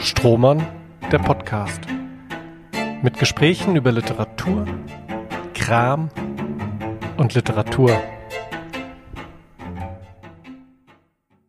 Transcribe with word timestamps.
Strohmann, 0.00 0.66
der 1.10 1.18
Podcast. 1.18 1.80
Mit 3.02 3.18
Gesprächen 3.18 3.76
über 3.76 3.92
Literatur, 3.92 4.66
Kram 5.54 6.10
und 7.16 7.34
Literatur. 7.34 7.90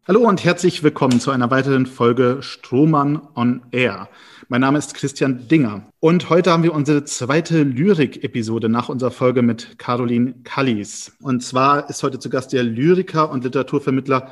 Hallo 0.08 0.22
und 0.22 0.44
herzlich 0.44 0.84
willkommen 0.84 1.20
zu 1.20 1.32
einer 1.32 1.52
weiteren 1.52 1.86
Folge 1.86 2.38
Strohmann 2.42 3.22
on 3.36 3.64
Air. 3.72 4.08
Mein 4.48 4.62
Name 4.62 4.78
ist 4.78 4.94
Christian 4.94 5.48
Dinger 5.50 5.84
und 6.00 6.30
heute 6.30 6.52
haben 6.52 6.64
wir 6.64 6.74
unsere 6.74 7.04
zweite 7.04 7.64
Lyrik-Episode 7.64 8.70
nach 8.70 8.88
unserer 8.88 9.12
Folge 9.12 9.42
mit 9.42 9.78
Caroline 9.78 10.36
Kallis. 10.46 11.18
Und 11.22 11.44
zwar 11.44 11.90
ist 11.90 12.02
heute 12.02 12.20
zu 12.20 12.30
Gast 12.30 12.54
der 12.54 12.64
Lyriker 12.64 13.30
und 13.30 13.44
Literaturvermittler 13.44 14.32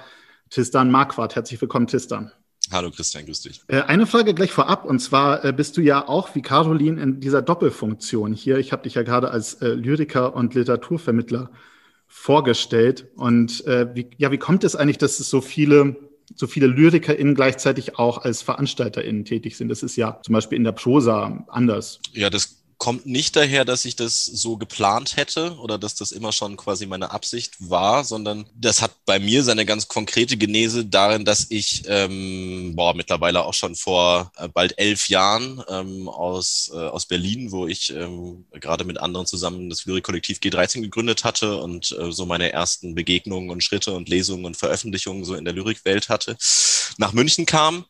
Tistan 0.50 0.90
Marquardt. 0.90 1.36
Herzlich 1.36 1.60
willkommen, 1.60 1.88
Tistan. 1.88 2.32
Hallo 2.72 2.92
Christian, 2.92 3.26
grüß 3.26 3.42
dich. 3.42 3.62
Äh, 3.68 3.82
eine 3.82 4.08
Frage 4.08 4.34
gleich 4.34 4.52
vorab, 4.52 4.86
und 4.86 5.00
zwar 5.00 5.44
äh, 5.46 5.54
bist 5.54 5.78
du 5.78 5.82
ja 5.82 6.08
auch 6.08 6.36
wie 6.36 6.42
Caroline 6.42 7.02
in 7.02 7.20
dieser 7.20 7.42
Doppelfunktion 7.42 8.34
hier. 8.34 8.58
Ich 8.58 8.72
habe 8.72 8.84
dich 8.84 8.96
ja 8.96 9.04
gerade 9.04 9.32
als 9.32 9.56
äh, 9.56 9.70
Lyriker 9.70 10.36
und 10.36 10.56
Literaturvermittler 10.56 11.52
vorgestellt. 12.08 13.08
Und 13.16 13.66
wie, 13.66 14.08
ja, 14.18 14.32
wie 14.32 14.38
kommt 14.38 14.64
es 14.64 14.76
eigentlich, 14.76 15.00
dass 15.00 15.20
es 15.20 15.30
so 15.30 15.42
viele 15.42 15.98
so 16.34 16.48
viele 16.48 16.68
LyrikerInnen 16.68 17.36
gleichzeitig 17.36 17.98
auch 18.00 18.20
als 18.20 18.42
VeranstalterInnen 18.42 19.26
tätig 19.26 19.58
sind. 19.58 19.70
Das 19.70 19.84
ist 19.84 19.96
ja 19.96 20.20
zum 20.24 20.34
Beispiel 20.34 20.58
in 20.58 20.64
der 20.64 20.72
Prosa 20.72 21.46
anders. 21.48 22.00
Ja, 22.14 22.30
das 22.30 22.64
kommt 22.78 23.06
nicht 23.06 23.36
daher, 23.36 23.66
dass 23.66 23.86
ich 23.86 23.96
das 23.96 24.26
so 24.26 24.58
geplant 24.58 25.18
hätte 25.18 25.58
oder 25.60 25.78
dass 25.78 25.96
das 25.96 26.12
immer 26.12 26.32
schon 26.32 26.58
quasi 26.58 26.86
meine 26.86 27.12
Absicht 27.12 27.56
war, 27.60 28.04
sondern 28.04 28.46
das 28.56 28.82
hat 28.82 28.92
bei 29.06 29.20
mir 29.20 29.44
seine 29.44 29.66
ganz 29.66 29.88
konkrete 29.88 30.38
Genese 30.38 30.86
darin, 30.86 31.26
dass 31.26 31.48
ich 31.50 31.84
ähm, 31.88 32.74
boah, 32.76 32.94
mittlerweile 32.94 33.46
auch 33.46 33.54
schon 33.54 33.76
vor 33.76 34.32
äh, 34.38 34.48
bald 34.48 34.78
elf 34.78 35.10
Jahren 35.10 35.64
ähm, 35.70 36.10
aus, 36.10 36.72
äh, 36.74 36.78
aus 36.78 37.06
Berlin, 37.06 37.52
wo 37.52 37.68
ich 37.68 37.92
ähm, 37.92 38.46
gerade 38.52 38.84
mit 38.84 39.00
anderen 39.00 39.26
zusammen 39.26 39.70
das 39.70 39.86
Lyrikkollektiv 39.86 40.40
G13 40.40 40.82
gegründet 40.82 41.24
hatte 41.24 41.58
und 41.58 41.96
äh, 41.98 42.12
so 42.12 42.26
meine 42.26 42.52
ersten 42.52 42.96
Begegnungen 42.96 43.50
und 43.50 43.64
Schritte 43.64 43.94
und 43.94 44.10
Lesungen 44.10 44.46
und 44.46 44.58
Veröffentlichungen 44.58 45.24
so 45.24 45.36
in 45.36 45.46
der 45.46 45.54
Lyrikwelt 45.54 46.10
hatte, 46.10 46.38
nach 46.98 47.14
München 47.14 47.46
kam 47.46 47.86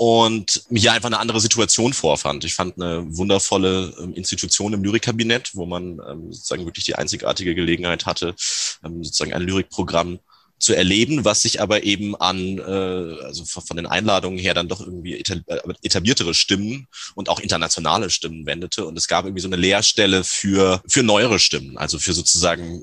und 0.00 0.62
mir 0.70 0.80
hier 0.80 0.92
einfach 0.94 1.08
eine 1.08 1.18
andere 1.18 1.40
Situation 1.40 1.92
vorfand. 1.92 2.46
Ich 2.46 2.54
fand 2.54 2.80
eine 2.80 3.04
wundervolle 3.18 3.94
ähm, 4.00 4.14
Institution 4.14 4.72
im 4.72 4.82
Lyrikkabinett, 4.82 5.50
wo 5.52 5.66
man 5.66 6.00
ähm, 6.08 6.32
sozusagen 6.32 6.64
wirklich 6.64 6.86
die 6.86 6.94
einzigartige 6.94 7.54
Gelegenheit 7.54 8.06
hatte, 8.06 8.34
ähm, 8.82 9.04
sozusagen 9.04 9.34
ein 9.34 9.42
Lyrikprogramm 9.42 10.20
zu 10.58 10.74
erleben, 10.74 11.26
was 11.26 11.42
sich 11.42 11.60
aber 11.60 11.82
eben 11.82 12.16
an, 12.16 12.56
äh, 12.56 13.22
also 13.24 13.44
von 13.44 13.76
den 13.76 13.84
Einladungen 13.84 14.38
her 14.38 14.54
dann 14.54 14.68
doch 14.68 14.80
irgendwie 14.80 15.20
äh, 15.20 15.42
etabliertere 15.82 16.32
Stimmen 16.32 16.86
und 17.14 17.28
auch 17.28 17.38
internationale 17.38 18.08
Stimmen 18.08 18.46
wendete. 18.46 18.86
Und 18.86 18.96
es 18.96 19.06
gab 19.06 19.26
irgendwie 19.26 19.42
so 19.42 19.48
eine 19.48 19.56
Leerstelle 19.56 20.24
für, 20.24 20.80
für 20.88 21.02
neuere 21.02 21.38
Stimmen, 21.38 21.76
also 21.76 21.98
für 21.98 22.14
sozusagen 22.14 22.80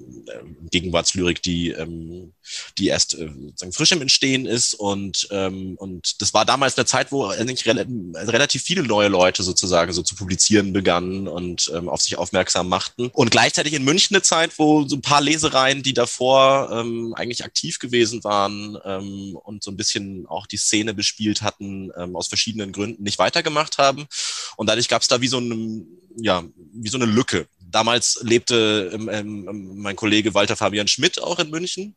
Gegenwartslyrik, 0.70 1.42
die, 1.42 1.70
ähm, 1.70 2.34
die 2.78 2.88
erst 2.88 3.14
äh, 3.16 3.30
sozusagen 3.30 3.73
frisch 3.73 3.92
im 3.92 4.02
Entstehen 4.02 4.45
ist. 4.45 4.73
Und, 4.73 5.28
ähm, 5.31 5.76
und 5.78 6.22
das 6.22 6.34
war 6.34 6.45
damals 6.45 6.78
eine 6.78 6.86
Zeit, 6.86 7.12
wo 7.12 7.26
eigentlich 7.26 7.66
re 7.67 7.86
relativ 8.16 8.64
viele 8.64 8.84
neue 8.84 9.08
Leute 9.08 9.44
sozusagen 9.44 9.94
so 9.94 10.02
zu 10.02 10.16
publizieren 10.16 10.73
begannen 10.73 11.28
und 11.28 11.72
ähm, 11.73 11.89
auf 11.89 12.02
sich 12.02 12.17
aufmerksam 12.17 12.70
machten. 12.70 13.09
Und 13.14 13.31
gleichzeitig 13.31 13.73
in 13.73 13.84
München 13.84 14.16
eine 14.16 14.23
Zeit, 14.23 14.58
wo 14.58 14.88
so 14.88 14.95
ein 14.95 15.02
paar 15.02 15.22
Lesereien, 15.22 15.84
die 15.84 15.94
davor 15.94 16.70
ähm, 16.72 17.14
eigentlich 17.16 17.44
aktiv 17.44 17.80
gewesen 17.80 18.23
waren 18.23 18.78
ähm, 18.84 19.38
und 19.44 19.64
so 19.64 19.72
ein 19.72 19.78
bisschen 19.78 20.26
auch 20.28 20.48
die 20.48 20.58
Szene 20.58 20.94
bespielt 20.94 21.42
hatten, 21.42 21.92
ähm, 21.98 22.16
aus 22.16 22.28
verschiedenen 22.28 22.72
Gründen 22.72 23.04
nicht 23.04 23.20
weitergemacht 23.20 23.78
haben. 23.78 24.08
Und 24.56 24.67
dadurch 24.67 24.88
gab 24.88 25.02
es 25.02 25.08
da 25.08 25.22
wie 25.22 25.28
so 25.28 25.38
eine, 25.38 25.86
ja, 26.17 26.44
wie 26.73 26.89
so 26.89 26.98
eine 26.98 27.06
Lücke. 27.06 27.48
Damals 27.70 28.20
lebte 28.22 28.92
ähm, 28.94 29.09
ähm, 29.11 29.78
mein 29.78 29.95
Kollege 29.95 30.33
Walter 30.33 30.55
Fabian 30.55 30.88
Schmidt 30.88 31.22
auch 31.22 31.39
in 31.39 31.49
München 31.49 31.95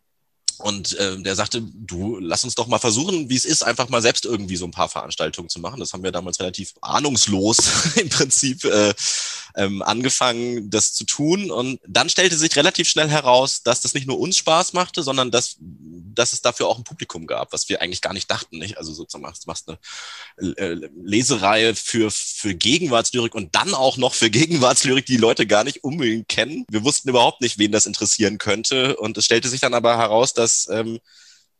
und 0.61 0.97
äh, 0.99 1.21
der 1.23 1.35
sagte, 1.35 1.63
du, 1.63 2.19
lass 2.19 2.45
uns 2.45 2.55
doch 2.55 2.67
mal 2.67 2.79
versuchen, 2.79 3.31
wie 3.31 3.37
es 3.37 3.45
ist, 3.45 3.63
einfach 3.63 3.89
mal 3.89 4.03
selbst 4.03 4.25
irgendwie 4.25 4.57
so 4.57 4.67
ein 4.67 4.71
paar 4.71 4.89
Veranstaltungen 4.89 5.49
zu 5.49 5.61
machen. 5.61 5.81
Das 5.81 5.93
haben 5.93 6.03
wir 6.03 6.13
damals 6.13 6.41
relativ 6.41 6.75
ahnungslos 6.81 7.59
im 7.97 8.09
Prinzip 8.09 8.65
äh, 8.65 8.93
ähm, 9.57 9.83
angefangen, 9.83 10.71
das 10.71 10.93
zu 10.93 11.05
tun. 11.05 11.51
Und 11.51 11.81
dann 11.87 12.09
stellte 12.09 12.37
sich 12.37 12.55
relativ 12.57 12.89
schnell 12.89 13.09
heraus, 13.09 13.63
dass 13.63 13.81
das 13.81 13.95
nicht 13.95 14.07
nur 14.07 14.19
uns 14.19 14.37
Spaß 14.37 14.73
machte, 14.73 15.03
sondern 15.03 15.31
dass, 15.31 15.57
dass 15.59 16.33
es 16.33 16.43
dafür 16.43 16.67
auch 16.69 16.79
ein 16.79 16.85
Publikum 16.85 17.27
gab, 17.27 17.53
was 17.53 17.69
wir 17.69 17.81
eigentlich 17.81 18.01
gar 18.01 18.13
nicht 18.13 18.31
dachten. 18.31 18.59
Nicht? 18.59 18.79
Also 18.79 18.93
sozusagen 18.93 19.23
machst, 19.23 19.47
machst 19.47 19.69
eine 19.69 20.57
äh, 20.57 20.89
Lesereihe 21.03 21.75
für, 21.75 22.11
für 22.11 22.55
Gegenwartslyrik 22.55 23.35
und 23.35 23.55
dann 23.55 23.75
auch 23.75 23.97
noch 23.97 24.15
für 24.15 24.31
Gegenwartslyrik, 24.31 25.07
die, 25.07 25.21
Leute 25.21 25.47
gar 25.47 25.65
nicht 25.65 25.85
unbedingt 25.85 26.29
kennen. 26.29 26.65
Wir 26.71 26.83
wussten 26.83 27.09
überhaupt 27.09 27.41
nicht, 27.41 27.59
wen 27.59 27.73
das 27.73 27.87
interessieren 27.87 28.39
könnte. 28.39 28.97
Und 28.97 29.19
es 29.19 29.27
stellte 29.27 29.49
sich 29.49 29.61
dann 29.61 29.75
aber 29.75 29.99
heraus, 29.99 30.33
dass 30.33 30.50
dass, 30.51 30.69
ähm, 30.71 31.01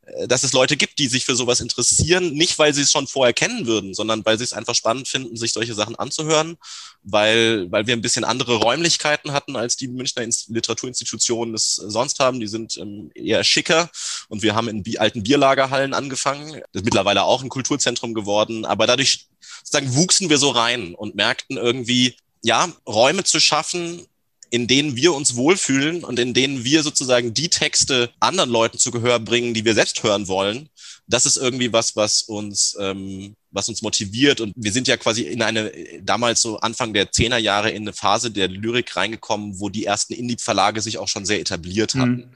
äh, 0.03 0.27
dass 0.29 0.43
es 0.43 0.53
Leute 0.53 0.77
gibt, 0.77 0.99
die 0.99 1.09
sich 1.09 1.25
für 1.25 1.37
sowas 1.37 1.61
interessieren, 1.61 2.33
nicht 2.33 2.59
weil 2.59 2.75
sie 2.75 2.83
es 2.83 2.91
schon 2.91 3.07
vorher 3.07 3.33
kennen 3.33 3.67
würden, 3.67 3.95
sondern 3.95 4.25
weil 4.25 4.39
sie 4.39 4.45
es 4.45 4.53
einfach 4.53 4.75
spannend 4.75 5.09
finden, 5.09 5.37
sich 5.37 5.53
solche 5.53 5.75
Sachen 5.75 5.97
anzuhören, 5.97 6.57
weil, 7.03 7.71
weil 7.71 7.87
wir 7.87 7.95
ein 7.95 8.03
bisschen 8.03 8.25
andere 8.25 8.57
Räumlichkeiten 8.57 9.33
hatten, 9.33 9.57
als 9.57 9.77
die 9.77 9.89
Münchner 9.89 10.27
Literaturinstitutionen 10.49 11.55
es 11.55 11.77
sonst 11.77 12.21
haben. 12.21 12.41
Die 12.41 12.49
sind 12.49 12.77
ähm, 12.79 13.11
eher 13.15 13.45
schicker 13.45 13.91
und 14.29 14.43
wir 14.43 14.55
haben 14.55 14.69
in 14.69 14.99
alten 14.99 15.23
Bierlagerhallen 15.23 15.95
angefangen. 15.95 16.53
Das 16.73 16.83
ist 16.83 16.85
mittlerweile 16.85 17.25
auch 17.25 17.43
ein 17.43 17.49
Kulturzentrum 17.49 18.15
geworden, 18.15 18.65
aber 18.65 18.87
dadurch 18.87 19.29
sozusagen 19.63 19.95
wuchsen 19.95 20.29
wir 20.31 20.39
so 20.39 20.51
rein 20.51 20.95
und 20.95 21.15
merkten 21.15 21.57
irgendwie, 21.57 22.17
ja, 22.43 22.73
Räume 22.87 23.25
zu 23.25 23.39
schaffen, 23.39 24.07
in 24.51 24.67
denen 24.67 24.97
wir 24.97 25.15
uns 25.15 25.37
wohlfühlen 25.37 26.05
und 26.05 26.19
in 26.19 26.35
denen 26.35 26.65
wir 26.65 26.83
sozusagen 26.83 27.33
die 27.33 27.49
Texte 27.49 28.11
anderen 28.19 28.51
Leuten 28.51 28.79
zu 28.79 28.91
Gehör 28.91 29.21
bringen, 29.21 29.55
die 29.55 29.65
wir 29.65 29.75
selbst 29.75 30.03
hören 30.03 30.27
wollen. 30.29 30.69
Das 31.07 31.25
ist 31.25 31.37
irgendwie 31.37 31.73
was, 31.73 31.97
was 31.97 32.23
uns, 32.23 32.77
ähm, 32.81 33.37
was 33.51 33.69
uns 33.69 33.83
motiviert. 33.83 34.41
Und 34.41 34.53
wir 34.57 34.73
sind 34.73 34.89
ja 34.89 34.97
quasi 34.97 35.23
in 35.23 35.43
eine, 35.43 35.73
damals 36.03 36.43
so 36.43 36.59
Anfang 36.59 36.93
der 36.93 37.13
Zehnerjahre 37.13 37.71
in 37.71 37.83
eine 37.83 37.93
Phase 37.93 38.31
der 38.31 38.49
Lyrik 38.49 38.97
reingekommen, 38.97 39.59
wo 39.61 39.69
die 39.69 39.85
ersten 39.85 40.15
Indie-Verlage 40.15 40.81
sich 40.81 40.99
auch 40.99 41.09
schon 41.09 41.27
sehr 41.27 41.41
etabliert 41.41 41.95
hatten. 41.95 42.11
Mhm. 42.11 42.35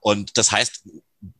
Und 0.00 0.38
das 0.38 0.52
heißt, 0.52 0.82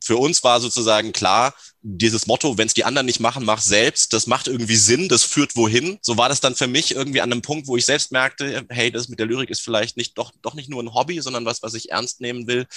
für 0.03 0.17
uns 0.17 0.43
war 0.43 0.59
sozusagen 0.59 1.13
klar, 1.13 1.53
dieses 1.81 2.27
Motto, 2.27 2.57
wenn 2.57 2.67
es 2.67 2.73
die 2.73 2.83
anderen 2.83 3.05
nicht 3.05 3.19
machen, 3.19 3.45
mach 3.45 3.61
selbst, 3.61 4.11
das 4.11 4.27
macht 4.27 4.47
irgendwie 4.47 4.75
Sinn, 4.75 5.07
das 5.07 5.23
führt 5.23 5.55
wohin. 5.55 5.99
So 6.01 6.17
war 6.17 6.27
das 6.27 6.41
dann 6.41 6.55
für 6.55 6.67
mich 6.67 6.93
irgendwie 6.93 7.21
an 7.21 7.31
einem 7.31 7.41
Punkt, 7.41 7.67
wo 7.67 7.77
ich 7.77 7.85
selbst 7.85 8.11
merkte, 8.11 8.65
hey, 8.69 8.91
das 8.91 9.07
mit 9.07 9.19
der 9.19 9.25
Lyrik 9.25 9.49
ist 9.49 9.61
vielleicht 9.61 9.95
nicht 9.95 10.17
doch, 10.17 10.31
doch 10.41 10.53
nicht 10.53 10.69
nur 10.69 10.83
ein 10.83 10.93
Hobby, 10.93 11.21
sondern 11.21 11.45
was, 11.45 11.63
was 11.63 11.73
ich 11.75 11.91
ernst 11.91 12.19
nehmen 12.19 12.47
will. 12.47 12.67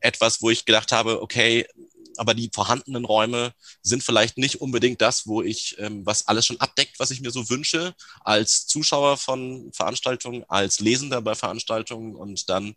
Etwas, 0.00 0.42
wo 0.42 0.50
ich 0.50 0.64
gedacht 0.64 0.92
habe, 0.92 1.22
okay, 1.22 1.66
aber 2.16 2.34
die 2.34 2.50
vorhandenen 2.52 3.04
Räume 3.04 3.52
sind 3.82 4.02
vielleicht 4.02 4.38
nicht 4.38 4.60
unbedingt 4.60 5.00
das, 5.00 5.26
wo 5.26 5.42
ich, 5.42 5.76
ähm, 5.78 6.04
was 6.04 6.26
alles 6.26 6.46
schon 6.46 6.60
abdeckt, 6.60 6.98
was 6.98 7.10
ich 7.10 7.20
mir 7.20 7.30
so 7.30 7.48
wünsche, 7.48 7.94
als 8.20 8.66
Zuschauer 8.66 9.16
von 9.16 9.70
Veranstaltungen, 9.72 10.44
als 10.48 10.80
Lesender 10.80 11.22
bei 11.22 11.36
Veranstaltungen 11.36 12.16
und 12.16 12.48
dann 12.48 12.74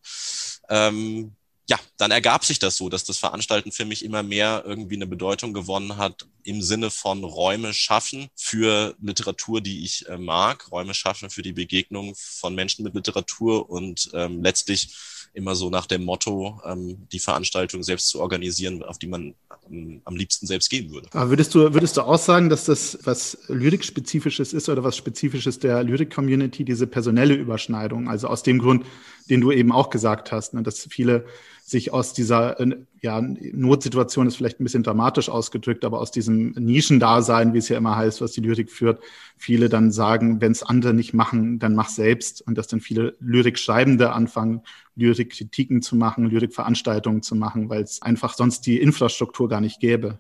ähm, 0.70 1.36
ja, 1.70 1.80
dann 1.98 2.12
ergab 2.12 2.44
sich 2.44 2.60
das 2.60 2.76
so, 2.76 2.90
dass 2.90 3.04
das 3.04 3.18
Veranstalten 3.18 3.72
für 3.72 3.86
mich 3.86 4.04
immer 4.04 4.24
mehr 4.24 4.64
irgendwie 4.66 4.96
eine 4.96 5.08
Bedeutung 5.08 5.54
gewonnen 5.54 5.98
hat 5.98 6.28
im 6.44 6.62
Sinne 6.62 6.90
von 6.90 7.24
Räume 7.24 7.74
schaffen 7.74 8.28
für 8.36 8.96
Literatur, 9.02 9.62
die 9.62 9.84
ich 9.84 10.08
äh, 10.10 10.18
mag, 10.18 10.72
Räume 10.72 10.94
schaffen 10.94 11.30
für 11.30 11.44
die 11.44 11.54
Begegnung 11.54 12.14
von 12.16 12.56
Menschen 12.56 12.84
mit 12.84 12.96
Literatur 12.96 13.70
und 13.70 14.10
ähm, 14.14 14.44
letztlich 14.44 14.96
immer 15.34 15.56
so 15.56 15.70
nach 15.70 15.86
dem 15.86 16.04
Motto, 16.04 16.62
ähm, 16.66 17.08
die 17.12 17.20
Veranstaltung 17.20 17.84
selbst 17.84 18.10
zu 18.10 18.20
organisieren, 18.20 18.84
auf 18.84 19.00
die 19.00 19.08
man 19.08 19.34
ähm, 19.70 20.02
am 20.04 20.16
liebsten 20.16 20.46
selbst 20.46 20.70
gehen 20.70 20.92
würde. 20.92 21.08
Aber 21.14 21.30
würdest 21.30 21.56
du, 21.56 21.74
würdest 21.74 21.96
du 21.96 22.02
aussagen, 22.02 22.50
dass 22.50 22.66
das 22.66 23.00
was 23.04 23.38
Lyrik-spezifisches 23.48 24.52
ist 24.54 24.68
oder 24.68 24.84
was 24.84 24.98
Spezifisches 24.98 25.60
der 25.60 25.84
Lyrik-Community, 25.84 26.66
diese 26.66 26.86
personelle 26.88 27.34
Überschneidung? 27.34 28.10
Also 28.10 28.28
aus 28.28 28.44
dem 28.44 28.60
Grund, 28.60 28.86
den 29.30 29.42
du 29.42 29.52
eben 29.52 29.72
auch 29.72 29.90
gesagt 29.90 30.32
hast, 30.32 30.54
ne, 30.54 30.64
dass 30.64 30.88
viele 30.90 31.26
sich 31.72 31.92
aus 31.92 32.14
dieser 32.14 32.60
äh, 32.60 32.76
ja, 33.02 33.22
Notsituation 33.22 34.28
ist 34.28 34.36
vielleicht 34.36 34.60
ein 34.60 34.64
bisschen 34.64 34.84
dramatisch 34.84 35.30
ausgedrückt, 35.30 35.84
aber 35.86 36.00
aus 36.00 36.12
diesem 36.12 36.52
Nischendasein, 36.52 37.54
wie 37.54 37.58
es 37.58 37.70
ja 37.70 37.78
immer 37.78 37.96
heißt, 37.96 38.22
was 38.22 38.34
die 38.34 38.42
Lyrik 38.42 38.70
führt, 38.70 39.02
viele 39.38 39.70
dann 39.70 39.92
sagen, 39.92 40.42
wenn 40.42 40.52
es 40.52 40.62
andere 40.62 40.94
nicht 40.94 41.14
machen, 41.14 41.58
dann 41.58 41.74
mach 41.74 41.90
selbst. 41.90 42.42
Und 42.42 42.58
dass 42.58 42.68
dann 42.68 42.82
viele 42.82 43.16
Lyrikschreibende 43.20 44.12
anfangen, 44.12 44.62
Lyrikkritiken 44.96 45.82
zu 45.82 45.96
machen, 45.96 46.30
Lyrikveranstaltungen 46.30 47.24
zu 47.24 47.36
machen, 47.36 47.70
weil 47.70 47.82
es 47.82 48.02
einfach 48.02 48.36
sonst 48.36 48.68
die 48.68 48.80
Infrastruktur 48.80 49.50
gar 49.50 49.62
nicht 49.62 49.80
gäbe. 49.80 50.20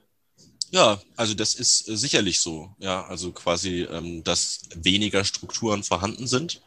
Ja, 0.71 1.01
also 1.17 1.33
das 1.33 1.53
ist 1.53 1.89
äh, 1.89 1.97
sicherlich 1.97 2.39
so. 2.39 2.69
Ja, 2.79 3.05
also 3.05 3.31
quasi, 3.33 3.85
ähm, 3.91 4.23
dass 4.23 4.61
weniger 4.73 5.25
Strukturen 5.25 5.83
vorhanden 5.83 6.27
sind 6.27 6.61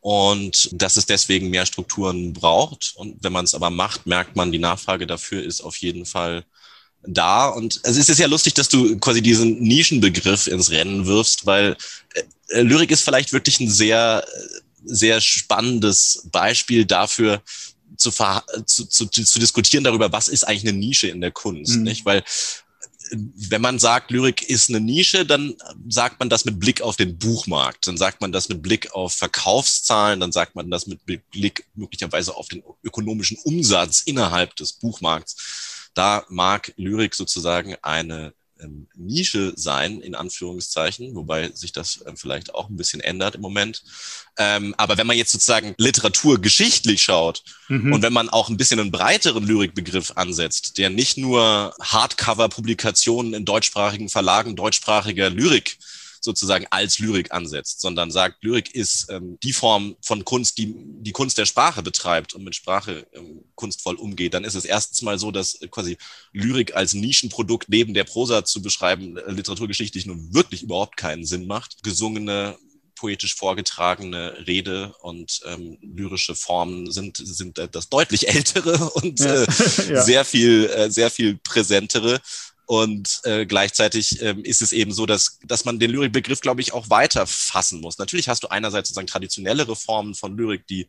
und 0.00 0.68
dass 0.72 0.96
es 0.96 1.06
deswegen 1.06 1.50
mehr 1.50 1.66
Strukturen 1.66 2.32
braucht. 2.32 2.92
Und 2.96 3.16
wenn 3.22 3.32
man 3.32 3.44
es 3.44 3.54
aber 3.54 3.70
macht, 3.70 4.06
merkt 4.06 4.36
man, 4.36 4.52
die 4.52 4.58
Nachfrage 4.58 5.06
dafür 5.06 5.42
ist 5.42 5.60
auf 5.60 5.76
jeden 5.78 6.06
Fall 6.06 6.44
da. 7.02 7.48
Und 7.48 7.80
also 7.84 8.00
es 8.00 8.08
ist 8.08 8.18
ja 8.18 8.26
lustig, 8.26 8.54
dass 8.54 8.68
du 8.68 8.98
quasi 8.98 9.22
diesen 9.22 9.60
Nischenbegriff 9.60 10.46
ins 10.46 10.70
Rennen 10.70 11.06
wirfst, 11.06 11.46
weil 11.46 11.76
äh, 12.48 12.62
Lyrik 12.62 12.90
ist 12.90 13.02
vielleicht 13.02 13.32
wirklich 13.32 13.60
ein 13.60 13.70
sehr, 13.70 14.24
sehr 14.84 15.20
spannendes 15.20 16.26
Beispiel 16.30 16.84
dafür, 16.84 17.42
zu, 17.96 18.10
zu, 18.10 18.86
zu, 18.86 19.06
zu 19.06 19.38
diskutieren 19.38 19.84
darüber, 19.84 20.12
was 20.12 20.28
ist 20.28 20.44
eigentlich 20.44 20.68
eine 20.68 20.78
Nische 20.78 21.08
in 21.08 21.20
der 21.20 21.32
Kunst, 21.32 21.76
mhm. 21.76 21.82
nicht? 21.82 22.04
Weil 22.04 22.22
wenn 23.12 23.62
man 23.62 23.78
sagt, 23.78 24.10
Lyrik 24.10 24.48
ist 24.48 24.68
eine 24.68 24.80
Nische, 24.80 25.24
dann 25.24 25.54
sagt 25.88 26.18
man 26.20 26.28
das 26.28 26.44
mit 26.44 26.58
Blick 26.58 26.80
auf 26.82 26.96
den 26.96 27.18
Buchmarkt, 27.18 27.86
dann 27.86 27.96
sagt 27.96 28.20
man 28.20 28.32
das 28.32 28.48
mit 28.48 28.62
Blick 28.62 28.92
auf 28.92 29.14
Verkaufszahlen, 29.14 30.20
dann 30.20 30.32
sagt 30.32 30.54
man 30.54 30.70
das 30.70 30.86
mit 30.86 31.00
Blick 31.04 31.66
möglicherweise 31.74 32.36
auf 32.36 32.48
den 32.48 32.62
ökonomischen 32.82 33.38
Umsatz 33.44 34.02
innerhalb 34.02 34.56
des 34.56 34.74
Buchmarkts. 34.74 35.90
Da 35.94 36.24
mag 36.28 36.72
Lyrik 36.76 37.14
sozusagen 37.14 37.76
eine 37.82 38.32
ähm, 38.60 38.88
Nische 38.94 39.52
sein, 39.56 40.00
in 40.00 40.14
Anführungszeichen, 40.14 41.14
wobei 41.14 41.50
sich 41.52 41.72
das 41.72 42.04
ähm, 42.06 42.16
vielleicht 42.16 42.54
auch 42.54 42.68
ein 42.68 42.76
bisschen 42.76 43.00
ändert 43.00 43.36
im 43.36 43.40
Moment. 43.40 43.82
Ähm, 44.36 44.74
aber 44.76 44.96
wenn 44.98 45.06
man 45.06 45.16
jetzt 45.16 45.32
sozusagen 45.32 45.74
Literatur 45.78 46.40
geschichtlich 46.40 47.02
schaut 47.02 47.42
mhm. 47.68 47.92
und 47.92 48.02
wenn 48.02 48.12
man 48.12 48.28
auch 48.28 48.48
ein 48.48 48.56
bisschen 48.56 48.80
einen 48.80 48.90
breiteren 48.90 49.44
Lyrikbegriff 49.44 50.12
ansetzt, 50.16 50.78
der 50.78 50.90
nicht 50.90 51.16
nur 51.16 51.74
Hardcover-Publikationen 51.80 53.34
in 53.34 53.44
deutschsprachigen 53.44 54.08
Verlagen 54.08 54.56
deutschsprachiger 54.56 55.30
Lyrik 55.30 55.78
sozusagen 56.24 56.66
als 56.70 56.98
Lyrik 56.98 57.32
ansetzt, 57.32 57.80
sondern 57.80 58.10
sagt, 58.10 58.42
Lyrik 58.42 58.74
ist 58.74 59.06
ähm, 59.10 59.38
die 59.42 59.52
Form 59.52 59.96
von 60.02 60.24
Kunst, 60.24 60.58
die 60.58 60.74
die 60.76 61.12
Kunst 61.12 61.38
der 61.38 61.46
Sprache 61.46 61.82
betreibt 61.82 62.34
und 62.34 62.44
mit 62.44 62.54
Sprache 62.54 63.06
ähm, 63.12 63.44
kunstvoll 63.54 63.96
umgeht, 63.96 64.34
dann 64.34 64.44
ist 64.44 64.54
es 64.54 64.64
erstens 64.64 65.02
mal 65.02 65.18
so, 65.18 65.30
dass 65.30 65.58
quasi 65.70 65.96
Lyrik 66.32 66.74
als 66.74 66.94
Nischenprodukt 66.94 67.68
neben 67.68 67.94
der 67.94 68.04
Prosa 68.04 68.44
zu 68.44 68.62
beschreiben, 68.62 69.16
äh, 69.16 69.30
literaturgeschichtlich 69.30 70.06
nun 70.06 70.32
wirklich 70.34 70.62
überhaupt 70.62 70.96
keinen 70.96 71.24
Sinn 71.24 71.46
macht. 71.46 71.82
Gesungene 71.82 72.56
poetisch 72.98 73.36
vorgetragene 73.36 74.46
Rede 74.46 74.92
und 75.00 75.40
ähm, 75.46 75.78
lyrische 75.80 76.34
Formen 76.34 76.90
sind, 76.90 77.16
sind 77.16 77.58
das 77.72 77.88
deutlich 77.88 78.28
ältere 78.34 78.90
und 78.90 79.20
äh, 79.20 79.46
ja. 79.88 80.02
sehr 80.02 80.24
viel, 80.24 80.66
äh, 80.66 80.90
sehr 80.90 81.10
viel 81.10 81.38
präsentere. 81.42 82.20
Und 82.68 83.22
äh, 83.24 83.46
gleichzeitig 83.46 84.20
ähm, 84.20 84.44
ist 84.44 84.60
es 84.60 84.72
eben 84.72 84.92
so, 84.92 85.06
dass, 85.06 85.38
dass 85.42 85.64
man 85.64 85.78
den 85.78 85.90
Lyrikbegriff, 85.90 86.42
glaube 86.42 86.60
ich, 86.60 86.74
auch 86.74 86.90
weiter 86.90 87.26
fassen 87.26 87.80
muss. 87.80 87.96
Natürlich 87.96 88.28
hast 88.28 88.42
du 88.42 88.48
einerseits 88.48 88.90
sozusagen 88.90 89.06
traditionellere 89.06 89.74
Formen 89.74 90.14
von 90.14 90.36
Lyrik, 90.36 90.66
die 90.66 90.86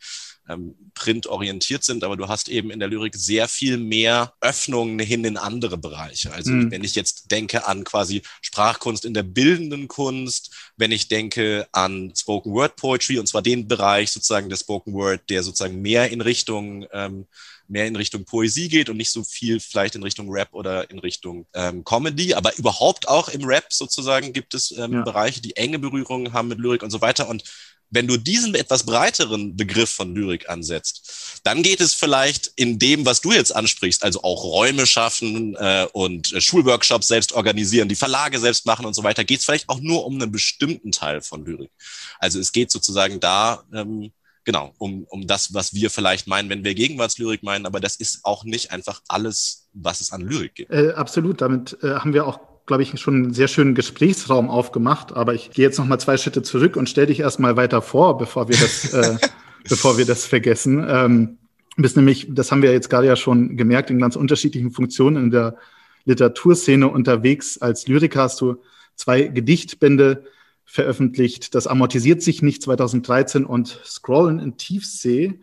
ähm, 0.50 0.76
printorientiert 0.94 1.86
sind, 1.86 2.04
aber 2.04 2.18
du 2.18 2.28
hast 2.28 2.50
eben 2.50 2.70
in 2.70 2.80
der 2.80 2.90
Lyrik 2.90 3.16
sehr 3.16 3.48
viel 3.48 3.78
mehr 3.78 4.34
Öffnungen 4.42 5.00
hin 5.00 5.24
in 5.24 5.38
andere 5.38 5.78
Bereiche. 5.78 6.34
Also 6.34 6.52
mhm. 6.52 6.70
wenn 6.70 6.84
ich 6.84 6.96
jetzt 6.96 7.32
denke 7.32 7.66
an 7.66 7.86
quasi 7.86 8.24
Sprachkunst 8.42 9.06
in 9.06 9.14
der 9.14 9.24
bildenden 9.24 9.88
Kunst, 9.88 10.54
wenn 10.76 10.92
ich 10.92 11.08
denke 11.08 11.66
an 11.72 12.12
Spoken 12.14 12.52
Word 12.52 12.76
Poetry, 12.76 13.20
und 13.20 13.28
zwar 13.28 13.42
den 13.42 13.70
Bereich 13.70 14.12
sozusagen 14.12 14.50
der 14.50 14.58
Spoken 14.58 14.92
Word, 14.94 15.22
der 15.30 15.44
sozusagen 15.44 15.82
mehr 15.82 16.12
in 16.12 16.20
Richtung 16.20 16.86
ähm, 16.92 17.26
mehr 17.70 17.88
in 17.88 17.96
Richtung 17.96 18.26
Poesie 18.26 18.68
geht 18.68 18.90
und 18.90 18.98
nicht 18.98 19.12
so 19.12 19.24
viel 19.24 19.60
vielleicht 19.60 19.96
in 19.96 20.04
Richtung 20.04 20.30
Rap 20.30 20.50
oder 20.54 20.90
in 20.90 21.00
Richtung 21.00 21.46
ähm, 21.54 21.84
Comedy. 21.84 22.34
Aber 22.34 22.58
überhaupt 22.58 23.08
auch 23.08 23.30
im 23.30 23.46
Rap 23.46 23.72
sozusagen 23.72 24.34
gibt 24.34 24.54
es 24.54 24.72
ähm, 24.72 24.94
ja. 24.94 25.02
Bereiche, 25.04 25.42
die 25.42 25.56
enge 25.56 25.80
Berührungen 25.80 26.34
haben 26.34 26.48
mit 26.48 26.60
Lyrik 26.60 26.84
und 26.84 26.92
so 26.92 27.02
weiter. 27.02 27.30
Und 27.30 27.44
wenn 27.92 28.08
du 28.08 28.18
diesen 28.18 28.54
etwas 28.56 28.84
breiteren 28.84 29.56
Begriff 29.56 29.90
von 29.90 30.14
Lyrik 30.14 30.48
ansetzt, 30.50 31.42
dann 31.44 31.64
geht 31.64 31.82
es 31.82 31.94
vielleicht 31.94 32.52
in 32.56 32.78
dem, 32.78 33.06
was 33.06 33.22
du 33.22 33.32
jetzt 33.32 33.56
ansprichst, 33.56 34.04
also 34.04 34.22
auch 34.24 34.44
Räume 34.44 34.86
schaffen 34.86 35.56
äh, 35.56 35.88
und 35.94 36.34
äh, 36.34 36.42
Schulworkshops 36.42 37.08
selbst 37.08 37.34
organisieren, 37.34 37.90
die 37.90 37.96
Verlage 37.96 38.40
selbst 38.40 38.66
machen 38.66 38.86
und 38.86 38.94
so 38.94 39.04
weiter, 39.04 39.24
geht 39.24 39.40
es 39.40 39.46
vielleicht 39.46 39.70
auch 39.70 39.80
nur 39.80 40.06
um 40.06 40.16
einen 40.16 40.32
bestimmten 40.32 40.92
Teil 40.92 41.22
von 41.22 41.46
Lyrik. 41.46 41.72
Also 42.20 42.40
es 42.40 42.52
geht 42.52 42.72
sozusagen 42.72 43.20
da 43.20 43.64
ähm, 43.74 44.12
genau, 44.44 44.74
um, 44.78 45.06
um 45.10 45.28
das, 45.28 45.54
was 45.54 45.74
wir 45.74 45.90
vielleicht 45.90 46.28
meinen, 46.28 46.50
wenn 46.50 46.64
wir 46.64 46.76
Gegenwartslyrik 46.76 47.44
meinen, 47.44 47.66
aber 47.66 47.80
das 47.80 47.96
ist 47.96 48.22
auch 48.24 48.44
nicht 48.44 48.72
einfach 48.72 49.02
alles, 49.08 49.70
was 49.74 50.02
es 50.02 50.12
an 50.12 50.22
Lyrik 50.22 50.56
gibt. 50.56 50.72
Äh, 50.72 50.92
absolut, 50.92 51.42
damit 51.42 51.78
äh, 51.84 51.96
haben 51.96 52.14
wir 52.14 52.28
auch 52.28 52.40
glaube 52.70 52.84
ich, 52.84 53.00
schon 53.00 53.16
einen 53.16 53.34
sehr 53.34 53.48
schönen 53.48 53.74
Gesprächsraum 53.74 54.48
aufgemacht. 54.48 55.12
Aber 55.12 55.34
ich 55.34 55.50
gehe 55.50 55.66
jetzt 55.66 55.80
noch 55.80 55.88
mal 55.88 55.98
zwei 55.98 56.18
Schritte 56.18 56.44
zurück 56.44 56.76
und 56.76 56.88
stelle 56.88 57.08
dich 57.08 57.20
erstmal 57.20 57.58
weiter 57.58 57.82
vor, 57.82 58.20
bevor 58.20 58.48
wir 58.48 58.58
das, 58.58 58.94
äh, 58.94 59.18
bevor 59.68 59.98
wir 59.98 60.06
das 60.06 60.26
vergessen. 60.26 60.86
Ähm, 60.88 61.40
bist 61.78 61.98
nämlich, 61.98 62.28
das 62.30 62.52
haben 62.52 62.62
wir 62.62 62.72
jetzt 62.72 62.88
gerade 62.88 63.08
ja 63.08 63.16
schon 63.16 63.58
gemerkt, 63.58 63.90
in 63.90 63.98
ganz 63.98 64.16
unterschiedlichen 64.16 64.70
Funktionen 64.70 65.18
in 65.18 65.32
der 65.32 65.58
Literaturszene 66.06 66.88
unterwegs. 66.88 67.58
Als 67.58 67.88
Lyriker 67.88 68.22
hast 68.22 68.40
du 68.40 68.62
zwei 68.96 69.24
Gedichtbände 69.24 70.26
veröffentlicht. 70.70 71.56
Das 71.56 71.66
amortisiert 71.66 72.22
sich 72.22 72.44
nicht 72.44 72.62
2013 72.62 73.44
und 73.44 73.82
Scrollen 73.84 74.40
in 74.40 74.56
Tiefsee 74.56 75.40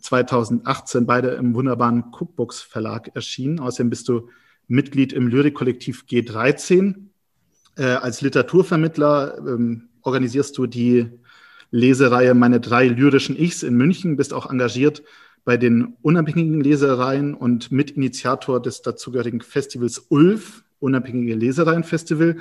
2018, 0.00 1.04
beide 1.04 1.28
im 1.32 1.54
wunderbaren 1.54 2.04
Cookbooks 2.12 2.62
Verlag 2.62 3.14
erschienen. 3.14 3.60
Außerdem 3.60 3.90
bist 3.90 4.08
du 4.08 4.30
Mitglied 4.66 5.12
im 5.12 5.28
Lyrikkollektiv 5.28 6.06
G13. 6.08 6.94
Äh, 7.76 7.84
als 7.84 8.22
Literaturvermittler 8.22 9.36
ähm, 9.38 9.90
organisierst 10.00 10.56
du 10.56 10.66
die 10.66 11.10
Lesereihe 11.70 12.32
Meine 12.34 12.58
drei 12.58 12.88
lyrischen 12.88 13.38
Ichs 13.38 13.62
in 13.62 13.74
München, 13.74 14.16
bist 14.16 14.32
auch 14.32 14.50
engagiert 14.50 15.02
bei 15.44 15.58
den 15.58 15.94
unabhängigen 16.00 16.62
Lesereien 16.62 17.34
und 17.34 17.70
Mitinitiator 17.70 18.62
des 18.62 18.80
dazugehörigen 18.80 19.42
Festivals 19.42 20.06
ULF, 20.08 20.62
Unabhängige 20.80 21.34
Lesereien 21.34 21.84
Festival 21.84 22.36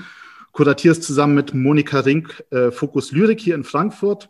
kuratierst 0.53 1.03
zusammen 1.03 1.35
mit 1.35 1.53
Monika 1.53 1.99
Rink 1.99 2.43
äh, 2.51 2.71
Fokus 2.71 3.11
Lyrik 3.11 3.41
hier 3.41 3.55
in 3.55 3.65
Frankfurt 3.65 4.29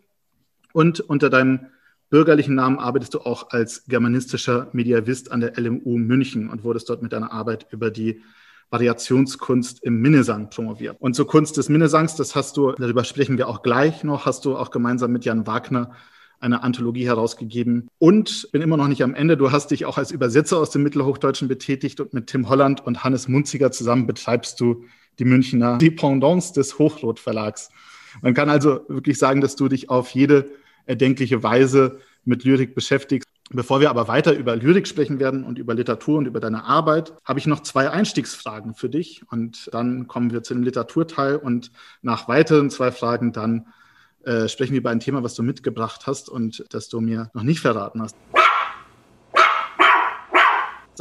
und 0.71 0.99
unter 1.01 1.29
deinem 1.29 1.67
bürgerlichen 2.09 2.55
Namen 2.55 2.79
arbeitest 2.79 3.13
du 3.13 3.19
auch 3.19 3.51
als 3.51 3.85
germanistischer 3.85 4.69
Mediavist 4.71 5.31
an 5.31 5.41
der 5.41 5.59
LMU 5.59 5.97
München 5.97 6.49
und 6.49 6.63
wurdest 6.63 6.89
dort 6.89 7.01
mit 7.01 7.11
deiner 7.13 7.31
Arbeit 7.31 7.67
über 7.71 7.91
die 7.91 8.21
Variationskunst 8.69 9.83
im 9.83 10.01
Minnesang 10.01 10.49
promoviert. 10.49 10.97
Und 10.99 11.15
zur 11.15 11.27
Kunst 11.27 11.57
des 11.57 11.69
Minnesangs, 11.69 12.15
das 12.15 12.35
hast 12.35 12.57
du, 12.57 12.71
darüber 12.71 13.03
sprechen 13.03 13.37
wir 13.37 13.47
auch 13.47 13.61
gleich 13.61 14.03
noch, 14.03 14.25
hast 14.25 14.45
du 14.45 14.55
auch 14.55 14.71
gemeinsam 14.71 15.11
mit 15.11 15.25
Jan 15.25 15.45
Wagner 15.45 15.91
eine 16.39 16.63
Anthologie 16.63 17.05
herausgegeben. 17.05 17.87
Und 17.99 18.51
bin 18.51 18.61
immer 18.61 18.77
noch 18.77 18.87
nicht 18.87 19.03
am 19.03 19.15
Ende. 19.15 19.37
Du 19.37 19.51
hast 19.51 19.71
dich 19.71 19.85
auch 19.85 19.97
als 19.97 20.11
Übersetzer 20.11 20.57
aus 20.57 20.71
dem 20.71 20.83
Mittelhochdeutschen 20.83 21.47
betätigt 21.47 21.99
und 21.99 22.13
mit 22.13 22.27
Tim 22.27 22.49
Holland 22.49 22.85
und 22.85 23.03
Hannes 23.03 23.27
Munziger 23.27 23.71
zusammen 23.71 24.07
betreibst 24.07 24.59
du 24.59 24.85
die 25.19 25.25
Münchner 25.25 25.77
Dependance 25.77 26.54
des 26.54 26.80
Hochrot 26.80 27.19
Verlags. 27.19 27.69
Man 28.21 28.33
kann 28.33 28.50
also 28.50 28.81
wirklich 28.88 29.17
sagen, 29.17 29.41
dass 29.41 29.55
du 29.55 29.67
dich 29.67 29.89
auf 29.89 30.12
jede 30.12 30.50
erdenkliche 30.86 31.43
Weise 31.43 32.00
mit 32.25 32.43
Lyrik 32.43 32.75
beschäftigst. 32.75 33.27
Bevor 33.50 33.82
wir 33.82 33.89
aber 33.89 34.08
weiter 34.08 34.34
über 34.34 34.55
Lyrik 34.55 34.88
sprechen 34.88 35.20
werden 35.20 35.43
und 35.43 35.60
über 35.60 35.74
Literatur 35.74 36.17
und 36.17 36.25
über 36.25 36.39
deine 36.39 36.63
Arbeit, 36.63 37.13
habe 37.25 37.39
ich 37.39 37.46
noch 37.46 37.60
zwei 37.60 37.89
Einstiegsfragen 37.89 38.74
für 38.74 38.89
dich. 38.89 39.22
Und 39.29 39.70
dann 39.74 40.08
kommen 40.08 40.32
wir 40.32 40.43
zu 40.43 40.53
dem 40.53 40.63
Literaturteil 40.63 41.36
und 41.36 41.72
nach 42.01 42.27
weiteren 42.27 42.70
zwei 42.70 42.91
Fragen 42.91 43.32
dann 43.34 43.67
äh, 44.24 44.48
sprechen 44.48 44.72
wir 44.72 44.79
über 44.79 44.89
ein 44.89 45.01
Thema, 45.01 45.24
was 45.24 45.36
du 45.36 45.43
mitgebracht 45.43 46.08
hast 46.08 46.29
und 46.29 46.63
das 46.70 46.88
du 46.88 47.01
mir 47.01 47.29
noch 47.34 47.43
nicht 47.43 47.60
verraten 47.60 48.01
hast 48.01 48.15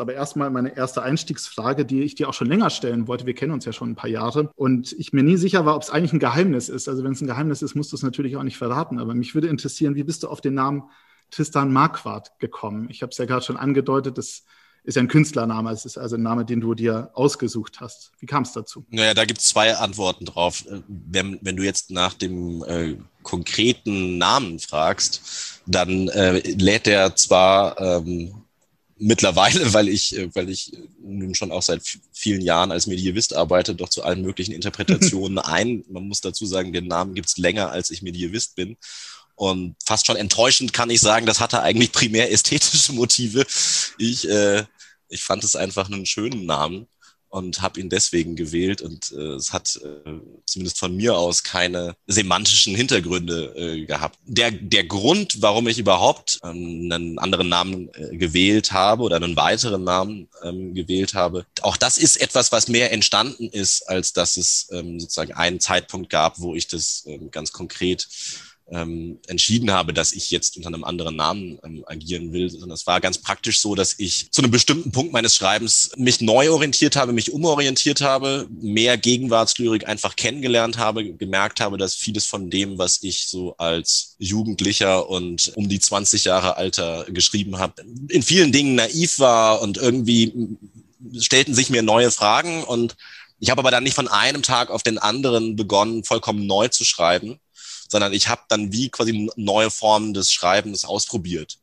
aber 0.00 0.14
erstmal 0.14 0.50
meine 0.50 0.76
erste 0.76 1.02
Einstiegsfrage, 1.02 1.84
die 1.84 2.02
ich 2.02 2.14
dir 2.14 2.28
auch 2.28 2.34
schon 2.34 2.48
länger 2.48 2.70
stellen 2.70 3.08
wollte. 3.08 3.26
Wir 3.26 3.34
kennen 3.34 3.52
uns 3.52 3.64
ja 3.64 3.72
schon 3.72 3.90
ein 3.90 3.96
paar 3.96 4.10
Jahre 4.10 4.50
und 4.54 4.92
ich 4.92 5.12
mir 5.12 5.22
nie 5.22 5.36
sicher 5.36 5.64
war, 5.66 5.76
ob 5.76 5.82
es 5.82 5.90
eigentlich 5.90 6.12
ein 6.12 6.18
Geheimnis 6.18 6.68
ist. 6.68 6.88
Also 6.88 7.04
wenn 7.04 7.12
es 7.12 7.20
ein 7.20 7.26
Geheimnis 7.26 7.62
ist, 7.62 7.74
musst 7.74 7.92
du 7.92 7.96
es 7.96 8.02
natürlich 8.02 8.36
auch 8.36 8.42
nicht 8.42 8.58
verraten. 8.58 8.98
Aber 8.98 9.14
mich 9.14 9.34
würde 9.34 9.48
interessieren, 9.48 9.94
wie 9.94 10.04
bist 10.04 10.22
du 10.22 10.28
auf 10.28 10.40
den 10.40 10.54
Namen 10.54 10.84
Tristan 11.30 11.72
Marquardt 11.72 12.38
gekommen? 12.38 12.88
Ich 12.90 13.02
habe 13.02 13.10
es 13.10 13.18
ja 13.18 13.24
gerade 13.24 13.44
schon 13.44 13.56
angedeutet, 13.56 14.18
das 14.18 14.44
ist 14.84 14.96
ja 14.96 15.02
ein 15.02 15.08
Künstlername. 15.08 15.70
Es 15.70 15.84
ist 15.84 15.96
also 15.96 16.16
ein 16.16 16.22
Name, 16.22 16.44
den 16.44 16.60
du 16.60 16.74
dir 16.74 17.10
ausgesucht 17.14 17.80
hast. 17.80 18.12
Wie 18.18 18.26
kam 18.26 18.42
es 18.42 18.52
dazu? 18.52 18.84
Naja, 18.90 19.14
da 19.14 19.24
gibt 19.24 19.40
es 19.40 19.48
zwei 19.48 19.76
Antworten 19.76 20.24
drauf. 20.24 20.64
Wenn, 20.88 21.38
wenn 21.42 21.56
du 21.56 21.62
jetzt 21.62 21.90
nach 21.90 22.14
dem 22.14 22.64
äh, 22.64 22.96
konkreten 23.22 24.18
Namen 24.18 24.58
fragst, 24.58 25.60
dann 25.66 26.08
äh, 26.08 26.40
lädt 26.40 26.88
er 26.88 27.14
zwar 27.14 27.80
ähm, 27.80 28.42
mittlerweile, 29.02 29.72
weil 29.74 29.88
ich, 29.88 30.16
äh, 30.16 30.34
weil 30.34 30.48
ich 30.48 30.72
nun 31.02 31.34
schon 31.34 31.52
auch 31.52 31.62
seit 31.62 31.82
vielen 32.12 32.40
Jahren 32.40 32.72
als 32.72 32.86
Medievist 32.86 33.34
arbeite, 33.34 33.74
doch 33.74 33.88
zu 33.88 34.02
allen 34.02 34.22
möglichen 34.22 34.52
Interpretationen 34.52 35.38
ein. 35.38 35.84
Man 35.88 36.08
muss 36.08 36.20
dazu 36.20 36.46
sagen, 36.46 36.72
den 36.72 36.86
Namen 36.86 37.14
gibt's 37.14 37.36
länger, 37.36 37.70
als 37.70 37.90
ich 37.90 38.02
Medievist 38.02 38.54
bin. 38.54 38.76
Und 39.34 39.76
fast 39.84 40.06
schon 40.06 40.16
enttäuschend 40.16 40.72
kann 40.72 40.90
ich 40.90 41.00
sagen, 41.00 41.26
das 41.26 41.40
hatte 41.40 41.62
eigentlich 41.62 41.90
primär 41.90 42.30
ästhetische 42.30 42.92
Motive. 42.92 43.44
Ich, 43.98 44.28
äh, 44.28 44.64
ich 45.08 45.22
fand 45.22 45.42
es 45.42 45.56
einfach 45.56 45.90
einen 45.90 46.06
schönen 46.06 46.46
Namen 46.46 46.86
und 47.32 47.62
habe 47.62 47.80
ihn 47.80 47.88
deswegen 47.88 48.36
gewählt 48.36 48.82
und 48.82 49.10
äh, 49.12 49.34
es 49.36 49.54
hat 49.54 49.80
äh, 49.82 50.12
zumindest 50.44 50.78
von 50.78 50.94
mir 50.94 51.16
aus 51.16 51.42
keine 51.42 51.96
semantischen 52.06 52.74
Hintergründe 52.76 53.54
äh, 53.56 53.86
gehabt. 53.86 54.18
Der, 54.26 54.50
der 54.50 54.84
Grund, 54.84 55.40
warum 55.40 55.66
ich 55.66 55.78
überhaupt 55.78 56.40
ähm, 56.44 56.90
einen 56.92 57.18
anderen 57.18 57.48
Namen 57.48 57.88
äh, 57.94 58.18
gewählt 58.18 58.72
habe 58.72 59.02
oder 59.02 59.16
einen 59.16 59.34
weiteren 59.34 59.82
Namen 59.82 60.28
ähm, 60.42 60.74
gewählt 60.74 61.14
habe, 61.14 61.46
auch 61.62 61.78
das 61.78 61.96
ist 61.96 62.20
etwas, 62.20 62.52
was 62.52 62.68
mehr 62.68 62.92
entstanden 62.92 63.48
ist, 63.48 63.88
als 63.88 64.12
dass 64.12 64.36
es 64.36 64.68
ähm, 64.70 65.00
sozusagen 65.00 65.32
einen 65.32 65.58
Zeitpunkt 65.58 66.10
gab, 66.10 66.38
wo 66.38 66.54
ich 66.54 66.68
das 66.68 67.04
ähm, 67.06 67.30
ganz 67.30 67.52
konkret 67.52 68.08
ähm, 68.72 69.18
entschieden 69.28 69.70
habe, 69.70 69.92
dass 69.92 70.12
ich 70.12 70.30
jetzt 70.30 70.56
unter 70.56 70.68
einem 70.68 70.84
anderen 70.84 71.14
Namen 71.14 71.58
ähm, 71.62 71.84
agieren 71.86 72.32
will, 72.32 72.48
sondern 72.48 72.70
es 72.70 72.86
war 72.86 73.00
ganz 73.00 73.18
praktisch 73.18 73.60
so, 73.60 73.74
dass 73.74 73.94
ich 73.98 74.30
zu 74.32 74.42
einem 74.42 74.50
bestimmten 74.50 74.90
Punkt 74.90 75.12
meines 75.12 75.36
Schreibens 75.36 75.90
mich 75.96 76.20
neu 76.20 76.50
orientiert 76.50 76.96
habe, 76.96 77.12
mich 77.12 77.32
umorientiert 77.32 78.00
habe, 78.00 78.46
mehr 78.50 78.96
Gegenwartslyrik 78.96 79.86
einfach 79.86 80.16
kennengelernt 80.16 80.78
habe, 80.78 81.12
gemerkt 81.12 81.60
habe, 81.60 81.76
dass 81.76 81.94
vieles 81.94 82.24
von 82.24 82.48
dem, 82.48 82.78
was 82.78 83.02
ich 83.02 83.26
so 83.26 83.56
als 83.58 84.16
Jugendlicher 84.18 85.08
und 85.08 85.52
um 85.54 85.68
die 85.68 85.80
20 85.80 86.24
Jahre 86.24 86.56
Alter 86.56 87.04
geschrieben 87.08 87.58
habe, 87.58 87.82
in 88.08 88.22
vielen 88.22 88.52
Dingen 88.52 88.74
naiv 88.74 89.18
war 89.18 89.60
und 89.60 89.76
irgendwie 89.76 90.32
stellten 91.18 91.54
sich 91.54 91.70
mir 91.70 91.82
neue 91.82 92.10
Fragen. 92.10 92.64
Und 92.64 92.96
ich 93.38 93.50
habe 93.50 93.60
aber 93.60 93.70
dann 93.70 93.84
nicht 93.84 93.94
von 93.94 94.08
einem 94.08 94.42
Tag 94.42 94.70
auf 94.70 94.82
den 94.82 94.98
anderen 94.98 95.56
begonnen, 95.56 96.04
vollkommen 96.04 96.46
neu 96.46 96.68
zu 96.68 96.84
schreiben, 96.84 97.38
sondern 97.92 98.14
ich 98.14 98.28
habe 98.28 98.40
dann 98.48 98.72
wie 98.72 98.88
quasi 98.88 99.30
neue 99.36 99.70
Formen 99.70 100.14
des 100.14 100.32
Schreibens 100.32 100.86
ausprobiert 100.86 101.58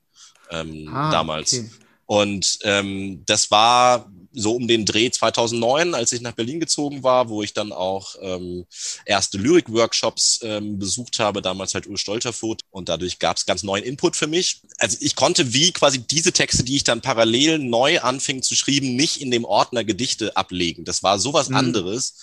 ähm, 0.51 0.87
ah, 0.93 1.09
damals. 1.09 1.53
Okay. 1.53 1.69
Und 2.05 2.59
ähm, 2.63 3.23
das 3.25 3.49
war 3.49 4.11
so 4.31 4.55
um 4.55 4.67
den 4.67 4.85
Dreh 4.85 5.09
2009, 5.09 5.95
als 5.95 6.11
ich 6.11 6.21
nach 6.21 6.33
Berlin 6.33 6.59
gezogen 6.59 7.01
war, 7.01 7.29
wo 7.29 7.41
ich 7.41 7.53
dann 7.53 7.71
auch 7.71 8.15
ähm, 8.21 8.67
erste 9.05 9.39
Lyrik-Workshops 9.39 10.41
ähm, 10.43 10.77
besucht 10.77 11.17
habe, 11.17 11.41
damals 11.41 11.73
halt 11.73 11.87
Ur 11.87 11.97
Stolterfoot. 11.97 12.61
Und 12.69 12.89
dadurch 12.89 13.17
gab 13.17 13.37
es 13.37 13.47
ganz 13.47 13.63
neuen 13.63 13.83
Input 13.83 14.15
für 14.15 14.27
mich. 14.27 14.61
Also 14.77 14.97
ich 15.01 15.15
konnte 15.15 15.51
wie 15.53 15.71
quasi 15.71 15.97
diese 15.99 16.31
Texte, 16.31 16.63
die 16.63 16.75
ich 16.75 16.83
dann 16.83 17.01
parallel 17.01 17.57
neu 17.57 17.99
anfing 18.01 18.43
zu 18.43 18.55
schreiben, 18.55 18.95
nicht 18.95 19.19
in 19.19 19.31
dem 19.31 19.45
Ordner 19.45 19.83
Gedichte 19.83 20.37
ablegen. 20.37 20.85
Das 20.85 21.01
war 21.01 21.17
sowas 21.17 21.49
mhm. 21.49 21.55
anderes, 21.55 22.17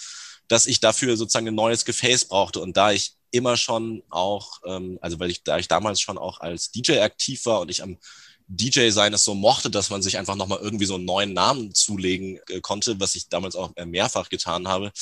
dass 0.47 0.67
ich 0.67 0.79
dafür 0.79 1.17
sozusagen 1.17 1.49
ein 1.49 1.57
neues 1.57 1.85
Gefäß 1.85 2.27
brauchte. 2.27 2.61
Und 2.61 2.77
da 2.77 2.93
ich 2.93 3.17
immer 3.37 3.57
schon 3.57 4.03
auch, 4.11 4.61
ähm, 4.65 4.99
also 5.01 5.19
weil 5.21 5.31
ich, 5.31 5.45
da 5.45 5.59
ich 5.59 5.69
damals 5.69 6.01
schon 6.01 6.19
auch 6.19 6.41
als 6.41 6.71
DJ 6.71 7.01
aktiv 7.01 7.47
war 7.47 7.61
und 7.61 7.71
ich 7.71 7.83
am 7.83 7.99
DJ 8.49 8.91
sein 8.91 9.13
es 9.13 9.25
so 9.25 9.35
mochte, 9.35 9.71
dass 9.71 9.91
man 9.91 10.03
sich 10.03 10.19
einfach 10.19 10.37
nochmal 10.37 10.61
irgendwie 10.63 10.85
so 10.85 10.95
einen 10.95 11.05
neuen 11.05 11.33
Namen 11.33 11.75
zulegen 11.75 12.39
äh, 12.49 12.61
konnte, 12.61 13.01
was 13.01 13.17
ich 13.17 13.29
damals 13.29 13.57
auch 13.57 13.73
äh, 13.75 13.85
mehrfach 13.85 14.29
getan 14.29 14.69
habe, 14.69 14.93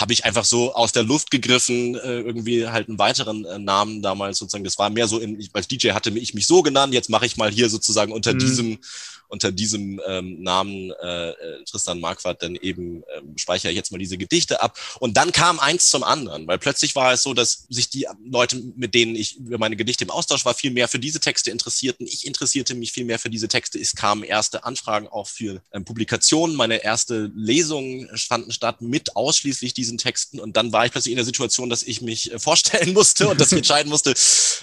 habe 0.00 0.12
ich 0.14 0.24
einfach 0.24 0.44
so 0.44 0.74
aus 0.74 0.92
der 0.92 1.02
Luft 1.02 1.30
gegriffen, 1.30 1.96
äh, 1.96 2.20
irgendwie 2.20 2.66
halt 2.66 2.88
einen 2.88 2.98
weiteren 2.98 3.44
äh, 3.44 3.58
Namen 3.58 4.00
damals 4.00 4.38
sozusagen. 4.38 4.64
Das 4.64 4.78
war 4.78 4.88
mehr 4.88 5.06
so, 5.06 5.18
in, 5.18 5.46
als 5.52 5.68
DJ 5.68 5.90
hatte 5.90 6.10
ich 6.10 6.32
mich 6.32 6.46
so 6.46 6.62
genannt, 6.62 6.94
jetzt 6.94 7.10
mache 7.10 7.26
ich 7.26 7.36
mal 7.36 7.50
hier 7.50 7.68
sozusagen 7.68 8.12
unter 8.12 8.32
mhm. 8.32 8.38
diesem 8.38 8.78
unter 9.34 9.50
diesem 9.50 10.00
ähm, 10.06 10.42
Namen 10.42 10.92
äh, 11.02 11.30
äh, 11.30 11.64
Tristan 11.64 11.98
Marquardt 11.98 12.40
dann 12.40 12.54
eben 12.54 13.02
ähm, 13.16 13.36
speichere 13.36 13.72
ich 13.72 13.76
jetzt 13.76 13.90
mal 13.90 13.98
diese 13.98 14.16
Gedichte 14.16 14.62
ab. 14.62 14.78
Und 15.00 15.16
dann 15.16 15.32
kam 15.32 15.58
eins 15.58 15.90
zum 15.90 16.04
anderen, 16.04 16.46
weil 16.46 16.58
plötzlich 16.58 16.94
war 16.94 17.12
es 17.12 17.24
so, 17.24 17.34
dass 17.34 17.66
sich 17.68 17.90
die 17.90 18.06
Leute, 18.24 18.62
mit 18.76 18.94
denen 18.94 19.16
ich 19.16 19.36
über 19.36 19.58
meine 19.58 19.74
Gedichte 19.74 20.04
im 20.04 20.10
Austausch 20.10 20.44
war, 20.44 20.54
viel 20.54 20.70
mehr 20.70 20.86
für 20.86 21.00
diese 21.00 21.18
Texte 21.18 21.50
interessierten. 21.50 22.06
Ich 22.06 22.26
interessierte 22.26 22.76
mich 22.76 22.92
viel 22.92 23.04
mehr 23.04 23.18
für 23.18 23.28
diese 23.28 23.48
Texte. 23.48 23.78
Es 23.78 23.96
kamen 23.96 24.22
erste 24.22 24.64
Anfragen 24.64 25.08
auch 25.08 25.26
für 25.26 25.60
ähm, 25.72 25.84
Publikationen. 25.84 26.54
Meine 26.54 26.84
erste 26.84 27.32
Lesungen 27.34 28.08
fanden 28.16 28.52
statt 28.52 28.82
mit 28.82 29.16
ausschließlich 29.16 29.74
diesen 29.74 29.98
Texten. 29.98 30.38
Und 30.38 30.56
dann 30.56 30.72
war 30.72 30.86
ich 30.86 30.92
plötzlich 30.92 31.12
in 31.12 31.16
der 31.16 31.24
Situation, 31.24 31.68
dass 31.68 31.82
ich 31.82 32.02
mich 32.02 32.32
äh, 32.32 32.38
vorstellen 32.38 32.92
musste 32.92 33.28
und 33.28 33.40
dass 33.40 33.50
ich 33.50 33.58
entscheiden 33.58 33.90
musste, 33.90 34.14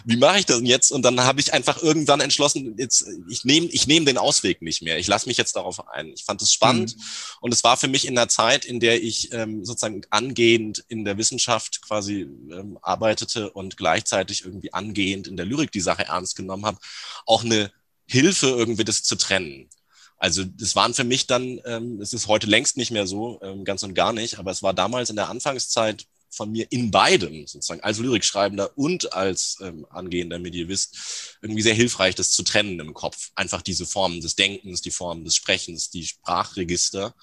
wie 0.06 0.18
mache 0.18 0.40
ich 0.40 0.46
das 0.46 0.58
denn 0.58 0.66
jetzt? 0.66 0.92
Und 0.92 1.04
dann 1.04 1.20
habe 1.22 1.40
ich 1.40 1.54
einfach 1.54 1.82
irgendwann 1.82 2.22
entschlossen, 2.22 2.76
jetzt 2.78 3.06
ich 3.30 3.46
nehme 3.46 3.68
ich 3.68 3.88
nehme 3.88 4.06
den 4.06 4.18
Ausweg 4.18 4.62
nicht 4.62 4.82
mehr. 4.82 4.98
Ich 4.98 5.08
lasse 5.08 5.28
mich 5.28 5.38
jetzt 5.38 5.56
darauf 5.56 5.88
ein. 5.90 6.10
Ich 6.14 6.24
fand 6.24 6.42
es 6.42 6.52
spannend 6.52 6.96
mhm. 6.96 7.04
und 7.42 7.54
es 7.54 7.64
war 7.64 7.78
für 7.78 7.88
mich 7.88 8.08
in 8.08 8.16
der 8.16 8.28
Zeit, 8.28 8.66
in 8.66 8.80
der 8.80 9.02
ich 9.04 9.32
ähm, 9.34 9.66
sozusagen 9.66 10.02
angehend 10.10 10.84
in 10.88 11.06
der 11.06 11.18
Wissenschaft 11.18 11.82
quasi 11.82 12.22
ähm, 12.22 12.78
arbeitete 12.82 13.52
und 13.52 13.78
gleichzeitig 13.78 14.44
irgendwie 14.46 14.74
angehend 14.74 15.28
in 15.28 15.38
der 15.38 15.46
Lyrik 15.46 15.72
die 15.72 15.82
Sache 15.82 16.06
ernst 16.06 16.36
genommen 16.36 16.66
habe, 16.66 16.80
auch 17.26 17.44
eine 17.44 17.72
Hilfe, 18.06 18.48
irgendwie 18.48 18.84
das 18.84 19.04
zu 19.04 19.16
trennen. 19.16 19.70
Also 20.18 20.44
das 20.44 20.76
waren 20.76 20.94
für 20.94 21.04
mich 21.04 21.26
dann, 21.26 21.60
ähm, 21.66 22.00
es 22.00 22.14
ist 22.14 22.28
heute 22.28 22.46
längst 22.46 22.78
nicht 22.78 22.92
mehr 22.92 23.08
so, 23.08 23.40
ähm, 23.42 23.64
ganz 23.64 23.82
und 23.82 23.96
gar 23.96 24.14
nicht, 24.14 24.38
aber 24.38 24.52
es 24.52 24.62
war 24.62 24.72
damals 24.72 25.10
in 25.10 25.16
der 25.16 25.30
Anfangszeit 25.30 26.06
von 26.32 26.52
mir 26.52 26.66
in 26.72 26.92
beidem, 26.92 27.46
sozusagen 27.46 27.82
als 27.82 28.00
Lyrikschreibender 28.00 28.72
und 28.78 29.14
als 29.14 29.58
ähm, 29.62 29.86
angehender 29.90 30.40
Medievist, 30.40 31.38
irgendwie 31.42 31.62
sehr 31.62 31.74
hilfreich, 31.74 32.16
das 32.16 32.32
zu 32.32 32.44
trennen 32.44 32.80
im 32.80 32.94
Kopf. 32.94 33.32
Einfach 33.36 33.62
diese 33.62 33.86
Formen 33.86 34.22
des 34.22 34.36
Denkens, 34.36 34.82
die 34.82 34.92
Formen 34.92 35.26
des 35.26 35.36
Sprechens, 35.36 35.90
die 35.90 36.06
Sprachregister. 36.06 37.14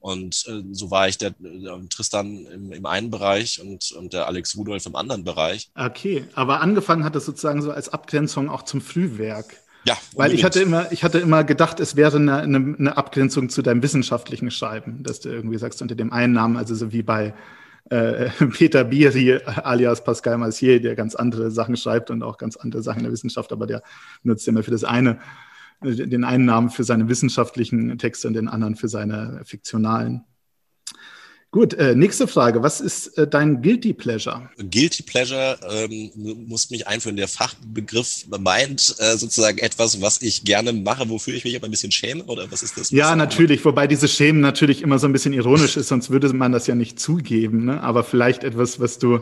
Und 0.00 0.44
äh, 0.46 0.62
so 0.72 0.90
war 0.90 1.08
ich 1.08 1.18
der 1.18 1.30
äh, 1.30 1.88
Tristan 1.88 2.46
im, 2.46 2.72
im 2.72 2.86
einen 2.86 3.10
Bereich 3.10 3.60
und, 3.60 3.90
und 3.92 4.12
der 4.12 4.26
Alex 4.26 4.56
Rudolf 4.56 4.86
im 4.86 4.94
anderen 4.94 5.24
Bereich. 5.24 5.70
Okay, 5.74 6.24
aber 6.34 6.60
angefangen 6.60 7.04
hat 7.04 7.16
es 7.16 7.24
sozusagen 7.24 7.62
so 7.62 7.72
als 7.72 7.88
Abgrenzung 7.88 8.48
auch 8.48 8.62
zum 8.62 8.80
Frühwerk. 8.80 9.56
Ja, 9.84 9.94
unbedingt. 9.94 10.18
Weil 10.18 10.34
ich 10.34 10.44
hatte 10.44 10.60
immer, 10.60 10.92
ich 10.92 11.02
hatte 11.02 11.18
immer 11.18 11.44
gedacht, 11.44 11.80
es 11.80 11.96
wäre 11.96 12.16
eine, 12.16 12.36
eine, 12.36 12.76
eine 12.78 12.96
Abgrenzung 12.96 13.48
zu 13.48 13.62
deinem 13.62 13.82
wissenschaftlichen 13.82 14.50
Schreiben, 14.50 15.02
dass 15.02 15.20
du 15.20 15.30
irgendwie 15.30 15.58
sagst, 15.58 15.80
unter 15.82 15.94
dem 15.94 16.12
einen 16.12 16.34
Namen, 16.34 16.56
also 16.56 16.74
so 16.74 16.92
wie 16.92 17.02
bei 17.02 17.34
äh, 17.90 18.30
Peter 18.52 18.84
Biri 18.84 19.40
alias 19.44 20.04
Pascal 20.04 20.38
Massier, 20.38 20.80
der 20.80 20.94
ganz 20.94 21.14
andere 21.14 21.50
Sachen 21.50 21.76
schreibt 21.76 22.10
und 22.10 22.22
auch 22.22 22.38
ganz 22.38 22.56
andere 22.56 22.82
Sachen 22.82 22.98
in 22.98 23.04
der 23.04 23.12
Wissenschaft, 23.12 23.52
aber 23.52 23.66
der 23.66 23.82
nutzt 24.22 24.46
immer 24.48 24.62
für 24.62 24.70
das 24.70 24.84
eine 24.84 25.18
äh, 25.82 26.06
den 26.06 26.24
einen 26.24 26.44
Namen 26.44 26.70
für 26.70 26.84
seine 26.84 27.08
wissenschaftlichen 27.08 27.98
Texte 27.98 28.28
und 28.28 28.34
den 28.34 28.48
anderen 28.48 28.76
für 28.76 28.88
seine 28.88 29.40
fiktionalen. 29.44 30.24
Gut, 31.50 31.72
äh, 31.74 31.94
nächste 31.94 32.28
Frage. 32.28 32.62
Was 32.62 32.78
ist 32.82 33.16
äh, 33.16 33.26
dein 33.26 33.62
Guilty 33.62 33.94
Pleasure? 33.94 34.50
Guilty 34.58 35.02
Pleasure 35.02 35.58
ähm, 35.70 36.10
muss 36.46 36.68
mich 36.68 36.86
einführen. 36.86 37.16
Der 37.16 37.26
Fachbegriff 37.26 38.26
meint 38.38 38.94
äh, 38.98 39.16
sozusagen 39.16 39.56
etwas, 39.56 40.02
was 40.02 40.20
ich 40.20 40.44
gerne 40.44 40.74
mache, 40.74 41.08
wofür 41.08 41.32
ich 41.32 41.44
mich 41.44 41.56
aber 41.56 41.66
ein 41.66 41.70
bisschen 41.70 41.90
schäme, 41.90 42.24
oder 42.24 42.50
was 42.52 42.62
ist 42.62 42.76
das? 42.76 42.90
Ja, 42.90 43.16
natürlich. 43.16 43.64
Wobei 43.64 43.86
dieses 43.86 44.12
Schämen 44.12 44.42
natürlich 44.42 44.82
immer 44.82 44.98
so 44.98 45.06
ein 45.06 45.12
bisschen 45.12 45.32
ironisch 45.32 45.78
ist, 45.78 45.88
sonst 45.88 46.10
würde 46.10 46.30
man 46.34 46.52
das 46.52 46.66
ja 46.66 46.74
nicht 46.74 47.00
zugeben. 47.00 47.64
Ne? 47.64 47.82
Aber 47.82 48.04
vielleicht 48.04 48.44
etwas, 48.44 48.78
was 48.78 48.98
du 48.98 49.20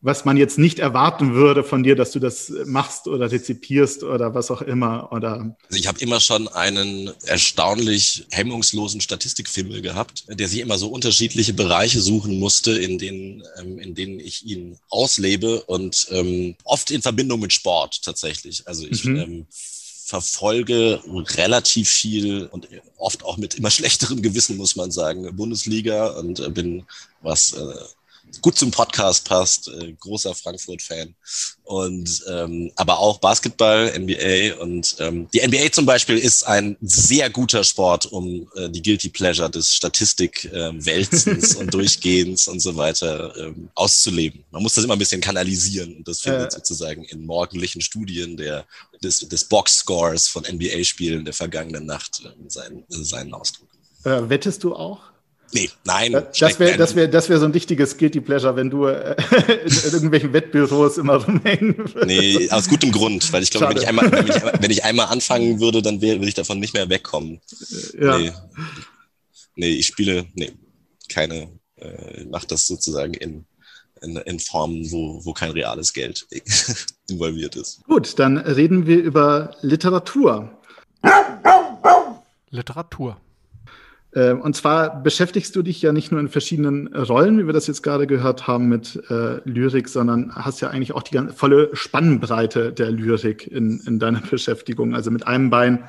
was 0.00 0.24
man 0.24 0.36
jetzt 0.36 0.58
nicht 0.58 0.78
erwarten 0.78 1.34
würde 1.34 1.64
von 1.64 1.82
dir, 1.82 1.96
dass 1.96 2.12
du 2.12 2.20
das 2.20 2.52
machst 2.66 3.08
oder 3.08 3.32
rezipierst 3.32 4.04
oder 4.04 4.32
was 4.32 4.50
auch 4.52 4.62
immer. 4.62 5.10
Oder 5.10 5.56
also 5.66 5.78
ich 5.78 5.88
habe 5.88 5.98
immer 5.98 6.20
schon 6.20 6.46
einen 6.46 7.10
erstaunlich 7.24 8.24
hemmungslosen 8.30 9.00
Statistikfimmel 9.00 9.82
gehabt, 9.82 10.24
der 10.28 10.46
sich 10.48 10.60
immer 10.60 10.78
so 10.78 10.88
unterschiedliche 10.88 11.52
Bereiche 11.52 12.00
suchen 12.00 12.38
musste, 12.38 12.78
in 12.78 12.98
denen, 12.98 13.42
ähm, 13.58 13.78
in 13.80 13.94
denen 13.96 14.20
ich 14.20 14.46
ihn 14.46 14.78
auslebe 14.88 15.62
und 15.64 16.06
ähm, 16.12 16.54
oft 16.62 16.92
in 16.92 17.02
Verbindung 17.02 17.40
mit 17.40 17.52
Sport 17.52 18.02
tatsächlich. 18.04 18.68
Also 18.68 18.86
ich 18.86 19.04
mhm. 19.04 19.16
ähm, 19.16 19.46
verfolge 20.08 21.02
relativ 21.36 21.90
viel 21.90 22.46
und 22.46 22.68
oft 22.96 23.24
auch 23.24 23.36
mit 23.36 23.56
immer 23.56 23.70
schlechterem 23.72 24.22
Gewissen, 24.22 24.56
muss 24.56 24.76
man 24.76 24.92
sagen, 24.92 25.34
Bundesliga 25.34 26.06
und 26.18 26.38
äh, 26.38 26.48
bin, 26.50 26.84
was 27.20 27.52
äh, 27.52 27.74
gut 28.40 28.56
zum 28.56 28.70
Podcast 28.70 29.24
passt, 29.26 29.68
äh, 29.68 29.92
großer 29.92 30.34
Frankfurt-Fan. 30.34 31.14
Und 31.64 32.24
ähm, 32.28 32.72
aber 32.76 32.98
auch 32.98 33.18
Basketball, 33.18 33.92
NBA 33.98 34.60
und 34.62 34.96
ähm, 35.00 35.28
die 35.34 35.46
NBA 35.46 35.70
zum 35.70 35.84
Beispiel 35.84 36.16
ist 36.16 36.44
ein 36.44 36.76
sehr 36.80 37.28
guter 37.28 37.62
Sport, 37.62 38.06
um 38.06 38.50
äh, 38.54 38.70
die 38.70 38.80
Guilty 38.80 39.10
Pleasure 39.10 39.50
des 39.50 39.74
Statistik-Wälzens 39.74 41.54
äh, 41.54 41.58
und 41.60 41.74
Durchgehens 41.74 42.48
und 42.48 42.60
so 42.60 42.76
weiter 42.76 43.36
ähm, 43.36 43.68
auszuleben. 43.74 44.44
Man 44.50 44.62
muss 44.62 44.74
das 44.74 44.84
immer 44.84 44.94
ein 44.94 44.98
bisschen 44.98 45.20
kanalisieren 45.20 45.96
und 45.96 46.08
das 46.08 46.20
findet 46.20 46.52
sozusagen 46.52 47.04
in 47.04 47.26
morgendlichen 47.26 47.82
Studien 47.82 48.36
der 48.36 48.66
des, 49.02 49.20
des 49.20 49.44
Box-Scores 49.44 50.28
von 50.28 50.44
NBA-Spielen 50.44 51.24
der 51.24 51.34
vergangenen 51.34 51.86
Nacht 51.86 52.22
äh, 52.24 52.48
seinen, 52.48 52.84
seinen 52.88 53.34
Ausdruck. 53.34 53.68
Äh, 54.04 54.28
wettest 54.28 54.64
du 54.64 54.74
auch? 54.74 55.00
Nee, 55.52 55.70
nein. 55.84 56.12
Das 56.38 56.58
wäre 56.58 56.76
das 56.76 56.94
wär, 56.94 57.08
das 57.08 57.28
wär 57.28 57.38
so 57.38 57.46
ein 57.46 57.54
wichtiges 57.54 57.96
Guilty 57.96 58.20
Pleasure, 58.20 58.54
wenn 58.56 58.70
du 58.70 58.86
äh, 58.86 59.16
in 59.64 59.92
irgendwelchen 59.92 60.32
Wettbüros 60.32 60.98
immer 60.98 61.16
rumhängen 61.24 61.78
würdest. 61.78 62.06
Nee, 62.06 62.50
aus 62.50 62.68
gutem 62.68 62.92
Grund, 62.92 63.32
weil 63.32 63.42
ich 63.42 63.50
glaube, 63.50 63.70
wenn 63.70 63.78
ich, 63.78 63.88
einmal, 63.88 64.12
wenn, 64.12 64.26
ich, 64.26 64.34
wenn 64.62 64.70
ich 64.70 64.84
einmal 64.84 65.06
anfangen 65.06 65.60
würde, 65.60 65.80
dann 65.80 66.02
würde 66.02 66.26
ich 66.26 66.34
davon 66.34 66.60
nicht 66.60 66.74
mehr 66.74 66.88
wegkommen. 66.88 67.40
Ja. 67.98 68.18
Nee, 68.18 68.32
nee 69.56 69.70
ich 69.70 69.86
spiele, 69.86 70.26
nee, 70.34 70.52
keine, 71.08 71.48
äh, 71.76 72.24
mache 72.24 72.46
das 72.46 72.66
sozusagen 72.66 73.14
in, 73.14 73.46
in, 74.02 74.16
in 74.16 74.40
Formen, 74.40 74.90
wo, 74.90 75.24
wo 75.24 75.32
kein 75.32 75.50
reales 75.52 75.94
Geld 75.94 76.26
involviert 77.08 77.56
ist. 77.56 77.82
Gut, 77.84 78.18
dann 78.18 78.36
reden 78.36 78.86
wir 78.86 78.98
über 78.98 79.56
Literatur. 79.62 80.50
Literatur. 82.50 83.18
Äh, 84.12 84.32
und 84.32 84.56
zwar 84.56 85.02
beschäftigst 85.02 85.54
du 85.54 85.62
dich 85.62 85.82
ja 85.82 85.92
nicht 85.92 86.10
nur 86.10 86.20
in 86.20 86.28
verschiedenen 86.28 86.94
Rollen, 86.94 87.38
wie 87.38 87.46
wir 87.46 87.52
das 87.52 87.66
jetzt 87.66 87.82
gerade 87.82 88.06
gehört 88.06 88.46
haben 88.46 88.68
mit 88.68 89.00
äh, 89.10 89.40
Lyrik, 89.44 89.88
sondern 89.88 90.34
hast 90.34 90.60
ja 90.60 90.70
eigentlich 90.70 90.92
auch 90.92 91.02
die 91.02 91.14
ganze, 91.14 91.34
volle 91.34 91.70
Spannbreite 91.74 92.72
der 92.72 92.90
Lyrik 92.90 93.46
in, 93.46 93.80
in 93.86 93.98
deiner 93.98 94.20
Beschäftigung. 94.30 94.94
Also 94.94 95.10
mit 95.10 95.26
einem 95.26 95.50
Bein 95.50 95.84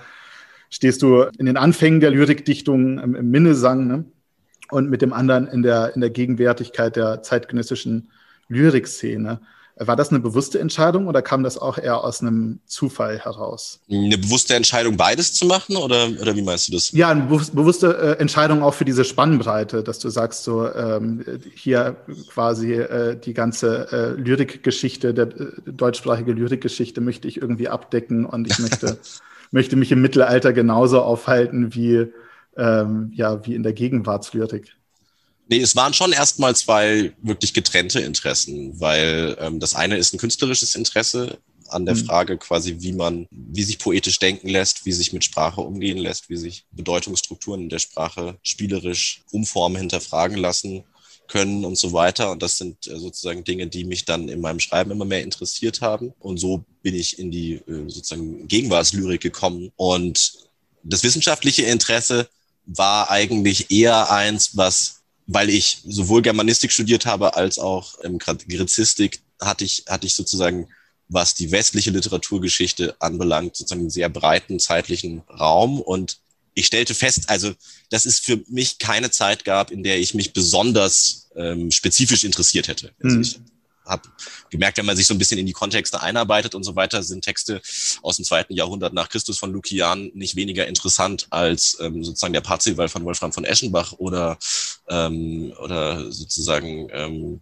stehst 0.70 1.02
du 1.02 1.24
in 1.38 1.46
den 1.46 1.58
Anfängen 1.58 2.00
der 2.00 2.12
Lyrikdichtung 2.12 3.00
im, 3.00 3.16
im 3.16 3.32
Minnesang 3.32 3.88
ne? 3.88 4.06
und 4.70 4.90
mit 4.90 5.02
dem 5.02 5.14
anderen 5.14 5.48
in 5.48 5.64
der, 5.64 5.96
in 5.96 6.02
der 6.02 6.10
Gegenwärtigkeit 6.10 6.96
der 6.96 7.24
zeitgenössischen 7.24 8.12
Lyrikszene. 8.50 9.42
War 9.82 9.96
das 9.96 10.10
eine 10.10 10.20
bewusste 10.20 10.60
Entscheidung 10.60 11.08
oder 11.08 11.22
kam 11.22 11.42
das 11.42 11.58
auch 11.58 11.78
eher 11.78 12.04
aus 12.04 12.22
einem 12.22 12.60
Zufall 12.66 13.18
heraus? 13.18 13.80
Eine 13.90 14.18
bewusste 14.18 14.54
Entscheidung, 14.56 14.98
beides 14.98 15.34
zu 15.34 15.46
machen 15.46 15.78
oder, 15.78 16.10
oder 16.22 16.36
wie 16.36 16.42
meinst 16.42 16.68
du 16.68 16.74
das? 16.74 16.92
Ja, 16.92 17.10
eine 17.10 17.24
bewusste 17.24 17.98
äh, 17.98 18.20
Entscheidung 18.20 18.62
auch 18.62 18.74
für 18.74 18.84
diese 18.84 19.06
Spannbreite, 19.06 19.82
dass 19.82 20.00
du 20.00 20.10
sagst, 20.10 20.44
so 20.44 20.68
ähm, 20.68 21.24
hier 21.56 21.96
quasi 22.28 22.74
äh, 22.74 23.16
die 23.16 23.34
ganze 23.34 23.88
äh, 23.94 24.22
Lyrikgeschichte, 24.22 25.14
der 25.14 25.28
äh, 25.28 25.52
deutschsprachige 25.66 26.34
Lyrikgeschichte 26.34 27.00
möchte 27.00 27.30
ich 27.30 27.42
irgendwie 27.42 27.70
abdecken 27.70 28.26
und 28.26 28.52
ich 28.52 28.60
möchte, 28.60 28.98
möchte 29.52 29.78
mich 29.78 29.94
im 29.94 30.02
Mittelalter 30.02 30.52
genauso 30.52 31.02
aufhalten 31.02 31.74
wie, 31.74 32.12
ähm, 32.58 33.12
ja, 33.14 33.46
wie 33.46 33.56
in 33.56 33.64
der 33.64 33.74
Gegenwartslyrik. 33.74 34.76
Nee, 35.50 35.62
es 35.62 35.76
waren 35.76 35.96
schon 35.96 36.12
erstmal 36.12 36.56
zwei 36.56 37.12
wirklich 37.24 37.56
getrennte 37.56 38.00
Interessen, 38.00 38.80
weil 38.80 39.36
ähm, 39.40 39.60
das 39.60 39.74
eine 39.74 39.98
ist 39.98 40.14
ein 40.14 40.20
künstlerisches 40.20 40.76
Interesse 40.76 41.40
an 41.70 41.86
der 41.86 41.96
mhm. 41.96 42.06
Frage 42.06 42.38
quasi, 42.38 42.78
wie 42.80 42.94
man, 42.94 43.28
wie 43.32 43.64
sich 43.64 43.80
poetisch 43.80 44.20
denken 44.20 44.48
lässt, 44.48 44.86
wie 44.86 44.92
sich 44.92 45.12
mit 45.12 45.24
Sprache 45.24 45.62
umgehen 45.62 45.98
lässt, 45.98 46.30
wie 46.30 46.38
sich 46.38 46.66
Bedeutungsstrukturen 46.72 47.62
in 47.62 47.70
der 47.70 47.80
Sprache 47.80 48.38
spielerisch 48.44 49.24
umformen, 49.32 49.80
hinterfragen 49.80 50.38
lassen 50.38 50.84
können 51.28 51.66
und 51.66 51.80
so 51.80 51.94
weiter. 51.94 52.30
Und 52.30 52.44
das 52.44 52.58
sind 52.58 52.86
äh, 52.86 53.00
sozusagen 53.00 53.44
Dinge, 53.44 53.66
die 53.66 53.86
mich 53.86 54.06
dann 54.06 54.30
in 54.30 54.42
meinem 54.42 54.60
Schreiben 54.60 54.92
immer 54.92 55.06
mehr 55.06 55.24
interessiert 55.24 55.82
haben. 55.82 56.14
Und 56.20 56.38
so 56.38 56.64
bin 56.84 56.94
ich 56.94 57.18
in 57.18 57.32
die 57.32 57.54
äh, 57.54 57.90
sozusagen 57.90 58.48
Gegenwartslyrik 58.48 59.22
gekommen. 59.22 59.72
Und 59.78 60.34
das 60.84 61.02
wissenschaftliche 61.02 61.64
Interesse 61.64 62.30
war 62.68 63.10
eigentlich 63.10 63.72
eher 63.72 64.12
eins, 64.12 64.56
was 64.56 64.99
weil 65.32 65.52
ich 65.52 65.84
sowohl 65.86 66.24
Germanistik 66.24 66.72
studiert 66.72 67.06
habe 67.06 67.36
als 67.36 67.60
auch 67.60 68.00
ähm, 68.04 68.18
Grizistik, 68.18 69.22
hatte 69.40 69.64
ich, 69.64 69.84
hatte 69.88 70.08
ich 70.08 70.16
sozusagen, 70.16 70.68
was 71.08 71.36
die 71.36 71.52
westliche 71.52 71.92
Literaturgeschichte 71.92 72.96
anbelangt, 73.00 73.56
sozusagen 73.56 73.82
einen 73.82 73.90
sehr 73.92 74.10
breiten 74.10 74.60
zeitlichen 74.60 75.20
Raum. 75.30 75.82
Und 75.82 76.18
ich 76.56 76.66
stellte 76.66 76.96
fest, 76.96 77.30
also, 77.30 77.54
dass 77.92 78.08
es 78.08 78.18
für 78.18 78.44
mich 78.48 78.80
keine 78.80 79.12
Zeit 79.12 79.46
gab, 79.46 79.70
in 79.70 79.84
der 79.84 80.00
ich 80.00 80.16
mich 80.16 80.34
besonders 80.34 81.28
ähm, 81.36 81.70
spezifisch 81.70 82.24
interessiert 82.24 82.68
hätte. 82.68 82.92
Also 83.04 83.18
mhm. 83.18 83.22
ich 83.22 83.40
habe 83.90 84.04
gemerkt, 84.50 84.78
wenn 84.78 84.86
man 84.86 84.96
sich 84.96 85.08
so 85.08 85.14
ein 85.14 85.18
bisschen 85.18 85.40
in 85.40 85.46
die 85.46 85.54
Kontexte 85.54 86.02
einarbeitet 86.02 86.56
und 86.56 86.64
so 86.64 86.76
weiter, 86.76 87.04
sind 87.04 87.24
Texte 87.24 87.62
aus 88.02 88.18
dem 88.18 88.26
zweiten 88.26 88.54
Jahrhundert 88.54 88.94
nach 88.94 89.10
Christus 89.10 89.38
von 89.38 89.52
Lukian 89.52 90.12
nicht 90.14 90.36
weniger 90.36 90.68
interessant 90.68 91.28
als 91.30 91.78
ähm, 91.82 92.04
sozusagen 92.04 92.34
der 92.34 92.42
Parzival 92.42 92.90
von 92.90 93.04
Wolfram 93.04 93.34
von 93.34 93.44
Eschenbach 93.44 93.94
oder, 93.94 94.38
ähm, 94.88 95.54
oder 95.60 96.12
sozusagen 96.12 96.88
ähm, 96.92 97.42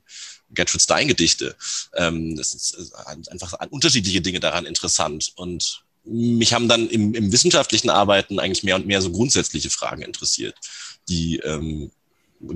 Gertrude 0.50 0.82
Stein 0.82 1.08
Gedichte. 1.08 1.56
Ähm, 1.96 2.36
das 2.36 2.54
ist 2.54 2.94
einfach 3.30 3.54
unterschiedliche 3.70 4.22
Dinge 4.22 4.40
daran 4.40 4.66
interessant 4.66 5.34
und 5.36 5.84
mich 6.10 6.54
haben 6.54 6.70
dann 6.70 6.90
im, 6.90 7.14
im 7.14 7.32
wissenschaftlichen 7.32 7.90
Arbeiten 7.90 8.40
eigentlich 8.40 8.64
mehr 8.64 8.76
und 8.76 8.88
mehr 8.88 9.02
so 9.02 9.12
grundsätzliche 9.12 9.70
Fragen 9.70 10.02
interessiert, 10.02 10.56
die 11.10 11.38
ähm, 11.40 11.92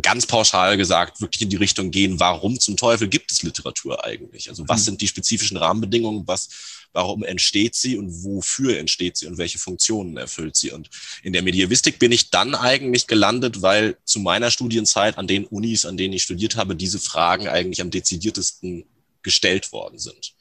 ganz 0.01 0.25
pauschal 0.25 0.77
gesagt 0.77 1.21
wirklich 1.21 1.41
in 1.41 1.50
die 1.50 1.55
Richtung 1.55 1.91
gehen, 1.91 2.19
warum 2.19 2.59
zum 2.59 2.77
Teufel 2.77 3.07
gibt 3.07 3.31
es 3.31 3.41
Literatur 3.41 4.03
eigentlich? 4.05 4.50
Also 4.50 4.67
was 4.67 4.81
mhm. 4.81 4.85
sind 4.85 5.01
die 5.01 5.07
spezifischen 5.07 5.57
Rahmenbedingungen, 5.57 6.27
was, 6.27 6.50
warum 6.93 7.23
entsteht 7.23 7.75
sie 7.75 7.97
und 7.97 8.23
wofür 8.23 8.77
entsteht 8.77 9.17
sie 9.17 9.27
und 9.27 9.38
welche 9.38 9.57
Funktionen 9.57 10.17
erfüllt 10.17 10.55
sie? 10.55 10.71
Und 10.71 10.89
in 11.23 11.33
der 11.33 11.41
Medievistik 11.41 12.00
bin 12.00 12.11
ich 12.11 12.29
dann 12.29 12.53
eigentlich 12.53 13.07
gelandet, 13.07 13.61
weil 13.61 13.97
zu 14.05 14.19
meiner 14.19 14.51
Studienzeit 14.51 15.17
an 15.17 15.27
den 15.27 15.45
Unis, 15.45 15.85
an 15.85 15.97
denen 15.97 16.13
ich 16.13 16.23
studiert 16.23 16.55
habe, 16.55 16.75
diese 16.75 17.00
Fragen 17.00 17.47
eigentlich 17.47 17.81
am 17.81 17.91
dezidiertesten 17.91 18.85
gestellt 19.23 19.71
worden 19.71 20.00
sind. 20.00 20.33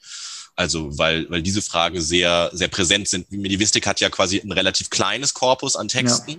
Also 0.55 0.97
weil, 0.97 1.29
weil 1.29 1.41
diese 1.41 1.61
Fragen 1.61 2.01
sehr, 2.01 2.49
sehr 2.53 2.67
präsent 2.67 3.07
sind. 3.07 3.31
Medivistik 3.31 3.87
hat 3.87 3.99
ja 3.99 4.09
quasi 4.09 4.39
ein 4.39 4.51
relativ 4.51 4.89
kleines 4.89 5.33
Korpus 5.33 5.75
an 5.75 5.87
Texten 5.87 6.31
ja. 6.31 6.37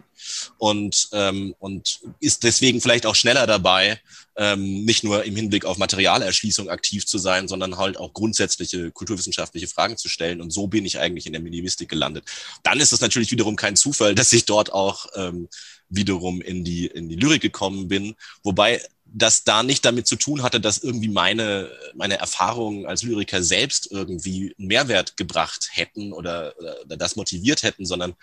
und, 0.59 1.09
ähm, 1.13 1.55
und 1.59 2.01
ist 2.21 2.45
deswegen 2.45 2.81
vielleicht 2.81 3.07
auch 3.07 3.15
schneller 3.15 3.47
dabei, 3.47 4.01
ähm, 4.37 4.85
nicht 4.85 5.05
nur 5.05 5.25
im 5.25 5.37
Hinblick 5.37 5.65
auf 5.65 5.79
Materialerschließung 5.79 6.69
aktiv 6.69 7.07
zu 7.07 7.19
sein, 7.19 7.49
sondern 7.49 7.77
halt 7.77 7.97
auch 7.97 8.13
grundsätzliche 8.13 8.91
kulturwissenschaftliche 8.91 9.67
Fragen 9.67 9.97
zu 9.97 10.09
stellen. 10.09 10.41
Und 10.41 10.53
so 10.53 10.67
bin 10.67 10.87
ich 10.87 10.99
eigentlich 10.99 11.27
in 11.27 11.33
der 11.33 11.43
Medivistik 11.43 11.89
gelandet. 11.89 12.25
Dann 12.63 12.81
ist 12.81 12.93
es 12.93 13.01
natürlich 13.01 13.31
wiederum 13.31 13.57
kein 13.57 13.77
Zufall, 13.77 14.15
dass 14.15 14.33
ich 14.33 14.45
dort 14.45 14.73
auch 14.73 15.07
ähm, 15.17 15.49
wiederum 15.89 16.41
in 16.41 16.65
die, 16.65 16.87
in 16.87 17.09
die 17.09 17.17
Lyrik 17.17 17.43
gekommen 17.43 17.89
bin. 17.89 18.15
Wobei 18.43 18.81
das 19.15 19.45
da 19.45 19.63
nicht 19.63 19.85
damit 19.85 20.07
zu 20.07 20.17
tun 20.17 20.43
hatte, 20.43 20.61
dass 20.61 20.79
irgendwie 20.79 21.09
meine, 21.09 21.71
meine 21.95 22.19
Erfahrungen 22.19 22.87
als 22.87 23.03
Lyriker 23.03 23.43
selbst 23.43 23.91
irgendwie 23.91 24.55
einen 24.59 24.69
Mehrwert 24.69 25.17
gebracht 25.17 25.69
hätten 25.73 26.13
oder, 26.13 26.55
oder 26.85 26.97
das 26.97 27.17
motiviert 27.17 27.63
hätten, 27.63 27.85
sondern 27.85 28.15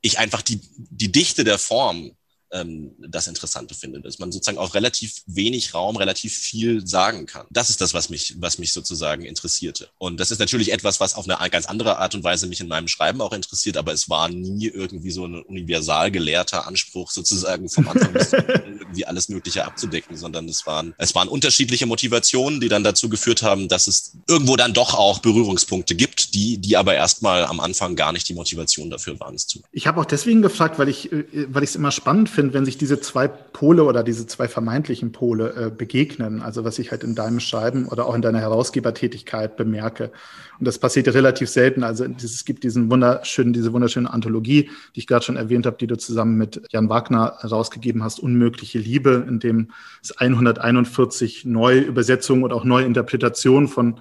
ich 0.00 0.18
einfach 0.18 0.42
die, 0.42 0.60
die 0.76 1.10
Dichte 1.10 1.42
der 1.42 1.58
Form 1.58 2.16
ähm, 2.52 2.92
das 2.98 3.26
Interessante 3.26 3.74
finde, 3.74 4.00
dass 4.00 4.18
man 4.18 4.32
sozusagen 4.32 4.58
auf 4.58 4.74
relativ 4.74 5.22
wenig 5.26 5.74
Raum 5.74 5.96
relativ 5.96 6.34
viel 6.34 6.86
sagen 6.86 7.26
kann. 7.26 7.46
Das 7.50 7.70
ist 7.70 7.80
das, 7.80 7.94
was 7.94 8.08
mich, 8.08 8.36
was 8.38 8.58
mich 8.58 8.72
sozusagen 8.72 9.24
interessierte. 9.24 9.88
Und 9.98 10.20
das 10.20 10.30
ist 10.30 10.38
natürlich 10.38 10.72
etwas, 10.72 11.00
was 11.00 11.14
auf 11.14 11.28
eine 11.28 11.50
ganz 11.50 11.66
andere 11.66 11.98
Art 11.98 12.14
und 12.14 12.24
Weise 12.24 12.46
mich 12.46 12.60
in 12.60 12.68
meinem 12.68 12.88
Schreiben 12.88 13.20
auch 13.20 13.32
interessiert, 13.32 13.76
aber 13.76 13.92
es 13.92 14.08
war 14.08 14.28
nie 14.28 14.68
irgendwie 14.68 15.10
so 15.10 15.26
ein 15.26 15.42
universal 15.42 16.10
gelehrter 16.10 16.66
Anspruch 16.66 17.10
sozusagen 17.10 17.68
vom 17.68 17.88
Anfang 17.88 18.12
bis 18.12 18.32
irgendwie 18.32 19.06
alles 19.06 19.28
Mögliche 19.28 19.64
abzudecken, 19.64 20.16
sondern 20.16 20.48
es 20.48 20.66
waren, 20.66 20.94
es 20.98 21.14
waren 21.14 21.28
unterschiedliche 21.28 21.86
Motivationen, 21.86 22.60
die 22.60 22.68
dann 22.68 22.84
dazu 22.84 23.08
geführt 23.08 23.42
haben, 23.42 23.68
dass 23.68 23.86
es 23.86 24.12
irgendwo 24.28 24.56
dann 24.56 24.72
doch 24.72 24.94
auch 24.94 25.18
Berührungspunkte 25.18 25.94
gibt, 25.94 26.34
die, 26.34 26.58
die 26.58 26.76
aber 26.76 26.94
erstmal 26.94 27.44
am 27.44 27.60
Anfang 27.60 27.96
gar 27.96 28.12
nicht 28.12 28.28
die 28.28 28.34
Motivation 28.34 28.90
dafür 28.90 29.18
waren, 29.20 29.34
es 29.34 29.46
zu 29.46 29.58
machen. 29.58 29.68
Ich 29.72 29.86
habe 29.86 30.00
auch 30.00 30.04
deswegen 30.04 30.42
gefragt, 30.42 30.78
weil 30.78 30.88
ich, 30.88 31.12
äh, 31.12 31.24
weil 31.48 31.62
ich 31.62 31.70
es 31.70 31.76
immer 31.76 31.90
spannend 31.90 32.28
finde, 32.28 32.35
wenn 32.36 32.64
sich 32.64 32.78
diese 32.78 33.00
zwei 33.00 33.28
Pole 33.28 33.84
oder 33.84 34.02
diese 34.02 34.26
zwei 34.26 34.48
vermeintlichen 34.48 35.12
Pole 35.12 35.54
äh, 35.54 35.70
begegnen. 35.70 36.42
Also 36.42 36.64
was 36.64 36.78
ich 36.78 36.90
halt 36.90 37.04
in 37.04 37.14
deinem 37.14 37.40
Schreiben 37.40 37.86
oder 37.86 38.06
auch 38.06 38.14
in 38.14 38.22
deiner 38.22 38.40
Herausgebertätigkeit 38.40 39.56
bemerke. 39.56 40.12
Und 40.58 40.66
das 40.66 40.78
passiert 40.78 41.08
relativ 41.08 41.48
selten. 41.48 41.82
Also 41.82 42.04
es 42.04 42.44
gibt 42.44 42.64
diesen 42.64 42.90
wunderschönen, 42.90 43.52
diese 43.52 43.72
wunderschöne 43.72 44.12
Anthologie, 44.12 44.70
die 44.94 45.00
ich 45.00 45.06
gerade 45.06 45.24
schon 45.24 45.36
erwähnt 45.36 45.66
habe, 45.66 45.76
die 45.78 45.86
du 45.86 45.96
zusammen 45.96 46.36
mit 46.36 46.62
Jan 46.70 46.88
Wagner 46.88 47.36
herausgegeben 47.40 48.02
hast, 48.02 48.20
Unmögliche 48.20 48.78
Liebe, 48.78 49.24
in 49.28 49.38
dem 49.40 49.68
es 50.02 50.16
141 50.16 51.44
neue 51.44 51.80
Übersetzungen 51.80 52.44
und 52.44 52.52
auch 52.52 52.64
neue 52.64 52.84
Interpretationen 52.84 53.68
von 53.68 54.00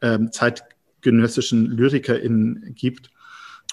ähm, 0.00 0.32
zeitgenössischen 0.32 1.66
LyrikerInnen 1.66 2.74
gibt. 2.74 3.10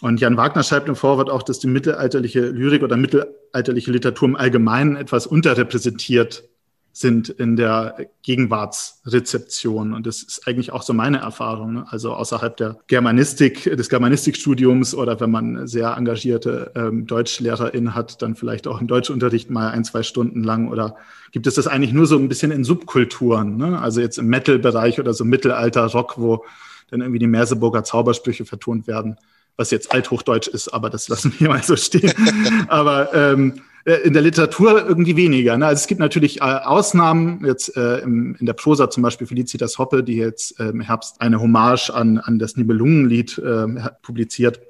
Und 0.01 0.21
Jan 0.21 0.37
Wagner 0.37 0.63
schreibt 0.63 0.87
im 0.87 0.95
Vorwort 0.95 1.29
auch, 1.29 1.43
dass 1.43 1.59
die 1.59 1.67
mittelalterliche 1.67 2.41
Lyrik 2.41 2.83
oder 2.83 2.95
mittelalterliche 2.95 3.91
Literatur 3.91 4.29
im 4.29 4.35
Allgemeinen 4.35 4.95
etwas 4.95 5.27
unterrepräsentiert 5.27 6.49
sind 6.91 7.29
in 7.29 7.55
der 7.55 8.07
Gegenwartsrezeption. 8.23 9.93
Und 9.93 10.05
das 10.05 10.21
ist 10.21 10.47
eigentlich 10.47 10.71
auch 10.71 10.81
so 10.81 10.93
meine 10.93 11.19
Erfahrung. 11.19 11.73
Ne? 11.73 11.85
Also 11.89 12.13
außerhalb 12.13 12.57
der 12.57 12.77
Germanistik, 12.87 13.63
des 13.63 13.89
Germanistikstudiums 13.89 14.95
oder 14.95 15.19
wenn 15.19 15.31
man 15.31 15.67
sehr 15.67 15.95
engagierte 15.95 16.71
ähm, 16.75 17.05
DeutschlehrerInnen 17.05 17.95
hat, 17.95 18.21
dann 18.21 18.35
vielleicht 18.35 18.67
auch 18.67 18.81
im 18.81 18.87
Deutschunterricht 18.87 19.49
mal 19.49 19.69
ein, 19.69 19.85
zwei 19.85 20.03
Stunden 20.03 20.43
lang 20.43 20.69
oder 20.69 20.95
gibt 21.31 21.47
es 21.47 21.55
das 21.55 21.67
eigentlich 21.67 21.93
nur 21.93 22.07
so 22.07 22.17
ein 22.17 22.27
bisschen 22.27 22.51
in 22.51 22.63
Subkulturen? 22.63 23.55
Ne? 23.57 23.79
Also 23.79 24.01
jetzt 24.01 24.17
im 24.17 24.27
Metal-Bereich 24.27 24.99
oder 24.99 25.13
so 25.13 25.23
Mittelalter-Rock, 25.23 26.15
wo 26.17 26.43
dann 26.89 27.01
irgendwie 27.01 27.19
die 27.19 27.27
Merseburger 27.27 27.83
Zaubersprüche 27.83 28.45
vertont 28.45 28.87
werden 28.87 29.17
was 29.59 29.71
jetzt 29.71 29.91
Althochdeutsch 29.91 30.47
ist, 30.47 30.69
aber 30.69 30.89
das 30.89 31.09
lassen 31.09 31.33
wir 31.37 31.49
mal 31.49 31.61
so 31.61 31.75
stehen. 31.75 32.13
aber 32.69 33.13
ähm, 33.13 33.61
äh, 33.83 33.95
in 34.05 34.13
der 34.13 34.21
Literatur 34.21 34.87
irgendwie 34.87 35.17
weniger. 35.17 35.57
Ne? 35.57 35.67
Also 35.67 35.81
es 35.81 35.87
gibt 35.87 35.99
natürlich 35.99 36.39
äh, 36.39 36.43
Ausnahmen, 36.43 37.45
jetzt 37.45 37.75
äh, 37.75 37.97
im, 37.97 38.35
in 38.39 38.45
der 38.45 38.53
Prosa 38.53 38.89
zum 38.89 39.03
Beispiel 39.03 39.27
Felicitas 39.27 39.77
Hoppe, 39.77 40.01
die 40.01 40.15
jetzt 40.15 40.57
äh, 40.61 40.69
im 40.69 40.79
Herbst 40.79 41.19
eine 41.19 41.41
Hommage 41.41 41.89
an, 41.89 42.19
an 42.19 42.39
das 42.39 42.55
Nibelungenlied 42.55 43.37
äh, 43.37 43.67
publiziert. 44.01 44.61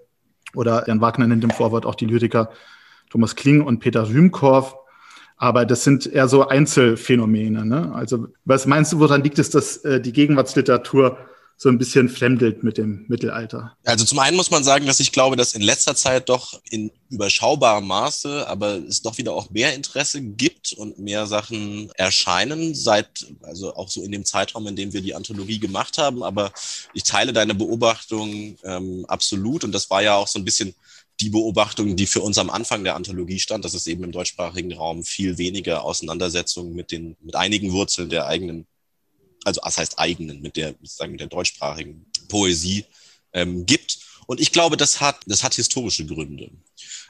Oder 0.56 0.88
Jan 0.88 1.02
Wagner 1.02 1.28
nennt 1.28 1.44
im 1.44 1.52
Vorwort 1.52 1.86
auch 1.86 1.94
die 1.94 2.06
Lyriker 2.06 2.50
Thomas 3.12 3.36
Kling 3.36 3.62
und 3.62 3.80
Peter 3.80 4.10
Rühmkorff. 4.10 4.76
Aber 5.38 5.66
das 5.66 5.84
sind 5.84 6.08
eher 6.08 6.28
so 6.28 6.48
Einzelfänomene. 6.48 7.64
Ne? 7.64 7.92
Also 7.94 8.28
was 8.44 8.66
meinst 8.66 8.92
du, 8.92 9.00
woran 9.00 9.24
liegt 9.24 9.38
es, 9.38 9.52
dass 9.52 9.78
äh, 9.86 10.02
die 10.02 10.14
Gegenwartsliteratur 10.14 11.20
so 11.62 11.68
ein 11.68 11.78
bisschen 11.78 12.08
fremdelt 12.08 12.64
mit 12.64 12.78
dem 12.78 13.04
Mittelalter? 13.10 13.76
Also 13.84 14.06
zum 14.06 14.20
einen 14.20 14.38
muss 14.38 14.50
man 14.50 14.64
sagen, 14.64 14.86
dass 14.86 15.02
ich 15.02 15.12
glaube, 15.12 15.36
dass 15.36 15.54
in 15.54 15.62
letzter 15.62 15.94
Zeit 15.94 16.30
doch 16.30 16.62
in 16.70 16.90
überschaubarem 17.10 17.86
Maße, 17.86 18.48
aber 18.48 18.76
es 18.76 19.02
doch 19.02 19.18
wieder 19.18 19.34
auch 19.34 19.50
mehr 19.50 19.76
Interesse 19.76 20.22
gibt 20.22 20.72
und 20.72 21.00
mehr 21.00 21.28
Sachen 21.28 21.92
erscheinen 21.96 22.76
seit, 22.76 23.28
also 23.42 23.76
auch 23.76 23.90
so 23.90 24.02
in 24.04 24.14
dem 24.14 24.24
Zeitraum, 24.24 24.68
in 24.68 24.78
dem 24.78 24.94
wir 24.94 25.02
die 25.02 25.14
Anthologie 25.14 25.60
gemacht 25.60 25.98
haben. 25.98 26.24
Aber 26.24 26.54
ich 26.94 27.04
teile 27.04 27.34
deine 27.34 27.56
Beobachtung 27.56 28.56
ähm, 28.64 29.06
absolut 29.10 29.66
und 29.66 29.74
das 29.74 29.90
war 29.90 30.02
ja 30.02 30.16
auch 30.16 30.30
so 30.30 30.40
ein 30.40 30.46
bisschen 30.46 30.76
die 31.20 31.30
Beobachtung, 31.30 31.98
die 31.98 32.08
für 32.08 32.22
uns 32.22 32.38
am 32.38 32.50
Anfang 32.50 32.86
der 32.86 32.96
Anthologie 32.96 33.40
stand, 33.40 33.66
dass 33.66 33.74
es 33.74 33.86
eben 33.86 34.06
im 34.06 34.14
deutschsprachigen 34.14 34.72
Raum 34.72 35.04
viel 35.04 35.38
weniger 35.38 35.84
Auseinandersetzungen 35.84 36.74
mit 36.74 36.94
den, 36.94 37.18
mit 37.20 37.36
einigen 37.36 37.74
Wurzeln 37.74 38.10
der 38.10 38.28
eigenen 38.28 38.66
also 39.46 39.62
das 39.64 39.78
heißt 39.78 40.00
eigenen, 40.00 40.42
mit 40.42 40.56
der, 40.56 40.76
sozusagen 40.82 41.12
mit 41.12 41.22
der 41.22 41.28
deutschsprachigen 41.28 42.06
Poesie 42.28 42.86
ähm, 43.34 43.66
gibt. 43.66 44.00
Und 44.30 44.40
ich 44.40 44.52
glaube, 44.52 44.78
das 44.78 45.02
hat, 45.02 45.22
das 45.26 45.42
hat 45.42 45.56
historische 45.56 46.06
Gründe. 46.06 46.52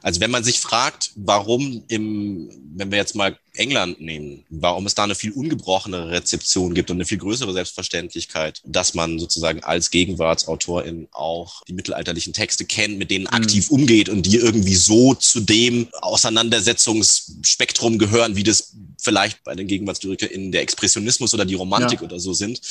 Also 0.02 0.22
wenn 0.22 0.32
man 0.32 0.46
sich 0.46 0.62
fragt, 0.62 1.12
warum 1.16 1.84
im, 1.90 2.50
wenn 2.78 2.92
wir 2.92 2.98
jetzt 2.98 3.14
mal 3.14 3.38
England 3.56 4.00
nehmen, 4.00 4.46
warum 4.50 4.86
es 4.86 4.96
da 4.96 5.04
eine 5.04 5.16
viel 5.16 5.34
ungebrochenere 5.34 6.12
Rezeption 6.12 6.74
gibt 6.74 6.90
und 6.90 6.96
eine 6.96 7.04
viel 7.04 7.18
größere 7.18 7.52
Selbstverständlichkeit, 7.52 8.62
dass 8.64 8.94
man 8.94 9.20
sozusagen 9.20 9.66
als 9.66 9.92
Gegenwartsautorin 9.92 11.10
auch 11.12 11.62
die 11.66 11.74
mittelalterlichen 11.74 12.32
Texte 12.32 12.64
kennt, 12.64 12.98
mit 12.98 13.12
denen 13.12 13.28
aktiv 13.28 13.70
mhm. 13.70 13.80
umgeht 13.80 14.08
und 14.08 14.26
die 14.26 14.38
irgendwie 14.38 14.76
so 14.76 15.14
zu 15.14 15.42
dem 15.42 15.90
Auseinandersetzungsspektrum 16.00 17.98
gehören, 17.98 18.38
wie 18.38 18.44
das 18.44 18.78
vielleicht 18.98 19.44
bei 19.44 19.56
den 19.56 19.68
GegenwartslyrikerInnen 19.68 20.54
der 20.54 20.62
Expressionismus 20.62 21.34
oder 21.34 21.44
die 21.44 21.56
Romantik 21.56 22.00
ja. 22.00 22.06
oder 22.06 22.22
so 22.22 22.32
sind 22.32 22.62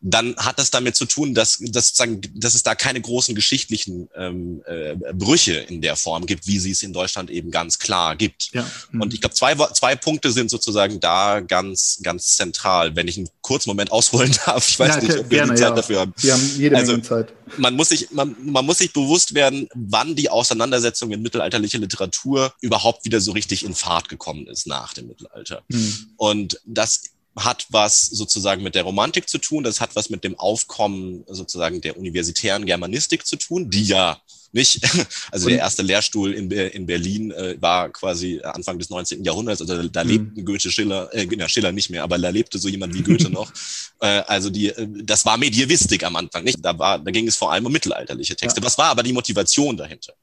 dann 0.00 0.36
hat 0.36 0.58
das 0.58 0.70
damit 0.70 0.94
zu 0.94 1.06
tun, 1.06 1.34
dass, 1.34 1.58
dass, 1.60 1.92
dass 1.92 2.54
es 2.54 2.62
da 2.62 2.74
keine 2.76 3.00
großen 3.00 3.34
geschichtlichen 3.34 4.08
ähm, 4.14 4.62
äh, 4.66 4.94
Brüche 5.12 5.54
in 5.54 5.82
der 5.82 5.96
Form 5.96 6.26
gibt, 6.26 6.46
wie 6.46 6.60
sie 6.60 6.70
es 6.70 6.82
in 6.82 6.92
Deutschland 6.92 7.30
eben 7.30 7.50
ganz 7.50 7.80
klar 7.80 8.14
gibt. 8.14 8.50
Ja. 8.52 8.68
Mhm. 8.92 9.00
Und 9.02 9.14
ich 9.14 9.20
glaube, 9.20 9.34
zwei, 9.34 9.54
zwei 9.54 9.96
Punkte 9.96 10.30
sind 10.30 10.50
sozusagen 10.50 11.00
da 11.00 11.40
ganz, 11.40 11.98
ganz 12.02 12.36
zentral. 12.36 12.94
Wenn 12.94 13.08
ich 13.08 13.16
einen 13.16 13.28
kurzen 13.40 13.70
Moment 13.70 13.90
ausholen 13.90 14.32
darf, 14.46 14.68
ich 14.68 14.78
weiß 14.78 14.96
ja, 14.96 15.02
nicht, 15.02 15.18
ob 15.18 15.30
wir 15.30 15.38
gerne, 15.38 15.54
die 15.54 15.60
Zeit 15.60 15.70
ja. 15.70 15.74
dafür 15.74 16.00
haben. 16.00 16.14
Wir 16.18 16.32
haben 16.34 16.50
jede 16.56 16.76
also, 16.76 16.92
Menge 16.92 17.04
Zeit. 17.04 17.32
Man 17.56 17.74
muss, 17.74 17.88
sich, 17.88 18.10
man, 18.12 18.36
man 18.44 18.64
muss 18.64 18.78
sich 18.78 18.92
bewusst 18.92 19.34
werden, 19.34 19.68
wann 19.74 20.14
die 20.14 20.30
Auseinandersetzung 20.30 21.10
in 21.10 21.22
mittelalterlicher 21.22 21.78
Literatur 21.78 22.52
überhaupt 22.60 23.04
wieder 23.04 23.20
so 23.20 23.32
richtig 23.32 23.64
in 23.64 23.74
Fahrt 23.74 24.08
gekommen 24.08 24.46
ist 24.46 24.66
nach 24.66 24.94
dem 24.94 25.08
Mittelalter. 25.08 25.64
Mhm. 25.68 26.10
Und 26.16 26.60
das 26.66 27.02
hat 27.36 27.66
was 27.70 28.06
sozusagen 28.06 28.62
mit 28.62 28.74
der 28.74 28.82
Romantik 28.82 29.28
zu 29.28 29.38
tun, 29.38 29.64
das 29.64 29.80
hat 29.80 29.94
was 29.94 30.10
mit 30.10 30.24
dem 30.24 30.38
Aufkommen 30.38 31.24
sozusagen 31.28 31.80
der 31.80 31.96
universitären 31.96 32.66
Germanistik 32.66 33.26
zu 33.26 33.36
tun, 33.36 33.70
die 33.70 33.84
ja 33.84 34.20
nicht, 34.52 34.80
also 35.30 35.46
Und 35.46 35.52
der 35.52 35.60
erste 35.60 35.82
Lehrstuhl 35.82 36.32
in, 36.32 36.50
in 36.50 36.86
Berlin 36.86 37.30
äh, 37.32 37.60
war 37.60 37.90
quasi 37.90 38.40
Anfang 38.42 38.78
des 38.78 38.90
19. 38.90 39.24
Jahrhunderts, 39.24 39.60
also 39.60 39.88
da 39.88 40.04
mhm. 40.04 40.10
lebten 40.10 40.44
Goethe, 40.44 40.70
Schiller, 40.70 41.10
äh, 41.12 41.48
Schiller 41.48 41.72
nicht 41.72 41.90
mehr, 41.90 42.02
aber 42.02 42.18
da 42.18 42.30
lebte 42.30 42.58
so 42.58 42.68
jemand 42.68 42.94
wie 42.94 43.02
Goethe 43.02 43.30
noch. 43.30 43.52
Äh, 44.00 44.22
also 44.26 44.50
die, 44.50 44.68
äh, 44.68 44.88
das 45.02 45.24
war 45.26 45.36
Medievistik 45.36 46.02
am 46.04 46.16
Anfang, 46.16 46.44
nicht? 46.44 46.58
Da 46.62 46.78
war, 46.78 46.98
da 46.98 47.10
ging 47.10 47.28
es 47.28 47.36
vor 47.36 47.52
allem 47.52 47.66
um 47.66 47.72
mittelalterliche 47.72 48.36
Texte. 48.36 48.60
Ja. 48.60 48.66
Was 48.66 48.78
war 48.78 48.86
aber 48.86 49.02
die 49.02 49.12
Motivation 49.12 49.76
dahinter? 49.76 50.14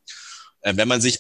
Äh, 0.62 0.76
wenn 0.76 0.88
man 0.88 1.02
sich 1.02 1.20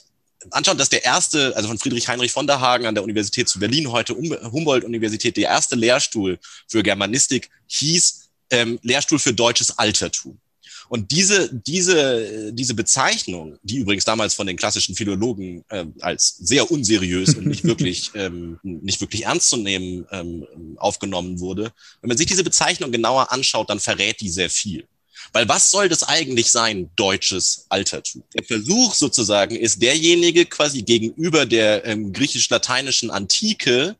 anschauen, 0.51 0.77
dass 0.77 0.89
der 0.89 1.05
erste, 1.05 1.55
also 1.55 1.67
von 1.67 1.77
Friedrich 1.77 2.08
Heinrich 2.08 2.31
von 2.31 2.47
der 2.47 2.60
Hagen 2.60 2.86
an 2.86 2.95
der 2.95 3.03
Universität 3.03 3.47
zu 3.49 3.60
Berlin, 3.60 3.91
heute 3.91 4.13
Humboldt-Universität, 4.15 5.38
der 5.38 5.49
erste 5.49 5.75
Lehrstuhl 5.75 6.39
für 6.67 6.84
Germanistik 6.84 7.49
hieß 7.67 8.29
ähm, 8.51 8.79
Lehrstuhl 8.84 9.19
für 9.19 9.34
deutsches 9.34 9.77
Altertum. 9.77 10.39
Und 10.88 11.12
diese, 11.12 11.49
diese, 11.51 12.53
diese 12.53 12.73
Bezeichnung, 12.75 13.58
die 13.63 13.77
übrigens 13.77 14.05
damals 14.05 14.36
von 14.36 14.45
den 14.45 14.55
klassischen 14.55 14.95
Philologen 14.95 15.63
äh, 15.69 15.86
als 15.99 16.38
sehr 16.38 16.69
unseriös 16.69 17.34
und 17.36 17.47
nicht 17.47 17.63
wirklich, 17.65 18.12
ähm, 18.13 18.60
nicht 18.62 19.01
wirklich 19.01 19.25
ernst 19.25 19.49
zu 19.49 19.58
nehmen 19.58 20.05
ähm, 20.12 20.45
aufgenommen 20.77 21.39
wurde, 21.39 21.71
wenn 22.01 22.08
man 22.10 22.17
sich 22.17 22.27
diese 22.27 22.43
Bezeichnung 22.43 22.91
genauer 22.91 23.31
anschaut, 23.31 23.69
dann 23.69 23.79
verrät 23.79 24.21
die 24.21 24.29
sehr 24.29 24.49
viel. 24.49 24.88
Weil 25.34 25.48
was 25.50 25.72
soll 25.72 25.90
das 25.90 26.04
eigentlich 26.04 26.52
sein, 26.52 26.90
deutsches 26.96 27.66
Altertum? 27.70 28.24
Der 28.34 28.44
Versuch 28.44 28.94
sozusagen 28.94 29.56
ist 29.56 29.82
derjenige 29.82 30.46
quasi 30.46 30.82
gegenüber 30.82 31.46
der 31.46 31.86
ähm, 31.86 32.14
griechisch-lateinischen 32.14 33.12
Antike 33.12 33.96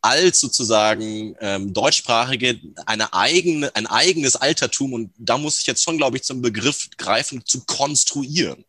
als 0.00 0.40
sozusagen 0.40 1.34
ähm, 1.40 1.72
deutschsprachige 1.72 2.60
eine 2.86 3.12
eigene, 3.12 3.74
ein 3.74 3.86
eigenes 3.86 4.36
Altertum 4.36 4.92
und 4.92 5.12
da 5.18 5.38
muss 5.38 5.60
ich 5.60 5.66
jetzt 5.66 5.82
schon, 5.82 5.98
glaube 5.98 6.16
ich, 6.16 6.22
zum 6.22 6.42
Begriff 6.42 6.88
greifen, 6.96 7.44
zu 7.44 7.64
konstruieren. 7.64 8.64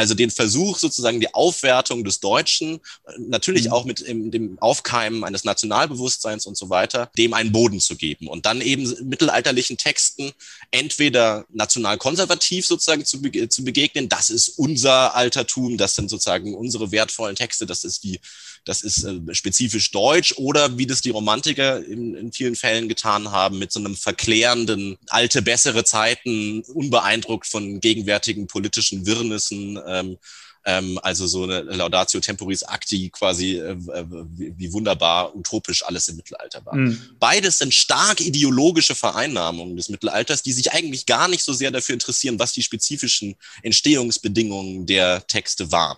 Also 0.00 0.14
den 0.14 0.30
Versuch 0.30 0.78
sozusagen 0.78 1.20
die 1.20 1.34
Aufwertung 1.34 2.04
des 2.04 2.20
Deutschen, 2.20 2.80
natürlich 3.18 3.66
mhm. 3.66 3.72
auch 3.72 3.84
mit 3.84 4.08
dem, 4.08 4.30
dem 4.30 4.58
Aufkeimen 4.58 5.24
eines 5.24 5.44
Nationalbewusstseins 5.44 6.46
und 6.46 6.56
so 6.56 6.70
weiter, 6.70 7.10
dem 7.18 7.34
einen 7.34 7.52
Boden 7.52 7.80
zu 7.80 7.96
geben 7.96 8.26
und 8.26 8.46
dann 8.46 8.62
eben 8.62 8.90
mittelalterlichen 9.06 9.76
Texten 9.76 10.32
entweder 10.70 11.44
national-konservativ 11.50 12.66
sozusagen 12.66 13.04
zu, 13.04 13.20
zu 13.20 13.62
begegnen, 13.62 14.08
das 14.08 14.30
ist 14.30 14.48
unser 14.56 15.14
Altertum, 15.14 15.76
das 15.76 15.96
sind 15.96 16.08
sozusagen 16.08 16.54
unsere 16.54 16.92
wertvollen 16.92 17.36
Texte, 17.36 17.66
das 17.66 17.84
ist 17.84 18.02
die 18.02 18.20
das 18.64 18.82
ist 18.82 19.04
äh, 19.04 19.34
spezifisch 19.34 19.90
deutsch 19.90 20.34
oder 20.36 20.76
wie 20.78 20.86
das 20.86 21.00
die 21.00 21.10
Romantiker 21.10 21.84
in, 21.84 22.14
in 22.14 22.32
vielen 22.32 22.56
Fällen 22.56 22.88
getan 22.88 23.30
haben, 23.30 23.58
mit 23.58 23.72
so 23.72 23.80
einem 23.80 23.96
verklärenden, 23.96 24.98
alte, 25.08 25.42
bessere 25.42 25.84
Zeiten, 25.84 26.62
unbeeindruckt 26.62 27.46
von 27.46 27.80
gegenwärtigen 27.80 28.46
politischen 28.46 29.06
Wirrnissen. 29.06 29.78
Ähm, 29.86 30.18
ähm, 30.64 30.98
also 31.02 31.26
so 31.26 31.44
eine 31.44 31.62
Laudatio 31.62 32.20
Temporis 32.20 32.62
Acti 32.62 33.08
quasi, 33.08 33.56
äh, 33.56 33.72
äh, 33.72 34.04
wie, 34.08 34.52
wie, 34.58 34.72
wunderbar 34.72 35.34
utopisch 35.34 35.82
alles 35.84 36.08
im 36.08 36.16
Mittelalter 36.16 36.64
war. 36.66 36.74
Mhm. 36.74 37.00
Beides 37.18 37.58
sind 37.58 37.72
stark 37.72 38.20
ideologische 38.20 38.94
Vereinnahmungen 38.94 39.76
des 39.76 39.88
Mittelalters, 39.88 40.42
die 40.42 40.52
sich 40.52 40.72
eigentlich 40.72 41.06
gar 41.06 41.28
nicht 41.28 41.42
so 41.42 41.52
sehr 41.54 41.70
dafür 41.70 41.94
interessieren, 41.94 42.38
was 42.38 42.52
die 42.52 42.62
spezifischen 42.62 43.36
Entstehungsbedingungen 43.62 44.86
der 44.86 45.26
Texte 45.26 45.72
waren. 45.72 45.96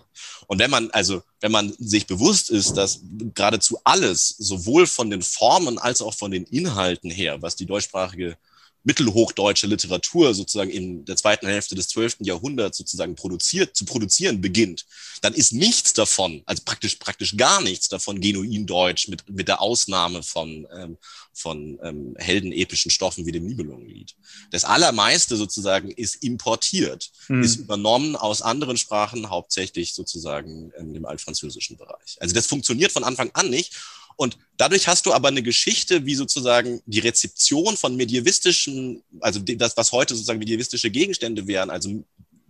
Und 0.53 0.59
wenn 0.59 0.69
man 0.69 0.91
also, 0.91 1.23
wenn 1.41 1.51
man 1.51 1.73
sich 1.79 2.05
bewusst 2.05 2.51
ist, 2.51 2.77
dass 2.77 3.01
geradezu 3.33 3.79
alles, 3.83 4.35
sowohl 4.37 4.85
von 4.85 5.09
den 5.09 5.23
Formen 5.23 5.79
als 5.79 5.99
auch 5.99 6.13
von 6.13 6.29
den 6.29 6.43
Inhalten 6.43 7.09
her, 7.09 7.41
was 7.41 7.55
die 7.55 7.65
deutschsprachige 7.65 8.37
mittelhochdeutsche 8.83 9.67
Literatur 9.67 10.33
sozusagen 10.33 10.69
in 10.69 11.05
der 11.05 11.15
zweiten 11.15 11.47
Hälfte 11.47 11.75
des 11.75 11.87
12. 11.87 12.17
Jahrhunderts 12.19 12.77
sozusagen 12.77 13.15
produziert, 13.15 13.75
zu 13.75 13.85
produzieren 13.85 14.41
beginnt, 14.41 14.85
dann 15.21 15.33
ist 15.33 15.53
nichts 15.53 15.93
davon, 15.93 16.43
also 16.45 16.63
praktisch, 16.65 16.95
praktisch 16.95 17.37
gar 17.37 17.61
nichts 17.61 17.87
davon 17.87 18.19
genuin 18.19 18.65
deutsch, 18.65 19.07
mit, 19.07 19.29
mit 19.29 19.47
der 19.47 19.61
Ausnahme 19.61 20.21
von, 20.21 20.67
ähm, 20.75 20.97
von 21.31 21.79
ähm, 21.81 22.15
heldenepischen 22.17 22.91
Stoffen 22.91 23.25
wie 23.25 23.31
dem 23.31 23.45
Nibelungenlied. 23.45 24.15
Das 24.51 24.65
allermeiste 24.65 25.37
sozusagen 25.37 25.89
ist 25.89 26.15
importiert, 26.23 27.11
mhm. 27.29 27.41
ist 27.41 27.55
übernommen 27.55 28.17
aus 28.17 28.41
anderen 28.41 28.75
Sprachen, 28.75 29.29
hauptsächlich 29.29 29.93
sozusagen 29.93 30.73
ähm, 30.77 30.93
im 30.93 31.05
altfranzösischen 31.05 31.77
Bereich. 31.77 32.17
Also 32.19 32.35
das 32.35 32.47
funktioniert 32.47 32.91
von 32.91 33.05
Anfang 33.05 33.31
an 33.33 33.49
nicht. 33.49 33.73
Und 34.15 34.37
dadurch 34.57 34.87
hast 34.87 35.05
du 35.05 35.13
aber 35.13 35.27
eine 35.27 35.43
Geschichte, 35.43 36.05
wie 36.05 36.15
sozusagen 36.15 36.81
die 36.85 36.99
Rezeption 36.99 37.77
von 37.77 37.95
medievistischen, 37.95 39.03
also 39.19 39.39
das, 39.39 39.77
was 39.77 39.91
heute 39.91 40.15
sozusagen 40.15 40.39
medievistische 40.39 40.91
Gegenstände 40.91 41.47
wären, 41.47 41.69
also 41.69 42.03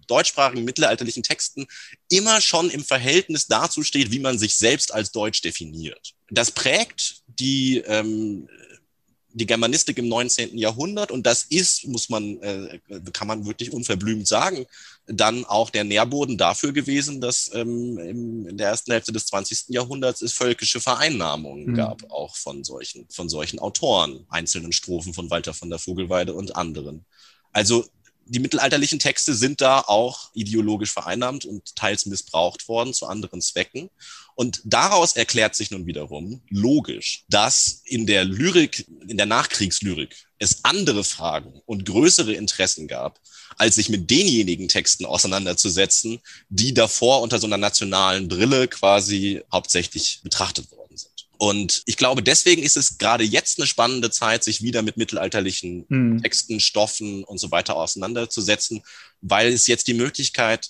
deutschsprachigen 0.08 0.63
mittelalterlichen 0.63 1.23
Texten, 1.23 1.65
immer 2.10 2.41
schon 2.41 2.69
im 2.69 2.84
Verhältnis 2.84 3.47
dazu 3.47 3.84
steht, 3.84 4.12
wie 4.12 4.19
man 4.19 4.38
sich 4.38 4.56
selbst 4.56 4.93
als 4.93 5.12
Deutsch 5.12 5.41
definiert. 5.41 6.13
Das 6.30 6.52
prägt 6.52 7.23
die 7.39 7.78
ähm, 7.86 8.47
die 9.34 9.46
Germanistik 9.46 9.98
im 9.98 10.08
19. 10.08 10.58
Jahrhundert 10.58 11.12
und 11.12 11.26
das 11.26 11.43
ist, 11.43 11.88
muss 11.88 12.10
man, 12.10 12.41
äh, 12.41 12.80
kann 13.12 13.28
man 13.28 13.46
wirklich 13.46 13.74
unverblümt 13.74 14.28
sagen, 14.28 14.65
dann 15.08 15.43
auch 15.46 15.69
der 15.69 15.84
Nährboden 15.84 16.38
dafür 16.38 16.72
gewesen, 16.72 17.19
dass 17.19 17.52
ähm, 17.54 17.98
in 17.98 18.58
der 18.58 18.69
ersten 18.69 18.91
Hälfte 18.91 19.12
des 19.12 19.26
20. 19.26 19.69
Jahrhunderts 19.69 20.22
es 20.22 20.34
völkische 20.34 20.80
Vereinnahmungen 20.80 21.72
mhm. 21.72 21.76
gab, 21.76 22.10
auch 22.12 22.36
von 22.36 22.63
solchen, 22.63 23.08
von 23.10 23.28
solchen 23.28 23.60
Autoren, 23.60 24.26
einzelnen 24.30 24.72
Strophen 24.72 25.13
von 25.13 25.30
Walter 25.30 25.54
von 25.54 25.69
der 25.69 25.80
Vogelweide 25.80 26.34
und 26.34 26.56
anderen. 26.56 27.06
Also 27.52 27.86
die 28.25 28.39
mittelalterlichen 28.39 28.99
Texte 28.99 29.33
sind 29.33 29.62
da 29.62 29.81
auch 29.81 30.29
ideologisch 30.33 30.91
vereinnahmt 30.91 31.45
und 31.45 31.75
teils 31.75 32.05
missbraucht 32.05 32.67
worden 32.67 32.93
zu 32.93 33.07
anderen 33.07 33.41
Zwecken. 33.41 33.89
Und 34.36 34.62
daraus 34.63 35.15
erklärt 35.15 35.55
sich 35.55 35.71
nun 35.71 35.86
wiederum 35.86 36.41
logisch, 36.49 37.25
dass 37.29 37.81
in 37.86 38.07
der 38.07 38.25
Lyrik, 38.25 38.88
in 39.07 39.17
der 39.17 39.25
Nachkriegslyrik 39.25 40.15
es 40.39 40.63
andere 40.63 41.03
Fragen 41.03 41.62
und 41.65 41.86
größere 41.86 42.33
Interessen 42.33 42.88
gab, 42.88 43.19
als 43.57 43.75
sich 43.75 43.89
mit 43.89 44.09
denjenigen 44.09 44.67
Texten 44.67 45.05
auseinanderzusetzen, 45.05 46.19
die 46.49 46.73
davor 46.73 47.21
unter 47.21 47.39
so 47.39 47.47
einer 47.47 47.57
nationalen 47.57 48.27
Brille 48.27 48.67
quasi 48.67 49.41
hauptsächlich 49.51 50.21
betrachtet 50.23 50.71
wurden. 50.71 50.83
Und 51.43 51.84
ich 51.88 51.97
glaube, 51.97 52.23
deswegen 52.23 52.63
ist 52.63 52.77
es 52.77 52.97
gerade 52.97 53.25
jetzt 53.25 53.60
eine 53.60 53.67
spannende 53.67 54.10
Zeit, 54.10 54.45
sich 54.45 54.62
wieder 54.62 54.82
mit 54.82 54.95
mittelalterlichen 54.95 55.86
mhm. 55.89 56.21
Texten, 56.23 56.62
Stoffen 56.62 57.25
und 57.25 57.38
so 57.38 57.51
weiter 57.51 57.75
auseinanderzusetzen, 57.75 58.82
weil 59.19 59.51
es 59.51 59.67
jetzt 59.67 59.89
die 59.89 59.93
Möglichkeit, 59.93 60.69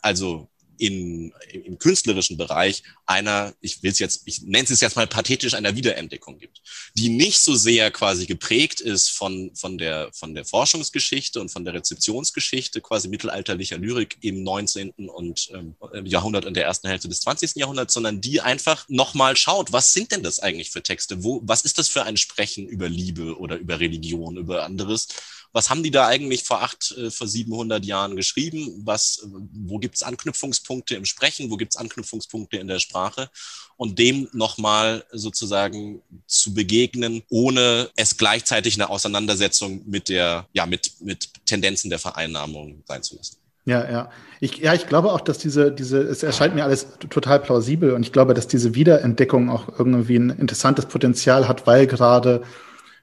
also 0.00 0.48
in, 0.78 1.32
im 1.52 1.78
künstlerischen 1.78 2.36
Bereich 2.36 2.82
einer, 3.06 3.54
ich 3.60 3.82
will 3.82 3.90
es 3.90 3.98
jetzt, 3.98 4.22
ich 4.26 4.42
nenne 4.42 4.66
es 4.68 4.80
jetzt 4.80 4.96
mal 4.96 5.06
pathetisch, 5.06 5.54
einer 5.54 5.76
Wiederentdeckung 5.76 6.38
gibt, 6.38 6.62
die 6.94 7.08
nicht 7.08 7.40
so 7.40 7.54
sehr 7.54 7.90
quasi 7.90 8.26
geprägt 8.26 8.80
ist 8.80 9.10
von, 9.10 9.50
von, 9.54 9.78
der, 9.78 10.10
von 10.12 10.34
der 10.34 10.44
Forschungsgeschichte 10.44 11.40
und 11.40 11.50
von 11.50 11.64
der 11.64 11.74
Rezeptionsgeschichte 11.74 12.80
quasi 12.80 13.08
mittelalterlicher 13.08 13.78
Lyrik 13.78 14.18
im 14.20 14.42
19. 14.42 14.90
und 14.90 15.50
ähm, 15.52 15.74
Jahrhundert 16.04 16.44
und 16.44 16.54
der 16.54 16.64
ersten 16.64 16.88
Hälfte 16.88 17.08
des 17.08 17.20
20. 17.20 17.56
Jahrhunderts, 17.56 17.94
sondern 17.94 18.20
die 18.20 18.40
einfach 18.40 18.84
nochmal 18.88 19.36
schaut, 19.36 19.72
was 19.72 19.92
sind 19.92 20.12
denn 20.12 20.22
das 20.22 20.40
eigentlich 20.40 20.70
für 20.70 20.82
Texte? 20.82 21.22
Wo, 21.24 21.40
was 21.44 21.62
ist 21.62 21.78
das 21.78 21.88
für 21.88 22.04
ein 22.04 22.16
Sprechen 22.16 22.66
über 22.66 22.88
Liebe 22.88 23.38
oder 23.38 23.56
über 23.56 23.80
Religion, 23.80 24.36
über 24.36 24.64
anderes? 24.64 25.08
Was 25.52 25.70
haben 25.70 25.82
die 25.82 25.90
da 25.90 26.06
eigentlich 26.06 26.44
vor 26.44 26.62
acht, 26.62 26.94
äh, 26.96 27.10
vor 27.10 27.26
700 27.26 27.84
Jahren 27.84 28.16
geschrieben? 28.16 28.82
Was, 28.84 29.26
wo 29.52 29.78
gibt 29.78 29.96
es 29.96 30.02
Anknüpfungspunkte 30.02 30.94
im 30.94 31.04
Sprechen? 31.04 31.50
Wo 31.50 31.56
gibt 31.56 31.74
es 31.74 31.80
Anknüpfungspunkte 31.80 32.58
in 32.58 32.68
der 32.68 32.78
Sprache? 32.78 33.30
Und 33.76 33.98
dem 33.98 34.28
nochmal 34.32 35.04
sozusagen 35.12 36.02
zu 36.26 36.52
begegnen, 36.52 37.22
ohne 37.28 37.90
es 37.96 38.16
gleichzeitig 38.16 38.74
eine 38.74 38.90
Auseinandersetzung 38.90 39.82
mit 39.86 40.08
der, 40.08 40.46
ja, 40.52 40.66
mit, 40.66 40.92
mit 41.00 41.28
Tendenzen 41.46 41.90
der 41.90 41.98
Vereinnahmung 41.98 42.82
sein 42.86 43.02
zu 43.02 43.16
lassen. 43.16 43.36
Ja, 43.68 43.90
ja. 43.90 44.10
Ich, 44.40 44.56
ja, 44.58 44.72
ich 44.72 44.86
glaube 44.86 45.12
auch, 45.12 45.20
dass 45.20 45.36
diese, 45.36 45.70
diese, 45.70 46.00
es 46.00 46.22
erscheint 46.22 46.54
mir 46.54 46.64
alles 46.64 46.86
total 47.10 47.38
plausibel 47.38 47.92
und 47.92 48.02
ich 48.02 48.12
glaube, 48.12 48.32
dass 48.32 48.48
diese 48.48 48.74
Wiederentdeckung 48.74 49.50
auch 49.50 49.68
irgendwie 49.78 50.16
ein 50.16 50.30
interessantes 50.30 50.86
Potenzial 50.86 51.48
hat, 51.48 51.66
weil 51.66 51.86
gerade 51.86 52.42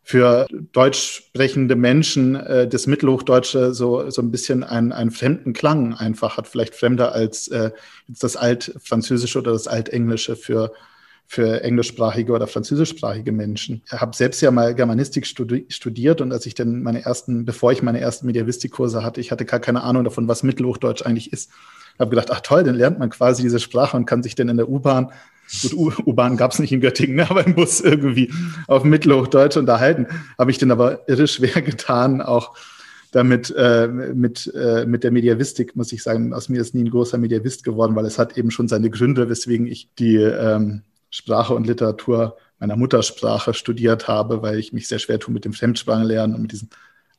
für 0.07 0.45
deutsch 0.71 1.23
sprechende 1.25 1.75
Menschen 1.75 2.35
äh, 2.35 2.67
das 2.67 2.85
Mittelhochdeutsche 2.85 3.73
so, 3.73 4.07
so 4.11 4.21
ein 4.21 4.29
bisschen 4.29 4.63
einen, 4.63 4.91
einen 4.91 5.09
fremden 5.09 5.53
Klang 5.53 5.95
einfach 5.95 6.37
hat, 6.37 6.47
vielleicht 6.47 6.75
fremder 6.75 7.13
als 7.13 7.47
äh, 7.47 7.71
das 8.07 8.35
Altfranzösische 8.37 9.39
oder 9.39 9.51
das 9.51 9.67
Altenglische 9.67 10.35
für, 10.35 10.71
für 11.25 11.63
englischsprachige 11.63 12.33
oder 12.33 12.45
französischsprachige 12.45 13.31
Menschen. 13.31 13.81
Ich 13.87 13.93
habe 13.93 14.15
selbst 14.15 14.41
ja 14.41 14.51
mal 14.51 14.75
Germanistik 14.75 15.25
studi 15.25 15.65
studiert 15.69 16.21
und 16.21 16.31
als 16.31 16.45
ich 16.45 16.53
dann 16.53 16.83
meine 16.83 17.03
ersten, 17.03 17.43
bevor 17.43 17.71
ich 17.71 17.81
meine 17.81 17.99
ersten 17.99 18.27
Mediavistikkurse 18.27 19.03
hatte, 19.03 19.21
ich 19.21 19.31
hatte 19.31 19.43
gar 19.43 19.59
keine 19.59 19.81
Ahnung 19.81 20.03
davon, 20.03 20.27
was 20.27 20.43
Mittelhochdeutsch 20.43 21.03
eigentlich 21.03 21.33
ist. 21.33 21.49
Habe 21.97 22.11
gedacht, 22.11 22.29
ach 22.29 22.41
toll, 22.41 22.63
dann 22.63 22.75
lernt 22.75 22.99
man 22.99 23.09
quasi 23.09 23.41
diese 23.41 23.59
Sprache 23.59 23.97
und 23.97 24.05
kann 24.05 24.21
sich 24.21 24.35
dann 24.35 24.49
in 24.49 24.57
der 24.57 24.69
U-Bahn 24.69 25.11
Gut, 25.61 25.99
U-Bahn 26.05 26.37
gab 26.37 26.51
es 26.51 26.59
nicht 26.59 26.71
in 26.71 26.81
Göttingen, 26.81 27.19
aber 27.29 27.45
im 27.45 27.55
Bus 27.55 27.81
irgendwie 27.81 28.31
auf 28.67 28.83
Mittelhochdeutsch 28.83 29.57
unterhalten. 29.57 30.07
Habe 30.37 30.51
ich 30.51 30.57
dann 30.57 30.71
aber 30.71 31.07
irre 31.07 31.27
schwer 31.27 31.61
getan, 31.61 32.21
auch 32.21 32.55
damit 33.11 33.53
äh, 33.55 33.87
mit, 33.87 34.51
äh, 34.53 34.85
mit 34.85 35.03
der 35.03 35.11
Mediavistik, 35.11 35.75
muss 35.75 35.93
ich 35.93 36.03
sagen. 36.03 36.33
Aus 36.33 36.49
mir 36.49 36.59
ist 36.59 36.75
nie 36.75 36.83
ein 36.83 36.89
großer 36.89 37.17
Mediavist 37.17 37.63
geworden, 37.63 37.95
weil 37.95 38.05
es 38.05 38.19
hat 38.19 38.37
eben 38.37 38.51
schon 38.51 38.67
seine 38.67 38.89
Gründe, 38.89 39.29
weswegen 39.29 39.67
ich 39.67 39.89
die 39.97 40.17
ähm, 40.17 40.81
Sprache 41.09 41.53
und 41.53 41.65
Literatur 41.65 42.35
meiner 42.59 42.75
Muttersprache 42.75 43.53
studiert 43.53 44.07
habe, 44.07 44.41
weil 44.41 44.59
ich 44.59 44.73
mich 44.73 44.87
sehr 44.87 44.99
schwer 44.99 45.19
tue 45.19 45.33
mit 45.33 45.45
dem 45.45 45.53
Fremdsprachenlernen 45.53 46.35
und 46.35 46.41
mit 46.41 46.51
diesen 46.51 46.69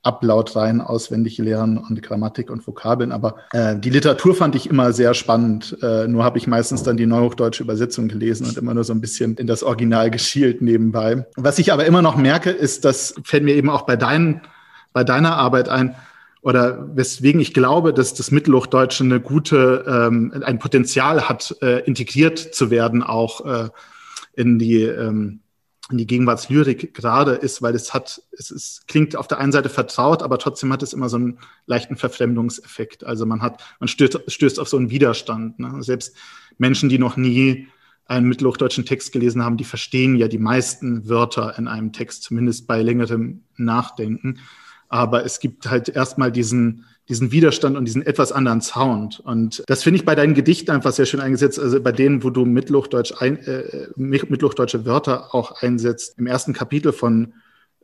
Ablaut 0.07 0.55
rein 0.55 0.79
auswendig 0.79 1.37
lernen 1.37 1.77
und 1.77 2.01
Grammatik 2.01 2.49
und 2.49 2.65
Vokabeln. 2.65 3.11
Aber 3.11 3.35
äh, 3.51 3.75
die 3.77 3.89
Literatur 3.89 4.33
fand 4.33 4.55
ich 4.55 4.69
immer 4.69 4.93
sehr 4.93 5.13
spannend. 5.13 5.77
Äh, 5.81 6.07
nur 6.07 6.23
habe 6.23 6.37
ich 6.37 6.47
meistens 6.47 6.83
dann 6.83 6.95
die 6.95 7.05
neuhochdeutsche 7.05 7.63
Übersetzung 7.63 8.07
gelesen 8.07 8.47
und 8.47 8.57
immer 8.57 8.73
nur 8.73 8.85
so 8.85 8.93
ein 8.93 9.01
bisschen 9.01 9.35
in 9.35 9.47
das 9.47 9.63
Original 9.63 10.09
geschielt 10.09 10.61
nebenbei. 10.61 11.25
Was 11.35 11.59
ich 11.59 11.73
aber 11.73 11.85
immer 11.85 12.01
noch 12.01 12.15
merke, 12.15 12.49
ist, 12.49 12.85
das 12.85 13.15
fällt 13.23 13.43
mir 13.43 13.55
eben 13.55 13.69
auch 13.69 13.81
bei, 13.81 13.97
deinen, 13.97 14.41
bei 14.93 15.03
deiner 15.03 15.35
Arbeit 15.35 15.67
ein, 15.67 15.95
oder 16.41 16.87
weswegen 16.95 17.41
ich 17.41 17.53
glaube, 17.53 17.93
dass 17.93 18.13
das 18.13 18.31
Mittelhochdeutsche 18.31 19.03
eine 19.03 19.19
gute, 19.19 19.83
ähm, 19.85 20.41
ein 20.45 20.59
Potenzial 20.59 21.27
hat, 21.27 21.55
äh, 21.61 21.83
integriert 21.83 22.39
zu 22.39 22.71
werden, 22.71 23.03
auch 23.03 23.45
äh, 23.45 23.69
in 24.33 24.57
die 24.57 24.83
ähm, 24.83 25.41
in 25.89 25.97
die 25.97 26.07
Gegenwartslyrik 26.07 26.93
gerade 26.93 27.31
ist, 27.31 27.61
weil 27.61 27.73
es 27.73 27.93
hat, 27.93 28.21
es 28.31 28.51
ist, 28.51 28.87
klingt 28.87 29.15
auf 29.15 29.27
der 29.27 29.37
einen 29.37 29.51
Seite 29.51 29.69
vertraut, 29.69 30.21
aber 30.21 30.37
trotzdem 30.37 30.71
hat 30.73 30.83
es 30.83 30.93
immer 30.93 31.07
so 31.07 31.17
einen 31.17 31.39
leichten 31.65 31.95
Verfremdungseffekt. 31.95 33.05
Also 33.05 33.25
man 33.25 33.41
hat, 33.41 33.63
man 33.79 33.87
stößt, 33.87 34.19
stößt 34.27 34.59
auf 34.59 34.67
so 34.67 34.77
einen 34.77 34.89
Widerstand. 34.89 35.59
Ne? 35.59 35.81
Selbst 35.81 36.15
Menschen, 36.57 36.89
die 36.89 36.99
noch 36.99 37.15
nie 37.15 37.67
einen 38.05 38.27
mittelhochdeutschen 38.27 38.85
Text 38.85 39.11
gelesen 39.11 39.43
haben, 39.43 39.57
die 39.57 39.63
verstehen 39.63 40.15
ja 40.15 40.27
die 40.27 40.37
meisten 40.37 41.07
Wörter 41.07 41.57
in 41.57 41.67
einem 41.67 41.93
Text, 41.93 42.23
zumindest 42.23 42.67
bei 42.67 42.81
längerem 42.81 43.43
Nachdenken. 43.55 44.39
Aber 44.89 45.25
es 45.25 45.39
gibt 45.39 45.69
halt 45.69 45.89
erstmal 45.89 46.31
diesen, 46.31 46.85
diesen 47.09 47.31
Widerstand 47.31 47.77
und 47.77 47.85
diesen 47.85 48.05
etwas 48.05 48.31
anderen 48.31 48.61
Sound. 48.61 49.19
Und 49.21 49.63
das 49.67 49.83
finde 49.83 49.99
ich 49.99 50.05
bei 50.05 50.15
deinen 50.15 50.33
Gedichten 50.33 50.71
einfach 50.71 50.91
sehr 50.91 51.05
schön 51.05 51.19
eingesetzt. 51.19 51.59
Also 51.59 51.81
bei 51.81 51.91
denen, 51.91 52.23
wo 52.23 52.29
du 52.29 52.45
Mittelhochdeutsch 52.45 53.13
ein, 53.19 53.37
äh, 53.45 53.87
mittelhochdeutsche 53.95 54.85
Wörter 54.85 55.33
auch 55.33 55.61
einsetzt. 55.61 56.17
Im 56.17 56.27
ersten 56.27 56.53
Kapitel 56.53 56.91
von 56.91 57.33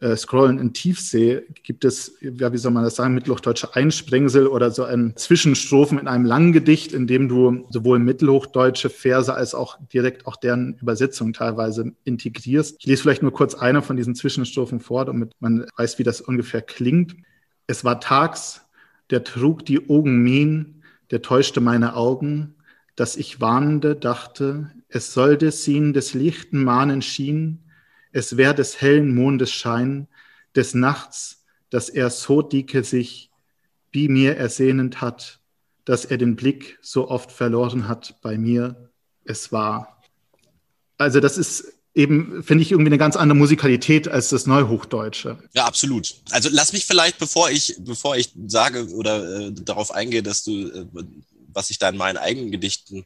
äh, 0.04 0.18
Scrollen 0.18 0.60
in 0.60 0.74
Tiefsee 0.74 1.44
gibt 1.64 1.86
es, 1.86 2.18
ja, 2.20 2.52
wie 2.52 2.58
soll 2.58 2.74
man 2.74 2.84
das 2.84 2.96
sagen, 2.96 3.14
mittelhochdeutsche 3.14 3.74
Einsprengsel 3.74 4.48
oder 4.48 4.70
so 4.72 4.84
ein 4.84 5.14
Zwischenstrophen 5.16 5.98
in 5.98 6.10
einem 6.10 6.26
langen 6.26 6.52
Gedicht, 6.52 6.92
in 6.92 7.08
dem 7.08 7.30
du 7.30 7.66
sowohl 7.70 8.00
mittelhochdeutsche 8.00 8.90
Verse 8.90 9.34
als 9.34 9.56
auch 9.56 9.78
direkt 9.94 10.28
auch 10.28 10.36
deren 10.36 10.76
Übersetzung 10.82 11.32
teilweise 11.32 11.94
integrierst. 12.04 12.78
Ich 12.80 12.86
lese 12.86 13.04
vielleicht 13.04 13.22
nur 13.22 13.32
kurz 13.32 13.56
eine 13.56 13.82
von 13.82 13.96
diesen 13.96 14.16
Zwischenstrophen 14.16 14.82
vor, 14.82 15.06
damit 15.06 15.32
man 15.40 15.66
weiß, 15.78 15.98
wie 16.00 16.04
das 16.04 16.20
ungefähr 16.20 16.62
klingt. 16.62 17.16
Es 17.68 17.86
war 17.86 18.02
tags, 18.02 18.63
der 19.14 19.24
trug 19.24 19.64
die 19.64 19.92
Augen 19.92 20.82
der 21.12 21.22
täuschte 21.22 21.62
meine 21.62 21.96
Augen, 21.96 22.56
dass 22.96 23.16
ich 23.16 23.40
warnende, 23.40 23.96
dachte, 23.96 24.72
es 24.90 25.14
soll 25.14 25.38
des 25.38 25.68
ihn 25.68 25.94
des 25.94 26.16
lichten 26.16 26.64
Mahnen 26.64 27.04
schien, 27.04 27.70
es 28.12 28.38
wär 28.38 28.56
des 28.56 28.82
hellen 28.82 29.14
Mondes 29.14 29.52
Schein, 29.52 30.08
des 30.56 30.74
Nachts, 30.74 31.46
dass 31.70 31.90
er 31.90 32.10
so 32.10 32.42
dicke 32.42 32.84
sich, 32.84 33.30
wie 33.92 34.08
mir 34.08 34.36
ersehnend 34.36 35.00
hat, 35.00 35.42
dass 35.86 36.06
er 36.06 36.18
den 36.18 36.36
Blick 36.36 36.80
so 36.82 37.08
oft 37.08 37.32
verloren 37.32 37.88
hat 37.88 38.20
bei 38.24 38.40
mir, 38.40 38.90
es 39.26 39.52
war. 39.52 40.02
Also 40.98 41.20
das 41.20 41.38
ist 41.38 41.73
eben, 41.96 42.44
finde 42.44 42.64
ich, 42.64 42.72
irgendwie 42.72 42.90
eine 42.90 42.98
ganz 42.98 43.16
andere 43.16 43.38
Musikalität 43.38 44.08
als 44.08 44.30
das 44.30 44.48
Neuhochdeutsche. 44.48 45.38
Ja, 45.54 45.66
absolut. 45.66 46.16
Also 46.32 46.50
lass 46.52 46.74
mich 46.74 46.86
vielleicht, 46.86 47.20
bevor 47.20 47.50
ich, 47.52 47.76
bevor 47.80 48.16
ich 48.16 48.34
sage 48.48 48.88
oder 48.90 49.48
äh, 49.48 49.52
darauf 49.54 49.92
eingehe, 49.92 50.24
dass 50.24 50.44
du, 50.44 50.52
äh, 50.52 50.86
was 51.54 51.70
ich 51.70 51.78
da 51.78 51.90
in 51.90 51.98
meinen 51.98 52.18
eigenen 52.18 52.52
Gedichten 52.52 53.06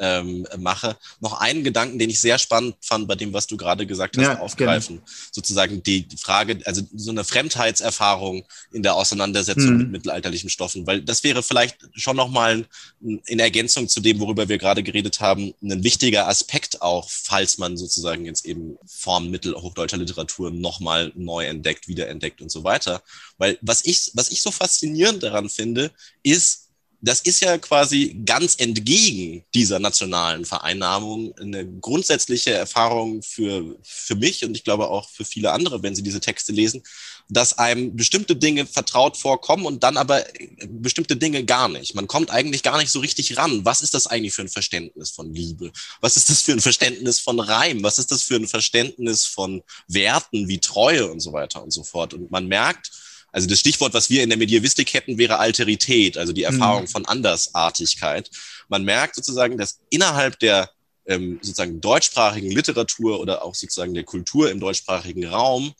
ähm, 0.00 0.46
mache. 0.58 0.96
Noch 1.20 1.40
einen 1.40 1.64
Gedanken, 1.64 1.98
den 1.98 2.10
ich 2.10 2.20
sehr 2.20 2.38
spannend 2.38 2.76
fand 2.80 3.08
bei 3.08 3.14
dem, 3.14 3.32
was 3.32 3.46
du 3.46 3.56
gerade 3.56 3.86
gesagt 3.86 4.16
hast, 4.16 4.24
ja, 4.24 4.38
aufgreifen. 4.38 4.96
Genau. 4.96 5.08
Sozusagen 5.32 5.82
die, 5.82 6.06
Frage, 6.20 6.60
also 6.64 6.82
so 6.94 7.10
eine 7.10 7.24
Fremdheitserfahrung 7.24 8.44
in 8.72 8.82
der 8.82 8.94
Auseinandersetzung 8.94 9.72
mhm. 9.72 9.78
mit 9.78 9.90
mittelalterlichen 9.90 10.50
Stoffen, 10.50 10.86
weil 10.86 11.02
das 11.02 11.24
wäre 11.24 11.42
vielleicht 11.42 11.76
schon 11.94 12.16
nochmal 12.16 12.66
in 13.00 13.38
Ergänzung 13.38 13.88
zu 13.88 14.00
dem, 14.00 14.20
worüber 14.20 14.48
wir 14.48 14.58
gerade 14.58 14.82
geredet 14.82 15.20
haben, 15.20 15.54
ein 15.62 15.84
wichtiger 15.84 16.28
Aspekt 16.28 16.82
auch, 16.82 17.08
falls 17.10 17.58
man 17.58 17.76
sozusagen 17.76 18.24
jetzt 18.24 18.44
eben 18.44 18.78
Formen 18.86 19.30
mittelhochdeutscher 19.30 19.96
Literatur 19.96 20.50
nochmal 20.50 21.12
neu 21.14 21.46
entdeckt, 21.46 21.88
wiederentdeckt 21.88 22.40
und 22.40 22.50
so 22.50 22.64
weiter. 22.64 23.02
Weil 23.36 23.58
was 23.60 23.84
ich, 23.84 24.10
was 24.14 24.30
ich 24.30 24.42
so 24.42 24.50
faszinierend 24.50 25.22
daran 25.22 25.48
finde, 25.48 25.90
ist, 26.22 26.67
das 27.00 27.20
ist 27.20 27.40
ja 27.40 27.58
quasi 27.58 28.20
ganz 28.24 28.56
entgegen 28.58 29.44
dieser 29.54 29.78
nationalen 29.78 30.44
Vereinnahmung 30.44 31.32
eine 31.38 31.66
grundsätzliche 31.66 32.52
Erfahrung 32.52 33.22
für, 33.22 33.76
für 33.82 34.16
mich 34.16 34.44
und 34.44 34.56
ich 34.56 34.64
glaube 34.64 34.88
auch 34.88 35.08
für 35.08 35.24
viele 35.24 35.52
andere, 35.52 35.82
wenn 35.82 35.94
sie 35.94 36.02
diese 36.02 36.20
Texte 36.20 36.52
lesen, 36.52 36.82
dass 37.28 37.56
einem 37.56 37.94
bestimmte 37.94 38.34
Dinge 38.34 38.66
vertraut 38.66 39.16
vorkommen 39.16 39.66
und 39.66 39.84
dann 39.84 39.96
aber 39.96 40.24
bestimmte 40.66 41.16
Dinge 41.16 41.44
gar 41.44 41.68
nicht. 41.68 41.94
Man 41.94 42.06
kommt 42.08 42.30
eigentlich 42.30 42.62
gar 42.62 42.78
nicht 42.78 42.90
so 42.90 43.00
richtig 43.00 43.36
ran. 43.36 43.64
Was 43.64 43.82
ist 43.82 43.94
das 43.94 44.06
eigentlich 44.06 44.34
für 44.34 44.42
ein 44.42 44.48
Verständnis 44.48 45.10
von 45.10 45.32
Liebe? 45.32 45.70
Was 46.00 46.16
ist 46.16 46.30
das 46.30 46.42
für 46.42 46.52
ein 46.52 46.60
Verständnis 46.60 47.20
von 47.20 47.38
Reim? 47.38 47.82
Was 47.82 47.98
ist 47.98 48.10
das 48.10 48.22
für 48.22 48.36
ein 48.36 48.48
Verständnis 48.48 49.24
von 49.24 49.62
Werten 49.86 50.48
wie 50.48 50.58
Treue 50.58 51.10
und 51.10 51.20
so 51.20 51.32
weiter 51.32 51.62
und 51.62 51.70
so 51.70 51.84
fort? 51.84 52.14
Und 52.14 52.30
man 52.30 52.48
merkt, 52.48 52.90
also 53.32 53.46
das 53.46 53.60
Stichwort, 53.60 53.94
was 53.94 54.10
wir 54.10 54.22
in 54.22 54.30
der 54.30 54.38
Medievistik 54.38 54.92
hätten, 54.94 55.18
wäre 55.18 55.38
Alterität, 55.38 56.16
also 56.16 56.32
die 56.32 56.44
Erfahrung 56.44 56.82
mhm. 56.82 56.88
von 56.88 57.06
Andersartigkeit. 57.06 58.30
Man 58.68 58.84
merkt 58.84 59.14
sozusagen, 59.14 59.58
dass 59.58 59.80
innerhalb 59.90 60.38
der 60.38 60.70
ähm, 61.06 61.38
sozusagen 61.42 61.80
deutschsprachigen 61.80 62.50
Literatur 62.50 63.20
oder 63.20 63.44
auch 63.44 63.54
sozusagen 63.54 63.94
der 63.94 64.04
Kultur 64.04 64.50
im 64.50 64.60
deutschsprachigen 64.60 65.26
Raum 65.26 65.74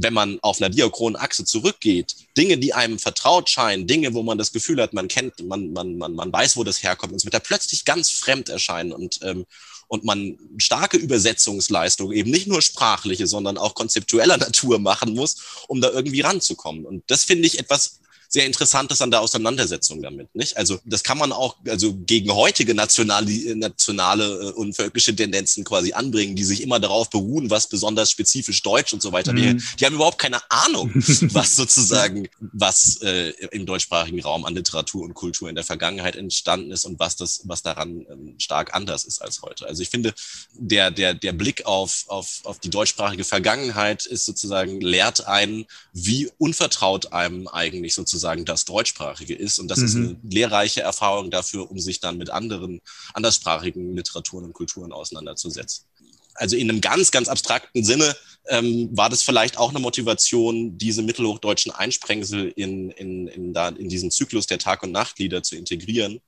wenn 0.00 0.14
man 0.14 0.38
auf 0.42 0.60
einer 0.60 0.70
diachronen 0.70 1.20
Achse 1.20 1.44
zurückgeht, 1.44 2.14
Dinge, 2.36 2.56
die 2.56 2.72
einem 2.72 2.98
vertraut 2.98 3.50
scheinen, 3.50 3.86
Dinge, 3.86 4.14
wo 4.14 4.22
man 4.22 4.38
das 4.38 4.52
Gefühl 4.52 4.80
hat, 4.80 4.92
man 4.92 5.08
kennt, 5.08 5.44
man, 5.44 5.72
man, 5.72 5.98
man, 5.98 6.14
man 6.14 6.32
weiß, 6.32 6.56
wo 6.56 6.62
das 6.62 6.82
herkommt, 6.82 7.12
und 7.12 7.16
es 7.16 7.24
wird 7.24 7.34
da 7.34 7.40
plötzlich 7.40 7.84
ganz 7.84 8.10
fremd 8.10 8.48
erscheinen 8.48 8.92
und, 8.92 9.18
ähm, 9.22 9.44
und 9.88 10.04
man 10.04 10.38
starke 10.58 10.96
Übersetzungsleistungen, 10.96 12.16
eben 12.16 12.30
nicht 12.30 12.46
nur 12.46 12.62
sprachliche, 12.62 13.26
sondern 13.26 13.58
auch 13.58 13.74
konzeptueller 13.74 14.36
Natur 14.38 14.78
machen 14.78 15.14
muss, 15.14 15.36
um 15.66 15.80
da 15.80 15.90
irgendwie 15.90 16.20
ranzukommen. 16.20 16.86
Und 16.86 17.02
das 17.08 17.24
finde 17.24 17.46
ich 17.46 17.58
etwas 17.58 18.00
sehr 18.28 18.44
Interessantes 18.44 19.00
an 19.00 19.10
der 19.10 19.22
Auseinandersetzung 19.22 20.02
damit. 20.02 20.34
Nicht? 20.34 20.56
Also 20.58 20.78
das 20.84 21.02
kann 21.02 21.16
man 21.16 21.32
auch 21.32 21.56
also 21.66 21.94
gegen 21.94 22.30
heutige 22.32 22.74
nationale, 22.74 23.56
nationale 23.56 24.24
äh, 24.24 24.52
und 24.52 24.76
völkische 24.76 25.16
Tendenzen 25.16 25.64
quasi 25.64 25.94
anbringen, 25.94 26.36
die 26.36 26.44
sich 26.44 26.62
immer 26.62 26.78
darauf 26.78 27.08
beruhen, 27.08 27.48
was 27.48 27.68
besonders 27.68 28.10
spezifisch 28.10 28.62
deutsch 28.62 28.92
und 28.92 29.00
so 29.00 29.12
weiter 29.12 29.32
mhm. 29.32 29.38
Die, 29.38 29.62
die, 29.80 29.86
haben 29.86 29.94
überhaupt 29.94 30.18
keine 30.18 30.38
Ahnung, 30.50 30.92
was 30.94 31.56
sozusagen, 31.56 32.28
was 32.38 33.00
äh, 33.00 33.30
im 33.50 33.64
deutschsprachigen 33.64 34.20
Raum 34.20 34.44
an 34.44 34.54
Literatur 34.54 35.04
und 35.04 35.14
Kultur 35.14 35.48
in 35.48 35.54
der 35.54 35.64
Vergangenheit 35.64 36.14
entstanden 36.14 36.70
ist 36.70 36.84
und 36.84 36.98
was 36.98 37.16
das, 37.16 37.40
was 37.44 37.62
daran 37.62 38.04
ähm, 38.10 38.34
stark 38.38 38.74
anders 38.74 39.04
ist 39.04 39.22
als 39.22 39.40
heute. 39.40 39.66
Also 39.66 39.82
ich 39.82 39.88
finde, 39.88 40.12
der, 40.52 40.90
der, 40.90 41.14
der 41.14 41.32
Blick 41.32 41.64
auf, 41.64 42.04
auf, 42.08 42.40
auf 42.44 42.58
die 42.58 42.70
deutschsprachige 42.70 43.24
Vergangenheit 43.24 44.04
ist 44.04 44.26
sozusagen, 44.26 44.82
lehrt 44.82 45.26
einen, 45.26 45.64
wie 45.94 46.30
unvertraut 46.36 47.12
einem 47.12 47.48
eigentlich 47.48 47.94
sozusagen 47.94 48.17
sozusagen 48.18 48.44
das 48.44 48.64
Deutschsprachige 48.64 49.34
ist. 49.34 49.58
Und 49.58 49.68
das 49.68 49.78
mhm. 49.78 49.84
ist 49.84 49.94
eine 49.94 50.16
lehrreiche 50.28 50.80
Erfahrung 50.82 51.30
dafür, 51.30 51.70
um 51.70 51.78
sich 51.78 52.00
dann 52.00 52.18
mit 52.18 52.30
anderen 52.30 52.80
anderssprachigen 53.14 53.94
Literaturen 53.94 54.44
und 54.44 54.52
Kulturen 54.52 54.92
auseinanderzusetzen. 54.92 55.86
Also 56.34 56.56
in 56.56 56.70
einem 56.70 56.80
ganz, 56.80 57.10
ganz 57.10 57.28
abstrakten 57.28 57.84
Sinne 57.84 58.14
ähm, 58.48 58.90
war 58.92 59.10
das 59.10 59.22
vielleicht 59.22 59.58
auch 59.58 59.70
eine 59.70 59.80
Motivation, 59.80 60.78
diese 60.78 61.02
mittelhochdeutschen 61.02 61.72
Einsprengsel 61.72 62.52
in, 62.54 62.90
in, 62.90 63.26
in, 63.26 63.52
da, 63.52 63.68
in 63.68 63.88
diesen 63.88 64.10
Zyklus 64.10 64.46
der 64.46 64.58
Tag- 64.58 64.84
und 64.84 64.92
Nachtlieder 64.92 65.42
zu 65.42 65.56
integrieren, 65.56 66.20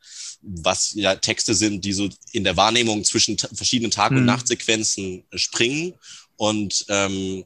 was 0.42 0.94
ja 0.94 1.14
Texte 1.14 1.54
sind, 1.54 1.84
die 1.84 1.92
so 1.92 2.08
in 2.32 2.42
der 2.42 2.56
Wahrnehmung 2.56 3.04
zwischen 3.04 3.38
verschiedenen 3.38 3.92
Tag- 3.92 4.10
und 4.10 4.20
mhm. 4.20 4.26
Nachtsequenzen 4.26 5.24
springen. 5.34 5.94
Und, 6.36 6.86
ähm, 6.88 7.44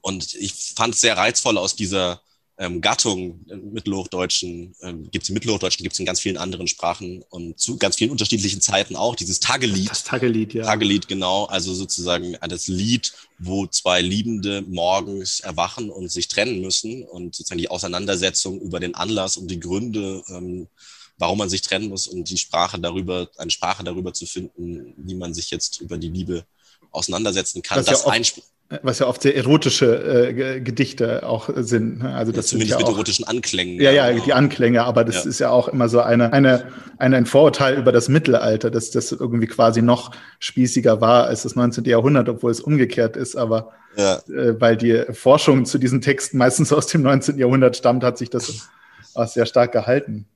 und 0.00 0.32
ich 0.34 0.72
fand 0.76 0.94
es 0.94 1.02
sehr 1.02 1.18
reizvoll 1.18 1.58
aus 1.58 1.76
dieser 1.76 2.22
ähm, 2.60 2.82
Gattung 2.82 3.40
im 3.48 3.72
Mittelhochdeutschen, 3.72 4.74
ähm, 4.82 5.10
gibt 5.10 5.22
es 5.22 5.30
im 5.30 5.34
Mittelhochdeutschen, 5.34 5.82
gibt 5.82 5.94
es 5.94 5.98
in 5.98 6.04
ganz 6.04 6.20
vielen 6.20 6.36
anderen 6.36 6.66
Sprachen 6.66 7.24
und 7.30 7.58
zu 7.58 7.78
ganz 7.78 7.96
vielen 7.96 8.10
unterschiedlichen 8.10 8.60
Zeiten 8.60 8.96
auch, 8.96 9.16
dieses 9.16 9.40
Tagelied. 9.40 9.90
Das 9.90 10.04
Tagelied, 10.04 10.52
ja. 10.52 10.64
Tagelied, 10.64 11.08
genau, 11.08 11.46
also 11.46 11.72
sozusagen 11.72 12.36
das 12.38 12.68
Lied, 12.68 13.14
wo 13.38 13.66
zwei 13.66 14.02
Liebende 14.02 14.62
morgens 14.68 15.40
erwachen 15.40 15.88
und 15.88 16.12
sich 16.12 16.28
trennen 16.28 16.60
müssen 16.60 17.02
und 17.02 17.34
sozusagen 17.34 17.58
die 17.58 17.70
Auseinandersetzung 17.70 18.60
über 18.60 18.78
den 18.78 18.94
Anlass 18.94 19.38
und 19.38 19.50
die 19.50 19.58
Gründe, 19.58 20.22
ähm, 20.28 20.68
warum 21.16 21.38
man 21.38 21.48
sich 21.48 21.62
trennen 21.62 21.88
muss 21.88 22.06
und 22.06 22.28
die 22.28 22.36
Sprache 22.36 22.78
darüber, 22.78 23.30
eine 23.38 23.50
Sprache 23.50 23.84
darüber 23.84 24.12
zu 24.12 24.26
finden, 24.26 24.92
wie 24.98 25.14
man 25.14 25.32
sich 25.32 25.50
jetzt 25.50 25.80
über 25.80 25.96
die 25.96 26.08
Liebe 26.08 26.44
auseinandersetzen 26.90 27.62
kann. 27.62 27.78
Das, 27.78 27.86
das 27.86 28.04
ja 28.04 28.12
was 28.82 29.00
ja 29.00 29.06
oft 29.06 29.22
sehr 29.22 29.34
erotische 29.36 30.28
äh, 30.30 30.60
Gedichte 30.60 31.26
auch 31.26 31.50
sind. 31.56 31.98
Ne? 31.98 32.14
Also 32.14 32.30
das 32.30 32.46
ja, 32.46 32.50
zumindest 32.50 32.70
ja 32.70 32.78
mit 32.78 32.86
auch, 32.86 32.92
erotischen 32.92 33.26
Anklängen. 33.26 33.80
Ja, 33.80 33.90
ja, 33.90 34.12
die 34.12 34.32
Anklänge, 34.32 34.84
aber 34.84 35.04
das 35.04 35.24
ja. 35.24 35.30
ist 35.30 35.40
ja 35.40 35.50
auch 35.50 35.66
immer 35.66 35.88
so 35.88 36.00
eine, 36.00 36.32
eine, 36.32 36.70
eine, 36.98 37.16
ein 37.16 37.26
Vorurteil 37.26 37.76
über 37.76 37.90
das 37.90 38.08
Mittelalter, 38.08 38.70
dass 38.70 38.92
das 38.92 39.10
irgendwie 39.10 39.48
quasi 39.48 39.82
noch 39.82 40.12
spießiger 40.38 41.00
war 41.00 41.26
als 41.26 41.42
das 41.42 41.56
19. 41.56 41.84
Jahrhundert, 41.84 42.28
obwohl 42.28 42.52
es 42.52 42.60
umgekehrt 42.60 43.16
ist. 43.16 43.34
Aber 43.34 43.72
ja. 43.96 44.18
äh, 44.28 44.60
weil 44.60 44.76
die 44.76 45.04
Forschung 45.12 45.64
zu 45.64 45.78
diesen 45.78 46.00
Texten 46.00 46.38
meistens 46.38 46.72
aus 46.72 46.86
dem 46.86 47.02
19. 47.02 47.38
Jahrhundert 47.38 47.76
stammt, 47.76 48.04
hat 48.04 48.18
sich 48.18 48.30
das 48.30 48.68
auch 49.14 49.26
sehr 49.26 49.46
stark 49.46 49.72
gehalten. 49.72 50.26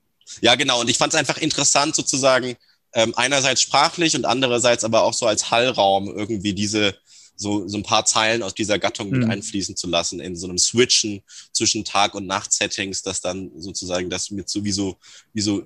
Ja, 0.40 0.57
genau. 0.57 0.81
Und 0.81 0.90
ich 0.90 0.99
fand 0.99 1.12
es 1.12 1.18
einfach 1.18 1.38
interessant, 1.38 1.94
sozusagen 1.94 2.57
ähm, 2.94 3.12
einerseits 3.16 3.62
sprachlich 3.62 4.16
und 4.16 4.25
andererseits 4.25 4.83
aber 4.83 5.03
auch 5.03 5.14
so 5.14 5.27
als 5.27 5.53
Hallraum 5.53 6.09
irgendwie 6.09 6.53
diese 6.53 6.94
so, 7.37 7.66
so 7.68 7.77
ein 7.79 7.83
paar 7.83 8.05
Zeilen 8.05 8.42
aus 8.42 8.55
dieser 8.55 8.79
Gattung 8.79 9.11
mit 9.11 9.25
mhm. 9.25 9.31
einfließen 9.31 9.77
zu 9.77 9.88
lassen, 9.88 10.20
in 10.20 10.37
so 10.37 10.47
einem 10.47 10.59
Switchen 10.59 11.23
zwischen 11.53 11.85
Tag- 11.85 12.14
und 12.14 12.27
Nacht-Settings, 12.27 13.03
dass 13.03 13.20
dann 13.20 13.51
sozusagen 13.57 14.11
das 14.11 14.31
mit 14.31 14.49
so 14.49 14.64
wie 14.64 14.73
so, 14.73 14.97
wie 15.33 15.40
so, 15.40 15.62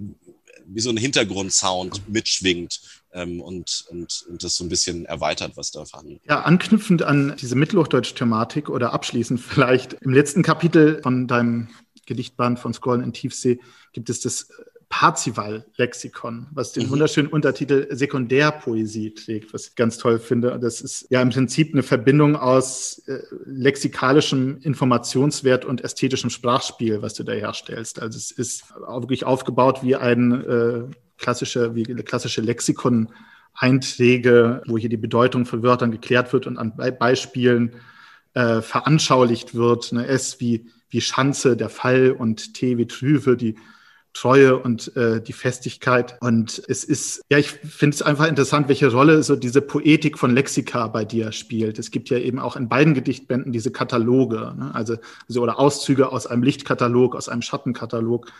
wie 0.66 0.80
so 0.80 0.90
ein 0.90 0.96
Hintergrundsound 0.96 2.08
mitschwingt 2.08 2.80
ähm, 3.12 3.40
und, 3.40 3.86
und, 3.90 4.26
und 4.28 4.44
das 4.44 4.56
so 4.56 4.64
ein 4.64 4.68
bisschen 4.68 5.06
erweitert, 5.06 5.56
was 5.56 5.70
da 5.70 5.84
vorhanden 5.84 6.20
Ja, 6.28 6.42
anknüpfend 6.42 7.02
an 7.02 7.34
diese 7.40 7.56
mittelhochdeutsche 7.56 8.14
Thematik 8.14 8.68
oder 8.68 8.92
abschließend 8.92 9.40
vielleicht 9.40 9.94
im 9.94 10.12
letzten 10.12 10.42
Kapitel 10.42 11.00
von 11.02 11.26
deinem 11.26 11.68
Gedichtband 12.06 12.58
von 12.58 12.72
Scrollen 12.72 13.02
in 13.02 13.12
Tiefsee 13.12 13.60
gibt 13.92 14.08
es 14.08 14.20
das 14.20 14.48
Parzival-Lexikon, 14.88 16.46
was 16.50 16.72
den 16.72 16.86
mhm. 16.86 16.90
wunderschönen 16.90 17.28
Untertitel 17.28 17.86
Sekundärpoesie 17.90 19.14
trägt, 19.14 19.52
was 19.52 19.68
ich 19.68 19.74
ganz 19.74 19.98
toll 19.98 20.18
finde. 20.18 20.58
Das 20.60 20.80
ist 20.80 21.06
ja 21.10 21.20
im 21.20 21.28
Prinzip 21.30 21.74
eine 21.74 21.82
Verbindung 21.82 22.36
aus 22.36 23.02
äh, 23.06 23.18
lexikalischem 23.44 24.58
Informationswert 24.62 25.64
und 25.64 25.84
ästhetischem 25.84 26.30
Sprachspiel, 26.30 27.02
was 27.02 27.14
du 27.14 27.22
da 27.22 27.32
herstellst. 27.32 28.00
Also 28.00 28.16
es 28.16 28.30
ist 28.30 28.64
wirklich 28.86 29.24
aufgebaut 29.24 29.82
wie 29.82 29.96
ein 29.96 30.44
äh, 30.44 30.80
klassische, 31.18 31.74
wie 31.74 31.82
klassische 31.82 32.40
Lexikon. 32.40 33.08
Einträge, 33.60 34.62
wo 34.66 34.78
hier 34.78 34.88
die 34.88 34.96
Bedeutung 34.96 35.44
von 35.44 35.64
Wörtern 35.64 35.90
geklärt 35.90 36.32
wird 36.32 36.46
und 36.46 36.58
an 36.58 36.76
Beispielen 36.76 37.72
äh, 38.34 38.62
veranschaulicht 38.62 39.54
wird. 39.54 39.92
Ne? 39.92 40.06
S 40.06 40.38
wie, 40.38 40.66
wie 40.90 41.00
Schanze, 41.00 41.56
der 41.56 41.68
Fall 41.68 42.12
und 42.12 42.54
T 42.54 42.78
wie 42.78 42.86
Trüve, 42.86 43.36
die 43.36 43.56
Treue 44.14 44.58
und 44.58 44.96
äh, 44.96 45.20
die 45.20 45.32
Festigkeit. 45.32 46.16
Und 46.20 46.62
es 46.68 46.84
ist, 46.84 47.22
ja, 47.30 47.38
ich 47.38 47.50
finde 47.50 47.94
es 47.94 48.02
einfach 48.02 48.26
interessant, 48.26 48.68
welche 48.68 48.90
Rolle 48.90 49.22
so 49.22 49.36
diese 49.36 49.60
Poetik 49.62 50.18
von 50.18 50.34
Lexika 50.34 50.88
bei 50.88 51.04
dir 51.04 51.32
spielt. 51.32 51.78
Es 51.78 51.90
gibt 51.90 52.10
ja 52.10 52.18
eben 52.18 52.38
auch 52.38 52.56
in 52.56 52.68
beiden 52.68 52.94
Gedichtbänden 52.94 53.52
diese 53.52 53.70
Kataloge, 53.70 54.54
ne? 54.58 54.70
also, 54.74 54.96
also 55.28 55.42
oder 55.42 55.58
Auszüge 55.58 56.10
aus 56.10 56.26
einem 56.26 56.42
Lichtkatalog, 56.42 57.14
aus 57.14 57.28
einem 57.28 57.42
Schattenkatalog 57.42 58.32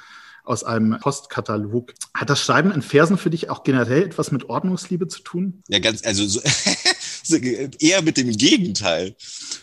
aus 0.49 0.65
einem 0.65 0.99
Postkatalog. 1.01 1.95
Hat 2.15 2.31
das 2.31 2.41
Schreiben 2.41 2.73
in 2.73 2.83
Versen 2.83 3.19
für 3.19 3.31
dich 3.31 3.51
auch 3.51 3.63
generell 3.63 4.03
etwas 4.03 4.31
mit 4.33 4.49
Ordnungsliebe 4.49 5.07
zu 5.07 5.21
tun? 5.21 5.63
Ja, 5.69 5.79
ganz, 5.79 6.05
also 6.05 6.27
so, 6.27 6.41
eher 7.37 8.03
mit 8.03 8.17
dem 8.17 8.31
Gegenteil. 8.37 9.15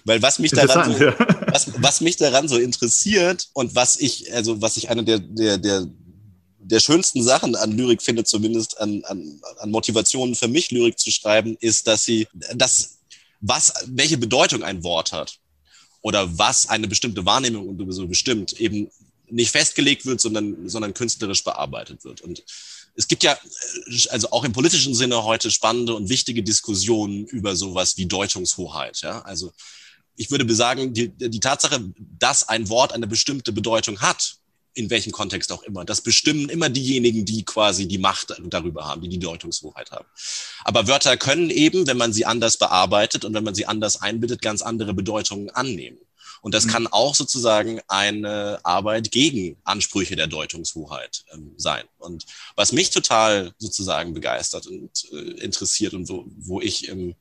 Weil 0.05 0.21
was 0.21 0.39
mich 0.39 0.51
daran 0.51 0.93
so, 0.93 1.05
was, 1.47 1.71
was 1.81 2.01
mich 2.01 2.17
daran 2.17 2.47
so 2.47 2.57
interessiert 2.57 3.49
und 3.53 3.75
was 3.75 3.99
ich, 3.99 4.33
also 4.33 4.61
was 4.61 4.77
ich 4.77 4.89
eine 4.89 5.03
der, 5.03 5.19
der, 5.19 5.57
der 5.57 5.87
der 6.67 6.79
schönsten 6.79 7.21
Sachen 7.21 7.55
an 7.55 7.73
Lyrik 7.73 8.01
finde, 8.01 8.23
zumindest 8.23 8.79
an, 8.79 9.03
an, 9.05 9.39
an 9.59 9.69
Motivationen 9.69 10.33
für 10.33 10.47
mich, 10.47 10.71
Lyrik 10.71 10.97
zu 10.97 11.11
schreiben, 11.11 11.55
ist, 11.59 11.85
dass 11.85 12.05
sie, 12.05 12.27
dass 12.55 12.97
was, 13.39 13.71
welche 13.85 14.17
Bedeutung 14.17 14.63
ein 14.63 14.83
Wort 14.83 15.11
hat 15.11 15.37
oder 16.01 16.37
was 16.39 16.67
eine 16.67 16.87
bestimmte 16.87 17.23
Wahrnehmung 17.23 17.91
so 17.91 18.07
bestimmt, 18.07 18.59
eben 18.59 18.89
nicht 19.29 19.51
festgelegt 19.51 20.05
wird, 20.05 20.21
sondern, 20.21 20.69
sondern 20.69 20.93
künstlerisch 20.93 21.43
bearbeitet 21.43 22.03
wird. 22.03 22.21
Und 22.21 22.43
es 22.95 23.07
gibt 23.07 23.23
ja, 23.23 23.37
also 24.09 24.31
auch 24.31 24.43
im 24.43 24.53
politischen 24.53 24.95
Sinne 24.95 25.23
heute 25.23 25.51
spannende 25.51 25.93
und 25.95 26.09
wichtige 26.09 26.43
Diskussionen 26.43 27.25
über 27.25 27.55
sowas 27.55 27.97
wie 27.97 28.05
Deutungshoheit. 28.05 29.01
Ja? 29.01 29.21
Also 29.21 29.51
ich 30.15 30.31
würde 30.31 30.45
besagen, 30.45 30.93
die, 30.93 31.09
die 31.09 31.39
Tatsache, 31.39 31.93
dass 31.97 32.47
ein 32.47 32.69
Wort 32.69 32.93
eine 32.93 33.07
bestimmte 33.07 33.51
Bedeutung 33.51 33.99
hat, 34.01 34.37
in 34.73 34.89
welchem 34.89 35.11
Kontext 35.11 35.51
auch 35.51 35.63
immer. 35.63 35.85
Das 35.85 36.01
bestimmen 36.01 36.49
immer 36.49 36.69
diejenigen, 36.69 37.25
die 37.25 37.43
quasi 37.43 37.87
die 37.87 37.97
Macht 37.97 38.35
darüber 38.49 38.85
haben, 38.85 39.01
die 39.01 39.09
die 39.09 39.19
Deutungshoheit 39.19 39.91
haben. 39.91 40.05
Aber 40.63 40.87
Wörter 40.87 41.15
können 41.17 41.49
eben, 41.49 41.87
wenn 41.87 41.97
man 41.97 42.13
sie 42.13 42.25
anders 42.25 42.57
bearbeitet 42.57 43.23
und 43.23 43.33
wenn 43.33 43.43
man 43.43 43.55
sie 43.55 43.65
anders 43.65 44.01
einbindet, 44.01 44.41
ganz 44.41 44.61
andere 44.61 44.93
Bedeutungen 44.93 45.49
annehmen. 45.49 45.97
Und 46.41 46.53
das 46.53 46.65
mhm. 46.65 46.69
kann 46.69 46.87
auch 46.87 47.15
sozusagen 47.15 47.81
eine 47.87 48.59
Arbeit 48.63 49.11
gegen 49.11 49.57
Ansprüche 49.63 50.15
der 50.15 50.27
Deutungshoheit 50.27 51.25
ähm, 51.33 51.53
sein. 51.57 51.83
Und 51.97 52.25
was 52.55 52.71
mich 52.71 52.89
total 52.89 53.53
sozusagen 53.57 54.13
begeistert 54.13 54.67
und 54.67 54.91
äh, 55.11 55.43
interessiert 55.43 55.93
und 55.93 56.09
wo, 56.09 56.25
wo 56.37 56.61
ich 56.61 56.89
ähm, 56.89 57.15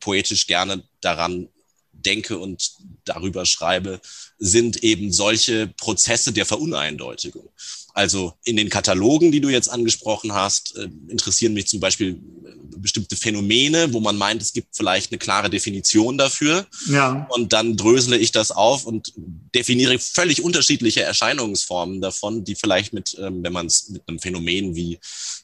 poetisch 0.00 0.46
gerne 0.46 0.82
daran 1.00 1.48
denke 1.92 2.38
und 2.38 2.72
darüber 3.04 3.46
schreibe, 3.46 4.00
sind 4.38 4.82
eben 4.82 5.12
solche 5.12 5.68
Prozesse 5.68 6.32
der 6.32 6.46
Veruneindeutigung. 6.46 7.48
Also 7.96 8.34
in 8.44 8.58
den 8.58 8.68
Katalogen, 8.68 9.32
die 9.32 9.40
du 9.40 9.48
jetzt 9.48 9.68
angesprochen 9.68 10.34
hast, 10.34 10.76
äh, 10.76 10.86
interessieren 11.08 11.54
mich 11.54 11.66
zum 11.66 11.80
Beispiel 11.80 12.20
äh, 12.44 12.76
bestimmte 12.76 13.16
Phänomene, 13.16 13.94
wo 13.94 14.00
man 14.00 14.18
meint, 14.18 14.42
es 14.42 14.52
gibt 14.52 14.76
vielleicht 14.76 15.10
eine 15.10 15.18
klare 15.18 15.48
Definition 15.48 16.18
dafür. 16.18 16.66
Ja. 16.90 17.26
Und 17.30 17.54
dann 17.54 17.74
drösele 17.74 18.18
ich 18.18 18.32
das 18.32 18.50
auf 18.50 18.84
und 18.84 19.14
definiere 19.54 19.98
völlig 19.98 20.42
unterschiedliche 20.42 21.04
Erscheinungsformen 21.04 22.02
davon, 22.02 22.44
die 22.44 22.54
vielleicht 22.54 22.92
mit, 22.92 23.16
ähm, 23.18 23.42
wenn 23.42 23.54
man 23.54 23.64
es 23.64 23.88
mit 23.88 24.02
einem 24.06 24.18
Phänomen 24.18 24.76
wie, 24.76 24.98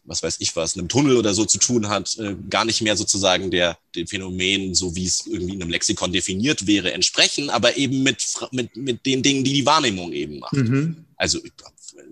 was 0.04 0.22
weiß 0.22 0.36
ich 0.40 0.54
was, 0.54 0.76
einem 0.76 0.88
Tunnel 0.90 1.16
oder 1.16 1.32
so 1.32 1.46
zu 1.46 1.56
tun 1.56 1.88
hat, 1.88 2.18
äh, 2.18 2.36
gar 2.50 2.66
nicht 2.66 2.83
mehr 2.83 2.98
sozusagen 2.98 3.50
der, 3.50 3.79
dem 3.96 4.06
Phänomen, 4.06 4.74
so 4.74 4.94
wie 4.94 5.06
es 5.06 5.27
irgendwie 5.27 5.54
in 5.54 5.62
einem 5.62 5.70
Lexikon 5.70 6.12
definiert 6.12 6.66
wäre, 6.66 6.92
entsprechen, 6.92 7.48
aber 7.48 7.79
eben 7.79 8.02
mit, 8.02 8.22
mit, 8.50 8.77
mit 8.77 9.06
den 9.06 9.22
Dingen, 9.22 9.42
die 9.42 9.54
die 9.54 9.64
Wahrnehmung 9.64 10.12
eben 10.12 10.40
macht. 10.40 10.52
Mhm. 10.52 11.06
Also 11.16 11.38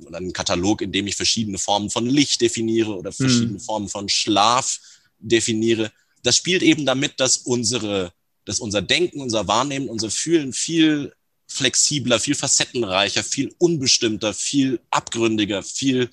oder 0.06 0.18
einen 0.18 0.32
Katalog, 0.32 0.82
in 0.82 0.92
dem 0.92 1.06
ich 1.06 1.16
verschiedene 1.16 1.58
Formen 1.58 1.90
von 1.90 2.06
Licht 2.06 2.40
definiere 2.40 2.96
oder 2.96 3.12
verschiedene 3.12 3.58
mhm. 3.58 3.60
Formen 3.60 3.88
von 3.88 4.08
Schlaf 4.08 4.80
definiere. 5.18 5.92
Das 6.22 6.36
spielt 6.36 6.62
eben 6.62 6.86
damit, 6.86 7.18
dass 7.18 7.38
unsere, 7.38 8.12
dass 8.44 8.60
unser 8.60 8.82
Denken, 8.82 9.20
unser 9.20 9.48
Wahrnehmen, 9.48 9.88
unser 9.88 10.10
Fühlen 10.10 10.52
viel 10.52 11.12
flexibler, 11.46 12.20
viel 12.20 12.34
facettenreicher, 12.34 13.24
viel 13.24 13.54
unbestimmter, 13.58 14.32
viel 14.34 14.80
abgründiger, 14.90 15.62
viel 15.62 16.08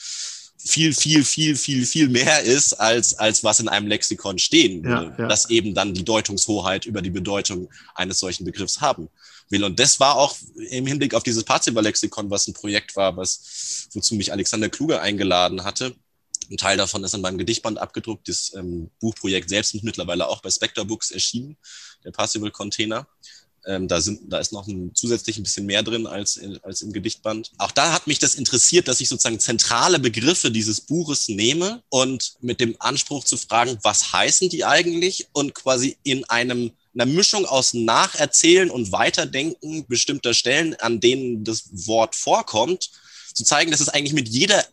viel, 0.60 0.94
viel, 0.94 1.24
viel, 1.24 1.56
viel, 1.56 1.86
viel 1.86 2.10
mehr 2.10 2.42
ist, 2.42 2.74
als, 2.74 3.14
als 3.14 3.44
was 3.44 3.60
in 3.60 3.70
einem 3.70 3.88
Lexikon 3.88 4.38
stehen 4.38 4.84
würde, 4.84 5.14
ja, 5.18 5.24
ja. 5.24 5.28
das 5.28 5.50
eben 5.50 5.74
dann 5.74 5.94
die 5.94 6.04
Deutungshoheit 6.04 6.86
über 6.86 7.02
die 7.02 7.12
Bedeutung 7.12 7.70
eines 7.96 8.20
solchen 8.20 8.44
Begriffs 8.44 8.82
haben 8.82 9.08
will. 9.50 9.64
Und 9.64 9.80
das 9.80 10.00
war 10.00 10.16
auch 10.16 10.36
im 10.70 10.86
Hinblick 10.86 11.14
auf 11.14 11.24
dieses 11.24 11.44
Parzival-Lexikon, 11.44 12.30
was 12.30 12.48
ein 12.48 12.54
Projekt 12.54 12.96
war, 12.96 13.18
was, 13.18 13.88
wozu 13.94 14.16
mich 14.16 14.32
Alexander 14.32 14.70
Kluge 14.70 15.02
eingeladen 15.02 15.64
hatte. 15.64 15.96
Ein 16.50 16.58
Teil 16.58 16.78
davon 16.78 17.04
ist 17.04 17.14
an 17.14 17.22
meinem 17.22 17.38
Gedichtband 17.38 17.78
abgedruckt. 17.78 18.28
Das 18.30 18.54
ähm, 18.56 18.90
Buchprojekt 19.00 19.50
selbst 19.50 19.76
ist 19.76 19.84
mittlerweile 19.84 20.28
auch 20.28 20.42
bei 20.42 20.50
Spectre 20.50 20.86
Books 20.86 21.12
erschienen, 21.12 21.58
der 22.04 22.12
Parzival 22.12 22.52
Container. 22.52 23.08
Ähm, 23.66 23.90
da, 23.90 24.00
sind, 24.00 24.32
da 24.32 24.40
ist 24.40 24.54
noch 24.54 24.66
ein, 24.66 24.96
zusätzlich 24.96 25.38
ein 25.38 25.44
bisschen 25.44 25.66
mehr 25.66 25.84
drin 25.84 26.08
als, 26.08 26.38
in, 26.38 26.58
als 26.64 26.82
im 26.82 26.94
Gedichtband. 26.94 27.52
Auch 27.58 27.72
da 27.72 27.92
hat 27.92 28.08
mich 28.08 28.18
das 28.18 28.36
interessiert, 28.36 28.88
dass 28.88 29.02
ich 29.02 29.10
sozusagen 29.10 29.42
zentrale 29.42 30.00
Begriffe 30.00 30.52
dieses 30.52 30.80
Buches 30.80 31.28
nehme 31.28 31.84
und 31.90 32.36
mit 32.40 32.62
dem 32.62 32.78
Anspruch 32.80 33.26
zu 33.26 33.36
fragen, 33.36 33.78
was 33.84 34.14
heißen 34.14 34.48
die 34.48 34.64
eigentlich 34.64 35.28
und 35.34 35.54
quasi 35.54 35.98
in 36.04 36.24
einem 36.26 36.72
einer 36.98 37.12
Mischung 37.12 37.46
aus 37.46 37.74
Nacherzählen 37.74 38.70
und 38.70 38.92
Weiterdenken 38.92 39.86
bestimmter 39.88 40.34
Stellen, 40.34 40.76
an 40.76 41.00
denen 41.00 41.44
das 41.44 41.70
Wort 41.72 42.16
vorkommt, 42.16 42.90
zu 43.34 43.44
zeigen, 43.44 43.72
dass 43.72 43.82
es 43.82 43.90
eigentlich 43.90 44.14
mit 44.14 44.28
jeder, 44.28 44.66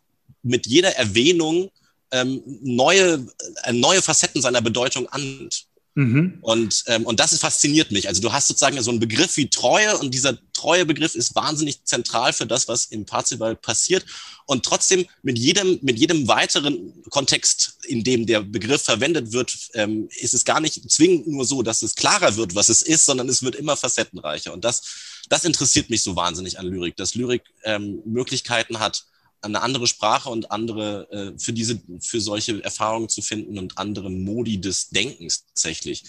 mit 0.42 0.66
jeder 0.66 0.96
Erwähnung 0.96 1.70
ähm, 2.10 2.42
neue, 2.62 3.26
äh, 3.64 3.72
neue 3.72 4.00
Facetten 4.00 4.40
seiner 4.40 4.62
Bedeutung 4.62 5.08
annimmt. 5.08 5.66
Mhm. 5.96 6.38
Und, 6.40 6.84
ähm, 6.88 7.06
und 7.06 7.20
das 7.20 7.38
fasziniert 7.38 7.92
mich. 7.92 8.08
Also 8.08 8.20
du 8.20 8.32
hast 8.32 8.48
sozusagen 8.48 8.80
so 8.82 8.90
einen 8.90 8.98
Begriff 8.98 9.36
wie 9.36 9.48
Treue 9.48 9.96
und 9.98 10.12
dieser 10.12 10.36
Treue-Begriff 10.52 11.14
ist 11.14 11.36
wahnsinnig 11.36 11.84
zentral 11.84 12.32
für 12.32 12.46
das, 12.46 12.66
was 12.66 12.86
im 12.86 13.06
Parzival 13.06 13.54
passiert. 13.54 14.04
Und 14.46 14.64
trotzdem 14.64 15.06
mit 15.22 15.38
jedem, 15.38 15.78
mit 15.82 15.98
jedem 15.98 16.26
weiteren 16.26 16.92
Kontext, 17.10 17.78
in 17.84 18.02
dem 18.02 18.26
der 18.26 18.40
Begriff 18.40 18.82
verwendet 18.82 19.32
wird, 19.32 19.56
ähm, 19.74 20.08
ist 20.18 20.34
es 20.34 20.44
gar 20.44 20.60
nicht 20.60 20.90
zwingend 20.90 21.28
nur 21.28 21.44
so, 21.44 21.62
dass 21.62 21.82
es 21.82 21.94
klarer 21.94 22.36
wird, 22.36 22.56
was 22.56 22.68
es 22.68 22.82
ist, 22.82 23.04
sondern 23.04 23.28
es 23.28 23.42
wird 23.44 23.54
immer 23.54 23.76
facettenreicher. 23.76 24.52
Und 24.52 24.64
das, 24.64 24.82
das 25.28 25.44
interessiert 25.44 25.90
mich 25.90 26.02
so 26.02 26.16
wahnsinnig 26.16 26.58
an 26.58 26.66
Lyrik, 26.66 26.96
dass 26.96 27.14
Lyrik 27.14 27.42
ähm, 27.62 28.02
Möglichkeiten 28.04 28.80
hat, 28.80 29.04
eine 29.44 29.62
andere 29.62 29.86
Sprache 29.86 30.30
und 30.30 30.50
andere 30.50 31.10
äh, 31.10 31.38
für 31.38 31.52
diese 31.52 31.80
für 32.00 32.20
solche 32.20 32.62
Erfahrungen 32.62 33.08
zu 33.08 33.22
finden 33.22 33.58
und 33.58 33.78
andere 33.78 34.10
Modi 34.10 34.60
des 34.60 34.88
Denkens 34.88 35.44
tatsächlich. 35.46 36.04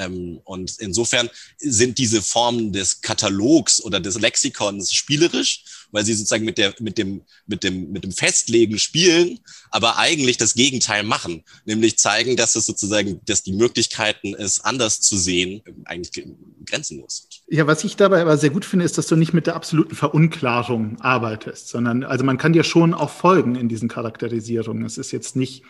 Ähm, 0.00 0.40
und 0.44 0.76
insofern 0.78 1.28
sind 1.58 1.98
diese 1.98 2.22
Formen 2.22 2.72
des 2.72 3.02
Katalogs 3.02 3.82
oder 3.82 4.00
des 4.00 4.18
Lexikons 4.18 4.92
spielerisch, 4.92 5.64
weil 5.92 6.04
sie 6.04 6.14
sozusagen 6.14 6.44
mit 6.44 6.56
der 6.58 6.74
mit 6.80 6.98
dem 6.98 7.22
mit 7.46 7.62
dem 7.62 7.90
mit 7.92 8.04
dem 8.04 8.12
Festlegen 8.12 8.78
spielen, 8.78 9.40
aber 9.70 9.98
eigentlich 9.98 10.38
das 10.38 10.54
Gegenteil 10.54 11.02
machen, 11.02 11.44
nämlich 11.64 11.98
zeigen, 11.98 12.36
dass 12.36 12.56
es 12.56 12.66
sozusagen, 12.66 13.20
dass 13.26 13.42
die 13.42 13.52
Möglichkeiten 13.52 14.34
es 14.34 14.60
anders 14.60 15.00
zu 15.00 15.16
sehen 15.18 15.62
eigentlich 15.84 16.26
grenzenlos 16.64 17.18
sind. 17.18 17.42
Ja, 17.48 17.66
was 17.66 17.84
ich 17.84 17.96
dabei 17.96 18.22
aber 18.22 18.38
sehr 18.38 18.50
gut 18.50 18.64
finde, 18.64 18.84
ist, 18.84 18.96
dass 18.96 19.06
du 19.06 19.16
nicht 19.16 19.34
mit 19.34 19.46
der 19.46 19.56
absoluten 19.56 19.94
Verunklarung 19.94 21.00
arbeitest, 21.00 21.68
sondern 21.68 22.04
also 22.04 22.24
man 22.24 22.38
kann 22.38 22.52
dir 22.52 22.64
schon 22.64 22.94
auch 22.94 23.10
folgen 23.10 23.56
in 23.56 23.68
diesen 23.68 23.88
Charakterisierungen. 23.88 24.84
Es 24.86 24.96
ist 24.96 25.10
jetzt 25.10 25.36
nicht, 25.36 25.62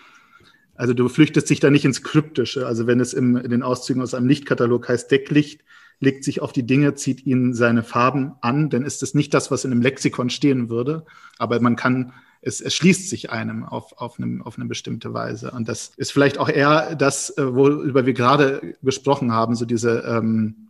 also 0.80 0.94
du 0.94 1.10
flüchtest 1.10 1.50
dich 1.50 1.60
da 1.60 1.68
nicht 1.68 1.84
ins 1.84 2.02
Kryptische. 2.02 2.66
Also 2.66 2.86
wenn 2.86 3.00
es 3.00 3.12
im, 3.12 3.36
in 3.36 3.50
den 3.50 3.62
Auszügen 3.62 4.00
aus 4.00 4.14
einem 4.14 4.26
Lichtkatalog 4.26 4.88
heißt 4.88 5.10
Decklicht, 5.10 5.62
legt 6.00 6.24
sich 6.24 6.40
auf 6.40 6.52
die 6.52 6.62
Dinge, 6.62 6.94
zieht 6.94 7.26
ihnen 7.26 7.52
seine 7.52 7.82
Farben 7.82 8.32
an, 8.40 8.70
dann 8.70 8.82
ist 8.82 9.02
es 9.02 9.12
nicht 9.12 9.34
das, 9.34 9.50
was 9.50 9.66
in 9.66 9.72
einem 9.72 9.82
Lexikon 9.82 10.30
stehen 10.30 10.70
würde, 10.70 11.04
aber 11.36 11.60
man 11.60 11.76
kann 11.76 12.14
es, 12.40 12.62
es 12.62 12.74
schließt 12.74 13.10
sich 13.10 13.30
einem 13.30 13.62
auf, 13.62 13.92
auf, 13.98 14.18
einem, 14.18 14.40
auf 14.40 14.56
eine 14.56 14.64
bestimmte 14.64 15.12
Weise. 15.12 15.50
Und 15.50 15.68
das 15.68 15.92
ist 15.98 16.12
vielleicht 16.12 16.38
auch 16.38 16.48
eher 16.48 16.94
das, 16.94 17.36
äh, 17.36 17.54
worüber 17.54 18.06
wir 18.06 18.14
gerade 18.14 18.74
gesprochen 18.82 19.32
haben, 19.32 19.54
so 19.56 19.66
diese 19.66 20.02
ähm, 20.06 20.68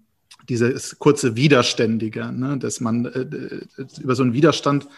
dieses 0.49 0.99
kurze 0.99 1.37
Widerständige, 1.37 2.33
ne? 2.33 2.59
dass 2.59 2.81
man 2.81 3.05
äh, 3.05 4.01
über 4.01 4.17
so 4.17 4.25
einen 4.25 4.33
Widerstand, 4.33 4.89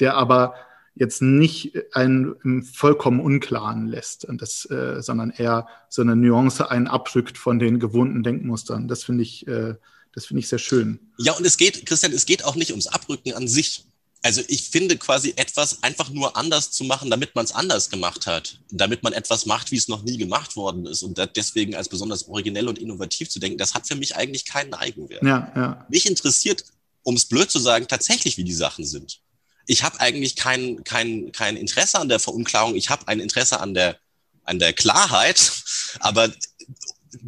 der 0.00 0.16
aber 0.16 0.54
jetzt 0.96 1.22
nicht 1.22 1.72
einen 1.92 2.34
im 2.42 2.62
vollkommen 2.62 3.20
Unklaren 3.20 3.86
lässt, 3.86 4.24
und 4.24 4.42
das, 4.42 4.68
äh, 4.70 5.02
sondern 5.02 5.30
eher 5.30 5.68
so 5.88 6.02
eine 6.02 6.16
Nuance 6.16 6.70
einen 6.70 6.88
abrückt 6.88 7.38
von 7.38 7.58
den 7.58 7.78
gewohnten 7.78 8.22
Denkmustern. 8.22 8.88
Das 8.88 9.04
finde 9.04 9.22
ich, 9.22 9.46
äh, 9.46 9.74
das 10.14 10.26
finde 10.26 10.40
ich 10.40 10.48
sehr 10.48 10.58
schön. 10.58 10.98
Ja, 11.18 11.32
und 11.34 11.46
es 11.46 11.58
geht, 11.58 11.84
Christian, 11.84 12.12
es 12.12 12.24
geht 12.24 12.44
auch 12.44 12.56
nicht 12.56 12.70
ums 12.70 12.86
Abrücken 12.86 13.34
an 13.34 13.46
sich. 13.46 13.84
Also 14.22 14.40
ich 14.48 14.70
finde 14.70 14.96
quasi 14.96 15.34
etwas 15.36 15.82
einfach 15.82 16.08
nur 16.10 16.36
anders 16.36 16.72
zu 16.72 16.82
machen, 16.84 17.10
damit 17.10 17.34
man 17.34 17.44
es 17.44 17.52
anders 17.52 17.90
gemacht 17.90 18.26
hat, 18.26 18.58
damit 18.70 19.02
man 19.02 19.12
etwas 19.12 19.44
macht, 19.46 19.70
wie 19.70 19.76
es 19.76 19.88
noch 19.88 20.02
nie 20.02 20.16
gemacht 20.16 20.56
worden 20.56 20.86
ist 20.86 21.02
und 21.02 21.20
deswegen 21.36 21.76
als 21.76 21.88
besonders 21.88 22.26
originell 22.26 22.66
und 22.66 22.78
innovativ 22.78 23.28
zu 23.28 23.38
denken, 23.38 23.58
das 23.58 23.74
hat 23.74 23.86
für 23.86 23.94
mich 23.94 24.16
eigentlich 24.16 24.46
keinen 24.46 24.74
Eigenwert. 24.74 25.22
Ja, 25.22 25.52
ja. 25.54 25.86
Mich 25.90 26.06
interessiert, 26.06 26.64
um 27.02 27.14
es 27.14 27.26
blöd 27.26 27.50
zu 27.50 27.60
sagen, 27.60 27.86
tatsächlich, 27.86 28.36
wie 28.36 28.42
die 28.42 28.54
Sachen 28.54 28.84
sind. 28.84 29.20
Ich 29.66 29.82
habe 29.82 30.00
eigentlich 30.00 30.36
kein, 30.36 30.84
kein, 30.84 31.32
kein 31.32 31.56
Interesse 31.56 31.98
an 31.98 32.08
der 32.08 32.20
Verunklarung, 32.20 32.76
ich 32.76 32.90
habe 32.90 33.08
ein 33.08 33.20
Interesse 33.20 33.60
an 33.60 33.74
der, 33.74 33.98
an 34.44 34.58
der 34.58 34.72
Klarheit, 34.72 35.52
aber 36.00 36.32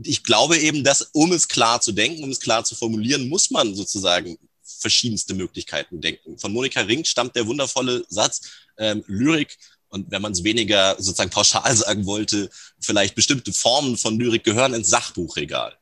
ich 0.03 0.23
glaube 0.23 0.59
eben, 0.59 0.85
dass 0.85 1.03
um 1.13 1.33
es 1.33 1.49
klar 1.49 1.81
zu 1.81 1.93
denken, 1.93 2.23
um 2.23 2.31
es 2.31 2.41
klar 2.41 2.65
zu 2.65 2.75
formulieren, 2.75 3.29
muss 3.29 3.51
man 3.51 3.75
sozusagen 3.75 4.39
verschiedenste 4.63 5.35
Möglichkeiten 5.35 6.01
denken. 6.01 6.39
Von 6.39 6.53
Monika 6.53 6.81
Ring 6.83 7.05
stammt 7.05 7.35
der 7.37 7.47
wundervolle 7.47 8.05
Satz, 8.09 8.43
ähm, 8.77 9.03
Lyrik 9.07 9.57
und 9.89 10.11
wenn 10.11 10.23
man 10.23 10.33
es 10.33 10.45
weniger 10.45 10.95
sozusagen 10.99 11.31
pauschal 11.31 11.75
sagen 11.77 12.07
wollte, 12.07 12.51
vielleicht 12.81 13.15
bestimmte 13.15 13.53
Formen 13.53 13.97
von 13.97 14.19
Lyrik 14.19 14.45
gehören 14.45 14.75
ins 14.75 14.91
Sachbuchregal. 14.91 15.78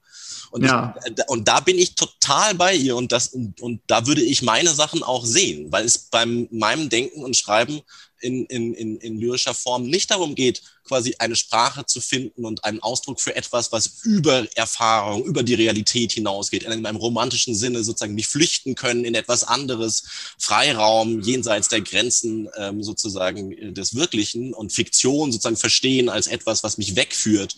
Und, 0.56 0.64
ja. 0.64 0.94
ich, 1.04 1.18
äh, 1.18 1.24
und 1.26 1.46
da 1.48 1.60
bin 1.60 1.78
ich 1.78 1.96
total 1.96 2.54
bei 2.54 2.74
ihr 2.74 2.96
und, 2.96 3.12
das, 3.12 3.28
und, 3.28 3.60
und 3.60 3.82
da 3.88 4.06
würde 4.06 4.22
ich 4.22 4.40
meine 4.40 4.70
Sachen 4.70 5.02
auch 5.02 5.26
sehen, 5.26 5.70
weil 5.70 5.84
es 5.84 5.98
beim 5.98 6.48
meinem 6.50 6.88
Denken 6.88 7.22
und 7.22 7.36
Schreiben 7.36 7.82
in, 8.22 8.46
in, 8.46 8.72
in, 8.72 8.96
in 8.96 9.20
lyrischer 9.20 9.52
Form 9.52 9.82
nicht 9.82 10.10
darum 10.10 10.34
geht, 10.34 10.62
quasi 10.84 11.14
eine 11.18 11.36
Sprache 11.36 11.84
zu 11.84 12.00
finden 12.00 12.46
und 12.46 12.64
einen 12.64 12.80
Ausdruck 12.80 13.20
für 13.20 13.36
etwas, 13.36 13.70
was 13.70 14.00
über 14.04 14.46
Erfahrung, 14.56 15.24
über 15.24 15.42
die 15.42 15.52
Realität 15.52 16.12
hinausgeht, 16.12 16.62
in 16.62 16.86
einem 16.86 16.96
romantischen 16.96 17.54
Sinne 17.54 17.84
sozusagen 17.84 18.14
nicht 18.14 18.28
flüchten 18.28 18.76
können 18.76 19.04
in 19.04 19.14
etwas 19.14 19.44
anderes, 19.44 20.04
Freiraum 20.38 21.20
jenseits 21.20 21.68
der 21.68 21.82
Grenzen 21.82 22.48
ähm, 22.56 22.82
sozusagen 22.82 23.74
des 23.74 23.94
Wirklichen 23.94 24.54
und 24.54 24.72
Fiktion 24.72 25.32
sozusagen 25.32 25.58
verstehen 25.58 26.08
als 26.08 26.28
etwas, 26.28 26.62
was 26.62 26.78
mich 26.78 26.96
wegführt 26.96 27.56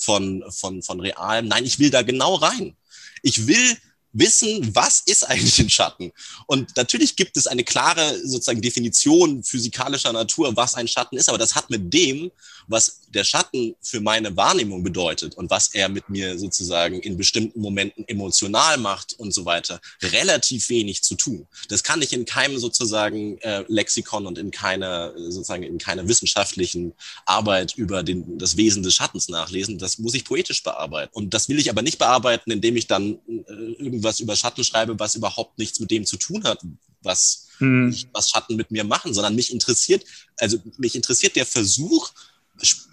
von, 0.00 0.42
von, 0.50 0.82
von 0.82 1.00
realem. 1.00 1.48
Nein, 1.48 1.64
ich 1.64 1.78
will 1.78 1.90
da 1.90 2.02
genau 2.02 2.34
rein. 2.34 2.76
Ich 3.22 3.46
will 3.46 3.76
wissen, 4.12 4.74
was 4.74 5.00
ist 5.00 5.28
eigentlich 5.28 5.58
ein 5.60 5.70
Schatten? 5.70 6.12
Und 6.46 6.76
natürlich 6.76 7.16
gibt 7.16 7.36
es 7.36 7.46
eine 7.46 7.62
klare 7.62 8.18
sozusagen 8.26 8.60
Definition 8.60 9.44
physikalischer 9.44 10.12
Natur, 10.12 10.56
was 10.56 10.74
ein 10.74 10.88
Schatten 10.88 11.16
ist, 11.16 11.28
aber 11.28 11.38
das 11.38 11.54
hat 11.54 11.70
mit 11.70 11.92
dem, 11.92 12.32
was 12.66 13.00
der 13.08 13.24
Schatten 13.24 13.74
für 13.80 14.00
meine 14.00 14.36
Wahrnehmung 14.36 14.82
bedeutet 14.82 15.34
und 15.36 15.50
was 15.50 15.74
er 15.74 15.88
mit 15.88 16.08
mir 16.08 16.38
sozusagen 16.38 17.00
in 17.00 17.16
bestimmten 17.16 17.60
Momenten 17.60 18.06
emotional 18.06 18.78
macht 18.78 19.14
und 19.18 19.32
so 19.32 19.44
weiter, 19.44 19.80
relativ 20.02 20.68
wenig 20.68 21.02
zu 21.02 21.16
tun. 21.16 21.46
Das 21.68 21.82
kann 21.82 22.02
ich 22.02 22.12
in 22.12 22.24
keinem 22.24 22.58
sozusagen 22.58 23.38
äh, 23.38 23.64
Lexikon 23.68 24.26
und 24.26 24.38
in 24.38 24.50
keiner 24.50 25.12
sozusagen 25.16 25.62
in 25.62 25.78
keiner 25.78 26.06
wissenschaftlichen 26.08 26.92
Arbeit 27.26 27.74
über 27.76 28.02
den, 28.02 28.38
das 28.38 28.56
Wesen 28.56 28.82
des 28.82 28.94
Schattens 28.94 29.28
nachlesen. 29.28 29.78
Das 29.78 29.98
muss 29.98 30.14
ich 30.14 30.24
poetisch 30.24 30.62
bearbeiten. 30.62 31.12
Und 31.14 31.34
das 31.34 31.48
will 31.48 31.58
ich 31.58 31.70
aber 31.70 31.82
nicht 31.82 31.98
bearbeiten, 31.98 32.50
indem 32.50 32.76
ich 32.76 32.86
dann 32.86 33.18
äh, 33.28 33.52
irgendwas 33.78 34.20
über 34.20 34.36
Schatten 34.36 34.64
schreibe, 34.64 34.98
was 34.98 35.14
überhaupt 35.14 35.58
nichts 35.58 35.80
mit 35.80 35.90
dem 35.90 36.06
zu 36.06 36.16
tun 36.16 36.44
hat, 36.44 36.60
was, 37.02 37.48
hm. 37.58 37.94
was 38.12 38.30
Schatten 38.30 38.56
mit 38.56 38.70
mir 38.70 38.84
machen, 38.84 39.14
sondern 39.14 39.34
mich 39.34 39.52
interessiert, 39.52 40.04
also 40.38 40.58
mich 40.78 40.94
interessiert 40.94 41.36
der 41.36 41.46
Versuch, 41.46 42.10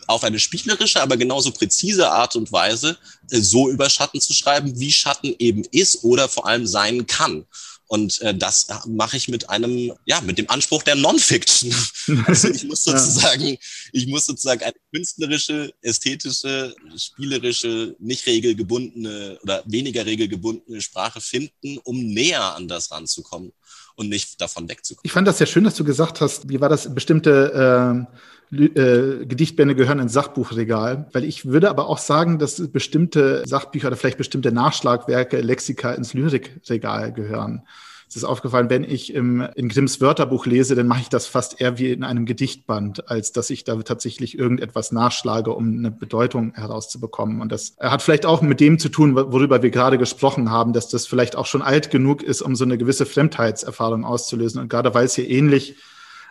auf 0.07 0.24
eine 0.24 0.39
spielerische, 0.39 1.01
aber 1.01 1.18
genauso 1.18 1.51
präzise 1.51 2.09
Art 2.09 2.36
und 2.36 2.51
Weise 2.51 2.97
äh, 3.30 3.39
so 3.39 3.70
über 3.70 3.89
Schatten 3.89 4.22
zu 4.22 4.34
schreiben, 4.34 4.80
wie 4.80 4.91
Schatten 4.91 5.36
eben 5.38 5.63
ist 5.72 6.03
oder 6.03 6.30
vor 6.30 6.47
allem 6.47 6.65
sein 6.65 7.05
kann. 7.07 7.45
Und 7.89 8.20
äh, 8.22 8.36
das 8.36 8.68
mache 8.86 9.15
ich 9.15 9.30
mit 9.30 9.49
einem, 9.49 9.93
ja, 10.05 10.20
mit 10.20 10.38
dem 10.38 10.49
Anspruch 10.49 10.84
der 10.84 10.95
Non-Fiction. 10.95 11.74
Also 12.26 12.49
ich 12.49 12.63
muss 12.63 12.86
sozusagen, 12.86 13.57
ich 13.91 14.07
muss 14.07 14.26
sozusagen 14.26 14.63
eine 14.63 14.76
künstlerische, 14.93 15.74
ästhetische, 15.82 16.74
spielerische, 16.97 17.95
nicht 17.99 18.26
regelgebundene 18.26 19.38
oder 19.43 19.61
weniger 19.65 20.05
regelgebundene 20.05 20.82
Sprache 20.82 21.20
finden, 21.20 21.78
um 21.80 21.99
näher 22.07 22.55
an 22.55 22.68
das 22.70 22.91
ranzukommen 22.91 23.51
und 23.97 24.09
nicht 24.09 24.39
davon 24.39 24.69
wegzukommen. 24.69 25.01
Ich 25.03 25.11
fand 25.11 25.27
das 25.27 25.39
sehr 25.39 25.47
schön, 25.47 25.63
dass 25.65 25.75
du 25.75 25.83
gesagt 25.83 26.21
hast, 26.21 26.47
wie 26.47 26.61
war 26.61 26.69
das, 26.69 26.93
bestimmte 26.93 28.05
äh, 28.51 28.55
äh, 28.55 29.25
Gedichtbände 29.25 29.75
gehören 29.75 29.99
ins 29.99 30.13
Sachbuchregal, 30.13 31.07
weil 31.11 31.25
ich 31.25 31.45
würde 31.45 31.69
aber 31.69 31.89
auch 31.89 31.97
sagen, 31.97 32.39
dass 32.39 32.71
bestimmte 32.71 33.43
Sachbücher 33.45 33.87
oder 33.87 33.97
vielleicht 33.97 34.17
bestimmte 34.17 34.51
Nachschlagwerke, 34.51 35.41
Lexika 35.41 35.91
ins 35.91 36.13
Lyrikregal 36.13 37.11
gehören. 37.11 37.63
Es 38.10 38.16
ist 38.16 38.24
aufgefallen, 38.24 38.70
wenn 38.70 38.86
ich 38.86 39.14
im, 39.14 39.41
in 39.55 39.68
Grimms 39.68 39.99
Wörterbuch 39.99 40.45
lese, 40.45 40.76
dann 40.76 40.88
mache 40.88 41.01
ich 41.01 41.10
das 41.10 41.28
fast 41.28 41.60
eher 41.60 41.78
wie 41.78 41.91
in 41.91 42.05
einem 42.05 42.26
Gedichtband, 42.26 43.10
als 43.10 43.34
dass 43.34 43.49
ich 43.49 43.66
da 43.66 43.76
tatsächlich 43.82 44.39
irgendetwas 44.39 44.93
nachschlage, 44.93 45.51
um 45.51 45.78
eine 45.78 45.91
Bedeutung 45.91 46.53
herauszubekommen. 46.53 47.41
Und 47.41 47.51
das 47.51 47.76
hat 47.80 48.01
vielleicht 48.01 48.26
auch 48.26 48.41
mit 48.41 48.62
dem 48.62 48.80
zu 48.80 48.88
tun, 48.88 49.16
worüber 49.16 49.62
wir 49.62 49.72
gerade 49.72 49.97
gesprochen 49.97 50.49
haben, 50.51 50.72
dass 50.72 50.88
das 50.88 51.05
vielleicht 51.05 51.36
auch 51.36 51.45
schon 51.45 51.62
alt 51.62 51.91
genug 51.91 52.24
ist, 52.24 52.41
um 52.41 52.55
so 52.55 52.64
eine 52.64 52.78
gewisse 52.78 53.05
Fremdheitserfahrung 53.05 54.05
auszulösen. 54.05 54.62
Und 54.62 54.70
gerade 54.70 54.93
weil 54.93 55.05
es 55.05 55.16
hier 55.16 55.30
ähnlich 55.30 55.76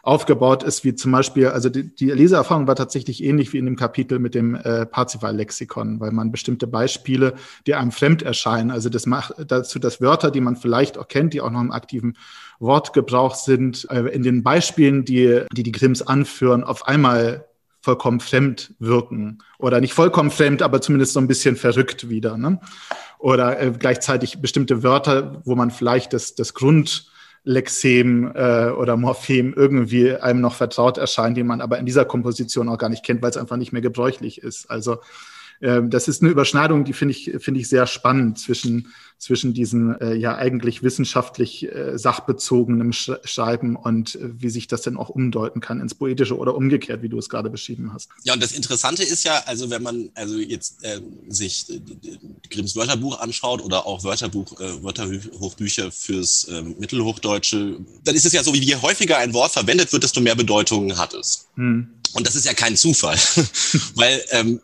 aufgebaut 0.06 0.62
ist, 0.62 0.84
wie 0.84 0.94
zum 0.94 1.10
Beispiel, 1.10 1.48
also 1.48 1.68
die, 1.68 1.94
die 1.94 2.10
Leseerfahrung 2.10 2.68
war 2.68 2.76
tatsächlich 2.76 3.22
ähnlich 3.24 3.52
wie 3.52 3.58
in 3.58 3.64
dem 3.64 3.76
Kapitel 3.76 4.20
mit 4.20 4.34
dem 4.34 4.54
äh, 4.54 4.86
Parzival-Lexikon, 4.86 5.98
weil 5.98 6.12
man 6.12 6.30
bestimmte 6.30 6.68
Beispiele, 6.68 7.34
die 7.66 7.74
einem 7.74 7.90
fremd 7.90 8.22
erscheinen, 8.22 8.70
also 8.70 8.88
das 8.88 9.06
macht 9.06 9.34
dazu, 9.48 9.78
dass 9.80 10.00
Wörter, 10.00 10.30
die 10.30 10.40
man 10.40 10.54
vielleicht 10.54 10.96
auch 10.96 11.08
kennt, 11.08 11.34
die 11.34 11.40
auch 11.40 11.50
noch 11.50 11.60
im 11.60 11.72
aktiven 11.72 12.16
Wortgebrauch 12.60 13.34
sind, 13.34 13.88
äh, 13.90 14.02
in 14.02 14.22
den 14.22 14.44
Beispielen, 14.44 15.04
die, 15.04 15.42
die 15.52 15.64
die 15.64 15.72
Grimms 15.72 16.02
anführen, 16.02 16.62
auf 16.62 16.86
einmal 16.86 17.44
vollkommen 17.80 18.20
fremd 18.20 18.74
wirken. 18.78 19.38
Oder 19.58 19.80
nicht 19.80 19.92
vollkommen 19.92 20.30
fremd, 20.30 20.62
aber 20.62 20.80
zumindest 20.80 21.14
so 21.14 21.20
ein 21.20 21.28
bisschen 21.28 21.56
verrückt 21.56 22.08
wieder. 22.08 22.36
Ne? 22.36 22.60
Oder 23.18 23.60
äh, 23.60 23.72
gleichzeitig 23.76 24.40
bestimmte 24.40 24.82
Wörter, 24.82 25.42
wo 25.44 25.56
man 25.56 25.70
vielleicht 25.70 26.12
das, 26.12 26.34
das 26.34 26.54
Grund 26.54 27.10
Lexem 27.46 28.32
äh, 28.34 28.70
oder 28.70 28.96
Morphem 28.96 29.54
irgendwie 29.54 30.12
einem 30.12 30.40
noch 30.40 30.54
vertraut 30.54 30.98
erscheint, 30.98 31.36
die 31.36 31.44
man 31.44 31.60
aber 31.60 31.78
in 31.78 31.86
dieser 31.86 32.04
Komposition 32.04 32.68
auch 32.68 32.76
gar 32.76 32.88
nicht 32.88 33.04
kennt, 33.04 33.22
weil 33.22 33.30
es 33.30 33.36
einfach 33.36 33.56
nicht 33.56 33.72
mehr 33.72 33.82
gebräuchlich 33.82 34.42
ist. 34.42 34.68
Also 34.68 34.98
das 35.60 36.08
ist 36.08 36.22
eine 36.22 36.30
Überschneidung, 36.30 36.84
die 36.84 36.92
finde 36.92 37.12
ich, 37.12 37.32
finde 37.38 37.60
ich 37.60 37.68
sehr 37.68 37.86
spannend 37.86 38.38
zwischen, 38.38 38.92
zwischen 39.18 39.54
diesen 39.54 39.98
äh, 40.00 40.14
ja 40.14 40.36
eigentlich 40.36 40.82
wissenschaftlich 40.82 41.72
äh, 41.72 41.98
sachbezogenen 41.98 42.92
Sch 42.92 43.12
Schreiben 43.24 43.76
und 43.76 44.16
äh, 44.16 44.30
wie 44.40 44.50
sich 44.50 44.66
das 44.66 44.82
denn 44.82 44.96
auch 44.96 45.08
umdeuten 45.08 45.60
kann 45.60 45.80
ins 45.80 45.94
Poetische 45.94 46.36
oder 46.36 46.54
umgekehrt, 46.54 47.02
wie 47.02 47.08
du 47.08 47.18
es 47.18 47.28
gerade 47.28 47.48
beschrieben 47.48 47.92
hast. 47.94 48.10
Ja, 48.24 48.34
und 48.34 48.42
das 48.42 48.52
Interessante 48.52 49.02
ist 49.02 49.24
ja, 49.24 49.42
also 49.46 49.70
wenn 49.70 49.82
man 49.82 50.10
also 50.14 50.36
jetzt 50.36 50.84
äh, 50.84 51.00
sich 51.28 51.66
äh, 51.70 51.80
Grimms 52.50 52.76
Wörterbuch 52.76 53.20
anschaut 53.20 53.62
oder 53.62 53.86
auch 53.86 54.04
Wörterbuch, 54.04 54.60
äh, 54.60 54.82
Wörterhochbücher 54.82 55.90
fürs 55.90 56.44
äh, 56.44 56.62
Mittelhochdeutsche, 56.62 57.78
dann 58.04 58.14
ist 58.14 58.26
es 58.26 58.32
ja 58.32 58.42
so, 58.42 58.52
wie 58.52 58.58
je 58.58 58.76
häufiger 58.76 59.16
ein 59.18 59.32
Wort 59.32 59.52
verwendet 59.52 59.92
wird, 59.92 60.02
desto 60.02 60.20
mehr 60.20 60.34
Bedeutungen 60.34 60.98
hat 60.98 61.14
es. 61.14 61.48
Hm. 61.54 61.88
Und 62.12 62.26
das 62.26 62.36
ist 62.36 62.44
ja 62.44 62.54
kein 62.54 62.76
Zufall, 62.76 63.16
weil 63.94 64.22
ähm, 64.30 64.60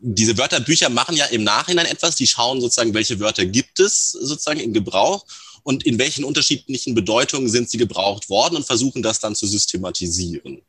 diese 0.00 0.38
Wörterbücher 0.38 0.88
machen 0.88 1.16
ja 1.16 1.26
im 1.26 1.44
Nachhinein 1.44 1.86
etwas. 1.86 2.16
Die 2.16 2.26
schauen 2.26 2.60
sozusagen, 2.60 2.94
welche 2.94 3.20
Wörter 3.20 3.44
gibt 3.46 3.80
es 3.80 4.12
sozusagen 4.12 4.60
in 4.60 4.72
Gebrauch 4.72 5.24
und 5.62 5.84
in 5.84 5.98
welchen 5.98 6.24
unterschiedlichen 6.24 6.94
Bedeutungen 6.94 7.48
sind 7.48 7.68
sie 7.70 7.78
gebraucht 7.78 8.28
worden 8.30 8.56
und 8.56 8.66
versuchen 8.66 9.02
das 9.02 9.20
dann 9.20 9.34
zu 9.34 9.46
systematisieren. 9.46 10.62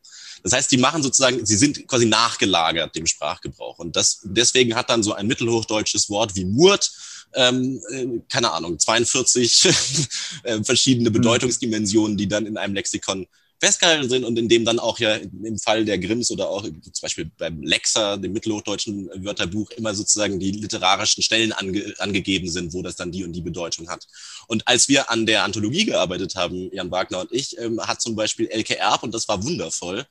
Das 0.43 0.53
heißt, 0.53 0.71
die 0.71 0.77
machen 0.77 1.03
sozusagen, 1.03 1.45
sie 1.45 1.57
sind 1.57 1.87
quasi 1.87 2.05
nachgelagert 2.05 2.95
dem 2.95 3.05
Sprachgebrauch. 3.05 3.79
Und 3.79 3.95
das, 3.95 4.19
deswegen 4.23 4.75
hat 4.75 4.89
dann 4.89 5.03
so 5.03 5.13
ein 5.13 5.27
mittelhochdeutsches 5.27 6.09
Wort 6.09 6.35
wie 6.35 6.45
Murt, 6.45 6.91
ähm, 7.33 7.81
äh, 7.91 8.07
keine 8.31 8.51
Ahnung, 8.51 8.79
42 8.79 9.65
äh, 10.43 10.63
verschiedene 10.63 11.09
mhm. 11.09 11.13
Bedeutungsdimensionen, 11.13 12.17
die 12.17 12.27
dann 12.27 12.45
in 12.45 12.57
einem 12.57 12.73
Lexikon 12.73 13.27
festgehalten 13.59 14.09
sind 14.09 14.23
und 14.23 14.39
in 14.39 14.47
dem 14.47 14.63
dann 14.63 14.79
auch 14.79 14.99
ja 14.99 15.15
im 15.15 15.57
Fall 15.57 15.83
der 15.83 15.99
Grimms 15.99 16.31
oder 16.31 16.49
auch 16.49 16.63
zum 16.63 17.01
Beispiel 17.01 17.29
beim 17.37 17.61
Lexa, 17.61 18.17
dem 18.17 18.31
mittelhochdeutschen 18.31 19.09
Wörterbuch, 19.23 19.69
immer 19.71 19.93
sozusagen 19.93 20.39
die 20.39 20.51
literarischen 20.51 21.21
Stellen 21.21 21.51
ange 21.51 21.93
angegeben 21.99 22.49
sind, 22.49 22.73
wo 22.73 22.81
das 22.81 22.95
dann 22.95 23.11
die 23.11 23.23
und 23.23 23.33
die 23.33 23.41
Bedeutung 23.41 23.89
hat. 23.89 24.07
Und 24.47 24.67
als 24.67 24.87
wir 24.87 25.11
an 25.11 25.25
der 25.25 25.43
Anthologie 25.43 25.85
gearbeitet 25.85 26.35
haben, 26.35 26.69
Jan 26.73 26.91
Wagner 26.91 27.19
und 27.19 27.31
ich, 27.33 27.57
ähm, 27.57 27.81
hat 27.81 28.01
zum 28.01 28.15
Beispiel 28.15 28.47
Elke 28.47 28.77
Erb, 28.77 29.03
und 29.03 29.13
das 29.13 29.27
war 29.27 29.43
wundervoll, 29.43 30.05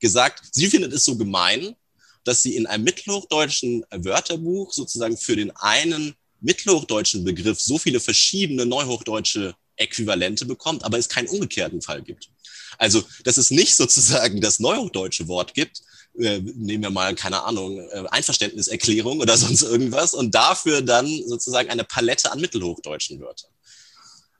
gesagt, 0.00 0.42
sie 0.52 0.66
findet 0.66 0.92
es 0.92 1.04
so 1.04 1.16
gemein, 1.16 1.76
dass 2.24 2.42
sie 2.42 2.56
in 2.56 2.66
einem 2.66 2.84
mittelhochdeutschen 2.84 3.84
Wörterbuch 3.90 4.72
sozusagen 4.72 5.16
für 5.16 5.36
den 5.36 5.50
einen 5.52 6.14
mittelhochdeutschen 6.40 7.24
Begriff 7.24 7.60
so 7.60 7.78
viele 7.78 8.00
verschiedene 8.00 8.66
neuhochdeutsche 8.66 9.54
Äquivalente 9.76 10.46
bekommt, 10.46 10.84
aber 10.84 10.98
es 10.98 11.08
keinen 11.08 11.28
umgekehrten 11.28 11.82
Fall 11.82 12.02
gibt. 12.02 12.28
Also, 12.78 13.02
dass 13.24 13.36
es 13.36 13.50
nicht 13.50 13.74
sozusagen 13.74 14.40
das 14.40 14.60
neuhochdeutsche 14.60 15.28
Wort 15.28 15.54
gibt, 15.54 15.82
äh, 16.18 16.38
nehmen 16.38 16.84
wir 16.84 16.90
mal, 16.90 17.14
keine 17.14 17.42
Ahnung, 17.42 17.78
äh, 17.78 18.04
Einverständniserklärung 18.10 19.20
oder 19.20 19.36
sonst 19.36 19.62
irgendwas 19.62 20.14
und 20.14 20.34
dafür 20.34 20.82
dann 20.82 21.06
sozusagen 21.26 21.70
eine 21.70 21.84
Palette 21.84 22.30
an 22.30 22.40
mittelhochdeutschen 22.40 23.20
Wörtern. 23.20 23.50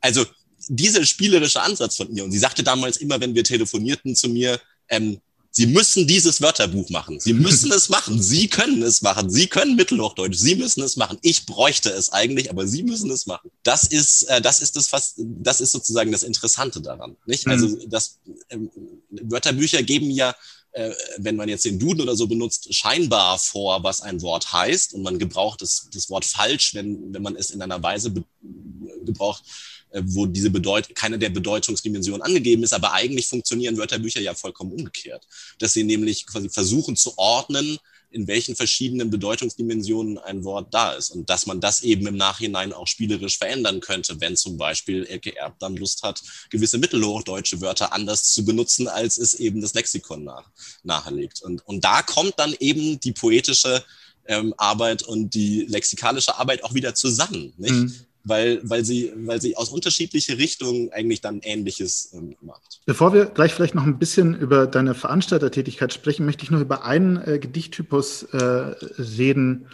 Also, 0.01 0.25
dieser 0.69 1.05
spielerische 1.05 1.61
Ansatz 1.61 1.97
von 1.97 2.15
ihr, 2.15 2.25
und 2.25 2.31
sie 2.31 2.39
sagte 2.39 2.63
damals 2.63 2.97
immer, 2.99 3.21
wenn 3.21 3.35
wir 3.35 3.45
telefonierten 3.45 4.17
zu 4.17 4.29
mir, 4.29 4.61
ähm, 4.89 5.21
Sie 5.57 5.69
müssen 5.69 6.09
dieses 6.09 6.41
Wörterbuch 6.41 6.91
machen. 6.91 7.21
Sie 7.21 7.33
müssen 7.33 7.71
es 7.71 7.89
machen. 7.89 8.21
Sie 8.21 8.49
können 8.49 8.83
es 8.83 9.03
machen. 9.03 9.31
Sie 9.31 9.47
können 9.47 9.77
Mittelhochdeutsch. 9.77 10.37
Sie 10.37 10.57
müssen 10.57 10.83
es 10.83 10.97
machen. 10.97 11.17
Ich 11.23 11.47
bräuchte 11.47 11.91
es 11.91 12.11
eigentlich, 12.11 12.51
aber 12.51 12.67
Sie 12.67 12.83
müssen 12.83 13.09
es 13.13 13.27
machen. 13.27 13.53
Das 13.63 13.85
ist, 13.85 14.25
äh, 14.25 14.41
das 14.41 14.61
ist 14.61 14.75
das 14.75 14.89
fast, 14.89 15.15
das 15.17 15.61
ist 15.61 15.71
sozusagen 15.71 16.11
das 16.11 16.25
Interessante 16.25 16.81
daran, 16.81 17.17
nicht? 17.27 17.47
Mhm. 17.47 17.53
Also, 17.53 17.79
das, 17.87 18.19
ähm, 18.51 18.69
Wörterbücher 19.11 19.85
geben 19.85 20.11
ja, 20.11 20.35
äh, 20.73 20.91
wenn 21.19 21.37
man 21.37 21.49
jetzt 21.49 21.65
den 21.65 21.79
Duden 21.79 22.01
oder 22.01 22.17
so 22.17 22.27
benutzt, 22.27 22.75
scheinbar 22.75 23.39
vor, 23.39 23.85
was 23.85 24.01
ein 24.01 24.23
Wort 24.23 24.53
heißt 24.53 24.95
und 24.95 25.03
man 25.03 25.21
gebraucht 25.21 25.63
das, 25.63 25.89
das 25.95 26.11
Wort 26.11 26.25
falsch, 26.25 26.75
wenn, 26.75 27.15
wenn 27.15 27.23
man 27.23 27.37
es 27.37 27.51
in 27.51 27.63
einer 27.63 27.81
Weise 27.81 28.13
gebraucht, 29.05 29.45
äh, 29.47 29.74
wo 30.03 30.27
diese 30.27 30.51
Bedeut 30.51 30.95
keine 30.95 31.19
der 31.19 31.31
Bedeutungsdimensionen 31.31 32.23
angegeben 32.23 32.63
ist, 32.63 32.73
aber 32.73 32.93
eigentlich 32.93 33.29
funktionieren 33.29 33.77
Wörterbücher 33.77 34.21
ja 34.21 34.35
vollkommen 34.35 34.73
umgekehrt, 34.73 35.27
dass 35.59 35.73
sie 35.73 35.85
nämlich 35.85 36.27
quasi 36.27 36.49
versuchen 36.49 36.97
zu 36.97 37.17
ordnen, 37.17 37.79
in 38.11 38.27
welchen 38.29 38.55
verschiedenen 38.55 39.11
Bedeutungsdimensionen 39.11 40.19
ein 40.19 40.45
Wort 40.45 40.73
da 40.73 40.93
ist 40.93 41.11
und 41.11 41.29
dass 41.29 41.47
man 41.47 41.61
das 41.61 41.83
eben 41.83 42.07
im 42.07 42.17
Nachhinein 42.17 42.73
auch 42.73 42.87
spielerisch 42.87 43.39
verändern 43.39 43.81
könnte, 43.81 44.21
wenn 44.21 44.37
zum 44.37 44.57
Beispiel 44.57 45.05
Elke 45.05 45.37
Erb 45.37 45.59
dann 45.59 45.77
Lust 45.77 46.03
hat, 46.03 46.23
gewisse 46.51 46.79
mittelhochdeutsche 46.79 47.61
Wörter 47.61 47.93
anders 47.93 48.33
zu 48.33 48.45
benutzen, 48.45 48.87
als 48.87 49.19
es 49.19 49.35
eben 49.35 49.61
das 49.61 49.75
Lexikon 49.75 50.25
nach, 50.25 50.49
nahelegt. 50.85 51.43
Und, 51.43 51.67
und 51.67 51.85
da 51.85 52.03
kommt 52.03 52.35
dann 52.39 52.55
eben 52.61 53.01
die 53.01 53.13
poetische 53.13 53.85
ähm, 54.27 54.55
Arbeit 54.57 55.03
und 55.03 55.35
die 55.35 55.63
lexikalische 55.63 56.37
Arbeit 56.37 56.63
auch 56.63 56.75
wieder 56.75 56.95
zusammen. 56.95 57.53
Nicht? 57.57 57.73
Mhm 57.73 58.07
weil, 58.25 58.61
weil, 58.63 58.85
sie, 58.85 59.13
weil 59.17 59.41
sie 59.41 59.57
aus 59.57 59.69
unterschiedliche 59.69 60.39
Richtungen 60.39 60.91
eigentlich 60.93 61.21
dann 61.21 61.41
Ähnliches 61.43 62.11
ähm, 62.15 62.35
macht. 62.41 62.81
Bevor 62.87 63.13
wir 63.13 63.27
gleich 63.27 63.55
vielleicht 63.55 63.75
noch 63.75 63.85
ein 63.85 63.99
bisschen 63.99 64.35
über 64.35 64.67
deine 64.67 64.95
Veranstaltertätigkeit 64.95 65.93
sprechen, 65.93 66.25
möchte 66.25 66.43
ich 66.43 66.51
noch 66.51 66.61
über 66.61 66.85
einen 66.85 67.19
äh, 67.19 67.39
Gedichttypus 67.39 68.25
äh, 68.25 68.37
reden, 68.39 69.69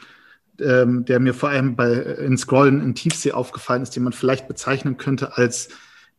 ähm, 0.61 1.05
der 1.05 1.20
mir 1.20 1.32
vor 1.32 1.48
allem 1.48 1.76
bei 1.76 1.90
äh, 1.90 2.24
in 2.24 2.36
Scrollen 2.36 2.82
in 2.82 2.94
Tiefsee 2.94 3.32
aufgefallen 3.32 3.82
ist, 3.82 3.94
den 3.96 4.03
man 4.03 4.12
vielleicht 4.12 4.48
bezeichnen 4.48 4.96
könnte 4.96 5.36
als 5.36 5.68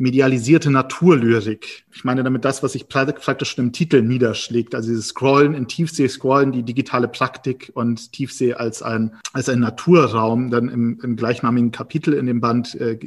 medialisierte 0.01 0.71
Naturlyrik. 0.71 1.85
Ich 1.93 2.03
meine 2.03 2.23
damit 2.23 2.43
das, 2.43 2.63
was 2.63 2.73
sich 2.73 2.87
praktisch 2.87 3.51
schon 3.51 3.65
im 3.65 3.71
Titel 3.71 4.01
niederschlägt. 4.01 4.73
Also 4.73 4.89
dieses 4.89 5.09
Scrollen 5.09 5.53
in 5.53 5.67
Tiefsee, 5.67 6.07
Scrollen, 6.07 6.51
die 6.51 6.63
digitale 6.63 7.07
Praktik 7.07 7.71
und 7.75 8.11
Tiefsee 8.11 8.55
als 8.55 8.81
ein, 8.81 9.13
als 9.31 9.47
ein 9.47 9.59
Naturraum. 9.59 10.49
Dann 10.49 10.69
im, 10.69 10.99
im 11.03 11.15
gleichnamigen 11.15 11.71
Kapitel 11.71 12.15
in 12.15 12.25
dem 12.25 12.41
Band 12.41 12.73
äh, 12.75 12.97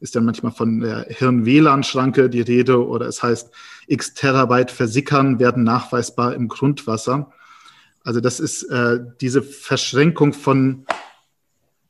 ist 0.00 0.16
dann 0.16 0.24
manchmal 0.24 0.52
von 0.52 0.80
der 0.80 1.06
Hirn-WLAN-Schranke 1.10 2.30
die 2.30 2.40
Rede 2.40 2.86
oder 2.86 3.06
es 3.06 3.22
heißt, 3.22 3.50
x 3.86 4.14
Terabyte 4.14 4.70
versickern 4.70 5.38
werden 5.38 5.62
nachweisbar 5.62 6.34
im 6.34 6.48
Grundwasser. 6.48 7.32
Also 8.02 8.20
das 8.20 8.40
ist 8.40 8.62
äh, 8.64 8.98
diese 9.20 9.42
Verschränkung 9.42 10.32
von 10.32 10.86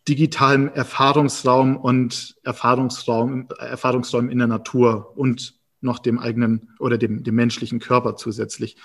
digitalem 0.08 0.68
Erfahrungsraum 0.68 1.76
und 1.76 2.36
Erfahrungsraum, 2.42 3.48
Erfahrungsraum 3.58 4.28
in 4.28 4.38
der 4.38 4.46
Natur 4.46 5.16
und 5.16 5.54
noch 5.80 5.98
dem 5.98 6.18
eigenen 6.18 6.74
oder 6.78 6.98
dem, 6.98 7.24
dem 7.24 7.34
menschlichen 7.34 7.78
Körper 7.78 8.16
zusätzlich, 8.16 8.76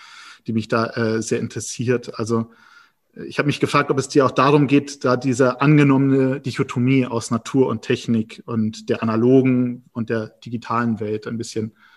die 0.48 0.54
mich 0.54 0.68
da 0.68 0.88
äh, 0.92 1.22
sehr 1.22 1.40
interessiert. 1.40 2.18
Also 2.20 2.52
ich 3.26 3.38
habe 3.38 3.48
mich 3.48 3.60
gefragt, 3.60 3.92
ob 3.92 3.98
es 3.98 4.08
dir 4.08 4.26
auch 4.26 4.32
darum 4.32 4.68
geht, 4.68 5.04
da 5.04 5.18
diese 5.18 5.62
angenommene 5.62 6.40
Dichotomie 6.40 7.06
aus 7.06 7.32
Natur 7.32 7.68
und 7.68 7.82
Technik 7.82 8.44
und 8.46 8.90
der 8.90 9.04
analogen 9.04 9.86
und 9.92 10.10
der 10.10 10.28
digitalen 10.28 11.00
Welt 11.00 11.28
ein 11.28 11.38
bisschen 11.38 11.72
äh, 11.72 11.89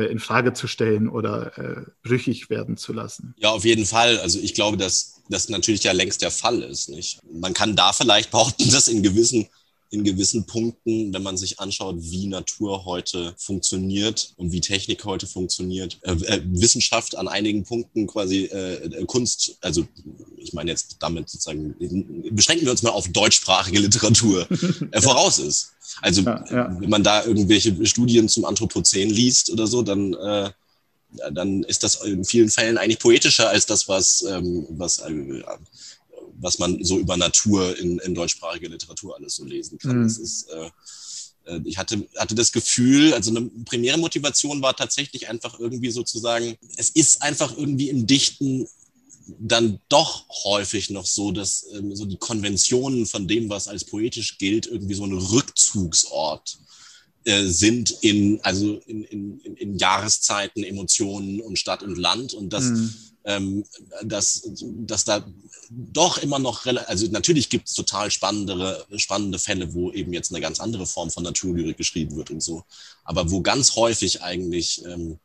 in 0.00 0.18
Frage 0.18 0.52
zu 0.52 0.66
stellen 0.66 1.08
oder 1.08 1.58
äh, 1.58 1.82
brüchig 2.02 2.50
werden 2.50 2.76
zu 2.76 2.92
lassen. 2.92 3.34
Ja, 3.38 3.50
auf 3.50 3.64
jeden 3.64 3.86
Fall. 3.86 4.18
Also 4.18 4.38
ich 4.38 4.54
glaube, 4.54 4.76
dass 4.76 5.22
das 5.28 5.48
natürlich 5.48 5.84
ja 5.84 5.92
längst 5.92 6.22
der 6.22 6.30
Fall 6.30 6.62
ist. 6.62 6.88
Nicht? 6.88 7.20
Man 7.32 7.54
kann 7.54 7.76
da 7.76 7.92
vielleicht 7.92 8.30
behaupten, 8.32 8.70
dass 8.70 8.88
in 8.88 9.02
gewissen 9.02 9.48
in 9.92 10.04
gewissen 10.04 10.46
Punkten, 10.46 11.12
wenn 11.12 11.22
man 11.22 11.36
sich 11.36 11.60
anschaut, 11.60 11.96
wie 11.98 12.26
Natur 12.26 12.86
heute 12.86 13.34
funktioniert 13.36 14.32
und 14.38 14.50
wie 14.50 14.62
Technik 14.62 15.04
heute 15.04 15.26
funktioniert, 15.26 15.98
äh, 16.02 16.12
äh, 16.12 16.40
Wissenschaft 16.46 17.16
an 17.18 17.28
einigen 17.28 17.62
Punkten 17.64 18.06
quasi 18.06 18.44
äh, 18.44 19.04
Kunst, 19.04 19.58
also 19.60 19.86
ich 20.38 20.54
meine 20.54 20.70
jetzt 20.70 20.96
damit 21.00 21.28
sozusagen, 21.28 21.76
beschränken 22.30 22.64
wir 22.64 22.72
uns 22.72 22.82
mal 22.82 22.90
auf 22.90 23.06
deutschsprachige 23.08 23.80
Literatur, 23.80 24.48
äh, 24.92 25.00
voraus 25.02 25.38
ist. 25.38 25.72
Also 26.00 26.22
ja, 26.22 26.42
ja. 26.50 26.80
wenn 26.80 26.88
man 26.88 27.04
da 27.04 27.26
irgendwelche 27.26 27.84
Studien 27.84 28.30
zum 28.30 28.46
Anthropozän 28.46 29.10
liest 29.10 29.50
oder 29.50 29.66
so, 29.66 29.82
dann 29.82 30.14
äh, 30.14 30.50
dann 31.30 31.62
ist 31.64 31.84
das 31.84 31.96
in 31.96 32.24
vielen 32.24 32.48
Fällen 32.48 32.78
eigentlich 32.78 32.98
poetischer 32.98 33.50
als 33.50 33.66
das, 33.66 33.86
was, 33.86 34.22
ähm, 34.22 34.66
was 34.70 34.98
äh, 35.00 35.42
was 36.38 36.58
man 36.58 36.82
so 36.84 36.98
über 36.98 37.16
Natur 37.16 37.78
in, 37.78 37.98
in 38.00 38.14
deutschsprachiger 38.14 38.68
Literatur 38.68 39.16
alles 39.16 39.36
so 39.36 39.44
lesen 39.44 39.78
kann. 39.78 39.98
Mhm. 39.98 40.02
Das 40.04 40.18
ist, 40.18 40.48
äh, 40.50 40.70
äh, 41.46 41.60
ich 41.64 41.78
hatte, 41.78 42.06
hatte 42.16 42.34
das 42.34 42.52
Gefühl, 42.52 43.14
also 43.14 43.30
eine 43.30 43.42
primäre 43.64 43.98
Motivation 43.98 44.62
war 44.62 44.76
tatsächlich 44.76 45.28
einfach 45.28 45.58
irgendwie 45.58 45.90
sozusagen, 45.90 46.56
es 46.76 46.90
ist 46.90 47.22
einfach 47.22 47.56
irgendwie 47.56 47.88
im 47.88 48.06
Dichten 48.06 48.68
dann 49.38 49.78
doch 49.88 50.26
häufig 50.44 50.90
noch 50.90 51.06
so, 51.06 51.30
dass 51.30 51.66
ähm, 51.74 51.94
so 51.94 52.04
die 52.04 52.16
Konventionen 52.16 53.06
von 53.06 53.28
dem, 53.28 53.48
was 53.48 53.68
als 53.68 53.84
poetisch 53.84 54.38
gilt, 54.38 54.66
irgendwie 54.66 54.94
so 54.94 55.04
ein 55.04 55.12
Rückzugsort 55.12 56.58
äh, 57.24 57.46
sind 57.46 57.90
in, 58.00 58.40
also 58.42 58.80
in, 58.86 59.04
in, 59.04 59.40
in 59.40 59.78
Jahreszeiten, 59.78 60.64
Emotionen 60.64 61.40
und 61.40 61.56
Stadt 61.56 61.84
und 61.84 61.96
Land 61.96 62.34
und 62.34 62.52
das 62.52 62.64
mhm 62.64 62.94
ähm, 63.24 63.64
dass, 64.02 64.48
dass 64.62 65.04
da 65.04 65.26
doch 65.70 66.18
immer 66.18 66.38
noch, 66.38 66.66
also 66.66 67.06
natürlich 67.08 67.48
gibt 67.48 67.68
es 67.68 67.74
total 67.74 68.10
spannendere, 68.10 68.86
spannende 68.96 69.38
Fälle, 69.38 69.74
wo 69.74 69.92
eben 69.92 70.12
jetzt 70.12 70.32
eine 70.32 70.40
ganz 70.40 70.60
andere 70.60 70.86
Form 70.86 71.10
von 71.10 71.22
Naturlyrik 71.22 71.76
geschrieben 71.76 72.16
wird 72.16 72.30
und 72.30 72.42
so, 72.42 72.64
aber 73.04 73.30
wo 73.30 73.40
ganz 73.40 73.76
häufig 73.76 74.22
eigentlich 74.22 74.84
ähm, 74.84 75.18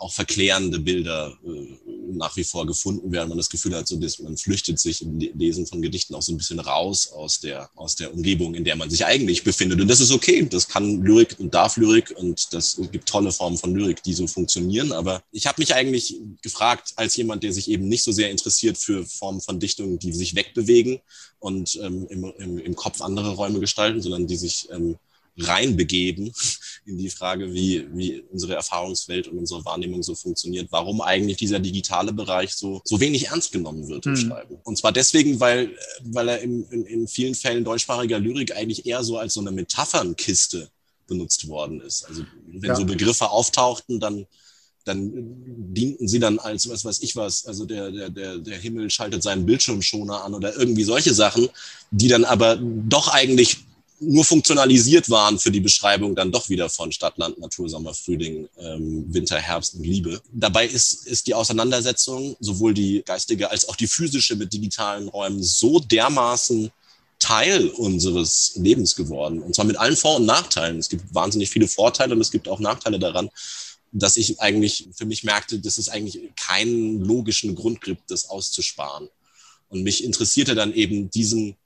auch 0.00 0.12
verklärende 0.12 0.78
Bilder 0.78 1.36
äh, 1.44 1.90
nach 2.12 2.36
wie 2.36 2.44
vor 2.44 2.66
gefunden 2.66 3.12
werden. 3.12 3.28
Man 3.28 3.38
das 3.38 3.50
Gefühl 3.50 3.74
hat, 3.74 3.86
so, 3.86 3.96
dass 3.96 4.18
man 4.18 4.36
flüchtet 4.36 4.78
sich 4.78 5.02
im 5.02 5.18
Lesen 5.18 5.66
von 5.66 5.82
Gedichten 5.82 6.14
auch 6.14 6.22
so 6.22 6.32
ein 6.32 6.38
bisschen 6.38 6.58
raus 6.58 7.12
aus 7.12 7.40
der, 7.40 7.70
aus 7.76 7.94
der 7.96 8.12
Umgebung, 8.12 8.54
in 8.54 8.64
der 8.64 8.76
man 8.76 8.90
sich 8.90 9.04
eigentlich 9.04 9.44
befindet. 9.44 9.80
Und 9.80 9.88
das 9.88 10.00
ist 10.00 10.10
okay. 10.10 10.46
Das 10.48 10.68
kann 10.68 11.02
Lyrik 11.02 11.36
und 11.38 11.54
darf 11.54 11.76
Lyrik 11.76 12.14
und 12.16 12.52
das 12.52 12.80
gibt 12.90 13.08
tolle 13.08 13.32
Formen 13.32 13.58
von 13.58 13.74
Lyrik, 13.74 14.02
die 14.02 14.14
so 14.14 14.26
funktionieren. 14.26 14.92
Aber 14.92 15.22
ich 15.32 15.46
habe 15.46 15.60
mich 15.60 15.74
eigentlich 15.74 16.16
gefragt, 16.42 16.92
als 16.96 17.16
jemand, 17.16 17.42
der 17.42 17.52
sich 17.52 17.70
eben 17.70 17.88
nicht 17.88 18.02
so 18.02 18.12
sehr 18.12 18.30
interessiert 18.30 18.78
für 18.78 19.04
Formen 19.06 19.40
von 19.40 19.60
Dichtungen, 19.60 19.98
die 19.98 20.12
sich 20.12 20.34
wegbewegen 20.34 21.00
und 21.38 21.78
ähm, 21.82 22.06
im, 22.08 22.24
im, 22.38 22.58
im 22.58 22.76
Kopf 22.76 23.00
andere 23.00 23.30
Räume 23.30 23.60
gestalten, 23.60 24.02
sondern 24.02 24.26
die 24.26 24.36
sich 24.36 24.68
ähm, 24.70 24.96
reinbegeben 25.46 26.32
in 26.86 26.98
die 26.98 27.10
Frage, 27.10 27.52
wie, 27.52 27.86
wie 27.92 28.20
unsere 28.30 28.54
Erfahrungswelt 28.54 29.28
und 29.28 29.38
unsere 29.38 29.64
Wahrnehmung 29.64 30.02
so 30.02 30.14
funktioniert, 30.14 30.68
warum 30.70 31.00
eigentlich 31.00 31.36
dieser 31.36 31.58
digitale 31.58 32.12
Bereich 32.12 32.54
so, 32.54 32.80
so 32.84 33.00
wenig 33.00 33.28
ernst 33.28 33.52
genommen 33.52 33.88
wird 33.88 34.06
im 34.06 34.14
hm. 34.14 34.28
Schreiben. 34.28 34.58
Und 34.64 34.78
zwar 34.78 34.92
deswegen, 34.92 35.40
weil, 35.40 35.76
weil 36.02 36.28
er 36.28 36.40
in, 36.40 36.64
in, 36.70 36.84
in 36.84 37.08
vielen 37.08 37.34
Fällen 37.34 37.64
deutschsprachiger 37.64 38.18
Lyrik 38.18 38.56
eigentlich 38.56 38.86
eher 38.86 39.04
so 39.04 39.18
als 39.18 39.34
so 39.34 39.40
eine 39.40 39.50
Metaphernkiste 39.50 40.70
benutzt 41.06 41.48
worden 41.48 41.80
ist. 41.80 42.04
Also 42.04 42.24
wenn 42.46 42.70
ja. 42.70 42.76
so 42.76 42.84
Begriffe 42.84 43.30
auftauchten, 43.30 44.00
dann 44.00 44.26
dann 44.84 45.10
dienten 45.74 46.08
sie 46.08 46.18
dann 46.18 46.38
als 46.38 46.68
was 46.68 46.84
weiß 46.84 47.02
ich 47.02 47.14
was, 47.16 47.46
also 47.46 47.66
der, 47.66 47.90
der, 47.90 48.10
der, 48.10 48.38
der 48.38 48.58
Himmel 48.58 48.90
schaltet 48.90 49.22
seinen 49.22 49.44
Bildschirmschoner 49.46 50.24
an 50.24 50.34
oder 50.34 50.56
irgendwie 50.56 50.84
solche 50.84 51.12
Sachen, 51.12 51.48
die 51.90 52.08
dann 52.08 52.24
aber 52.24 52.56
doch 52.60 53.08
eigentlich 53.08 53.58
nur 54.00 54.24
funktionalisiert 54.24 55.10
waren 55.10 55.38
für 55.38 55.50
die 55.50 55.60
Beschreibung 55.60 56.14
dann 56.14 56.32
doch 56.32 56.48
wieder 56.48 56.70
von 56.70 56.90
Stadt, 56.90 57.18
Land, 57.18 57.38
Natur, 57.38 57.68
Sommer, 57.68 57.92
Frühling, 57.92 58.48
ähm, 58.58 59.04
Winter, 59.12 59.38
Herbst 59.38 59.74
und 59.74 59.84
Liebe. 59.84 60.20
Dabei 60.32 60.66
ist, 60.66 61.06
ist 61.06 61.26
die 61.26 61.34
Auseinandersetzung, 61.34 62.34
sowohl 62.40 62.72
die 62.72 63.02
geistige 63.04 63.50
als 63.50 63.68
auch 63.68 63.76
die 63.76 63.86
physische 63.86 64.36
mit 64.36 64.52
digitalen 64.52 65.08
Räumen 65.08 65.42
so 65.42 65.80
dermaßen 65.80 66.70
Teil 67.18 67.68
unseres 67.68 68.52
Lebens 68.56 68.96
geworden. 68.96 69.42
Und 69.42 69.54
zwar 69.54 69.66
mit 69.66 69.76
allen 69.76 69.96
Vor- 69.96 70.16
und 70.16 70.26
Nachteilen. 70.26 70.78
Es 70.78 70.88
gibt 70.88 71.14
wahnsinnig 71.14 71.50
viele 71.50 71.68
Vorteile 71.68 72.14
und 72.14 72.20
es 72.22 72.30
gibt 72.30 72.48
auch 72.48 72.60
Nachteile 72.60 72.98
daran, 72.98 73.28
dass 73.92 74.16
ich 74.16 74.40
eigentlich 74.40 74.88
für 74.96 75.04
mich 75.04 75.24
merkte, 75.24 75.58
dass 75.58 75.76
es 75.76 75.90
eigentlich 75.90 76.20
keinen 76.36 77.04
logischen 77.04 77.54
Grund 77.54 77.82
gibt, 77.82 78.10
das 78.10 78.30
auszusparen. 78.30 79.08
Und 79.68 79.82
mich 79.82 80.02
interessierte 80.02 80.54
dann 80.54 80.72
eben 80.72 81.10
diesen 81.10 81.56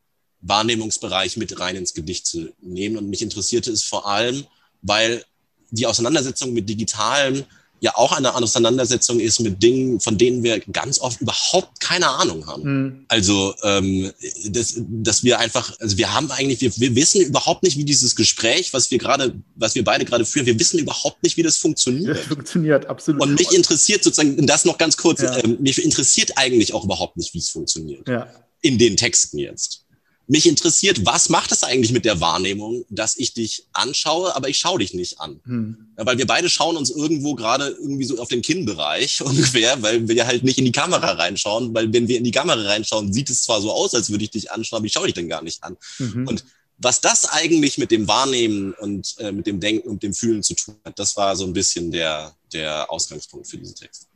Wahrnehmungsbereich 0.45 1.37
mit 1.37 1.59
rein 1.59 1.77
ins 1.77 1.95
Gedicht 1.95 2.27
zu 2.27 2.53
nehmen. 2.61 2.97
Und 2.97 3.09
mich 3.09 3.23
interessierte 3.23 3.73
es 3.73 3.83
vor 3.83 4.07
allem, 4.07 4.47
weil 4.83 5.25
die 5.71 5.87
Auseinandersetzung 5.87 6.53
mit 6.53 6.69
Digitalem 6.69 7.45
ja 7.81 7.93
auch 7.97 8.13
eine 8.13 8.35
Auseinandersetzung 8.35 9.21
ist 9.21 9.41
mit 9.41 9.63
Dingen, 9.63 10.01
von 10.01 10.17
denen 10.17 10.43
wir 10.43 10.59
ganz 10.61 10.99
oft 11.01 11.21
überhaupt 11.21 11.81
keine 11.81 12.09
Ahnung 12.09 12.47
haben. 12.47 12.63
Mhm. 12.63 13.05
Also, 13.09 13.55
ähm, 13.63 14.11
das, 14.47 14.75
dass 14.79 15.23
wir 15.23 15.39
einfach, 15.39 15.79
also 15.81 15.99
wir 15.99 16.15
haben 16.15 16.31
eigentlich, 16.31 16.63
wir, 16.63 16.73
wir 16.77 16.97
wissen 16.97 17.21
überhaupt 17.21 17.63
nicht, 17.63 17.77
wie 17.77 17.85
dieses 17.85 18.17
Gespräch, 18.17 18.73
was 18.73 18.91
wir 18.91 18.97
gerade, 18.97 19.35
was 19.55 19.75
wir 19.75 19.85
beide 19.85 20.07
gerade 20.07 20.25
führen, 20.25 20.47
wir 20.47 20.59
wissen 20.59 20.79
überhaupt 20.79 21.23
nicht, 21.23 21.37
wie 21.37 21.43
das 21.43 21.59
funktioniert. 21.59 22.17
Das 22.17 22.27
funktioniert, 22.27 22.87
absolut. 22.87 23.21
Und 23.21 23.35
mich 23.35 23.53
interessiert 23.53 24.03
sozusagen, 24.03 24.47
das 24.47 24.65
noch 24.65 24.79
ganz 24.79 24.97
kurz, 24.97 25.21
ja. 25.21 25.45
ähm, 25.45 25.59
mich 25.61 25.83
interessiert 25.83 26.33
eigentlich 26.37 26.73
auch 26.73 26.85
überhaupt 26.85 27.19
nicht, 27.19 27.35
wie 27.35 27.39
es 27.39 27.51
funktioniert. 27.51 28.09
Ja. 28.09 28.29
In 28.63 28.79
den 28.79 28.97
Texten 28.97 29.37
jetzt 29.37 29.84
mich 30.27 30.47
interessiert, 30.47 31.05
was 31.05 31.29
macht 31.29 31.53
es 31.53 31.63
eigentlich 31.63 31.93
mit 31.93 32.05
der 32.05 32.21
Wahrnehmung, 32.21 32.85
dass 32.89 33.17
ich 33.17 33.35
dich 33.35 33.67
anschaue, 33.73 34.35
aber 34.35 34.49
ich 34.49 34.59
schaue 34.59 34.79
dich 34.79 34.95
nicht 34.95 35.21
an. 35.21 35.41
Hm. 35.45 35.89
Ja, 35.99 36.07
weil 36.07 36.19
wir 36.19 36.27
beide 36.27 36.49
schauen 36.49 36.77
uns 36.77 36.91
irgendwo 36.91 37.35
gerade 37.35 37.69
irgendwie 37.69 38.05
so 38.05 38.19
auf 38.19 38.29
den 38.29 38.43
Kinnbereich 38.43 39.21
ungefähr, 39.25 39.83
weil 39.83 40.09
wir 40.09 40.27
halt 40.27 40.45
nicht 40.45 40.59
in 40.59 40.65
die 40.65 40.73
Kamera 40.73 41.13
reinschauen, 41.13 41.75
weil 41.75 41.93
wenn 41.93 42.09
wir 42.09 42.19
in 42.19 42.25
die 42.25 42.31
Kamera 42.31 42.63
reinschauen, 42.63 43.13
sieht 43.13 43.29
es 43.29 43.43
zwar 43.43 43.61
so 43.61 43.71
aus, 43.73 43.95
als 43.95 44.11
würde 44.11 44.25
ich 44.25 44.31
dich 44.31 44.51
anschauen, 44.51 44.79
aber 44.79 44.87
ich 44.87 44.93
schaue 44.93 45.07
dich 45.07 45.15
dann 45.15 45.29
gar 45.29 45.43
nicht 45.43 45.63
an. 45.63 45.77
Mhm. 45.99 46.27
Und 46.27 46.45
was 46.79 47.01
das 47.01 47.27
eigentlich 47.27 47.79
mit 47.79 47.91
dem 47.91 48.09
Wahrnehmen 48.09 48.75
und 48.75 49.15
äh, 49.19 49.31
mit 49.31 49.47
dem 49.47 49.61
Denken 49.61 49.89
und 49.89 50.03
dem 50.03 50.15
Fühlen 50.15 50.43
zu 50.43 50.55
tun 50.55 50.77
hat, 50.85 50.99
das 50.99 51.17
war 51.17 51.37
so 51.37 51.45
ein 51.45 51.53
bisschen 51.53 51.91
der, 51.91 52.35
der 52.53 52.91
Ausgangspunkt 52.91 53.47
für 53.47 53.59
diese 53.59 53.75
Texte. 53.75 54.07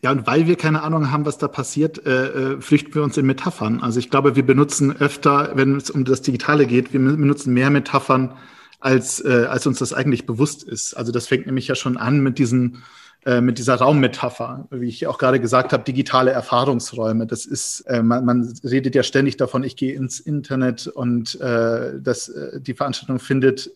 Ja, 0.00 0.10
und 0.10 0.26
weil 0.26 0.46
wir 0.46 0.56
keine 0.56 0.82
Ahnung 0.82 1.10
haben, 1.10 1.26
was 1.26 1.38
da 1.38 1.48
passiert, 1.48 2.06
äh, 2.06 2.54
äh, 2.54 2.60
flüchten 2.60 2.94
wir 2.94 3.02
uns 3.02 3.16
in 3.18 3.26
Metaphern. 3.26 3.80
Also 3.80 3.98
ich 3.98 4.10
glaube, 4.10 4.36
wir 4.36 4.44
benutzen 4.44 4.96
öfter, 4.96 5.52
wenn 5.54 5.76
es 5.76 5.90
um 5.90 6.04
das 6.04 6.22
Digitale 6.22 6.66
geht, 6.66 6.92
wir 6.92 7.00
benutzen 7.00 7.52
mehr 7.52 7.70
Metaphern, 7.70 8.34
als, 8.80 9.24
äh, 9.24 9.46
als 9.48 9.66
uns 9.66 9.78
das 9.78 9.92
eigentlich 9.92 10.26
bewusst 10.26 10.62
ist. 10.62 10.94
Also 10.94 11.12
das 11.12 11.26
fängt 11.26 11.46
nämlich 11.46 11.68
ja 11.68 11.74
schon 11.74 11.96
an 11.96 12.20
mit 12.20 12.38
diesen 12.38 12.82
äh, 13.26 13.40
mit 13.40 13.58
dieser 13.58 13.74
Raummetapher, 13.74 14.68
wie 14.70 14.86
ich 14.86 15.08
auch 15.08 15.18
gerade 15.18 15.40
gesagt 15.40 15.72
habe, 15.72 15.82
digitale 15.82 16.30
Erfahrungsräume. 16.30 17.26
Das 17.26 17.44
ist, 17.44 17.80
äh, 17.80 18.00
man, 18.00 18.24
man 18.24 18.56
redet 18.62 18.94
ja 18.94 19.02
ständig 19.02 19.36
davon, 19.36 19.64
ich 19.64 19.74
gehe 19.74 19.94
ins 19.94 20.20
Internet 20.20 20.86
und 20.86 21.40
äh, 21.40 21.94
das, 22.00 22.28
äh, 22.28 22.60
die 22.60 22.74
Veranstaltung 22.74 23.18
findet 23.18 23.68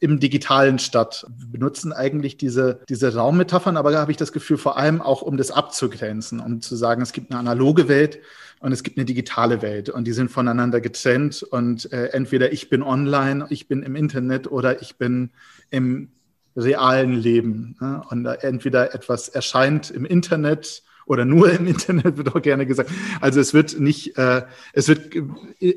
im 0.00 0.20
Digitalen 0.20 0.78
statt. 0.78 1.26
Wir 1.36 1.52
benutzen 1.52 1.92
eigentlich 1.92 2.38
diese, 2.38 2.80
diese 2.88 3.14
Raummetaphern, 3.14 3.76
aber 3.76 3.90
da 3.90 4.00
habe 4.00 4.10
ich 4.10 4.16
das 4.16 4.32
Gefühl, 4.32 4.56
vor 4.56 4.78
allem 4.78 5.02
auch, 5.02 5.20
um 5.20 5.36
das 5.36 5.50
abzugrenzen, 5.50 6.40
um 6.40 6.62
zu 6.62 6.74
sagen, 6.74 7.02
es 7.02 7.12
gibt 7.12 7.30
eine 7.30 7.38
analoge 7.38 7.88
Welt 7.88 8.20
und 8.60 8.72
es 8.72 8.82
gibt 8.82 8.96
eine 8.96 9.04
digitale 9.04 9.60
Welt 9.60 9.90
und 9.90 10.06
die 10.06 10.14
sind 10.14 10.30
voneinander 10.30 10.80
getrennt 10.80 11.42
und 11.42 11.92
äh, 11.92 12.06
entweder 12.06 12.54
ich 12.54 12.70
bin 12.70 12.82
online, 12.82 13.44
ich 13.50 13.68
bin 13.68 13.82
im 13.82 13.96
Internet 13.96 14.50
oder 14.50 14.80
ich 14.80 14.96
bin 14.96 15.28
im 15.68 16.08
realen 16.56 17.12
Leben. 17.12 17.76
Ne? 17.80 18.02
Und 18.10 18.26
entweder 18.26 18.94
etwas 18.94 19.28
erscheint 19.28 19.90
im 19.90 20.04
Internet 20.04 20.82
oder 21.06 21.24
nur 21.24 21.50
im 21.50 21.66
Internet 21.66 22.16
wird 22.16 22.34
auch 22.34 22.42
gerne 22.42 22.66
gesagt. 22.66 22.90
Also 23.20 23.40
es 23.40 23.54
wird 23.54 23.78
nicht, 23.78 24.16
äh, 24.18 24.42
es 24.72 24.88
wird 24.88 25.14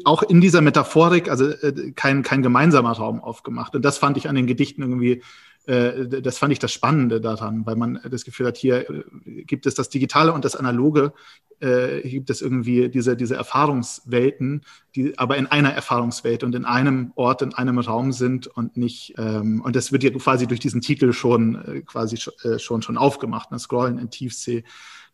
auch 0.05 0.23
in 0.23 0.41
dieser 0.41 0.61
Metaphorik, 0.61 1.29
also 1.29 1.49
äh, 1.49 1.91
kein, 1.91 2.23
kein 2.23 2.41
gemeinsamer 2.41 2.91
Raum 2.91 3.21
aufgemacht. 3.21 3.75
Und 3.75 3.83
das 3.83 3.97
fand 3.97 4.17
ich 4.17 4.29
an 4.29 4.35
den 4.35 4.47
Gedichten 4.47 4.81
irgendwie 4.81 5.21
das 5.67 6.37
fand 6.37 6.53
ich 6.53 6.59
das 6.59 6.71
Spannende 6.71 7.19
daran, 7.19 7.65
weil 7.65 7.75
man 7.75 7.99
das 8.09 8.23
Gefühl 8.23 8.47
hat, 8.47 8.57
hier 8.57 8.89
äh, 8.89 9.43
gibt 9.43 9.65
es 9.65 9.75
das 9.75 9.89
Digitale 9.89 10.31
und 10.31 10.45
das 10.45 10.55
Analoge, 10.55 11.11
äh, 11.59 12.07
gibt 12.07 12.29
es 12.29 12.41
irgendwie 12.41 12.87
diese, 12.87 13.17
diese 13.17 13.35
Erfahrungswelten, 13.35 14.63
die 14.95 15.17
aber 15.17 15.35
in 15.35 15.47
einer 15.47 15.73
Erfahrungswelt 15.73 16.43
und 16.43 16.55
in 16.55 16.63
einem 16.63 17.11
Ort, 17.15 17.41
in 17.41 17.53
einem 17.53 17.79
Raum 17.79 18.13
sind 18.13 18.47
und 18.47 18.77
nicht, 18.77 19.15
ähm, 19.17 19.61
und 19.61 19.75
das 19.75 19.91
wird 19.91 20.03
ja 20.03 20.11
quasi 20.11 20.47
durch 20.47 20.61
diesen 20.61 20.79
Titel 20.79 21.11
schon 21.11 21.55
äh, 21.55 21.81
quasi 21.81 22.17
äh, 22.43 22.59
schon, 22.59 22.81
schon 22.81 22.97
aufgemacht, 22.97 23.51
ne? 23.51 23.59
Scrollen 23.59 23.97
in 23.97 24.09
Tiefsee. 24.09 24.63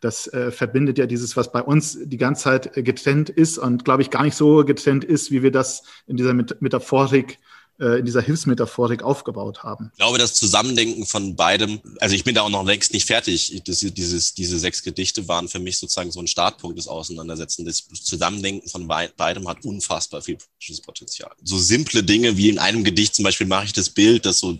Das 0.02 0.28
äh, 0.28 0.52
verbindet 0.52 1.00
ja 1.00 1.06
dieses, 1.06 1.36
was 1.36 1.52
bei 1.52 1.64
uns 1.64 1.98
die 2.04 2.18
ganze 2.18 2.44
Zeit 2.44 2.74
getrennt 2.74 3.30
ist 3.30 3.58
und 3.58 3.86
glaube 3.86 4.02
ich 4.02 4.10
gar 4.10 4.24
nicht 4.24 4.36
so 4.36 4.66
getrennt 4.66 5.04
ist, 5.04 5.32
wie 5.32 5.42
wir 5.42 5.52
das 5.52 5.84
in 6.06 6.18
dieser 6.18 6.34
Metaphorik 6.34 7.32
äh, 7.32 7.53
in 7.80 8.06
dieser 8.06 8.22
Hilfsmetaphorik 8.22 9.04
aufgebaut 9.04 9.64
haben. 9.64 9.90
Ich 9.94 9.98
glaube, 9.98 10.18
das 10.18 10.36
Zusammendenken 10.36 11.06
von 11.06 11.36
beidem, 11.36 11.82
also 12.00 12.16
ich 12.16 12.24
bin 12.24 12.36
da 12.36 12.42
auch 12.42 12.50
noch 12.50 12.66
längst 12.66 12.94
nicht 12.94 13.06
fertig. 13.06 13.62
Das, 13.66 13.80
dieses, 13.80 14.34
diese 14.34 14.60
sechs 14.60 14.84
Gedichte 14.84 15.28
waren 15.28 15.50
für 15.50 15.60
mich 15.60 15.80
sozusagen 15.80 16.12
so 16.12 16.20
ein 16.20 16.28
Startpunkt 16.28 16.78
des 16.78 16.88
Auseinandersetzens. 16.88 17.88
Das 17.90 18.04
Zusammendenken 18.04 18.70
von 18.70 18.88
beidem 18.88 19.48
hat 19.48 19.66
unfassbar 19.66 20.22
viel 20.22 20.38
Potenzial. 20.86 21.32
So 21.44 21.58
simple 21.58 22.04
Dinge 22.04 22.38
wie 22.38 22.50
in 22.50 22.60
einem 22.60 22.84
Gedicht 22.84 23.16
zum 23.16 23.24
Beispiel 23.24 23.48
mache 23.48 23.66
ich 23.66 23.74
das 23.74 23.90
Bild, 23.90 24.26
dass 24.26 24.40
so 24.40 24.58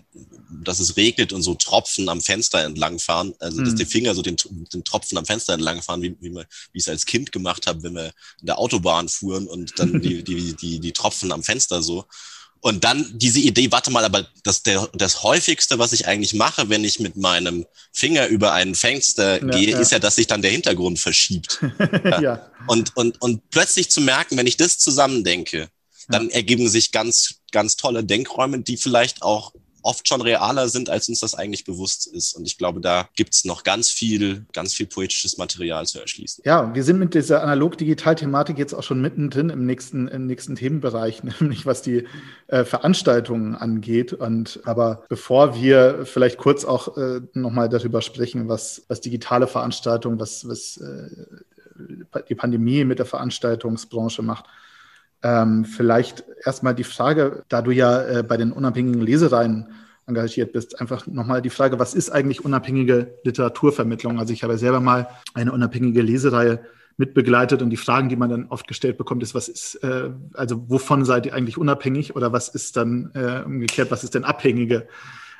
dass 0.62 0.80
es 0.80 0.96
regnet 0.96 1.32
und 1.32 1.42
so 1.42 1.54
Tropfen 1.54 2.08
am 2.08 2.20
Fenster 2.20 2.64
entlangfahren, 2.64 3.34
also 3.38 3.60
dass 3.60 3.72
mhm. 3.72 3.76
die 3.76 3.84
Finger 3.84 4.14
so 4.14 4.22
den, 4.22 4.36
den 4.72 4.84
Tropfen 4.84 5.18
am 5.18 5.26
Fenster 5.26 5.54
entlangfahren, 5.54 6.02
wie, 6.02 6.16
wie, 6.20 6.30
man, 6.30 6.44
wie 6.72 6.78
ich 6.78 6.84
es 6.84 6.88
als 6.88 7.06
Kind 7.06 7.32
gemacht 7.32 7.66
habe, 7.66 7.82
wenn 7.82 7.94
wir 7.94 8.12
in 8.40 8.46
der 8.46 8.58
Autobahn 8.58 9.08
fuhren 9.08 9.46
und 9.46 9.78
dann 9.78 10.00
die, 10.00 10.22
die, 10.22 10.54
die, 10.54 10.80
die 10.80 10.92
Tropfen 10.92 11.32
am 11.32 11.42
Fenster 11.42 11.82
so. 11.82 12.04
Und 12.64 12.82
dann 12.82 13.06
diese 13.12 13.40
Idee, 13.40 13.70
warte 13.72 13.90
mal, 13.90 14.06
aber 14.06 14.26
das, 14.42 14.62
der, 14.62 14.88
das 14.94 15.22
häufigste, 15.22 15.78
was 15.78 15.92
ich 15.92 16.06
eigentlich 16.06 16.32
mache, 16.32 16.70
wenn 16.70 16.82
ich 16.82 16.98
mit 16.98 17.14
meinem 17.14 17.66
Finger 17.92 18.28
über 18.28 18.54
ein 18.54 18.74
Fenster 18.74 19.44
ja, 19.44 19.50
gehe, 19.50 19.70
ja. 19.72 19.78
ist 19.78 19.92
ja, 19.92 19.98
dass 19.98 20.16
sich 20.16 20.28
dann 20.28 20.40
der 20.40 20.50
Hintergrund 20.50 20.98
verschiebt. 20.98 21.62
ja. 22.22 22.50
Und, 22.66 22.96
und, 22.96 23.20
und 23.20 23.50
plötzlich 23.50 23.90
zu 23.90 24.00
merken, 24.00 24.38
wenn 24.38 24.46
ich 24.46 24.56
das 24.56 24.78
zusammendenke, 24.78 25.68
dann 26.08 26.30
ergeben 26.30 26.66
sich 26.70 26.90
ganz, 26.90 27.34
ganz 27.52 27.76
tolle 27.76 28.02
Denkräume, 28.02 28.60
die 28.60 28.78
vielleicht 28.78 29.20
auch 29.20 29.52
oft 29.84 30.08
schon 30.08 30.22
realer 30.22 30.68
sind, 30.68 30.88
als 30.88 31.08
uns 31.08 31.20
das 31.20 31.34
eigentlich 31.34 31.64
bewusst 31.64 32.06
ist. 32.06 32.34
Und 32.34 32.46
ich 32.46 32.58
glaube, 32.58 32.80
da 32.80 33.08
gibt's 33.16 33.44
noch 33.44 33.62
ganz 33.64 33.90
viel, 33.90 34.46
ganz 34.52 34.74
viel 34.74 34.86
poetisches 34.86 35.36
Material 35.36 35.86
zu 35.86 36.00
erschließen. 36.00 36.42
Ja, 36.46 36.74
wir 36.74 36.82
sind 36.82 36.98
mit 36.98 37.14
dieser 37.14 37.42
analog-digital-Thematik 37.42 38.58
jetzt 38.58 38.72
auch 38.72 38.82
schon 38.82 39.00
mittendrin 39.00 39.50
im 39.50 39.66
nächsten, 39.66 40.08
im 40.08 40.26
nächsten 40.26 40.56
Themenbereich, 40.56 41.22
nämlich 41.40 41.66
was 41.66 41.82
die 41.82 42.06
äh, 42.48 42.64
Veranstaltungen 42.64 43.54
angeht. 43.54 44.12
Und 44.14 44.60
aber 44.64 45.04
bevor 45.08 45.54
wir 45.54 46.06
vielleicht 46.06 46.38
kurz 46.38 46.64
auch 46.64 46.96
äh, 46.96 47.20
nochmal 47.34 47.68
darüber 47.68 48.00
sprechen, 48.00 48.48
was, 48.48 48.82
was 48.88 49.00
digitale 49.00 49.46
Veranstaltungen, 49.46 50.18
was, 50.18 50.48
was 50.48 50.78
äh, 50.78 51.10
die 52.28 52.34
Pandemie 52.34 52.84
mit 52.84 52.98
der 52.98 53.06
Veranstaltungsbranche 53.06 54.22
macht, 54.22 54.46
ähm, 55.24 55.64
vielleicht 55.64 56.22
erstmal 56.44 56.74
die 56.74 56.84
Frage, 56.84 57.44
da 57.48 57.62
du 57.62 57.70
ja 57.70 58.02
äh, 58.02 58.22
bei 58.22 58.36
den 58.36 58.52
unabhängigen 58.52 59.00
Lesereien 59.00 59.68
engagiert 60.06 60.52
bist, 60.52 60.80
einfach 60.80 61.06
nochmal 61.06 61.40
die 61.40 61.50
Frage, 61.50 61.78
was 61.78 61.94
ist 61.94 62.10
eigentlich 62.10 62.44
unabhängige 62.44 63.14
Literaturvermittlung? 63.24 64.18
Also 64.18 64.34
ich 64.34 64.44
habe 64.44 64.58
selber 64.58 64.80
mal 64.80 65.08
eine 65.32 65.50
unabhängige 65.50 66.02
Lesereihe 66.02 66.60
mitbegleitet 66.98 67.62
und 67.62 67.70
die 67.70 67.78
Fragen, 67.78 68.10
die 68.10 68.16
man 68.16 68.28
dann 68.28 68.46
oft 68.48 68.68
gestellt 68.68 68.98
bekommt, 68.98 69.22
ist, 69.22 69.34
was 69.34 69.48
ist, 69.48 69.76
äh, 69.76 70.10
also 70.34 70.68
wovon 70.68 71.06
seid 71.06 71.24
ihr 71.24 71.34
eigentlich 71.34 71.56
unabhängig 71.56 72.14
oder 72.14 72.32
was 72.32 72.48
ist 72.50 72.76
dann 72.76 73.10
äh, 73.14 73.42
umgekehrt, 73.44 73.90
was 73.90 74.04
ist 74.04 74.14
denn 74.14 74.24
abhängige 74.24 74.86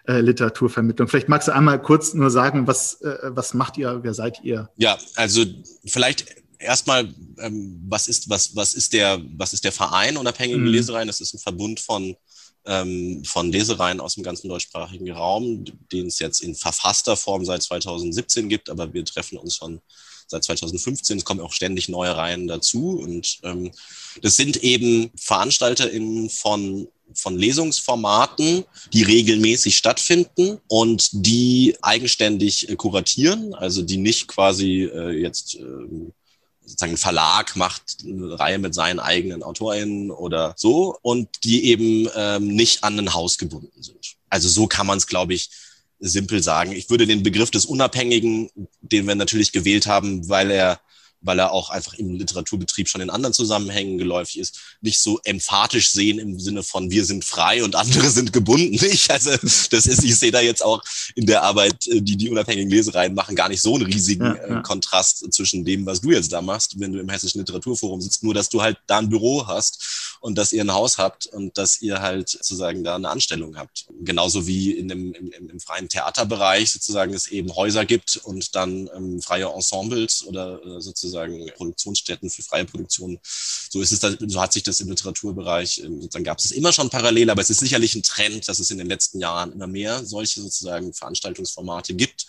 äh, 0.08 0.20
Literaturvermittlung? 0.20 1.08
Vielleicht 1.08 1.28
magst 1.28 1.48
du 1.48 1.54
einmal 1.54 1.80
kurz 1.80 2.14
nur 2.14 2.30
sagen, 2.30 2.66
was, 2.66 3.02
äh, 3.02 3.18
was 3.24 3.52
macht 3.52 3.76
ihr, 3.76 4.00
wer 4.02 4.14
seid 4.14 4.42
ihr? 4.42 4.70
Ja, 4.76 4.96
also 5.14 5.44
vielleicht 5.84 6.43
erstmal, 6.64 7.12
ähm, 7.38 7.80
was 7.88 8.08
ist, 8.08 8.28
was, 8.28 8.56
was 8.56 8.74
ist 8.74 8.92
der, 8.92 9.22
was 9.36 9.52
ist 9.52 9.64
der 9.64 9.72
Verein 9.72 10.16
unabhängige 10.16 10.58
mhm. 10.58 10.66
Lesereien? 10.66 11.06
Das 11.06 11.20
ist 11.20 11.34
ein 11.34 11.38
Verbund 11.38 11.80
von, 11.80 12.16
ähm, 12.66 13.22
von 13.24 13.52
Lesereien 13.52 14.00
aus 14.00 14.14
dem 14.14 14.24
ganzen 14.24 14.48
deutschsprachigen 14.48 15.10
Raum, 15.10 15.64
den 15.92 16.06
es 16.06 16.18
jetzt 16.18 16.40
in 16.40 16.54
verfasster 16.54 17.16
Form 17.16 17.44
seit 17.44 17.62
2017 17.62 18.48
gibt, 18.48 18.70
aber 18.70 18.92
wir 18.92 19.04
treffen 19.04 19.38
uns 19.38 19.56
schon 19.56 19.80
seit 20.26 20.44
2015. 20.44 21.18
Es 21.18 21.24
kommen 21.24 21.40
auch 21.40 21.52
ständig 21.52 21.88
neue 21.88 22.16
Reihen 22.16 22.46
dazu. 22.46 22.98
Und 22.98 23.38
ähm, 23.42 23.72
das 24.22 24.36
sind 24.36 24.62
eben 24.62 25.10
VeranstalterInnen 25.16 26.30
von 26.30 26.88
von 27.12 27.38
Lesungsformaten, 27.38 28.64
die 28.92 29.02
regelmäßig 29.02 29.76
stattfinden 29.76 30.58
und 30.68 31.10
die 31.12 31.76
eigenständig 31.82 32.68
kuratieren, 32.76 33.54
also 33.54 33.82
die 33.82 33.98
nicht 33.98 34.26
quasi 34.26 34.84
äh, 34.84 35.10
jetzt 35.10 35.54
äh, 35.54 35.60
sozusagen 36.64 36.94
ein 36.94 36.98
Verlag 36.98 37.56
macht 37.56 37.98
eine 38.04 38.38
Reihe 38.38 38.58
mit 38.58 38.74
seinen 38.74 39.00
eigenen 39.00 39.42
AutorInnen 39.42 40.10
oder 40.10 40.54
so 40.56 40.96
und 41.02 41.28
die 41.44 41.66
eben 41.66 42.08
ähm, 42.16 42.48
nicht 42.48 42.84
an 42.84 42.98
ein 42.98 43.14
Haus 43.14 43.38
gebunden 43.38 43.82
sind. 43.82 44.16
Also 44.30 44.48
so 44.48 44.66
kann 44.66 44.86
man 44.86 44.98
es, 44.98 45.06
glaube 45.06 45.34
ich, 45.34 45.50
simpel 46.00 46.42
sagen. 46.42 46.72
Ich 46.72 46.90
würde 46.90 47.06
den 47.06 47.22
Begriff 47.22 47.50
des 47.50 47.66
Unabhängigen, 47.66 48.50
den 48.80 49.06
wir 49.06 49.14
natürlich 49.14 49.52
gewählt 49.52 49.86
haben, 49.86 50.28
weil 50.28 50.50
er 50.50 50.80
weil 51.24 51.38
er 51.38 51.52
auch 51.52 51.70
einfach 51.70 51.94
im 51.94 52.14
Literaturbetrieb 52.14 52.88
schon 52.88 53.00
in 53.00 53.10
anderen 53.10 53.32
Zusammenhängen 53.32 53.98
geläufig 53.98 54.38
ist, 54.38 54.60
nicht 54.80 55.00
so 55.00 55.18
emphatisch 55.24 55.90
sehen 55.90 56.18
im 56.18 56.38
Sinne 56.38 56.62
von 56.62 56.90
wir 56.90 57.04
sind 57.04 57.24
frei 57.24 57.64
und 57.64 57.74
andere 57.74 58.10
sind 58.10 58.32
gebunden. 58.32 58.76
Nicht? 58.84 59.10
Also 59.10 59.30
das 59.30 59.86
ist, 59.86 60.04
ich 60.04 60.16
sehe 60.16 60.30
da 60.30 60.40
jetzt 60.40 60.62
auch 60.64 60.82
in 61.14 61.26
der 61.26 61.42
Arbeit, 61.42 61.86
äh, 61.88 62.00
die 62.00 62.16
die 62.16 62.30
unabhängigen 62.30 62.70
Lesereien 62.70 63.14
machen, 63.14 63.34
gar 63.34 63.48
nicht 63.48 63.62
so 63.62 63.74
einen 63.74 63.86
riesigen 63.86 64.24
ja, 64.24 64.36
ja. 64.36 64.58
Äh, 64.60 64.62
Kontrast 64.62 65.32
zwischen 65.32 65.64
dem, 65.64 65.86
was 65.86 66.00
du 66.00 66.10
jetzt 66.10 66.32
da 66.32 66.42
machst, 66.42 66.78
wenn 66.78 66.92
du 66.92 67.00
im 67.00 67.08
Hessischen 67.08 67.40
Literaturforum 67.40 68.00
sitzt, 68.00 68.22
nur 68.22 68.34
dass 68.34 68.48
du 68.48 68.60
halt 68.60 68.78
da 68.86 68.98
ein 68.98 69.08
Büro 69.08 69.46
hast 69.46 70.13
und 70.24 70.38
dass 70.38 70.54
ihr 70.54 70.64
ein 70.64 70.72
Haus 70.72 70.96
habt 70.96 71.26
und 71.26 71.58
dass 71.58 71.82
ihr 71.82 72.00
halt 72.00 72.30
sozusagen 72.30 72.82
da 72.82 72.94
eine 72.94 73.10
Anstellung 73.10 73.58
habt. 73.58 73.84
Genauso 74.00 74.46
wie 74.46 74.72
in 74.72 74.88
dem, 74.88 75.12
im, 75.12 75.50
im, 75.50 75.60
freien 75.60 75.86
Theaterbereich 75.86 76.70
sozusagen 76.70 77.12
es 77.12 77.26
eben 77.26 77.54
Häuser 77.54 77.84
gibt 77.84 78.16
und 78.24 78.54
dann 78.54 78.88
ähm, 78.96 79.20
freie 79.20 79.48
Ensembles 79.48 80.24
oder 80.24 80.64
äh, 80.64 80.80
sozusagen 80.80 81.46
Produktionsstätten 81.54 82.30
für 82.30 82.42
freie 82.42 82.64
Produktion. 82.64 83.18
So 83.22 83.82
ist 83.82 83.92
es, 83.92 84.00
da, 84.00 84.14
so 84.18 84.40
hat 84.40 84.54
sich 84.54 84.62
das 84.62 84.80
im 84.80 84.88
Literaturbereich, 84.88 85.80
ähm, 85.84 86.00
sozusagen 86.00 86.24
gab 86.24 86.38
es 86.38 86.52
immer 86.52 86.72
schon 86.72 86.88
parallel, 86.88 87.28
aber 87.28 87.42
es 87.42 87.50
ist 87.50 87.60
sicherlich 87.60 87.94
ein 87.94 88.02
Trend, 88.02 88.48
dass 88.48 88.60
es 88.60 88.70
in 88.70 88.78
den 88.78 88.86
letzten 88.86 89.20
Jahren 89.20 89.52
immer 89.52 89.66
mehr 89.66 90.06
solche 90.06 90.40
sozusagen 90.40 90.94
Veranstaltungsformate 90.94 91.92
gibt. 91.92 92.24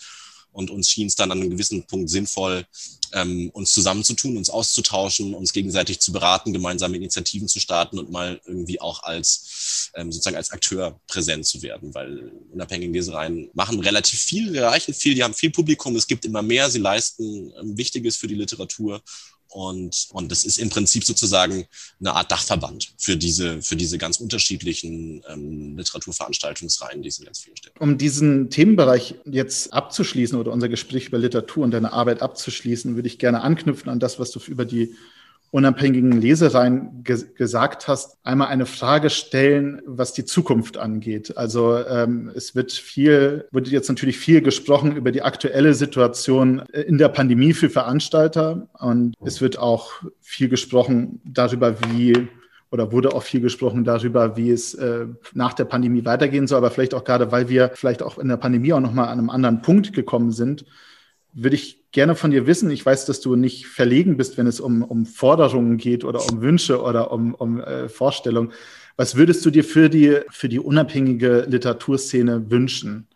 Und 0.56 0.70
uns 0.70 0.88
schien 0.88 1.06
es 1.06 1.16
dann 1.16 1.30
an 1.30 1.38
einem 1.38 1.50
gewissen 1.50 1.86
Punkt 1.86 2.08
sinnvoll, 2.08 2.64
ähm, 3.12 3.50
uns 3.52 3.74
zusammenzutun, 3.74 4.38
uns 4.38 4.48
auszutauschen, 4.48 5.34
uns 5.34 5.52
gegenseitig 5.52 6.00
zu 6.00 6.12
beraten, 6.12 6.54
gemeinsame 6.54 6.96
Initiativen 6.96 7.46
zu 7.46 7.60
starten 7.60 7.98
und 7.98 8.10
mal 8.10 8.40
irgendwie 8.46 8.80
auch 8.80 9.02
als 9.02 9.90
ähm, 9.94 10.10
sozusagen 10.10 10.36
als 10.36 10.52
Akteur 10.52 10.98
präsent 11.08 11.44
zu 11.44 11.60
werden, 11.60 11.94
weil 11.94 12.32
unabhängige 12.52 12.92
Lesereien 12.92 13.50
machen 13.52 13.80
relativ 13.80 14.18
viel, 14.18 14.54
erreichen 14.54 14.94
viel, 14.94 15.14
die 15.14 15.22
haben 15.22 15.34
viel 15.34 15.50
Publikum, 15.50 15.94
es 15.94 16.06
gibt 16.06 16.24
immer 16.24 16.40
mehr, 16.40 16.70
sie 16.70 16.78
leisten 16.78 17.52
ähm, 17.60 17.76
Wichtiges 17.76 18.16
für 18.16 18.26
die 18.26 18.34
Literatur 18.34 19.02
und, 19.48 20.08
und 20.12 20.30
das 20.30 20.44
ist 20.44 20.58
im 20.58 20.70
Prinzip 20.70 21.04
sozusagen 21.04 21.66
eine 22.00 22.12
Art 22.14 22.30
Dachverband 22.30 22.92
für 22.98 23.16
diese, 23.16 23.62
für 23.62 23.76
diese 23.76 23.98
ganz 23.98 24.18
unterschiedlichen 24.18 25.22
ähm, 25.28 25.76
Literaturveranstaltungsreihen, 25.76 27.02
die 27.02 27.08
es 27.08 27.18
in 27.18 27.24
ganz 27.24 27.40
vielen 27.40 27.56
Städten. 27.56 27.78
Um 27.78 27.98
diesen 27.98 28.50
Themenbereich 28.50 29.14
jetzt 29.24 29.72
abzuschließen 29.72 30.38
oder 30.38 30.52
unser 30.52 30.68
Gespräch 30.68 31.06
über 31.06 31.18
Literatur 31.18 31.64
und 31.64 31.70
deine 31.70 31.92
Arbeit 31.92 32.22
abzuschließen, 32.22 32.96
würde 32.96 33.08
ich 33.08 33.18
gerne 33.18 33.42
anknüpfen 33.42 33.88
an 33.88 34.00
das, 34.00 34.18
was 34.18 34.30
du 34.30 34.40
über 34.46 34.64
die 34.64 34.94
unabhängigen 35.50 36.12
Lesereien 36.12 37.02
ge 37.04 37.24
gesagt 37.36 37.88
hast, 37.88 38.18
einmal 38.24 38.48
eine 38.48 38.66
Frage 38.66 39.10
stellen, 39.10 39.80
was 39.86 40.12
die 40.12 40.24
Zukunft 40.24 40.76
angeht. 40.76 41.36
Also 41.36 41.78
ähm, 41.78 42.30
es 42.34 42.54
wird 42.54 42.72
viel, 42.72 43.46
wird 43.52 43.68
jetzt 43.68 43.88
natürlich 43.88 44.18
viel 44.18 44.42
gesprochen 44.42 44.96
über 44.96 45.12
die 45.12 45.22
aktuelle 45.22 45.74
Situation 45.74 46.60
in 46.72 46.98
der 46.98 47.08
Pandemie 47.08 47.52
für 47.52 47.70
Veranstalter 47.70 48.68
und 48.78 49.14
es 49.24 49.40
wird 49.40 49.58
auch 49.58 49.92
viel 50.20 50.48
gesprochen 50.48 51.20
darüber, 51.24 51.76
wie 51.90 52.28
oder 52.70 52.92
wurde 52.92 53.14
auch 53.14 53.22
viel 53.22 53.40
gesprochen 53.40 53.84
darüber, 53.84 54.36
wie 54.36 54.50
es 54.50 54.74
äh, 54.74 55.06
nach 55.32 55.54
der 55.54 55.64
Pandemie 55.64 56.04
weitergehen 56.04 56.46
soll, 56.46 56.58
aber 56.58 56.70
vielleicht 56.70 56.94
auch 56.94 57.04
gerade, 57.04 57.30
weil 57.32 57.48
wir 57.48 57.70
vielleicht 57.74 58.02
auch 58.02 58.18
in 58.18 58.28
der 58.28 58.36
Pandemie 58.36 58.72
auch 58.72 58.80
nochmal 58.80 59.08
an 59.08 59.18
einem 59.18 59.30
anderen 59.30 59.62
Punkt 59.62 59.92
gekommen 59.92 60.32
sind, 60.32 60.64
würde 61.36 61.54
ich 61.54 61.90
gerne 61.92 62.14
von 62.14 62.30
dir 62.30 62.46
wissen. 62.46 62.70
Ich 62.70 62.84
weiß, 62.84 63.04
dass 63.04 63.20
du 63.20 63.36
nicht 63.36 63.66
verlegen 63.66 64.16
bist, 64.16 64.38
wenn 64.38 64.46
es 64.46 64.58
um, 64.58 64.82
um 64.82 65.04
Forderungen 65.06 65.76
geht 65.76 66.02
oder 66.02 66.20
um 66.30 66.40
Wünsche 66.40 66.82
oder 66.82 67.12
um, 67.12 67.34
um 67.34 67.60
äh, 67.60 67.88
Vorstellungen. 67.88 68.52
Was 68.96 69.16
würdest 69.16 69.44
du 69.44 69.50
dir 69.50 69.62
für 69.62 69.90
die, 69.90 70.18
für 70.30 70.48
die 70.48 70.58
unabhängige 70.58 71.46
Literaturszene 71.46 72.50
wünschen? 72.50 73.06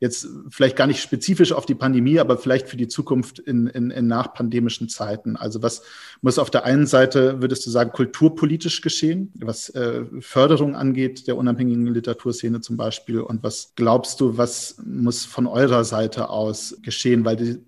jetzt 0.00 0.26
vielleicht 0.48 0.76
gar 0.76 0.86
nicht 0.86 1.02
spezifisch 1.02 1.52
auf 1.52 1.66
die 1.66 1.74
Pandemie, 1.74 2.18
aber 2.18 2.38
vielleicht 2.38 2.68
für 2.68 2.78
die 2.78 2.88
Zukunft 2.88 3.38
in, 3.38 3.66
in, 3.66 3.90
in 3.90 4.06
nachpandemischen 4.06 4.88
Zeiten? 4.88 5.36
Also 5.36 5.62
was 5.62 5.82
muss 6.22 6.38
auf 6.38 6.50
der 6.50 6.64
einen 6.64 6.86
Seite, 6.86 7.42
würdest 7.42 7.66
du 7.66 7.70
sagen, 7.70 7.92
kulturpolitisch 7.92 8.80
geschehen, 8.80 9.30
was 9.38 9.68
äh, 9.70 10.04
Förderung 10.20 10.74
angeht, 10.74 11.28
der 11.28 11.36
unabhängigen 11.36 11.86
Literaturszene 11.86 12.62
zum 12.62 12.78
Beispiel? 12.78 13.20
Und 13.20 13.42
was 13.42 13.74
glaubst 13.76 14.20
du, 14.20 14.38
was 14.38 14.76
muss 14.84 15.26
von 15.26 15.46
eurer 15.46 15.84
Seite 15.84 16.30
aus 16.30 16.78
geschehen? 16.82 17.26
Weil 17.26 17.36
die, 17.36 17.58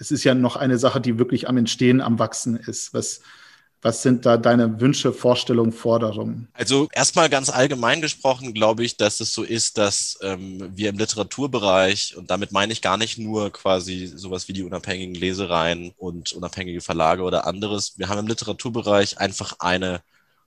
es 0.00 0.10
ist 0.10 0.24
ja 0.24 0.34
noch 0.34 0.56
eine 0.56 0.78
Sache, 0.78 1.00
die 1.00 1.18
wirklich 1.18 1.48
am 1.48 1.58
Entstehen, 1.58 2.00
am 2.00 2.18
Wachsen 2.18 2.56
ist. 2.56 2.94
Was, 2.94 3.20
was 3.82 4.02
sind 4.02 4.24
da 4.24 4.38
deine 4.38 4.80
Wünsche, 4.80 5.12
Vorstellungen, 5.12 5.72
Forderungen? 5.72 6.48
Also 6.54 6.88
erstmal 6.92 7.28
ganz 7.28 7.50
allgemein 7.50 8.00
gesprochen 8.00 8.54
glaube 8.54 8.82
ich, 8.82 8.96
dass 8.96 9.20
es 9.20 9.34
so 9.34 9.42
ist, 9.42 9.76
dass 9.76 10.18
ähm, 10.22 10.70
wir 10.74 10.88
im 10.88 10.96
Literaturbereich, 10.96 12.16
und 12.16 12.30
damit 12.30 12.50
meine 12.50 12.72
ich 12.72 12.80
gar 12.80 12.96
nicht 12.96 13.18
nur 13.18 13.52
quasi 13.52 14.06
sowas 14.06 14.48
wie 14.48 14.54
die 14.54 14.62
unabhängigen 14.62 15.14
Lesereien 15.14 15.92
und 15.98 16.32
unabhängige 16.32 16.80
Verlage 16.80 17.22
oder 17.22 17.46
anderes, 17.46 17.98
wir 17.98 18.08
haben 18.08 18.20
im 18.20 18.26
Literaturbereich 18.26 19.18
einfach 19.18 19.56
eine 19.58 20.00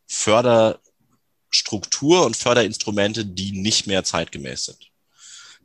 Förderstruktur 0.07 2.25
und 2.25 2.35
Förderinstrumente, 2.35 3.23
die 3.23 3.51
nicht 3.51 3.85
mehr 3.85 4.03
zeitgemäß 4.03 4.65
sind. 4.65 4.92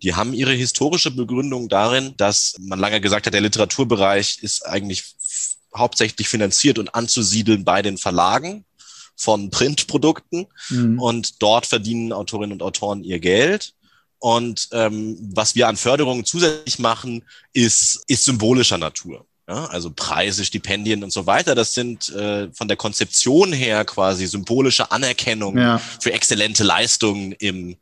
Die 0.03 0.15
haben 0.15 0.33
ihre 0.33 0.53
historische 0.53 1.11
Begründung 1.11 1.69
darin, 1.69 2.15
dass 2.17 2.57
man 2.61 2.79
lange 2.79 3.01
gesagt 3.01 3.27
hat, 3.27 3.35
der 3.35 3.41
Literaturbereich 3.41 4.39
ist 4.43 4.67
eigentlich 4.67 5.05
hauptsächlich 5.77 6.29
finanziert 6.29 6.79
und 6.79 6.95
anzusiedeln 6.95 7.65
bei 7.65 7.83
den 7.83 7.99
Verlagen 7.99 8.65
von 9.17 9.51
Printprodukten. 9.51 10.47
Mhm. 10.71 11.01
Und 11.01 11.43
dort 11.43 11.67
verdienen 11.67 12.13
Autorinnen 12.13 12.53
und 12.53 12.63
Autoren 12.63 13.05
ihr 13.05 13.19
Geld. 13.19 13.75
Und 14.19 14.69
ähm, 14.73 15.17
was 15.35 15.55
wir 15.55 15.69
an 15.69 15.77
Förderungen 15.77 16.25
zusätzlich 16.25 16.79
machen, 16.79 17.25
ist, 17.53 18.03
ist 18.09 18.25
symbolischer 18.25 18.79
Natur. 18.79 19.25
Ja, 19.49 19.65
also 19.67 19.91
Preise, 19.91 20.45
Stipendien 20.45 21.03
und 21.03 21.11
so 21.11 21.25
weiter, 21.25 21.55
das 21.55 21.73
sind 21.73 22.11
äh, 22.11 22.53
von 22.53 22.69
der 22.69 22.77
Konzeption 22.77 23.51
her 23.51 23.87
quasi 23.87 24.27
symbolische 24.27 24.91
Anerkennung 24.91 25.57
ja. 25.57 25.79
für 25.79 26.13
exzellente 26.13 26.65
Leistungen 26.65 27.33
im, 27.33 27.79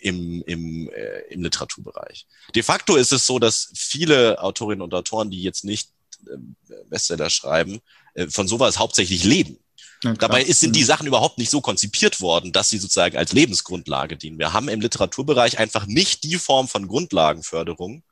im, 0.00 0.42
im, 0.46 0.88
äh, 0.90 1.20
im 1.30 1.42
Literaturbereich. 1.42 2.26
De 2.54 2.62
facto 2.62 2.96
ist 2.96 3.12
es 3.12 3.26
so, 3.26 3.38
dass 3.38 3.70
viele 3.74 4.42
Autorinnen 4.42 4.82
und 4.82 4.94
Autoren, 4.94 5.30
die 5.30 5.42
jetzt 5.42 5.64
nicht 5.64 5.90
äh, 6.26 6.74
Bestseller 6.88 7.30
schreiben, 7.30 7.80
äh, 8.14 8.26
von 8.28 8.48
sowas 8.48 8.78
hauptsächlich 8.78 9.24
leben. 9.24 9.58
Ja, 10.02 10.14
Dabei 10.14 10.42
ist, 10.42 10.60
sind 10.60 10.74
die 10.74 10.80
mhm. 10.80 10.86
Sachen 10.86 11.06
überhaupt 11.06 11.38
nicht 11.38 11.50
so 11.50 11.60
konzipiert 11.60 12.20
worden, 12.20 12.52
dass 12.52 12.70
sie 12.70 12.78
sozusagen 12.78 13.18
als 13.18 13.32
Lebensgrundlage 13.32 14.16
dienen. 14.16 14.38
Wir 14.38 14.52
haben 14.52 14.68
im 14.68 14.80
Literaturbereich 14.80 15.58
einfach 15.58 15.86
nicht 15.86 16.24
die 16.24 16.36
Form 16.36 16.68
von 16.68 16.88
Grundlagenförderung, 16.88 18.02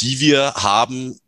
die 0.00 0.20
wir 0.20 0.54
haben 0.54 1.18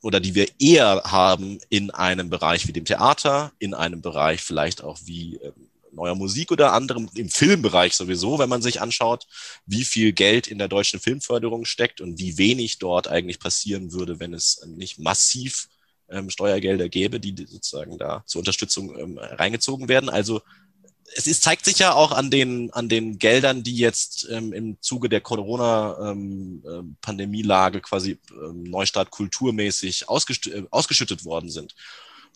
oder 0.00 0.20
die 0.20 0.36
wir 0.36 0.48
eher 0.60 1.02
haben 1.04 1.58
in 1.68 1.90
einem 1.90 2.30
Bereich 2.30 2.68
wie 2.68 2.72
dem 2.72 2.84
Theater, 2.84 3.52
in 3.58 3.74
einem 3.74 4.00
Bereich 4.00 4.42
vielleicht 4.42 4.84
auch 4.84 4.98
wie 5.04 5.36
ähm, 5.36 5.68
neuer 5.96 6.14
Musik 6.14 6.52
oder 6.52 6.72
anderem, 6.72 7.10
im 7.14 7.28
Filmbereich 7.28 7.94
sowieso, 7.94 8.38
wenn 8.38 8.48
man 8.48 8.62
sich 8.62 8.80
anschaut, 8.80 9.26
wie 9.66 9.84
viel 9.84 10.12
Geld 10.12 10.46
in 10.46 10.58
der 10.58 10.68
deutschen 10.68 11.00
Filmförderung 11.00 11.64
steckt 11.64 12.00
und 12.00 12.20
wie 12.20 12.38
wenig 12.38 12.78
dort 12.78 13.08
eigentlich 13.08 13.40
passieren 13.40 13.92
würde, 13.92 14.20
wenn 14.20 14.32
es 14.32 14.64
nicht 14.66 15.00
massiv 15.00 15.68
ähm, 16.08 16.30
Steuergelder 16.30 16.88
gäbe, 16.88 17.18
die 17.18 17.34
sozusagen 17.46 17.98
da 17.98 18.22
zur 18.26 18.38
Unterstützung 18.38 18.96
ähm, 18.96 19.18
reingezogen 19.18 19.88
werden. 19.88 20.08
Also 20.08 20.40
es 21.16 21.26
ist, 21.26 21.42
zeigt 21.42 21.64
sich 21.64 21.78
ja 21.78 21.94
auch 21.94 22.12
an 22.12 22.30
den, 22.30 22.70
an 22.72 22.88
den 22.88 23.18
Geldern, 23.18 23.62
die 23.62 23.76
jetzt 23.76 24.28
ähm, 24.30 24.52
im 24.52 24.76
Zuge 24.80 25.08
der 25.08 25.20
Corona-Pandemielage 25.20 27.78
ähm, 27.78 27.80
äh, 27.80 27.82
quasi 27.82 28.18
ähm, 28.30 28.62
Neustart 28.64 29.10
kulturmäßig 29.10 30.02
äh, 30.02 30.06
ausgeschüttet 30.70 31.24
worden 31.24 31.50
sind 31.50 31.74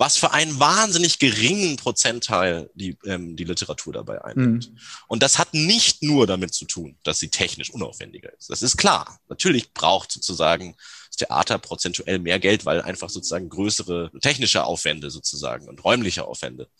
was 0.01 0.17
für 0.17 0.33
einen 0.33 0.59
wahnsinnig 0.59 1.19
geringen 1.19 1.77
Prozentteil 1.77 2.71
die, 2.73 2.97
ähm, 3.05 3.37
die 3.37 3.45
Literatur 3.45 3.93
dabei 3.93 4.25
einnimmt. 4.25 4.71
Mhm. 4.71 4.79
Und 5.09 5.23
das 5.23 5.39
hat 5.39 5.53
nicht 5.53 6.03
nur 6.03 6.27
damit 6.27 6.55
zu 6.55 6.65
tun, 6.65 6.97
dass 7.03 7.19
sie 7.19 7.29
technisch 7.29 7.69
unaufwendiger 7.69 8.33
ist. 8.33 8.49
Das 8.49 8.63
ist 8.63 8.79
klar. 8.79 9.21
Natürlich 9.29 9.75
braucht 9.75 10.11
sozusagen 10.11 10.75
das 11.09 11.17
Theater 11.17 11.59
prozentuell 11.59 12.19
mehr 12.19 12.41
Geld, 12.41 12.65
weil 12.65 12.81
einfach 12.81 13.11
sozusagen 13.11 13.51
größere 13.51 14.11
technische 14.23 14.65
Aufwände 14.65 15.11
sozusagen 15.11 15.69
und 15.69 15.85
räumliche 15.85 16.25
Aufwände 16.25 16.71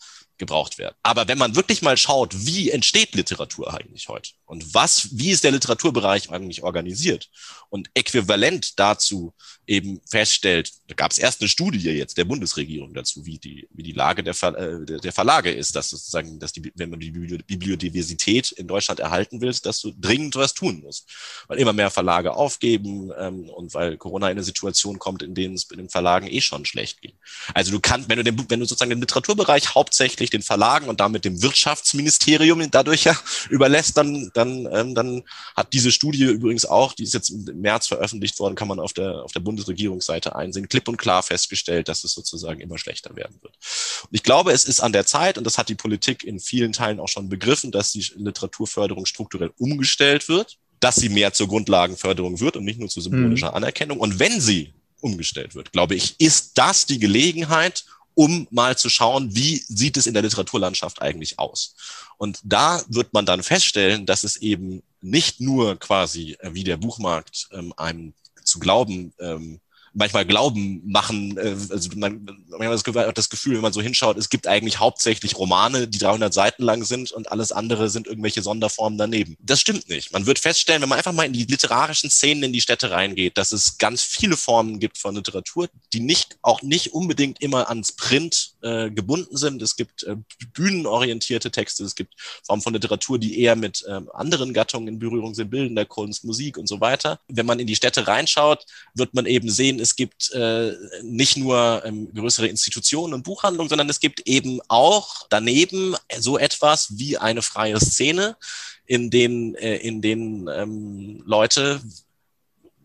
gebraucht 0.41 0.79
werden. 0.79 0.95
Aber 1.03 1.27
wenn 1.27 1.37
man 1.37 1.55
wirklich 1.55 1.83
mal 1.83 1.97
schaut, 1.97 2.47
wie 2.47 2.71
entsteht 2.71 3.13
Literatur 3.13 3.71
eigentlich 3.71 4.09
heute 4.09 4.31
und 4.45 4.73
was, 4.73 5.09
wie 5.11 5.29
ist 5.29 5.43
der 5.43 5.51
Literaturbereich 5.51 6.31
eigentlich 6.31 6.63
organisiert 6.63 7.29
und 7.69 7.91
äquivalent 7.93 8.79
dazu 8.79 9.33
eben 9.67 10.01
feststellt, 10.09 10.71
da 10.87 10.95
gab 10.95 11.11
es 11.11 11.19
erst 11.19 11.41
eine 11.41 11.47
Studie 11.47 11.91
jetzt 11.91 12.17
der 12.17 12.25
Bundesregierung 12.25 12.93
dazu, 12.95 13.23
wie 13.25 13.37
die, 13.37 13.67
wie 13.71 13.83
die 13.83 13.91
Lage 13.91 14.23
der, 14.23 14.33
Ver, 14.33 14.57
äh, 14.57 14.99
der 14.99 15.13
Verlage 15.13 15.51
ist, 15.51 15.75
dass 15.75 15.91
sozusagen, 15.91 16.39
dass 16.39 16.53
die, 16.53 16.71
wenn 16.75 16.89
man 16.89 16.99
die 16.99 17.11
Bibliodiversität 17.11 18.51
in 18.51 18.67
Deutschland 18.67 18.99
erhalten 18.99 19.41
willst, 19.41 19.67
dass 19.67 19.79
du 19.79 19.93
dringend 19.95 20.35
was 20.35 20.55
tun 20.55 20.81
musst. 20.81 21.07
Weil 21.47 21.59
immer 21.59 21.71
mehr 21.71 21.91
Verlage 21.91 22.33
aufgeben 22.33 23.11
ähm, 23.15 23.47
und 23.49 23.75
weil 23.75 23.97
Corona 23.97 24.27
in 24.27 24.31
eine 24.31 24.43
Situation 24.43 24.97
kommt, 24.97 25.21
in 25.21 25.35
denen 25.35 25.53
es 25.53 25.67
den 25.67 25.89
Verlagen 25.89 26.27
eh 26.27 26.41
schon 26.41 26.65
schlecht 26.65 27.01
geht. 27.01 27.15
Also 27.53 27.71
du 27.71 27.79
kannst, 27.79 28.09
wenn 28.09 28.17
du, 28.17 28.23
den, 28.23 28.37
wenn 28.49 28.59
du 28.59 28.65
sozusagen 28.65 28.89
den 28.89 29.01
Literaturbereich 29.01 29.75
hauptsächlich 29.75 30.30
den 30.33 30.41
Verlagen 30.41 30.89
und 30.89 30.99
damit 30.99 31.25
dem 31.25 31.41
Wirtschaftsministerium 31.41 32.69
dadurch 32.71 33.05
ja 33.05 33.17
überlässt, 33.49 33.97
dann, 33.97 34.31
dann, 34.33 34.67
ähm, 34.71 34.95
dann 34.95 35.23
hat 35.55 35.73
diese 35.73 35.91
Studie 35.91 36.23
übrigens 36.23 36.65
auch, 36.65 36.93
die 36.93 37.03
ist 37.03 37.13
jetzt 37.13 37.29
im 37.29 37.61
März 37.61 37.87
veröffentlicht 37.87 38.39
worden, 38.39 38.55
kann 38.55 38.67
man 38.67 38.79
auf 38.79 38.93
der, 38.93 39.23
auf 39.23 39.31
der 39.31 39.39
Bundesregierungsseite 39.41 40.35
einsehen, 40.35 40.69
klipp 40.69 40.87
und 40.87 40.97
klar 40.97 41.23
festgestellt, 41.23 41.87
dass 41.87 42.03
es 42.03 42.13
sozusagen 42.13 42.59
immer 42.59 42.77
schlechter 42.77 43.15
werden 43.15 43.37
wird. 43.41 43.53
Und 43.55 44.13
ich 44.13 44.23
glaube, 44.23 44.51
es 44.51 44.65
ist 44.65 44.79
an 44.79 44.93
der 44.93 45.05
Zeit, 45.05 45.37
und 45.37 45.45
das 45.45 45.57
hat 45.57 45.69
die 45.69 45.75
Politik 45.75 46.23
in 46.23 46.39
vielen 46.39 46.73
Teilen 46.73 46.99
auch 46.99 47.09
schon 47.09 47.29
begriffen, 47.29 47.71
dass 47.71 47.91
die 47.91 48.05
Literaturförderung 48.15 49.05
strukturell 49.05 49.51
umgestellt 49.57 50.27
wird, 50.27 50.57
dass 50.79 50.95
sie 50.95 51.09
mehr 51.09 51.31
zur 51.31 51.47
Grundlagenförderung 51.47 52.39
wird 52.39 52.57
und 52.57 52.65
nicht 52.65 52.79
nur 52.79 52.89
zu 52.89 53.01
symbolischer 53.01 53.49
mhm. 53.49 53.55
Anerkennung. 53.55 53.99
Und 53.99 54.19
wenn 54.19 54.41
sie 54.41 54.73
umgestellt 54.99 55.55
wird, 55.55 55.71
glaube 55.71 55.95
ich, 55.95 56.15
ist 56.19 56.57
das 56.57 56.85
die 56.85 56.99
Gelegenheit, 56.99 57.85
um 58.21 58.47
mal 58.51 58.77
zu 58.77 58.87
schauen, 58.87 59.35
wie 59.35 59.63
sieht 59.67 59.97
es 59.97 60.05
in 60.05 60.13
der 60.13 60.21
Literaturlandschaft 60.21 61.01
eigentlich 61.01 61.39
aus. 61.39 61.73
Und 62.17 62.39
da 62.43 62.79
wird 62.87 63.13
man 63.13 63.25
dann 63.25 63.41
feststellen, 63.41 64.05
dass 64.05 64.23
es 64.23 64.37
eben 64.37 64.83
nicht 65.01 65.41
nur 65.41 65.79
quasi 65.79 66.37
äh, 66.39 66.53
wie 66.53 66.63
der 66.63 66.77
Buchmarkt 66.77 67.47
ähm, 67.51 67.73
einem 67.77 68.13
zu 68.43 68.59
glauben 68.59 69.11
ähm, 69.19 69.59
manchmal 69.93 70.25
Glauben 70.25 70.81
machen. 70.85 71.37
Äh, 71.37 71.55
also 71.69 71.89
man, 71.95 72.25
man 72.49 72.69
hat 72.69 73.17
das 73.17 73.29
Gefühl, 73.29 73.55
wenn 73.55 73.61
man 73.61 73.73
so 73.73 73.81
hinschaut, 73.81 74.17
es 74.17 74.29
gibt 74.29 74.47
eigentlich 74.47 74.79
hauptsächlich 74.79 75.37
Romane, 75.37 75.87
die 75.87 75.97
300 75.97 76.33
Seiten 76.33 76.63
lang 76.63 76.83
sind 76.83 77.11
und 77.11 77.31
alles 77.31 77.51
andere 77.51 77.89
sind 77.89 78.07
irgendwelche 78.07 78.41
Sonderformen 78.41 78.97
daneben. 78.97 79.37
Das 79.41 79.59
stimmt 79.59 79.89
nicht. 79.89 80.11
Man 80.13 80.25
wird 80.25 80.39
feststellen, 80.39 80.81
wenn 80.81 80.89
man 80.89 80.97
einfach 80.97 81.13
mal 81.13 81.25
in 81.25 81.33
die 81.33 81.45
literarischen 81.45 82.09
Szenen 82.09 82.43
in 82.43 82.53
die 82.53 82.61
Städte 82.61 82.91
reingeht, 82.91 83.37
dass 83.37 83.51
es 83.51 83.77
ganz 83.77 84.01
viele 84.01 84.37
Formen 84.37 84.79
gibt 84.79 84.97
von 84.97 85.15
Literatur, 85.15 85.69
die 85.93 85.99
nicht 85.99 86.37
auch 86.41 86.61
nicht 86.61 86.93
unbedingt 86.93 87.41
immer 87.41 87.69
ans 87.69 87.91
Print 87.91 88.53
äh, 88.61 88.89
gebunden 88.89 89.37
sind. 89.37 89.61
Es 89.61 89.75
gibt 89.75 90.03
äh, 90.03 90.15
bühnenorientierte 90.53 91.51
Texte, 91.51 91.83
es 91.83 91.95
gibt 91.95 92.13
Formen 92.45 92.61
von 92.61 92.73
Literatur, 92.73 93.19
die 93.19 93.39
eher 93.39 93.55
mit 93.55 93.83
äh, 93.87 93.99
anderen 94.13 94.53
Gattungen 94.53 94.87
in 94.87 94.99
Berührung 94.99 95.33
sind, 95.35 95.49
bildender 95.49 95.85
Kunst, 95.85 96.23
Musik 96.23 96.57
und 96.57 96.67
so 96.67 96.79
weiter. 96.79 97.19
Wenn 97.27 97.45
man 97.45 97.59
in 97.59 97.67
die 97.67 97.75
Städte 97.75 98.07
reinschaut, 98.07 98.65
wird 98.93 99.13
man 99.13 99.25
eben 99.25 99.49
sehen, 99.49 99.80
es 99.81 99.95
gibt 99.95 100.31
äh, 100.31 100.73
nicht 101.03 101.37
nur 101.37 101.81
ähm, 101.85 102.13
größere 102.13 102.47
Institutionen 102.47 103.13
und 103.13 103.23
Buchhandlungen, 103.23 103.69
sondern 103.69 103.89
es 103.89 103.99
gibt 103.99 104.21
eben 104.27 104.61
auch 104.67 105.27
daneben 105.29 105.95
so 106.19 106.37
etwas 106.37 106.97
wie 106.97 107.17
eine 107.17 107.41
freie 107.41 107.79
Szene, 107.79 108.37
in 108.85 109.09
denen, 109.09 109.55
äh, 109.55 109.77
in 109.77 110.01
denen 110.01 110.47
ähm, 110.47 111.23
Leute 111.25 111.81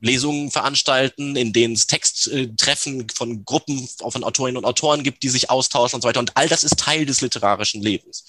Lesungen 0.00 0.50
veranstalten, 0.50 1.36
in 1.36 1.52
denen 1.52 1.74
es 1.74 1.86
Texttreffen 1.86 3.08
von 3.08 3.44
Gruppen 3.44 3.88
von 3.88 4.24
Autorinnen 4.24 4.58
und 4.58 4.64
Autoren 4.64 5.02
gibt, 5.02 5.22
die 5.22 5.28
sich 5.28 5.50
austauschen 5.50 5.96
und 5.96 6.02
so 6.02 6.08
weiter. 6.08 6.20
Und 6.20 6.36
all 6.36 6.48
das 6.48 6.64
ist 6.64 6.78
Teil 6.78 7.06
des 7.06 7.20
literarischen 7.20 7.82
Lebens. 7.82 8.24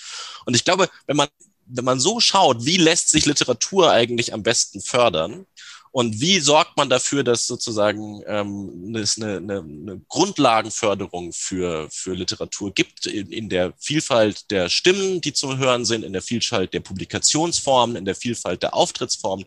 Und 0.46 0.56
ich 0.56 0.64
glaube, 0.64 0.90
wenn 1.08 1.18
man, 1.18 1.28
wenn 1.66 1.86
man 1.86 2.00
so 2.00 2.20
schaut, 2.20 2.66
wie 2.66 2.78
lässt 2.78 3.10
sich 3.10 3.26
Literatur 3.26 3.92
eigentlich 3.92 4.34
am 4.34 4.44
besten 4.44 4.82
fördern, 4.82 5.46
und 5.92 6.20
wie 6.22 6.40
sorgt 6.40 6.78
man 6.78 6.90
dafür, 6.90 7.24
dass 7.24 7.48
sozusagen 7.48 8.22
ähm, 8.28 8.96
es 8.96 9.18
eine, 9.18 9.38
eine, 9.38 9.60
eine 9.60 10.02
Grundlagenförderung 10.08 11.34
für, 11.34 11.88
für 11.92 12.14
Literatur 12.14 12.74
gibt, 12.74 13.06
in, 13.06 13.32
in 13.32 13.50
der 13.50 13.74
Vielfalt 13.78 14.52
der 14.52 14.70
Stimmen, 14.70 15.22
die 15.22 15.34
zu 15.34 15.58
hören 15.58 15.86
sind, 15.86 16.04
in 16.04 16.14
der 16.14 16.22
Vielfalt 16.22 16.74
der 16.74 16.82
Publikationsformen, 16.82 17.96
in 17.96 18.06
der 18.06 18.16
Vielfalt 18.16 18.64
der 18.64 18.74
Auftrittsformen, 18.74 19.46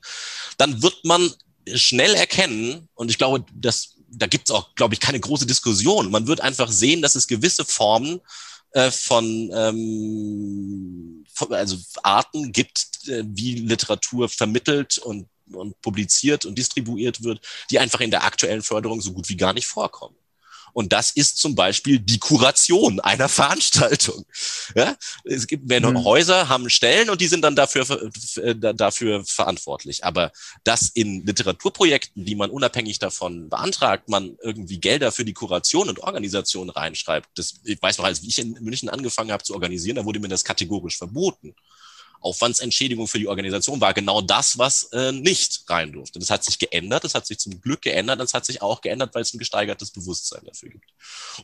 dann 0.59 0.83
wird 0.83 1.05
man 1.05 1.33
schnell 1.75 2.15
erkennen, 2.15 2.89
und 2.95 3.11
ich 3.11 3.19
glaube, 3.19 3.45
dass, 3.55 3.97
da 4.09 4.27
gibt 4.27 4.49
es 4.49 4.55
auch, 4.55 4.75
glaube 4.75 4.95
ich, 4.95 5.01
keine 5.01 5.21
große 5.21 5.47
Diskussion. 5.47 6.11
Man 6.11 6.27
wird 6.27 6.41
einfach 6.41 6.71
sehen, 6.71 7.03
dass 7.03 7.15
es 7.15 7.27
gewisse 7.27 7.65
Formen 7.65 8.21
äh, 8.73 8.91
von, 8.91 9.51
ähm, 9.55 11.25
von 11.33 11.53
also 11.53 11.77
Arten 12.03 12.53
gibt, 12.53 13.09
äh, 13.09 13.23
wie 13.27 13.55
Literatur 13.55 14.29
vermittelt 14.29 14.99
und 14.99 15.29
und 15.55 15.81
publiziert 15.81 16.45
und 16.45 16.57
distribuiert 16.57 17.23
wird, 17.23 17.41
die 17.71 17.79
einfach 17.79 18.01
in 18.01 18.11
der 18.11 18.25
aktuellen 18.25 18.63
Förderung 18.63 19.01
so 19.01 19.13
gut 19.13 19.29
wie 19.29 19.37
gar 19.37 19.53
nicht 19.53 19.67
vorkommen. 19.67 20.17
Und 20.73 20.93
das 20.93 21.11
ist 21.11 21.39
zum 21.39 21.55
Beispiel 21.55 21.99
die 21.99 22.19
Kuration 22.19 23.01
einer 23.01 23.29
Veranstaltung. 23.41 24.25
Ja? 24.75 24.97
Es 25.25 25.47
gibt 25.47 25.69
wenn 25.69 25.85
mhm. 25.85 26.05
Häuser 26.05 26.49
haben 26.49 26.71
Stellen 26.71 27.11
und 27.11 27.21
die 27.21 27.27
sind 27.27 27.43
dann 27.43 27.57
dafür, 27.57 28.11
äh, 28.37 28.55
dafür 28.55 29.25
verantwortlich. 29.25 30.05
Aber 30.05 30.33
dass 30.65 30.89
in 30.89 31.25
Literaturprojekten, 31.27 32.25
die 32.25 32.35
man 32.35 32.51
unabhängig 32.51 32.99
davon 32.99 33.49
beantragt, 33.49 34.09
man 34.09 34.37
irgendwie 34.43 34.81
Gelder 34.81 35.13
für 35.13 35.25
die 35.25 35.35
Kuration 35.35 35.89
und 35.89 36.01
Organisation 36.01 36.71
reinschreibt, 36.71 37.29
das, 37.35 37.61
ich 37.65 37.81
weiß 37.81 37.99
noch, 37.99 38.05
als 38.05 38.23
ich 38.23 38.39
in 38.39 38.53
München 38.61 38.89
angefangen 38.89 39.33
habe 39.33 39.45
zu 39.45 39.55
organisieren, 39.55 39.97
da 39.97 40.05
wurde 40.05 40.21
mir 40.21 40.29
das 40.29 40.45
kategorisch 40.45 40.97
verboten. 40.97 41.55
Aufwandsentschädigung 42.21 43.09
für 43.09 43.19
die 43.19 43.29
Organisation 43.29 43.81
war 43.81 43.95
genau 43.95 44.21
das, 44.21 44.59
was 44.59 44.85
äh, 44.93 45.13
nicht 45.13 45.65
rein 45.69 45.93
durfte. 45.93 46.19
Das 46.19 46.31
hat 46.31 46.45
sich 46.45 46.59
geändert, 46.59 47.05
das 47.05 47.15
hat 47.15 47.27
sich 47.27 47.39
zum 47.39 47.61
Glück 47.61 47.83
geändert, 47.83 48.21
das 48.21 48.35
hat 48.35 48.45
sich 48.45 48.61
auch 48.63 48.83
geändert, 48.83 49.15
weil 49.15 49.23
es 49.23 49.33
ein 49.33 49.39
gesteigertes 49.39 49.91
Bewusstsein 49.91 50.45
dafür 50.45 50.71
gibt. 50.71 50.93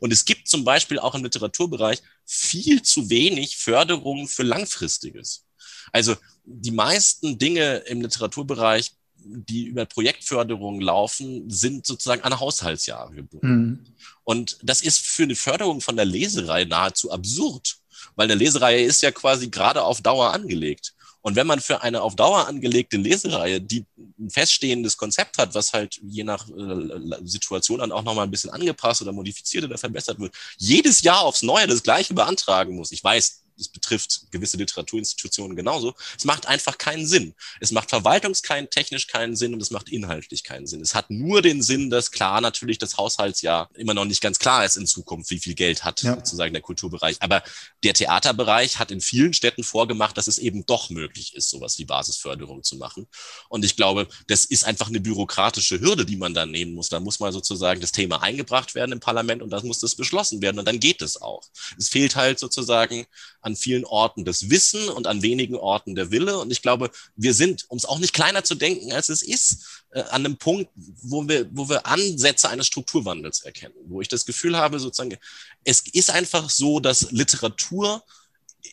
Und 0.00 0.12
es 0.12 0.24
gibt 0.24 0.48
zum 0.48 0.64
Beispiel 0.64 0.98
auch 0.98 1.14
im 1.14 1.24
Literaturbereich 1.24 2.02
viel 2.24 2.82
zu 2.82 3.08
wenig 3.08 3.56
Förderung 3.56 4.28
für 4.28 4.42
Langfristiges. 4.42 5.44
Also 5.92 6.16
die 6.44 6.72
meisten 6.72 7.38
Dinge 7.38 7.76
im 7.86 8.02
Literaturbereich, 8.02 8.92
die 9.18 9.64
über 9.64 9.86
Projektförderung 9.86 10.80
laufen, 10.80 11.48
sind 11.50 11.86
sozusagen 11.86 12.22
an 12.22 12.38
Haushaltsjahre 12.38 13.14
gebunden. 13.14 13.58
Mhm. 13.58 13.86
Und 14.24 14.58
das 14.62 14.82
ist 14.82 15.00
für 15.00 15.22
eine 15.22 15.36
Förderung 15.36 15.80
von 15.80 15.96
der 15.96 16.04
Leserei 16.04 16.64
nahezu 16.64 17.10
absurd 17.10 17.78
weil 18.14 18.24
eine 18.24 18.34
Lesereihe 18.34 18.82
ist 18.82 19.02
ja 19.02 19.10
quasi 19.10 19.48
gerade 19.48 19.82
auf 19.82 20.00
Dauer 20.00 20.32
angelegt. 20.32 20.94
Und 21.26 21.34
wenn 21.34 21.48
man 21.48 21.58
für 21.58 21.82
eine 21.82 22.02
auf 22.02 22.14
Dauer 22.14 22.46
angelegte 22.46 22.96
Lesereihe, 22.96 23.60
die 23.60 23.84
ein 24.16 24.30
feststehendes 24.30 24.96
Konzept 24.96 25.38
hat, 25.38 25.54
was 25.56 25.72
halt 25.72 25.98
je 26.06 26.22
nach 26.22 26.48
äh, 26.48 27.16
Situation 27.24 27.80
dann 27.80 27.90
auch 27.90 28.04
nochmal 28.04 28.28
ein 28.28 28.30
bisschen 28.30 28.50
angepasst 28.50 29.02
oder 29.02 29.10
modifiziert 29.10 29.64
oder 29.64 29.76
verbessert 29.76 30.20
wird, 30.20 30.32
jedes 30.56 31.02
Jahr 31.02 31.22
aufs 31.22 31.42
Neue 31.42 31.66
das 31.66 31.82
Gleiche 31.82 32.14
beantragen 32.14 32.76
muss. 32.76 32.92
Ich 32.92 33.02
weiß, 33.02 33.42
es 33.58 33.68
betrifft 33.68 34.22
gewisse 34.30 34.56
Literaturinstitutionen 34.56 35.56
genauso. 35.56 35.94
Es 36.16 36.24
macht 36.24 36.46
einfach 36.46 36.78
keinen 36.78 37.06
Sinn. 37.06 37.34
Es 37.60 37.70
macht 37.70 37.90
verwaltungstechnisch 37.90 39.06
keinen 39.06 39.36
Sinn 39.36 39.54
und 39.54 39.62
es 39.62 39.70
macht 39.70 39.88
inhaltlich 39.88 40.44
keinen 40.44 40.66
Sinn. 40.66 40.80
Es 40.80 40.94
hat 40.94 41.10
nur 41.10 41.42
den 41.42 41.62
Sinn, 41.62 41.90
dass 41.90 42.10
klar 42.10 42.40
natürlich 42.40 42.78
das 42.78 42.96
Haushaltsjahr 42.96 43.70
immer 43.74 43.94
noch 43.94 44.04
nicht 44.04 44.20
ganz 44.20 44.38
klar 44.38 44.64
ist 44.64 44.76
in 44.76 44.86
Zukunft, 44.86 45.30
wie 45.30 45.38
viel 45.38 45.54
Geld 45.54 45.84
hat 45.84 46.02
ja. 46.02 46.14
sozusagen 46.16 46.52
der 46.52 46.62
Kulturbereich. 46.62 47.16
Aber 47.20 47.42
der 47.82 47.94
Theaterbereich 47.94 48.78
hat 48.78 48.90
in 48.90 49.00
vielen 49.00 49.32
Städten 49.32 49.64
vorgemacht, 49.64 50.16
dass 50.16 50.26
es 50.26 50.38
eben 50.38 50.66
doch 50.66 50.90
möglich 50.90 51.34
ist, 51.34 51.50
sowas 51.50 51.78
wie 51.78 51.84
Basisförderung 51.84 52.62
zu 52.62 52.76
machen. 52.76 53.06
Und 53.48 53.64
ich 53.64 53.76
glaube, 53.76 54.08
das 54.26 54.44
ist 54.44 54.64
einfach 54.64 54.88
eine 54.88 55.00
bürokratische 55.00 55.80
Hürde, 55.80 56.04
die 56.04 56.16
man 56.16 56.34
dann 56.34 56.50
nehmen 56.50 56.74
muss. 56.74 56.88
Da 56.88 57.00
muss 57.00 57.20
mal 57.20 57.32
sozusagen 57.32 57.80
das 57.80 57.92
Thema 57.92 58.22
eingebracht 58.22 58.74
werden 58.74 58.92
im 58.92 59.00
Parlament 59.00 59.42
und 59.42 59.50
dann 59.50 59.66
muss 59.66 59.80
das 59.80 59.94
beschlossen 59.94 60.42
werden 60.42 60.58
und 60.58 60.66
dann 60.66 60.80
geht 60.80 61.02
es 61.02 61.20
auch. 61.20 61.42
Es 61.78 61.88
fehlt 61.88 62.16
halt 62.16 62.38
sozusagen 62.38 63.06
an 63.46 63.54
vielen 63.54 63.84
Orten 63.84 64.24
das 64.24 64.50
Wissen 64.50 64.88
und 64.88 65.06
an 65.06 65.22
wenigen 65.22 65.54
Orten 65.54 65.94
der 65.94 66.10
Wille. 66.10 66.38
Und 66.38 66.50
ich 66.50 66.62
glaube, 66.62 66.90
wir 67.14 67.32
sind, 67.32 67.64
um 67.68 67.78
es 67.78 67.84
auch 67.84 68.00
nicht 68.00 68.12
kleiner 68.12 68.42
zu 68.42 68.56
denken, 68.56 68.92
als 68.92 69.08
es 69.08 69.22
ist, 69.22 69.84
äh, 69.92 70.00
an 70.00 70.26
einem 70.26 70.36
Punkt, 70.36 70.68
wo 70.74 71.26
wir, 71.28 71.48
wo 71.52 71.68
wir 71.68 71.86
Ansätze 71.86 72.48
eines 72.48 72.66
Strukturwandels 72.66 73.42
erkennen, 73.42 73.74
wo 73.86 74.00
ich 74.00 74.08
das 74.08 74.26
Gefühl 74.26 74.56
habe, 74.56 74.80
sozusagen, 74.80 75.16
es 75.62 75.80
ist 75.92 76.10
einfach 76.10 76.50
so, 76.50 76.80
dass 76.80 77.12
Literatur 77.12 78.02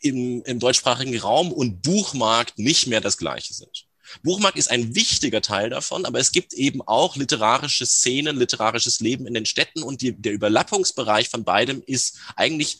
im, 0.01 0.41
im 0.43 0.59
deutschsprachigen 0.59 1.17
Raum 1.19 1.51
und 1.51 1.84
Buchmarkt 1.84 2.57
nicht 2.57 2.88
mehr 2.88 2.99
das 2.99 3.17
Gleiche 3.17 3.53
sind. 3.53 3.86
Buchmarkt 4.24 4.57
ist 4.57 4.71
ein 4.71 4.95
wichtiger 4.95 5.41
Teil 5.41 5.69
davon, 5.69 6.05
aber 6.05 6.19
es 6.19 6.32
gibt 6.32 6.53
eben 6.53 6.82
auch 6.82 7.15
literarische 7.15 7.86
Szenen, 7.86 8.38
literarisches 8.38 8.99
Leben 8.99 9.28
in 9.28 9.34
den 9.34 9.45
Städten 9.45 9.84
und 9.84 10.01
die, 10.01 10.13
der 10.13 10.34
Überlappungsbereich 10.34 11.30
von 11.30 11.43
beidem 11.43 11.84
ist 11.86 12.17
eigentlich 12.36 12.80